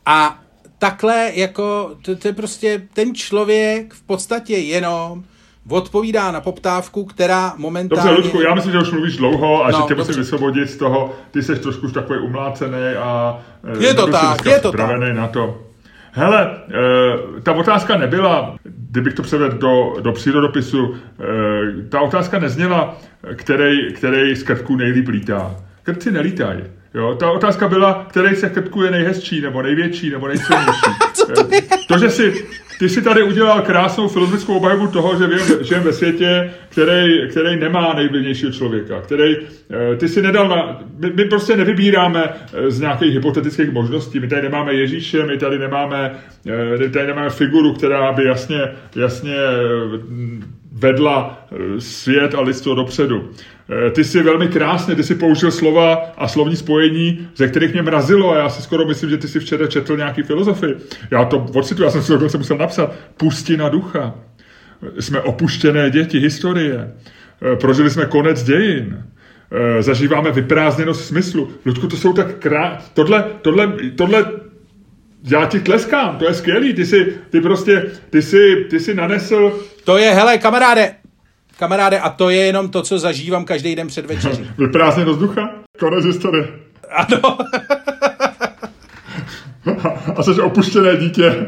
A 0.06 0.38
takhle 0.78 1.32
jako, 1.34 1.90
to, 2.02 2.16
to 2.16 2.28
je 2.28 2.34
prostě 2.34 2.82
ten 2.94 3.14
člověk 3.14 3.94
v 3.94 4.02
podstatě 4.02 4.56
jenom 4.56 5.24
odpovídá 5.70 6.32
na 6.32 6.40
poptávku, 6.40 7.04
která 7.04 7.54
momentálně... 7.56 8.10
Dobře, 8.10 8.22
Ludku, 8.22 8.40
já 8.40 8.54
myslím, 8.54 8.72
že 8.72 8.78
už 8.78 8.90
mluvíš 8.90 9.16
dlouho 9.16 9.64
a 9.64 9.70
no, 9.70 9.78
že 9.78 9.84
tě 9.88 9.94
musím 9.94 10.14
vysvobodit 10.14 10.70
z 10.70 10.76
toho, 10.76 11.14
ty 11.30 11.42
jsi 11.42 11.56
trošku 11.56 11.86
už 11.86 11.92
takový 11.92 12.18
umlácený 12.18 12.94
a... 12.98 13.40
Je 13.80 13.94
to 13.94 14.06
tak, 14.06 14.46
je 14.46 14.58
to 14.58 14.72
tak. 14.72 15.00
na 15.14 15.28
to. 15.28 15.67
Hele, 16.18 16.50
e, 17.38 17.40
ta 17.40 17.52
otázka 17.52 17.96
nebyla, 17.96 18.56
kdybych 18.64 19.14
to 19.14 19.22
převedl 19.22 19.58
do, 19.58 20.00
do 20.00 20.12
přírodopisu, 20.12 20.94
e, 20.94 21.88
ta 21.88 22.00
otázka 22.00 22.38
nezněla, 22.38 22.96
který, 23.34 23.92
který 23.92 24.36
z 24.36 24.42
krtků 24.42 24.76
nejlíp 24.76 25.08
lítá. 25.08 25.56
Krtci 25.82 26.12
nelítají. 26.12 26.64
Jo, 26.94 27.14
ta 27.14 27.30
otázka 27.30 27.68
byla, 27.68 28.06
který 28.10 28.36
se 28.36 28.50
krtku 28.50 28.82
je 28.82 28.90
nejhezčí, 28.90 29.40
nebo 29.40 29.62
největší, 29.62 30.10
nebo 30.10 30.28
nejsilnější. 30.28 30.90
to, 31.34 31.44
to, 31.88 31.98
že 31.98 32.10
si, 32.10 32.34
ty 32.78 32.88
si 32.88 33.02
tady 33.02 33.22
udělal 33.22 33.62
krásnou 33.62 34.08
filozofickou 34.08 34.56
obhajobu 34.56 34.86
toho, 34.86 35.18
že 35.18 35.28
žijeme 35.64 35.84
ve 35.84 35.92
světě, 35.92 36.50
který, 36.68 37.28
který 37.30 37.56
nemá 37.56 37.94
nejvlivnějšího 37.94 38.52
člověka, 38.52 39.00
který, 39.00 39.36
eh, 39.36 39.96
ty 39.96 40.08
si 40.08 40.22
nedal 40.22 40.48
na, 40.48 40.80
my, 40.98 41.12
my 41.14 41.24
prostě 41.24 41.56
nevybíráme 41.56 42.24
eh, 42.24 42.70
z 42.70 42.80
nějakých 42.80 43.14
hypotetických 43.14 43.70
možností, 43.70 44.20
my 44.20 44.28
tady 44.28 44.42
nemáme 44.42 44.74
Ježíše, 44.74 45.26
my 45.26 45.38
tady 45.38 45.58
nemáme, 45.58 46.18
eh, 46.46 46.78
my 46.78 46.90
tady 46.90 47.06
nemáme 47.06 47.30
figuru, 47.30 47.74
která 47.74 48.12
by 48.12 48.24
jasně, 48.24 48.60
jasně 48.96 49.34
vedla 50.78 51.46
svět 51.78 52.34
a 52.34 52.40
lidstvo 52.40 52.74
dopředu. 52.74 53.30
Ty 53.92 54.04
si 54.04 54.22
velmi 54.22 54.48
krásně, 54.48 54.94
ty 54.94 55.02
si 55.02 55.14
použil 55.14 55.50
slova 55.50 56.02
a 56.18 56.28
slovní 56.28 56.56
spojení, 56.56 57.28
ze 57.36 57.48
kterých 57.48 57.72
mě 57.72 57.82
mrazilo 57.82 58.32
a 58.32 58.38
já 58.38 58.48
si 58.48 58.62
skoro 58.62 58.86
myslím, 58.86 59.10
že 59.10 59.16
ty 59.16 59.28
si 59.28 59.40
včera 59.40 59.66
četl 59.66 59.96
nějaký 59.96 60.22
filozofii. 60.22 60.76
Já 61.10 61.24
to 61.24 61.46
odcituji, 61.54 61.84
já 61.84 61.90
jsem 61.90 62.02
si 62.02 62.12
dokonce 62.12 62.38
musel 62.38 62.58
napsat. 62.58 62.94
Pustina 63.16 63.68
ducha. 63.68 64.14
Jsme 64.98 65.20
opuštěné 65.20 65.90
děti 65.90 66.18
historie. 66.18 66.92
Prožili 67.60 67.90
jsme 67.90 68.06
konec 68.06 68.42
dějin. 68.42 69.04
Zažíváme 69.80 70.32
vyprázdněnost 70.32 71.04
smyslu. 71.04 71.50
Ludku, 71.66 71.86
to 71.86 71.96
jsou 71.96 72.12
tak 72.12 72.34
krá... 72.38 72.78
Tohle, 72.94 73.24
tohle, 73.42 73.72
tohle 73.96 74.24
já 75.24 75.46
ti 75.46 75.60
tleskám, 75.60 76.16
to 76.16 76.24
je 76.24 76.34
skvělý, 76.34 76.74
ty 76.74 76.86
si, 76.86 77.14
ty 77.30 77.40
prostě, 77.40 77.90
ty 78.10 78.22
si, 78.22 78.66
ty 78.70 78.80
si 78.80 78.94
nanesl... 78.94 79.52
To 79.84 79.98
je, 79.98 80.10
hele, 80.10 80.38
kamaráde, 80.38 80.94
kamaráde, 81.58 82.00
a 82.00 82.10
to 82.10 82.30
je 82.30 82.38
jenom 82.38 82.68
to, 82.68 82.82
co 82.82 82.98
zažívám 82.98 83.44
každý 83.44 83.76
den 83.76 83.86
před 83.86 84.06
večeří. 84.06 84.50
Vyprázdněnost 84.58 85.20
ducha? 85.20 85.50
Konec 85.78 86.04
historie. 86.04 86.48
Ano. 86.90 87.38
a 90.16 90.22
jsi 90.22 90.40
opuštěné 90.40 90.96
dítě 90.96 91.46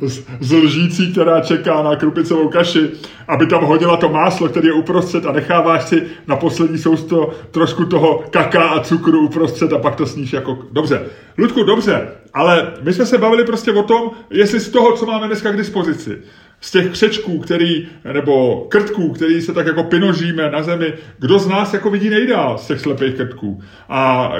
z, 0.00 0.24
z 0.40 0.52
lžící, 0.52 1.12
která 1.12 1.40
čeká 1.40 1.82
na 1.82 1.96
krupicovou 1.96 2.48
kaši, 2.48 2.90
aby 3.28 3.46
tam 3.46 3.64
hodila 3.64 3.96
to 3.96 4.08
máslo, 4.08 4.48
který 4.48 4.66
je 4.66 4.72
uprostřed 4.72 5.26
a 5.26 5.32
necháváš 5.32 5.84
si 5.84 6.02
na 6.26 6.36
poslední 6.36 6.78
sousto 6.78 7.30
trošku 7.50 7.84
toho 7.84 8.24
kaká 8.30 8.68
a 8.68 8.80
cukru 8.80 9.20
uprostřed 9.20 9.72
a 9.72 9.78
pak 9.78 9.94
to 9.94 10.06
sníš 10.06 10.32
jako... 10.32 10.58
Dobře, 10.72 11.02
Ludku, 11.38 11.62
dobře, 11.62 12.08
ale 12.36 12.72
my 12.82 12.92
jsme 12.92 13.06
se 13.06 13.18
bavili 13.18 13.44
prostě 13.44 13.72
o 13.72 13.82
tom, 13.82 14.10
jestli 14.30 14.60
z 14.60 14.68
toho, 14.68 14.96
co 14.96 15.06
máme 15.06 15.26
dneska 15.26 15.52
k 15.52 15.56
dispozici, 15.56 16.18
z 16.60 16.70
těch 16.70 16.90
křečků, 16.90 17.38
který, 17.38 17.88
nebo 18.12 18.66
krtků, 18.68 19.12
který 19.12 19.42
se 19.42 19.52
tak 19.52 19.66
jako 19.66 19.84
pinožíme 19.84 20.50
na 20.50 20.62
zemi, 20.62 20.94
kdo 21.18 21.38
z 21.38 21.48
nás 21.48 21.74
jako 21.74 21.90
vidí 21.90 22.10
nejdál 22.10 22.58
z 22.58 22.66
těch 22.66 22.80
slepých 22.80 23.14
krtků. 23.14 23.62
A, 23.88 24.32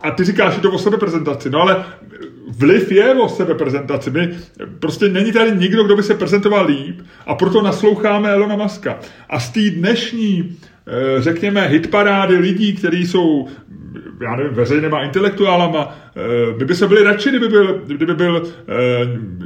a 0.00 0.10
ty 0.10 0.24
říkáš, 0.24 0.54
že 0.54 0.60
to 0.60 0.70
o 0.70 0.78
sebeprezentaci, 0.78 1.50
no 1.50 1.60
ale 1.60 1.84
vliv 2.48 2.92
je 2.92 3.14
o 3.14 3.28
sebeprezentaci. 3.28 4.10
My, 4.10 4.30
prostě 4.78 5.08
není 5.08 5.32
tady 5.32 5.56
nikdo, 5.56 5.84
kdo 5.84 5.96
by 5.96 6.02
se 6.02 6.14
prezentoval 6.14 6.66
líp 6.66 7.00
a 7.26 7.34
proto 7.34 7.62
nasloucháme 7.62 8.30
Elona 8.30 8.56
Muska. 8.56 8.98
A 9.30 9.40
z 9.40 9.50
té 9.50 9.70
dnešní, 9.70 10.56
eh, 10.86 11.22
řekněme, 11.22 11.68
hitparády 11.68 12.36
lidí, 12.36 12.72
kteří 12.72 13.06
jsou 13.06 13.48
já 14.20 14.36
nevím, 14.36 14.54
veřejnýma 14.54 15.02
intelektuálama. 15.02 15.98
Eh, 16.16 16.56
my 16.58 16.64
by 16.64 16.74
se 16.74 16.88
byli 16.88 17.02
radši, 17.02 17.28
kdyby 17.28 17.48
byl, 17.48 17.82
kdyby 17.86 18.14
byl 18.14 18.42
eh, 18.46 18.72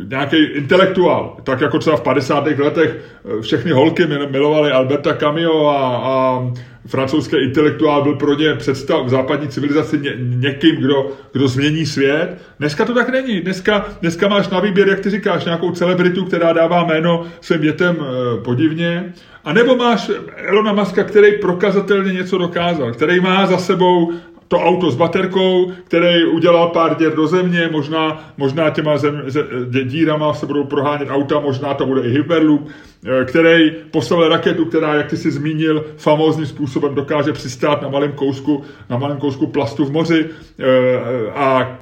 nějaký 0.08 0.36
intelektuál. 0.36 1.36
Tak 1.44 1.60
jako 1.60 1.78
třeba 1.78 1.96
v 1.96 2.00
50. 2.00 2.46
letech 2.58 2.96
eh, 3.38 3.42
všechny 3.42 3.70
holky 3.72 4.06
milovaly 4.06 4.72
Alberta 4.72 5.14
Camio 5.14 5.66
a, 5.66 5.96
a 5.96 6.42
francouzský 6.86 7.36
intelektuál 7.36 8.02
byl 8.02 8.14
pro 8.14 8.34
ně 8.34 8.54
představ 8.54 9.06
v 9.06 9.08
západní 9.08 9.48
civilizaci 9.48 9.98
ně, 9.98 10.12
někým, 10.18 10.76
kdo, 10.76 11.10
kdo 11.32 11.48
změní 11.48 11.86
svět. 11.86 12.38
Dneska 12.58 12.84
to 12.84 12.94
tak 12.94 13.08
není. 13.08 13.40
Dneska, 13.40 13.86
dneska 14.00 14.28
máš 14.28 14.48
na 14.48 14.60
výběr, 14.60 14.88
jak 14.88 15.00
ty 15.00 15.10
říkáš, 15.10 15.44
nějakou 15.44 15.70
celebritu, 15.70 16.24
která 16.24 16.52
dává 16.52 16.84
jméno 16.84 17.26
svým 17.40 17.60
dětem 17.60 17.96
podivně. 18.44 19.12
A 19.44 19.52
nebo 19.52 19.76
máš 19.76 20.10
Elona 20.36 20.72
Muska, 20.72 21.04
který 21.04 21.38
prokazatelně 21.38 22.12
něco 22.12 22.38
dokázal, 22.38 22.92
který 22.92 23.20
má 23.20 23.46
za 23.46 23.58
sebou 23.58 24.12
to 24.52 24.58
auto 24.60 24.90
s 24.90 24.96
baterkou, 24.96 25.72
který 25.84 26.24
udělal 26.24 26.68
pár 26.68 26.96
děr 26.96 27.14
do 27.14 27.26
země, 27.26 27.68
možná, 27.72 28.32
možná 28.36 28.70
těma 28.70 28.98
zem, 28.98 29.22
ze, 29.26 29.44
dírama 29.84 30.34
se 30.34 30.46
budou 30.46 30.64
prohánět 30.64 31.08
auta, 31.10 31.40
možná 31.40 31.74
to 31.74 31.86
bude 31.86 32.02
i 32.02 32.10
Hyperloop, 32.10 32.60
eh, 32.68 33.24
který 33.24 33.70
postavil 33.90 34.28
raketu, 34.28 34.64
která, 34.64 34.94
jak 34.94 35.06
ty 35.06 35.16
si 35.16 35.30
zmínil, 35.30 35.84
famózním 35.96 36.46
způsobem 36.46 36.94
dokáže 36.94 37.32
přistát 37.32 37.82
na 37.82 37.88
malém 37.88 38.12
kousku, 38.12 38.62
na 38.90 38.98
malém 38.98 39.16
kousku 39.18 39.46
plastu 39.46 39.84
v 39.84 39.92
moři 39.92 40.26
eh, 40.58 41.30
a 41.34 41.78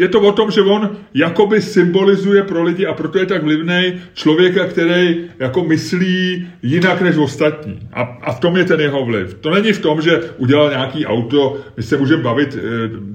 je 0.00 0.08
to 0.08 0.20
o 0.20 0.32
tom, 0.32 0.50
že 0.50 0.64
on 0.64 0.96
jakoby 1.14 1.60
symbolizuje 1.60 2.42
pro 2.42 2.62
lidi 2.62 2.86
a 2.86 2.94
proto 2.94 3.18
je 3.18 3.26
tak 3.26 3.44
vlivný 3.44 4.00
člověka, 4.14 4.64
který 4.66 5.28
jako 5.38 5.64
myslí 5.64 6.48
jinak 6.62 7.00
než 7.00 7.16
ostatní. 7.16 7.78
A, 7.92 8.00
a 8.00 8.32
v 8.32 8.40
tom 8.40 8.56
je 8.56 8.64
ten 8.64 8.80
jeho 8.80 9.04
vliv. 9.04 9.34
To 9.40 9.50
není 9.50 9.72
v 9.72 9.82
tom, 9.82 10.00
že 10.00 10.20
udělal 10.36 10.70
nějaký 10.70 11.06
auto, 11.06 11.56
my 11.76 11.82
se 11.82 11.96
můžeme 11.96 12.22
bavit, 12.22 12.56
eh, 12.56 12.60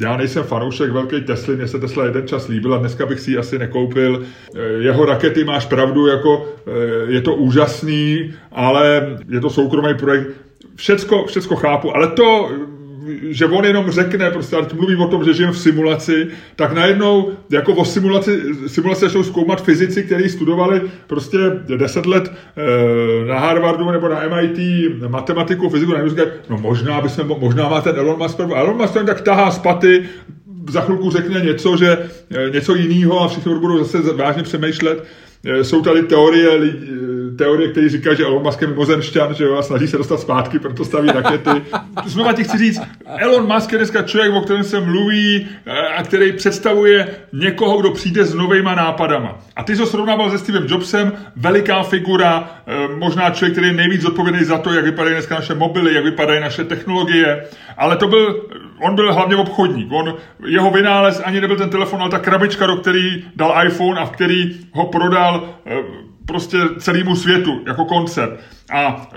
já 0.01 0.17
nejsem 0.17 0.43
fanoušek 0.43 0.91
velké 0.91 1.21
Tesly, 1.21 1.55
mě 1.55 1.67
se 1.67 1.79
Tesla 1.79 2.05
jeden 2.05 2.27
čas 2.27 2.47
líbila, 2.47 2.77
dneska 2.77 3.05
bych 3.05 3.19
si 3.19 3.31
ji 3.31 3.37
asi 3.37 3.59
nekoupil. 3.59 4.21
Eh, 4.21 4.59
jeho 4.79 5.05
rakety 5.05 5.43
máš 5.43 5.65
pravdu, 5.65 6.07
jako 6.07 6.45
eh, 6.67 6.71
je 7.11 7.21
to 7.21 7.35
úžasný, 7.35 8.33
ale 8.51 9.17
je 9.29 9.39
to 9.39 9.49
soukromý 9.49 9.93
projekt. 9.93 10.27
Všecko, 10.75 11.25
všecko 11.25 11.55
chápu, 11.55 11.95
ale 11.95 12.07
to 12.07 12.51
že 13.29 13.45
on 13.45 13.65
jenom 13.65 13.91
řekne, 13.91 14.31
prostě, 14.31 14.55
ale 14.55 14.67
mluví 14.73 14.95
o 14.95 15.07
tom, 15.07 15.25
že 15.25 15.33
žijeme 15.33 15.53
v 15.53 15.59
simulaci, 15.59 16.27
tak 16.55 16.73
najednou 16.73 17.31
jako 17.49 17.73
o 17.73 17.85
simulaci, 17.85 18.41
simulaci 18.67 19.01
začnou 19.01 19.23
zkoumat 19.23 19.63
fyzici, 19.63 20.03
kteří 20.03 20.29
studovali 20.29 20.81
prostě 21.07 21.37
10 21.77 22.05
let 22.05 22.31
e, 22.31 23.25
na 23.25 23.39
Harvardu 23.39 23.91
nebo 23.91 24.09
na 24.09 24.21
MIT 24.35 24.59
matematiku, 25.07 25.69
fyziku, 25.69 25.91
najednou 25.91 26.09
říkají, 26.09 26.29
no 26.49 26.57
možná, 26.57 27.01
by 27.01 27.09
jsme, 27.09 27.23
možná 27.23 27.69
má 27.69 27.81
ten 27.81 27.95
Elon 27.95 28.17
Musk, 28.17 28.39
Elon 28.39 28.77
Musk 28.77 28.93
tak 29.05 29.21
tahá 29.21 29.51
z 29.51 29.59
paty, 29.59 30.09
za 30.69 30.81
chvilku 30.81 31.11
řekne 31.11 31.41
něco, 31.41 31.77
že 31.77 32.09
e, 32.29 32.49
něco 32.49 32.75
jiného 32.75 33.21
a 33.21 33.27
všichni 33.27 33.55
budou 33.55 33.83
zase 33.83 34.13
vážně 34.13 34.43
přemýšlet. 34.43 35.03
E, 35.45 35.63
jsou 35.63 35.81
tady 35.81 36.03
teorie 36.03 36.55
lidí, 36.55 36.87
teorie, 37.37 37.71
který 37.71 37.89
říká, 37.89 38.13
že 38.13 38.23
Elon 38.23 38.43
Musk 38.43 38.61
je 38.61 38.67
mimozemšťan, 38.67 39.33
že 39.33 39.43
jo, 39.43 39.55
a 39.55 39.61
snaží 39.61 39.87
se 39.87 39.97
dostat 39.97 40.19
zpátky, 40.19 40.59
proto 40.59 40.85
staví 40.85 41.09
rakety. 41.09 41.49
Znova 42.05 42.33
ti 42.33 42.43
chci 42.43 42.57
říct, 42.57 42.81
Elon 43.17 43.53
Musk 43.53 43.71
je 43.71 43.77
dneska 43.77 44.01
člověk, 44.01 44.33
o 44.33 44.41
kterém 44.41 44.63
se 44.63 44.79
mluví 44.79 45.47
eh, 45.65 45.71
a 45.71 46.03
který 46.03 46.31
představuje 46.31 47.07
někoho, 47.33 47.77
kdo 47.77 47.91
přijde 47.91 48.25
s 48.25 48.33
novejma 48.33 48.75
nápadama. 48.75 49.39
A 49.55 49.63
ty 49.63 49.75
jsi 49.75 49.85
srovnával 49.85 50.31
se 50.31 50.37
Stevem 50.37 50.65
Jobsem, 50.67 51.11
veliká 51.35 51.83
figura, 51.83 52.61
eh, 52.67 52.87
možná 52.95 53.29
člověk, 53.29 53.53
který 53.53 53.67
je 53.67 53.73
nejvíc 53.73 54.01
zodpovědný 54.01 54.43
za 54.43 54.57
to, 54.57 54.73
jak 54.73 54.85
vypadají 54.85 55.15
dneska 55.15 55.35
naše 55.35 55.55
mobily, 55.55 55.93
jak 55.93 56.03
vypadají 56.03 56.41
naše 56.41 56.63
technologie, 56.63 57.45
ale 57.77 57.97
to 57.97 58.07
byl, 58.07 58.45
on 58.81 58.95
byl 58.95 59.13
hlavně 59.13 59.35
obchodník. 59.35 59.87
On, 59.91 60.15
jeho 60.45 60.71
vynález 60.71 61.21
ani 61.25 61.41
nebyl 61.41 61.57
ten 61.57 61.69
telefon, 61.69 62.01
ale 62.01 62.11
ta 62.11 62.19
krabička, 62.19 62.67
do 62.67 62.75
který 62.75 63.23
dal 63.35 63.65
iPhone 63.65 63.99
a 63.99 64.05
v 64.05 64.11
který 64.11 64.59
ho 64.71 64.85
prodal 64.85 65.49
eh, 65.65 65.75
prostě 66.25 66.57
celému 66.79 67.15
světu 67.15 67.61
jako 67.67 67.85
koncept. 67.85 68.39
A 68.73 69.07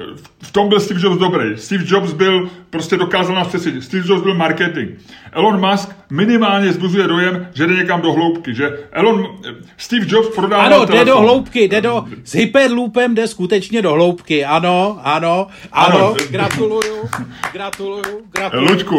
v 0.43 0.53
tom 0.53 0.69
byl 0.69 0.81
Steve 0.81 1.01
Jobs 1.03 1.19
dobrý. 1.19 1.57
Steve 1.57 1.85
Jobs 1.87 2.13
byl, 2.13 2.51
prostě 2.71 2.97
dokázal 2.97 3.35
nás 3.35 3.47
přesvědčit. 3.49 3.85
Steve 3.85 4.05
Jobs 4.09 4.23
byl 4.23 4.35
marketing. 4.35 4.91
Elon 5.33 5.71
Musk 5.71 5.97
minimálně 6.11 6.73
zbuzuje 6.73 7.07
dojem, 7.07 7.49
že 7.55 7.67
jde 7.67 7.77
někam 7.77 8.01
do 8.01 8.13
hloubky. 8.13 8.55
Že 8.55 8.79
Elon, 8.93 9.27
Steve 9.77 10.07
Jobs 10.09 10.29
prodával 10.35 10.67
Ano, 10.67 10.87
telefon. 10.87 10.97
jde 10.99 11.05
do 11.05 11.19
hloubky, 11.21 11.69
jde 11.69 11.81
do, 11.81 12.05
s 12.25 12.35
hyperloopem 12.35 13.15
jde 13.15 13.27
skutečně 13.29 13.83
do 13.83 13.93
hloubky. 13.93 14.45
Ano, 14.45 14.99
ano, 15.03 15.47
ano, 15.73 15.99
ano. 15.99 16.15
gratuluju, 16.31 17.09
gratuluju, 17.53 18.21
gratuluju. 18.33 18.69
Luďku, 18.71 18.97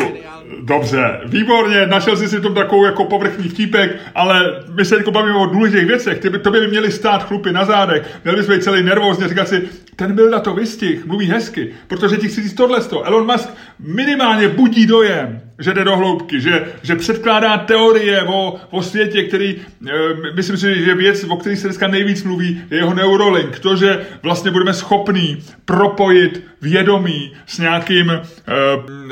dobře, 0.62 1.20
výborně, 1.26 1.86
našel 1.88 2.18
jsi 2.18 2.28
si 2.28 2.42
tom 2.42 2.54
takovou 2.54 2.86
jako 2.86 3.06
povrchní 3.06 3.50
vtípek, 3.50 3.98
ale 4.16 4.64
my 4.76 4.86
se 4.86 4.98
jako 4.98 5.12
bavíme 5.12 5.38
o 5.38 5.46
důležitých 5.46 5.86
věcech. 5.88 6.20
Ty 6.20 6.30
by, 6.30 6.40
to 6.40 6.52
by 6.52 6.68
měli 6.68 6.92
stát 6.92 7.24
chlupy 7.24 7.52
na 7.52 7.66
zádech, 7.66 7.99
měli 8.24 8.38
bychom 8.38 8.56
být 8.56 8.64
celý 8.64 8.84
nervózně, 8.84 9.28
říkat 9.28 9.48
si, 9.48 9.70
ten 9.96 10.16
byl 10.16 10.30
na 10.30 10.40
to 10.40 10.54
vystih, 10.54 11.06
mluví 11.06 11.26
hezky, 11.26 11.74
protože 11.88 12.18
ti 12.18 12.28
chci 12.28 12.42
říct 12.42 12.54
tohle. 12.54 12.80
Elon 13.04 13.26
Musk 13.32 13.50
minimálně 13.80 14.48
budí 14.48 14.86
dojem, 14.86 15.42
že 15.60 15.74
jde 15.74 15.84
do 15.84 15.98
hloubky, 15.98 16.42
že, 16.42 16.66
že 16.82 16.96
předkládá 16.96 17.58
teorie 17.58 18.24
o, 18.24 18.56
o 18.70 18.82
světě, 18.82 19.24
který, 19.24 19.56
e, 19.88 20.34
myslím 20.36 20.58
si, 20.58 20.84
že 20.84 20.96
věc, 20.96 21.26
o 21.30 21.38
které 21.38 21.56
se 21.56 21.68
dneska 21.68 21.88
nejvíc 21.88 22.24
mluví, 22.24 22.62
je 22.72 22.78
jeho 22.78 22.94
Neurolink. 22.94 23.60
To, 23.60 23.76
že 23.76 24.06
vlastně 24.24 24.52
budeme 24.52 24.74
schopní 24.74 25.44
propojit 25.66 26.44
vědomí 26.62 27.34
s 27.46 27.58
nějakým 27.60 28.12
e, 28.12 28.22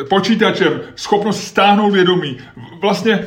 počítačem, 0.09 0.81
schopnost 0.95 1.43
stáhnout 1.43 1.91
vědomí. 1.91 2.37
Vlastně 2.81 3.25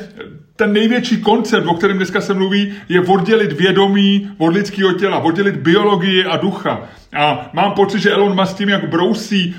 ten 0.61 0.73
největší 0.73 1.21
koncept, 1.21 1.65
o 1.67 1.73
kterém 1.73 1.97
dneska 1.97 2.21
se 2.21 2.33
mluví, 2.33 2.73
je 2.89 3.01
oddělit 3.01 3.51
vědomí 3.51 4.29
od 4.37 4.47
lidského 4.47 4.93
těla, 4.93 5.17
oddělit 5.17 5.55
biologii 5.55 6.25
a 6.25 6.37
ducha. 6.37 6.81
A 7.13 7.49
mám 7.53 7.71
pocit, 7.71 7.99
že 7.99 8.11
Elon 8.11 8.35
Musk 8.35 8.57
tím, 8.57 8.69
jak 8.69 8.89
brousí 8.89 9.55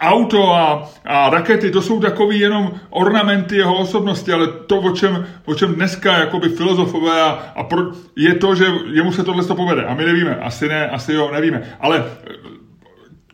auto 0.00 0.54
a, 0.54 0.92
a 1.04 1.30
rakety, 1.30 1.70
to 1.70 1.82
jsou 1.82 2.00
takový 2.00 2.38
jenom 2.38 2.74
ornamenty 2.90 3.56
jeho 3.56 3.78
osobnosti, 3.78 4.32
ale 4.32 4.46
to, 4.66 4.80
o 4.80 4.90
čem, 4.90 5.26
o 5.44 5.54
čem 5.54 5.74
dneska 5.74 6.18
jakoby 6.18 6.48
filozofové 6.48 7.22
a, 7.22 7.30
a 7.56 7.62
pro, 7.62 7.82
je 8.16 8.34
to, 8.34 8.54
že 8.54 8.66
jemu 8.92 9.12
se 9.12 9.24
tohle 9.24 9.44
to 9.44 9.54
povede. 9.54 9.84
A 9.84 9.94
my 9.94 10.04
nevíme, 10.04 10.36
asi 10.36 10.68
ne, 10.68 10.88
asi 10.88 11.12
jo, 11.12 11.30
nevíme. 11.32 11.62
Ale 11.80 12.04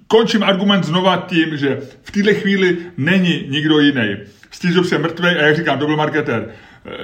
končím 0.06 0.42
argument 0.42 0.84
znova 0.84 1.26
tím, 1.28 1.56
že 1.56 1.80
v 2.02 2.10
této 2.10 2.40
chvíli 2.40 2.76
není 2.96 3.44
nikdo 3.48 3.78
jiný. 3.78 4.16
Steve 4.50 4.74
Jobs 4.74 4.92
je 4.92 4.98
mrtvý 4.98 5.28
a 5.28 5.42
jak 5.42 5.56
říkám, 5.56 5.78
to 5.78 5.86
byl 5.86 5.96
marketér. 5.96 6.48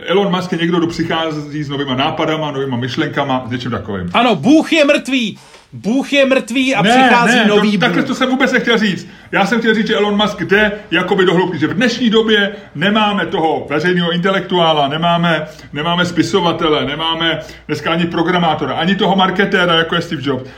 Elon 0.06 0.30
Musk 0.36 0.52
je 0.52 0.58
někdo, 0.58 0.78
kdo 0.78 0.86
přichází 0.86 1.62
s 1.62 1.68
novýma 1.68 1.94
nápadama, 1.94 2.50
novýma 2.50 2.76
myšlenkama, 2.76 3.44
s 3.46 3.50
něčím 3.50 3.70
takovým. 3.70 4.10
Ano, 4.14 4.36
Bůh 4.36 4.72
je 4.72 4.84
mrtvý! 4.84 5.38
Bůh 5.72 6.12
je 6.12 6.26
mrtvý 6.26 6.74
a 6.74 6.82
ne, 6.82 6.90
přichází 6.90 7.38
ne, 7.38 7.46
nový 7.46 7.72
to, 7.72 7.78
Takhle 7.78 8.02
to 8.02 8.14
jsem 8.14 8.28
vůbec 8.30 8.52
nechtěl 8.52 8.78
říct. 8.78 9.08
Já 9.32 9.46
jsem 9.46 9.58
chtěl 9.58 9.74
říct, 9.74 9.86
že 9.86 9.94
Elon 9.94 10.16
Musk 10.16 10.40
jde 10.40 10.72
jakoby 10.90 11.24
do 11.24 11.34
hloubky, 11.34 11.58
že 11.58 11.66
v 11.66 11.74
dnešní 11.74 12.10
době 12.10 12.56
nemáme 12.74 13.26
toho 13.26 13.66
veřejného 13.70 14.12
intelektuála, 14.12 14.88
nemáme, 14.88 15.46
nemáme 15.72 16.04
spisovatele, 16.04 16.84
nemáme 16.84 17.40
dneska 17.66 17.92
ani 17.92 18.06
programátora, 18.06 18.74
ani 18.74 18.94
toho 18.94 19.16
marketéra, 19.16 19.74
jako 19.74 19.94
je 19.94 20.02
Steve 20.02 20.22
Jobs. 20.24 20.50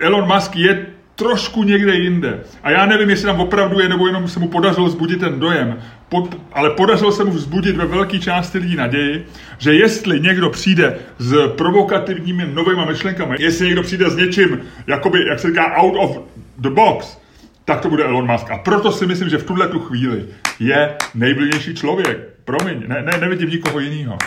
Elon 0.00 0.34
Musk 0.34 0.56
je 0.56 0.86
trošku 1.14 1.62
někde 1.62 1.94
jinde. 1.94 2.40
A 2.62 2.70
já 2.70 2.86
nevím, 2.86 3.10
jestli 3.10 3.26
tam 3.26 3.40
opravdu 3.40 3.80
je, 3.80 3.88
nebo 3.88 4.06
jenom 4.06 4.28
se 4.28 4.40
mu 4.40 4.48
podařilo 4.48 4.88
zbudit 4.88 5.20
ten 5.20 5.40
dojem. 5.40 5.78
Pod, 6.08 6.36
ale 6.52 6.70
podařilo 6.70 7.12
se 7.12 7.24
mu 7.24 7.30
vzbudit 7.30 7.76
ve 7.76 7.86
velké 7.86 8.18
části 8.18 8.58
lidí 8.58 8.76
naději, 8.76 9.26
že 9.58 9.74
jestli 9.74 10.20
někdo 10.20 10.50
přijde 10.50 10.98
s 11.18 11.34
provokativními 11.56 12.46
novými 12.54 12.86
myšlenkami, 12.86 13.36
jestli 13.38 13.66
někdo 13.66 13.82
přijde 13.82 14.10
s 14.10 14.16
něčím, 14.16 14.60
jakoby, 14.86 15.18
jak 15.28 15.38
se 15.38 15.48
říká, 15.48 15.76
out 15.76 15.94
of 15.98 16.18
the 16.58 16.70
box, 16.70 17.18
tak 17.64 17.80
to 17.80 17.88
bude 17.88 18.04
Elon 18.04 18.30
Musk. 18.32 18.50
A 18.50 18.58
proto 18.58 18.92
si 18.92 19.06
myslím, 19.06 19.28
že 19.28 19.38
v 19.38 19.44
tuhle 19.44 19.68
tu 19.68 19.78
chvíli 19.78 20.24
je 20.60 20.96
nejvlivnější 21.14 21.74
člověk. 21.74 22.18
Promiň, 22.44 22.82
ne, 22.86 23.02
ne, 23.02 23.18
nevidím 23.20 23.50
nikoho 23.50 23.80
jiného. 23.80 24.18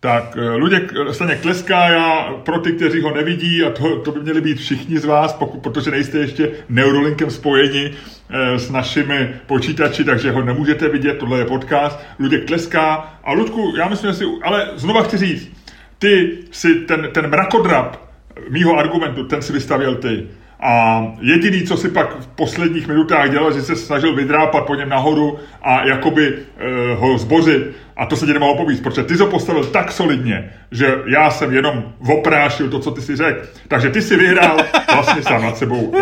Tak 0.00 0.36
eh, 0.36 0.54
Luděk 0.54 0.92
eh, 1.08 1.14
stejně 1.14 1.34
kleská, 1.34 1.88
já 1.88 2.34
pro 2.44 2.58
ty, 2.58 2.72
kteří 2.72 3.00
ho 3.00 3.14
nevidí, 3.14 3.62
a 3.62 3.70
to, 3.70 4.00
to 4.00 4.12
by 4.12 4.20
měli 4.20 4.40
být 4.40 4.58
všichni 4.58 4.98
z 4.98 5.04
vás, 5.04 5.32
pokud, 5.32 5.62
protože 5.62 5.90
nejste 5.90 6.18
ještě 6.18 6.50
Neurolinkem 6.68 7.30
spojeni 7.30 7.94
e, 8.30 8.58
s 8.58 8.70
našimi 8.70 9.34
počítači, 9.46 10.04
takže 10.04 10.30
ho 10.30 10.44
nemůžete 10.44 10.88
vidět, 10.88 11.18
tohle 11.18 11.38
je 11.38 11.44
podcast. 11.44 12.00
Luděk 12.18 12.46
kleská 12.46 13.18
a 13.24 13.32
Ludku, 13.32 13.74
já 13.78 13.88
myslím, 13.88 14.10
že 14.10 14.16
si, 14.16 14.24
ale 14.42 14.70
znova 14.76 15.02
chci 15.02 15.16
říct, 15.16 15.52
ty 15.98 16.38
si 16.50 16.74
ten, 16.74 17.08
ten 17.12 17.26
mrakodrap 17.26 18.08
mýho 18.50 18.78
argumentu, 18.78 19.24
ten 19.24 19.42
si 19.42 19.52
vystavil 19.52 19.94
ty. 19.94 20.26
A 20.60 21.02
jediný, 21.20 21.62
co 21.62 21.76
si 21.76 21.88
pak 21.88 22.20
v 22.20 22.26
posledních 22.26 22.88
minutách 22.88 23.30
dělal, 23.30 23.52
že 23.52 23.62
se 23.62 23.76
snažil 23.76 24.14
vydrápat 24.14 24.66
po 24.66 24.74
něm 24.74 24.88
nahoru 24.88 25.38
a 25.62 25.86
jakoby 25.86 26.26
e, 26.28 26.94
ho 26.94 27.18
zbořit. 27.18 27.62
A 27.96 28.06
to 28.06 28.16
se 28.16 28.26
ti 28.26 28.32
nemohlo 28.32 28.56
povíct, 28.56 28.82
protože 28.82 29.02
ty 29.02 29.16
to 29.16 29.26
postavil 29.26 29.64
tak 29.64 29.92
solidně, 29.92 30.50
že 30.70 30.94
já 31.06 31.30
jsem 31.30 31.54
jenom 31.54 31.92
oprášil 32.08 32.70
to, 32.70 32.78
co 32.78 32.90
ty 32.90 33.00
si 33.00 33.16
řekl. 33.16 33.40
Takže 33.68 33.90
ty 33.90 34.02
si 34.02 34.16
vyhrál 34.16 34.56
vlastně 34.94 35.22
sám 35.22 35.42
nad 35.42 35.58
sebou. 35.58 35.94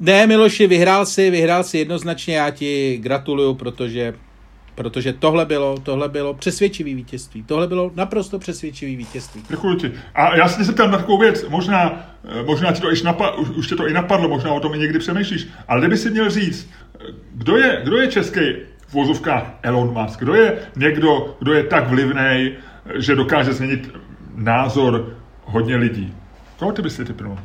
Ne, 0.00 0.26
Miloši, 0.26 0.66
vyhrál 0.66 1.06
si, 1.06 1.30
vyhrál 1.30 1.64
si 1.64 1.78
jednoznačně, 1.78 2.36
já 2.36 2.50
ti 2.50 2.98
gratuluju, 3.02 3.54
protože 3.54 4.14
Protože 4.74 5.12
tohle 5.12 5.46
bylo, 5.46 5.78
tohle 5.78 6.08
bylo 6.08 6.34
přesvědčivý 6.34 6.94
vítězství. 6.94 7.42
Tohle 7.42 7.66
bylo 7.66 7.92
naprosto 7.94 8.38
přesvědčivý 8.38 8.96
vítězství. 8.96 9.42
Děkuji 9.48 9.74
ti. 9.74 9.92
A 10.14 10.36
já 10.36 10.48
se 10.48 10.64
zeptám 10.64 10.90
na 10.90 10.98
takovou 10.98 11.18
věc. 11.18 11.48
Možná, 11.48 12.06
eh, 12.24 12.42
možná 12.42 12.72
ti 12.72 12.80
to 12.80 12.92
iž 12.92 13.02
napadlo, 13.02 13.40
už, 13.40 13.50
už 13.50 13.68
tě 13.68 13.76
to 13.76 13.88
i 13.88 13.92
napadlo, 13.92 14.28
možná 14.28 14.52
o 14.52 14.60
tom 14.60 14.74
i 14.74 14.78
někdy 14.78 14.98
přemýšlíš. 14.98 15.48
Ale 15.68 15.80
kdyby 15.80 15.96
si 15.96 16.10
měl 16.10 16.30
říct, 16.30 16.70
kdo 17.34 17.56
je, 17.56 17.80
kdo 17.84 17.96
je 17.96 18.08
český 18.08 18.40
v 18.86 18.92
vozovkách 18.94 19.58
Elon 19.62 20.02
Musk? 20.02 20.18
Kdo 20.18 20.34
je 20.34 20.58
někdo, 20.76 21.36
kdo 21.38 21.52
je 21.52 21.64
tak 21.64 21.88
vlivný, 21.88 22.50
že 22.94 23.14
dokáže 23.14 23.52
změnit 23.52 23.90
názor 24.34 25.16
hodně 25.44 25.76
lidí? 25.76 26.14
Koho 26.58 26.72
ty 26.72 26.82
bys 26.82 26.96
si 26.96 27.04
typnul? 27.04 27.38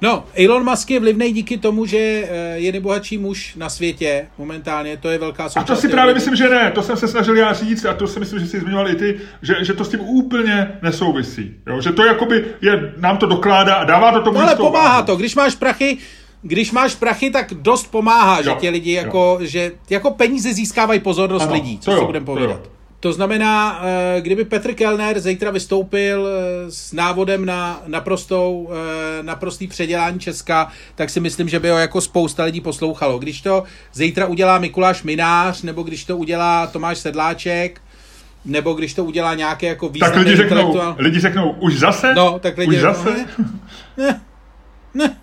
No, 0.00 0.24
Elon 0.34 0.64
Musk 0.70 0.90
je 0.90 1.00
vlivný 1.00 1.32
díky 1.32 1.58
tomu, 1.58 1.86
že 1.86 1.98
eh, 1.98 2.28
je 2.54 2.72
nejbohatší 2.72 3.18
muž 3.18 3.54
na 3.56 3.68
světě 3.68 4.26
momentálně, 4.38 4.96
to 4.96 5.08
je 5.08 5.18
velká 5.18 5.48
součást. 5.48 5.70
A 5.70 5.74
to 5.74 5.80
si 5.80 5.88
právě 5.88 6.14
myslím, 6.14 6.36
že 6.36 6.48
ne, 6.48 6.70
to 6.70 6.82
jsem 6.82 6.96
se 6.96 7.08
snažil 7.08 7.36
já 7.36 7.52
říct 7.52 7.84
a 7.84 7.94
to 7.94 8.06
si 8.08 8.20
myslím, 8.20 8.40
že 8.40 8.46
si 8.46 8.60
zmiňoval 8.60 8.90
i 8.90 8.94
ty, 8.94 9.20
že, 9.42 9.54
že 9.62 9.74
to 9.74 9.84
s 9.84 9.88
tím 9.88 10.00
úplně 10.00 10.78
nesouvisí. 10.82 11.54
Jo? 11.66 11.80
Že 11.80 11.92
to 11.92 12.04
jakoby 12.04 12.44
je, 12.60 12.94
nám 12.96 13.16
to 13.16 13.26
dokládá 13.26 13.74
a 13.74 13.84
dává 13.84 14.12
to 14.12 14.22
tomu 14.22 14.38
no, 14.38 14.44
ale 14.44 14.56
pomáhá 14.56 15.02
to, 15.02 15.16
když 15.16 15.34
máš 15.34 15.54
prachy, 15.54 15.98
když 16.42 16.72
máš 16.72 16.94
prachy, 16.94 17.30
tak 17.30 17.54
dost 17.54 17.90
pomáhá, 17.90 18.36
jo, 18.36 18.42
že 18.42 18.50
ti 18.60 18.68
lidi 18.68 18.92
jako, 18.92 19.38
jo. 19.40 19.46
že 19.46 19.72
jako 19.90 20.10
peníze 20.10 20.52
získávají 20.52 21.00
pozornost 21.00 21.42
ano, 21.42 21.52
lidí, 21.52 21.78
co 21.78 21.98
si 21.98 22.04
budeme 22.04 22.26
povídat. 22.26 22.62
To, 22.62 22.75
to 23.06 23.12
znamená, 23.12 23.82
eh, 23.82 24.20
kdyby 24.20 24.44
Petr 24.44 24.74
Kellner 24.74 25.20
zítra 25.20 25.50
vystoupil 25.50 26.28
eh, 26.28 26.70
s 26.70 26.92
návodem 26.92 27.44
na 27.44 27.82
naprostou, 27.86 28.70
eh, 28.72 29.22
naprostý 29.22 29.66
předělání 29.66 30.20
Česka, 30.20 30.68
tak 30.94 31.10
si 31.10 31.20
myslím, 31.20 31.48
že 31.48 31.60
by 31.60 31.70
ho 31.70 31.78
jako 31.78 32.00
spousta 32.00 32.44
lidí 32.44 32.60
poslouchalo. 32.60 33.18
Když 33.18 33.40
to 33.40 33.64
zítra 33.92 34.26
udělá 34.26 34.58
Mikuláš 34.58 35.02
Minář, 35.02 35.62
nebo 35.62 35.82
když 35.82 36.04
to 36.04 36.16
udělá 36.16 36.66
Tomáš 36.66 36.98
Sedláček, 36.98 37.80
nebo 38.44 38.72
když 38.74 38.94
to 38.94 39.04
udělá 39.04 39.34
nějaké 39.34 39.66
jako 39.66 39.88
významné 39.88 40.16
Tak 40.16 40.26
lidi 40.26 40.36
řeknou, 40.36 40.94
lidi 40.98 41.20
řeknou, 41.20 41.50
už 41.50 41.78
zase? 41.78 42.14
No, 42.14 42.38
tak 42.38 42.58
lidi 42.58 42.76
už 42.76 42.82
řeknou, 42.82 43.04
zase? 43.04 43.26
Ne, 43.96 44.20
ne, 44.94 45.16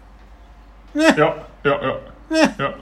ne. 0.95 1.15
Jo, 1.17 1.35
jo, 1.65 1.79
jo. 1.81 1.99
Ne. 2.31 2.55
jo. 2.59 2.73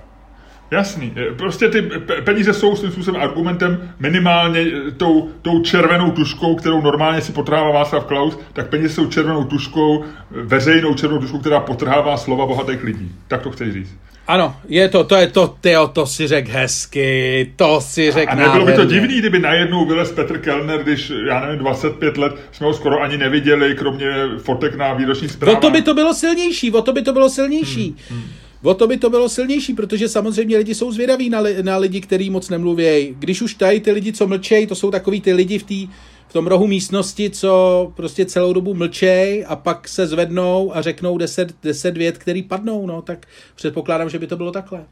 Jasný. 0.72 1.14
Prostě 1.38 1.68
ty 1.68 1.82
peníze 2.24 2.54
jsou 2.54 2.76
svým 2.76 2.92
způsobem 2.92 3.22
argumentem 3.22 3.94
minimálně 4.00 4.60
eh, 4.60 4.92
tou, 4.92 5.30
tou 5.42 5.62
červenou 5.62 6.12
tuškou, 6.12 6.56
kterou 6.56 6.82
normálně 6.82 7.22
si 7.22 7.32
potrhává 7.32 7.72
Václav 7.72 8.06
Klaus, 8.06 8.38
tak 8.54 8.70
peníze 8.70 8.94
jsou 8.94 9.08
červenou 9.08 9.44
tuškou, 9.44 10.04
veřejnou 10.32 10.94
červenou 10.94 11.22
tuškou, 11.22 11.40
která 11.40 11.60
potrhává 11.60 12.18
slova 12.18 12.46
bohatých 12.46 12.84
lidí. 12.84 13.12
Tak 13.28 13.42
to 13.42 13.52
chci 13.52 13.72
říct. 13.72 13.96
Ano, 14.28 14.56
je 14.68 14.90
to, 14.90 15.04
to 15.04 15.16
je 15.16 15.28
to, 15.28 15.56
tyjo, 15.62 15.88
to 15.88 16.06
si 16.06 16.28
řek 16.28 16.50
hezky, 16.50 17.52
to 17.56 17.82
si 17.82 18.12
řek 18.12 18.30
A 18.32 18.36
nebylo 18.36 18.66
by 18.66 18.74
to 18.74 18.86
divný, 18.86 19.20
kdyby 19.20 19.40
najednou 19.40 19.86
vylez 19.86 20.12
Petr 20.12 20.38
Kellner, 20.38 20.84
když, 20.84 21.12
já 21.28 21.40
nevím, 21.40 21.60
25 21.60 22.18
let 22.18 22.34
jsme 22.52 22.68
ho 22.68 22.74
skoro 22.74 23.02
ani 23.02 23.18
neviděli, 23.18 23.76
kromě 23.76 24.08
fotek 24.38 24.76
na 24.76 24.94
výroční 24.94 25.30
zprávách. 25.30 25.58
O 25.58 25.62
to 25.62 25.70
by 25.70 25.82
to 25.82 25.94
bylo 25.94 26.14
silnější, 26.14 26.72
o 26.72 26.82
to 26.82 26.94
by 26.94 27.02
to 27.02 27.14
bylo 27.14 27.30
silnější. 27.30 27.96
Hmm, 28.10 28.20
hmm. 28.22 28.30
O 28.64 28.74
to 28.74 28.88
by 28.88 28.98
to 28.98 29.10
bylo 29.10 29.30
silnější, 29.30 29.74
protože 29.74 30.10
samozřejmě 30.10 30.58
lidi 30.58 30.76
jsou 30.76 30.92
zvědaví 30.92 31.30
na, 31.30 31.40
li, 31.40 31.64
na 31.64 31.78
lidi, 31.78 32.02
kteří 32.02 32.30
moc 32.30 32.50
nemluví. 32.50 33.16
Když 33.20 33.42
už 33.42 33.54
tady 33.54 33.80
ty 33.80 33.92
lidi, 33.92 34.14
co 34.14 34.28
mlčejí, 34.28 34.68
to 34.68 34.76
jsou 34.76 34.92
takový 34.92 35.22
ty 35.22 35.34
lidi 35.34 35.60
v, 35.60 35.64
tý, 35.64 35.88
v 36.28 36.34
tom 36.34 36.48
rohu 36.48 36.68
místnosti, 36.68 37.30
co 37.30 37.92
prostě 37.96 38.26
celou 38.26 38.54
dobu 38.54 38.74
mlčej 38.74 39.46
a 39.48 39.56
pak 39.56 39.88
se 39.88 40.08
zvednou 40.08 40.76
a 40.76 40.82
řeknou 40.82 41.18
deset, 41.18 41.56
deset 41.64 41.98
vět, 41.98 42.18
který 42.18 42.44
padnou, 42.44 42.86
no, 42.86 43.02
tak 43.02 43.26
předpokládám, 43.56 44.10
že 44.10 44.20
by 44.20 44.28
to 44.28 44.38
bylo 44.38 44.52
takhle. 44.52 44.84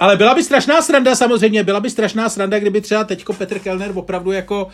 Ale 0.00 0.16
byla 0.16 0.34
by 0.34 0.44
strašná 0.44 0.82
sranda 0.82 1.14
samozřejmě, 1.14 1.64
byla 1.64 1.80
by 1.80 1.90
strašná 1.90 2.28
sranda, 2.28 2.58
kdyby 2.58 2.80
třeba 2.80 3.04
teďko 3.04 3.32
Petr 3.32 3.58
Kellner 3.58 3.90
opravdu 3.94 4.32
jako, 4.32 4.68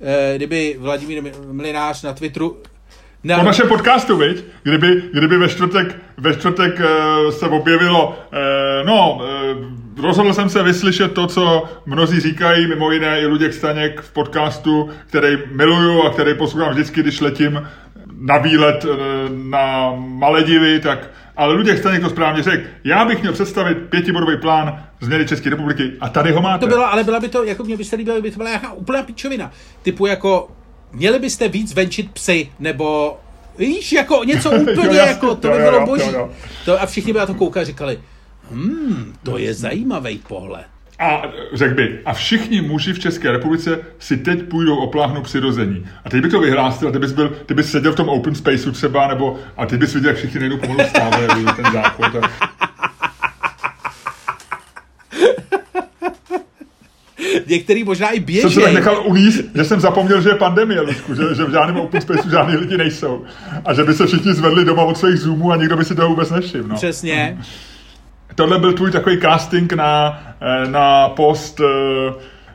eh, 0.00 0.32
kdyby 0.36 0.76
Vladimír 0.78 1.22
Mlinář 1.52 2.02
na 2.02 2.12
Twitteru 2.12 2.56
No. 3.24 3.38
Po 3.38 3.44
našem 3.44 3.68
podcastu, 3.68 4.16
viď? 4.16 4.44
Kdyby, 4.62 5.02
kdyby 5.12 5.38
ve 5.38 5.48
čtvrtek, 5.48 5.96
ve 6.16 6.34
čtvrtek 6.34 6.80
uh, 6.80 7.30
se 7.30 7.46
objevilo, 7.46 8.08
uh, 8.08 8.86
no, 8.86 9.14
uh, 9.14 10.04
rozhodl 10.04 10.32
jsem 10.32 10.48
se 10.48 10.62
vyslyšet 10.62 11.12
to, 11.12 11.26
co 11.26 11.64
mnozí 11.86 12.20
říkají, 12.20 12.66
mimo 12.66 12.92
jiné 12.92 13.20
i 13.20 13.26
Luděk 13.26 13.54
Staněk 13.54 14.00
v 14.00 14.12
podcastu, 14.12 14.90
který 15.06 15.38
miluju 15.52 16.02
a 16.02 16.10
který 16.10 16.34
poslouchám 16.34 16.72
vždycky, 16.72 17.00
když 17.00 17.20
letím 17.20 17.68
na 18.20 18.38
výlet 18.38 18.84
uh, 18.84 18.96
na 19.32 19.92
Maledivy, 19.96 20.80
tak 20.80 21.10
ale 21.36 21.54
Luděk 21.54 21.78
Staněk 21.78 22.02
to 22.02 22.10
správně 22.10 22.42
řekl. 22.42 22.64
Já 22.84 23.04
bych 23.04 23.20
měl 23.20 23.32
představit 23.32 23.74
pětibodový 23.74 24.36
plán 24.36 24.84
změny 25.00 25.26
České 25.26 25.50
republiky 25.50 25.92
a 26.00 26.08
tady 26.08 26.32
ho 26.32 26.42
máte. 26.42 26.60
To 26.60 26.66
bylo, 26.66 26.92
ale 26.92 27.04
byla 27.04 27.20
by 27.20 27.28
to, 27.28 27.44
jako 27.44 27.64
mě 27.64 27.76
by 27.76 27.84
se 27.84 27.96
líbilo, 27.96 28.20
by 28.20 28.30
to 28.30 28.36
byla 28.36 28.48
nějaká 28.48 28.72
úplná 28.72 29.02
pičovina. 29.02 29.50
Typu 29.82 30.06
jako 30.06 30.48
měli 30.92 31.18
byste 31.18 31.48
víc 31.48 31.74
venčit 31.74 32.10
psy, 32.10 32.48
nebo 32.58 33.16
víš, 33.58 33.92
jako 33.92 34.24
něco 34.24 34.50
úplně 34.72 34.98
jo, 34.98 35.06
jako, 35.06 35.34
to 35.34 35.48
by 35.48 35.58
bylo 35.58 35.78
jo, 35.80 35.86
boží. 35.86 36.06
Jo, 36.06 36.12
jo. 36.12 36.30
To, 36.64 36.82
a 36.82 36.86
všichni 36.86 37.12
by 37.12 37.18
na 37.18 37.26
to 37.26 37.34
koukali 37.34 37.62
a 37.62 37.66
říkali, 37.66 38.00
hmm, 38.50 39.14
to 39.22 39.38
je 39.38 39.54
zajímavý 39.54 40.18
pohled. 40.18 40.66
A 40.98 41.22
řekl 41.52 41.74
by, 41.74 42.00
a 42.04 42.12
všichni 42.12 42.60
muži 42.60 42.92
v 42.92 42.98
České 42.98 43.32
republice 43.32 43.78
si 43.98 44.16
teď 44.16 44.42
půjdou 44.42 44.76
opláhnout 44.76 45.24
přirození. 45.24 45.86
A 46.04 46.10
teď 46.10 46.22
by 46.22 46.28
to 46.28 46.40
vyhlásil, 46.40 46.88
a 46.88 46.92
ty 46.92 46.98
bys, 46.98 47.12
byl, 47.12 47.28
ty 47.46 47.54
bys 47.54 47.70
seděl 47.70 47.92
v 47.92 47.96
tom 47.96 48.08
open 48.08 48.34
spaceu 48.34 48.72
třeba, 48.72 49.08
nebo 49.08 49.38
a 49.56 49.66
ty 49.66 49.76
bys 49.76 49.94
viděl, 49.94 50.10
jak 50.10 50.18
všichni 50.18 50.40
nejdou 50.40 50.56
pomalu 50.56 50.88
stále, 50.88 51.28
ten 51.56 51.72
záchod. 51.72 52.12
A... 52.24 52.30
některý 57.46 57.84
možná 57.84 58.10
i 58.10 58.20
běží. 58.20 58.40
Jsem 58.40 58.50
se 58.50 58.60
tak 58.60 58.72
nechal 58.72 59.02
uvíct, 59.06 59.44
že 59.54 59.64
jsem 59.64 59.80
zapomněl, 59.80 60.20
že 60.20 60.28
je 60.28 60.34
pandemie, 60.34 60.80
Lučku, 60.80 61.14
že, 61.14 61.22
že 61.36 61.44
v 61.44 61.50
žádném 61.50 61.76
open 61.76 62.00
spaceu 62.00 62.30
žádní 62.30 62.56
lidi 62.56 62.76
nejsou. 62.76 63.24
A 63.64 63.74
že 63.74 63.84
by 63.84 63.94
se 63.94 64.06
všichni 64.06 64.32
zvedli 64.32 64.64
doma 64.64 64.82
od 64.82 64.98
svých 64.98 65.18
zoomů 65.18 65.52
a 65.52 65.56
nikdo 65.56 65.76
by 65.76 65.84
si 65.84 65.94
toho 65.94 66.08
vůbec 66.08 66.30
nevšiml. 66.30 66.68
No. 66.68 66.74
Přesně. 66.74 67.38
Tohle 68.34 68.58
byl 68.58 68.72
tvůj 68.72 68.90
takový 68.90 69.20
casting 69.20 69.72
na, 69.72 70.22
eh, 70.40 70.68
na 70.68 71.08
post 71.08 71.60
uh, 71.60 71.66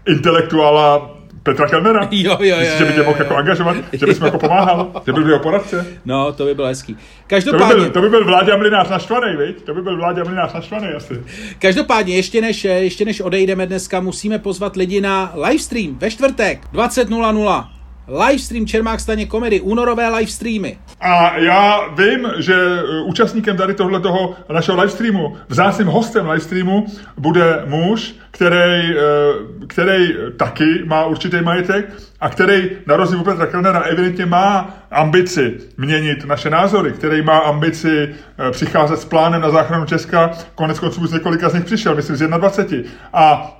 intelektuála 0.06 1.13
Petra 1.44 1.68
Kellnera? 1.68 2.08
Jo, 2.12 2.38
jo, 2.40 2.46
jo. 2.46 2.58
Myslíš, 2.60 2.78
že 2.78 2.86
by 2.86 2.94
tě 2.94 3.04
mohl 3.04 3.20
jako 3.20 3.36
angažovat? 3.36 3.78
Že 3.94 4.06
bys 4.06 4.20
mu 4.20 4.26
jako 4.26 4.40
pomáhal? 4.40 5.02
Že 5.06 5.14
by 5.14 5.20
byl 5.20 5.30
jeho 5.30 5.40
poradce? 5.40 5.86
No, 6.06 6.34
to 6.34 6.46
by 6.46 6.56
bylo 6.56 6.68
hezký. 6.68 6.98
Každopádně... 7.28 7.68
To 7.68 7.76
by 7.76 7.82
byl, 7.82 7.92
to 7.92 8.02
by 8.02 8.10
byl 8.10 8.26
Vláďa 8.26 8.58
Mlinář 8.58 8.90
naštvaný, 8.90 9.38
viď? 9.38 9.64
To 9.64 9.74
by 9.74 9.82
byl 9.82 9.98
Vláďa 9.98 10.24
Mlinář 10.24 10.54
naštvaný 10.54 10.88
asi. 10.88 11.22
Každopádně, 11.60 12.16
ještě 12.16 12.42
než, 12.42 12.64
ještě 12.64 13.06
než 13.06 13.22
odejdeme 13.22 13.66
dneska, 13.66 14.00
musíme 14.00 14.40
pozvat 14.40 14.76
lidi 14.76 15.02
na 15.02 15.34
livestream 15.36 15.96
ve 16.00 16.12
čtvrtek 16.12 16.60
20.00 16.74 17.73
livestream 18.08 18.66
Čermák 18.66 19.00
staně 19.00 19.26
komedy, 19.26 19.62
únorové 19.62 20.10
livestreamy. 20.10 20.78
A 21.02 21.38
já 21.38 21.88
vím, 21.88 22.28
že 22.38 22.54
e, 22.54 23.02
účastníkem 23.02 23.58
tady 23.58 23.74
tohle 23.74 24.00
toho 24.00 24.36
našeho 24.54 24.78
livestreamu, 24.78 25.38
vzácným 25.50 25.88
hostem 25.88 26.30
livestreamu 26.30 26.86
bude 27.18 27.64
muž, 27.66 28.16
který, 28.32 28.98
e, 28.98 29.66
který 29.68 30.14
taky 30.38 30.84
má 30.86 31.06
určitý 31.06 31.42
majetek 31.42 31.94
a 32.20 32.30
který 32.30 32.70
na 32.88 32.96
rozdíl 32.96 33.20
od 33.20 33.24
Petra 33.24 33.46
Kellnera 33.46 33.80
evidentně 33.80 34.26
má 34.26 34.78
ambici 34.92 35.58
měnit 35.78 36.26
naše 36.26 36.50
názory, 36.50 36.92
který 36.92 37.22
má 37.22 37.38
ambici 37.38 38.16
e, 38.48 38.52
přicházet 38.52 39.00
s 39.00 39.06
plánem 39.06 39.42
na 39.42 39.50
záchranu 39.50 39.86
Česka, 39.86 40.32
konec 40.56 40.80
konců 40.80 41.08
z 41.08 41.14
několika 41.14 41.50
z 41.50 41.54
nich 41.54 41.66
přišel, 41.66 41.96
myslím 41.96 42.16
z 42.16 42.28
21. 42.28 42.90
A 43.14 43.52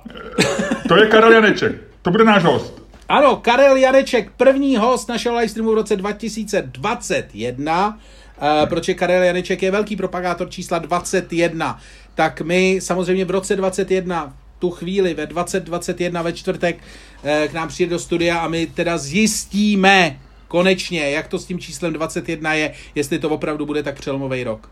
to 0.88 0.96
je 0.96 1.06
Karel 1.06 1.32
Janeček. 1.32 1.72
To 2.02 2.10
bude 2.10 2.24
náš 2.24 2.44
host. 2.44 2.83
Ano, 3.08 3.36
Karel 3.36 3.76
Janeček, 3.76 4.30
první 4.36 4.76
host 4.76 5.08
našeho 5.08 5.34
livestreamu 5.36 5.70
v 5.70 5.74
roce 5.74 5.96
2021. 5.96 7.88
Uh, 7.88 7.94
eh, 8.42 8.66
proč 8.66 8.88
je 8.88 8.94
Karel 8.94 9.22
Janeček 9.22 9.62
je 9.62 9.70
velký 9.70 9.96
propagátor 9.96 10.50
čísla 10.50 10.78
21. 10.78 11.80
Tak 12.14 12.40
my 12.40 12.78
samozřejmě 12.82 13.24
v 13.24 13.30
roce 13.30 13.56
21 13.56 14.36
tu 14.58 14.70
chvíli 14.70 15.14
ve 15.14 15.26
2021 15.26 16.22
ve 16.22 16.32
čtvrtek 16.32 16.76
uh, 16.76 17.30
k 17.48 17.52
nám 17.52 17.68
přijde 17.68 17.90
do 17.90 17.98
studia 17.98 18.38
a 18.38 18.48
my 18.48 18.66
teda 18.66 18.98
zjistíme 18.98 20.20
konečně, 20.48 21.10
jak 21.10 21.28
to 21.28 21.38
s 21.38 21.44
tím 21.44 21.58
číslem 21.58 21.92
21 21.92 22.54
je, 22.54 22.72
jestli 22.94 23.18
to 23.18 23.30
opravdu 23.30 23.66
bude 23.66 23.82
tak 23.82 23.94
přelomový 24.00 24.44
rok. 24.44 24.70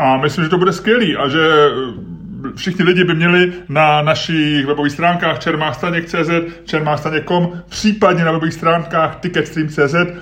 A 0.00 0.16
myslím, 0.16 0.44
že 0.44 0.50
to 0.50 0.58
bude 0.58 0.72
skvělý 0.72 1.16
a 1.16 1.28
že 1.28 1.40
eh, 1.40 2.52
všichni 2.56 2.84
lidi 2.84 3.04
by 3.04 3.14
měli 3.14 3.52
na 3.68 4.02
našich 4.02 4.66
webových 4.66 4.92
stránkách 4.92 5.38
čermástaněk.cz, 5.38 6.30
čermástaněk.com, 6.64 7.62
případně 7.68 8.24
na 8.24 8.32
webových 8.32 8.54
stránkách 8.54 9.16
ticketstream.cz 9.20 9.94
eh, 9.94 10.16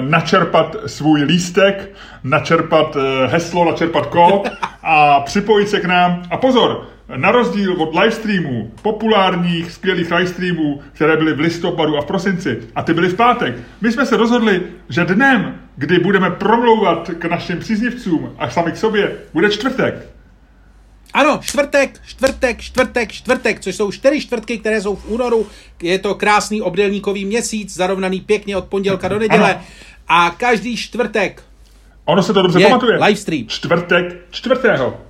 načerpat 0.00 0.76
svůj 0.86 1.22
lístek, 1.22 1.90
načerpat 2.24 2.96
eh, 2.96 3.26
heslo, 3.26 3.64
načerpat 3.64 4.06
kód 4.06 4.48
a 4.82 5.20
připojit 5.20 5.68
se 5.68 5.80
k 5.80 5.84
nám. 5.84 6.22
A 6.30 6.36
pozor, 6.36 6.86
na 7.16 7.32
rozdíl 7.32 7.82
od 7.82 7.94
livestreamů, 7.94 8.72
populárních, 8.82 9.72
skvělých 9.72 10.10
livestreamů, 10.10 10.80
které 10.92 11.16
byly 11.16 11.32
v 11.32 11.40
listopadu 11.40 11.98
a 11.98 12.00
v 12.00 12.06
prosinci, 12.06 12.58
a 12.74 12.82
ty 12.82 12.94
byly 12.94 13.08
v 13.08 13.16
pátek, 13.16 13.54
my 13.80 13.92
jsme 13.92 14.06
se 14.06 14.16
rozhodli, 14.16 14.62
že 14.88 15.04
dnem, 15.04 15.54
kdy 15.76 15.98
budeme 15.98 16.30
promlouvat 16.30 17.10
k 17.18 17.24
našim 17.24 17.58
příznivcům 17.58 18.34
a 18.38 18.50
sami 18.50 18.72
k 18.72 18.76
sobě, 18.76 19.16
bude 19.32 19.50
čtvrtek. 19.50 19.94
Ano, 21.14 21.40
čtvrtek, 21.42 22.00
čtvrtek, 22.06 22.60
čtvrtek, 22.60 23.12
čtvrtek, 23.12 23.60
což 23.60 23.76
jsou 23.76 23.92
čtyři 23.92 24.20
čtvrtky, 24.20 24.58
které 24.58 24.80
jsou 24.80 24.96
v 24.96 25.08
únoru. 25.08 25.46
Je 25.82 25.98
to 25.98 26.14
krásný 26.14 26.62
obdelníkový 26.62 27.24
měsíc, 27.24 27.74
zarovnaný 27.74 28.20
pěkně 28.20 28.56
od 28.56 28.64
pondělka 28.64 29.08
do 29.08 29.18
neděle. 29.18 29.54
Ano. 29.54 29.64
A 30.08 30.30
každý 30.30 30.76
čtvrtek. 30.76 31.42
Ono 32.04 32.22
se 32.22 32.32
to 32.32 32.42
dobře 32.42 32.60
je 32.60 32.66
pamatuje. 32.66 32.98
Livestream. 33.04 33.46
Čtvrtek, 33.46 34.16
čtvrtého. 34.30 35.00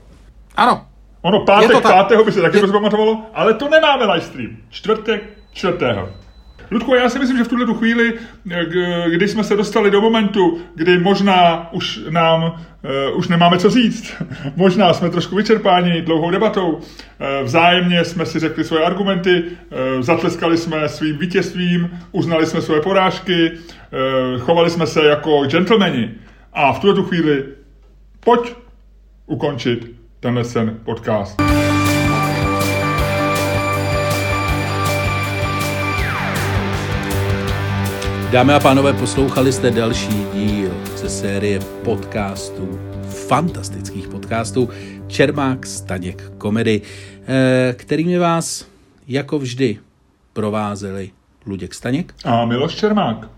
Ano, 0.56 0.86
Ono 1.22 1.44
pátek, 1.44 1.72
tak. 1.72 1.82
pátého 1.82 2.24
by 2.24 2.32
se 2.32 2.42
taky 2.42 2.56
je... 2.56 2.66
pamatovalo, 2.66 3.22
ale 3.34 3.54
to 3.54 3.68
nemáme 3.68 4.04
livestream. 4.04 4.56
Čtvrtek, 4.70 5.22
čtvrtého. 5.52 6.23
Ludku, 6.70 6.94
já 6.94 7.08
si 7.08 7.18
myslím, 7.18 7.38
že 7.38 7.44
v 7.44 7.48
tuhle 7.48 7.74
chvíli, 7.74 8.14
když 9.08 9.30
jsme 9.30 9.44
se 9.44 9.56
dostali 9.56 9.90
do 9.90 10.00
momentu, 10.00 10.60
kdy 10.74 10.98
možná 10.98 11.68
už 11.72 12.00
nám 12.10 12.42
uh, 12.42 13.18
už 13.18 13.28
nemáme 13.28 13.58
co 13.58 13.70
říct, 13.70 14.14
možná 14.56 14.92
jsme 14.92 15.10
trošku 15.10 15.36
vyčerpáni 15.36 16.02
dlouhou 16.02 16.30
debatou, 16.30 16.68
uh, 16.70 16.80
vzájemně 17.42 18.04
jsme 18.04 18.26
si 18.26 18.38
řekli 18.38 18.64
svoje 18.64 18.84
argumenty, 18.84 19.42
uh, 19.44 20.02
zatleskali 20.02 20.56
jsme 20.56 20.88
svým 20.88 21.18
vítězstvím, 21.18 21.90
uznali 22.12 22.46
jsme 22.46 22.62
svoje 22.62 22.80
porážky, 22.80 23.52
chovali 24.38 24.70
jsme 24.70 24.86
se 24.86 25.04
jako 25.04 25.46
gentlemani. 25.46 26.10
A 26.52 26.72
v 26.72 26.80
tuhle 26.80 27.04
chvíli 27.04 27.44
pojď 28.20 28.54
ukončit 29.26 29.90
tenhle 30.20 30.44
ten 30.44 30.78
podcast. 30.84 31.40
Dámy 38.34 38.52
a 38.52 38.60
pánové, 38.60 38.92
poslouchali 38.92 39.52
jste 39.52 39.70
další 39.70 40.26
díl 40.34 40.70
ze 40.96 41.08
série 41.08 41.60
podcastů, 41.84 42.80
fantastických 43.28 44.08
podcastů 44.08 44.68
Čermák 45.06 45.66
Staněk 45.66 46.32
komedy, 46.38 46.80
eh, 47.26 47.74
kterými 47.78 48.18
vás 48.18 48.66
jako 49.08 49.38
vždy 49.38 49.78
provázeli 50.32 51.10
Luděk 51.46 51.74
Staněk 51.74 52.14
a 52.24 52.44
Miloš 52.44 52.74
Čermák. 52.74 53.28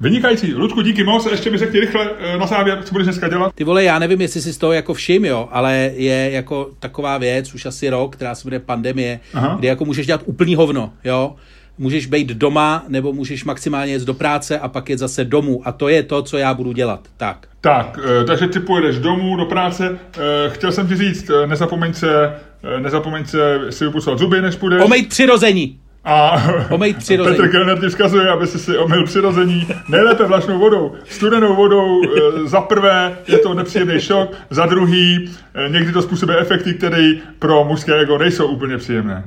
Vynikající. 0.00 0.54
Ludku, 0.54 0.82
díky 0.82 1.04
moc. 1.04 1.26
Ještě 1.30 1.50
mi 1.50 1.58
řekni 1.58 1.80
rychle 1.80 2.10
eh, 2.18 2.38
na 2.38 2.46
závěr, 2.46 2.82
co 2.82 2.92
budeš 2.92 3.06
dneska 3.06 3.28
dělat. 3.28 3.52
Ty 3.54 3.64
vole, 3.64 3.84
já 3.84 3.98
nevím, 3.98 4.20
jestli 4.20 4.40
si 4.40 4.52
z 4.52 4.58
toho 4.58 4.72
jako 4.72 4.94
všim, 4.94 5.24
jo, 5.24 5.48
ale 5.52 5.90
je 5.94 6.30
jako 6.30 6.70
taková 6.78 7.18
věc, 7.18 7.54
už 7.54 7.66
asi 7.66 7.90
rok, 7.90 8.16
která 8.16 8.34
se 8.34 8.42
bude 8.42 8.58
pandemie, 8.58 9.20
Aha. 9.34 9.56
kdy 9.58 9.68
jako 9.68 9.84
můžeš 9.84 10.06
dělat 10.06 10.22
úplný 10.26 10.54
hovno, 10.54 10.92
jo 11.04 11.36
můžeš 11.82 12.06
být 12.06 12.28
doma, 12.28 12.84
nebo 12.88 13.12
můžeš 13.12 13.44
maximálně 13.44 13.92
jít 13.92 14.02
do 14.02 14.14
práce 14.14 14.58
a 14.58 14.68
pak 14.68 14.90
jít 14.90 14.98
zase 14.98 15.24
domů. 15.24 15.62
A 15.64 15.72
to 15.72 15.88
je 15.88 16.02
to, 16.02 16.22
co 16.22 16.38
já 16.38 16.54
budu 16.54 16.72
dělat. 16.72 17.00
Tak. 17.16 17.46
Tak, 17.60 17.98
eh, 18.20 18.24
takže 18.24 18.46
ty 18.46 18.60
pojedeš 18.60 18.98
domů, 18.98 19.36
do 19.36 19.44
práce. 19.44 19.98
Eh, 20.16 20.50
chtěl 20.50 20.72
jsem 20.72 20.88
ti 20.88 20.96
říct, 20.96 21.30
nezapomeň 21.46 21.94
se, 21.94 22.34
nezapomeň 22.78 23.24
se 23.24 23.60
si 23.70 23.84
vypusovat 23.84 24.18
zuby, 24.18 24.42
než 24.42 24.56
půjdeš. 24.56 24.82
Omejt 24.84 25.08
přirození. 25.08 25.78
A 26.04 26.42
omejt 26.70 26.96
přirození. 26.96 27.36
Petr 27.36 27.50
Kellner 27.50 27.80
ti 27.80 27.88
vzkazuje, 27.88 28.28
aby 28.28 28.46
si 28.46 28.58
si 28.58 28.78
omyl 28.78 29.04
přirození 29.04 29.66
nejlépe 29.88 30.24
vlašnou 30.24 30.58
vodou. 30.58 30.94
Studenou 31.04 31.56
vodou 31.56 32.00
za 32.44 32.60
prvé 32.60 33.16
je 33.28 33.38
to 33.38 33.54
nepříjemný 33.54 34.00
šok, 34.00 34.30
za 34.50 34.66
druhý 34.66 35.30
někdy 35.68 35.92
to 35.92 36.02
způsobuje 36.02 36.38
efekty, 36.38 36.74
které 36.74 37.12
pro 37.38 37.64
mužské 37.64 38.00
ego 38.00 38.18
nejsou 38.18 38.46
úplně 38.46 38.78
příjemné. 38.78 39.24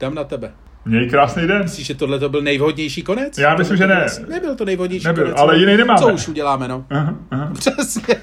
Dám 0.00 0.14
na 0.14 0.24
tebe. 0.24 0.52
Měj 0.88 1.08
krásný 1.10 1.46
den. 1.46 1.62
Myslíš, 1.62 1.86
že 1.86 1.94
tohle 1.94 2.18
to 2.18 2.28
byl 2.28 2.42
nejvhodnější 2.42 3.02
konec? 3.02 3.38
Já 3.38 3.56
myslím, 3.56 3.76
že 3.76 3.86
ne. 3.86 4.06
Nebyl 4.28 4.54
to 4.56 4.64
nejvhodnější 4.64 5.06
Nebyl, 5.06 5.24
konec. 5.24 5.38
ale 5.40 5.58
jiný 5.58 5.76
nemáme. 5.76 6.00
Co 6.00 6.08
už 6.08 6.28
uděláme, 6.28 6.68
no? 6.68 6.84
Aha, 6.90 7.14
aha. 7.30 7.52
Přesně. 7.58 8.16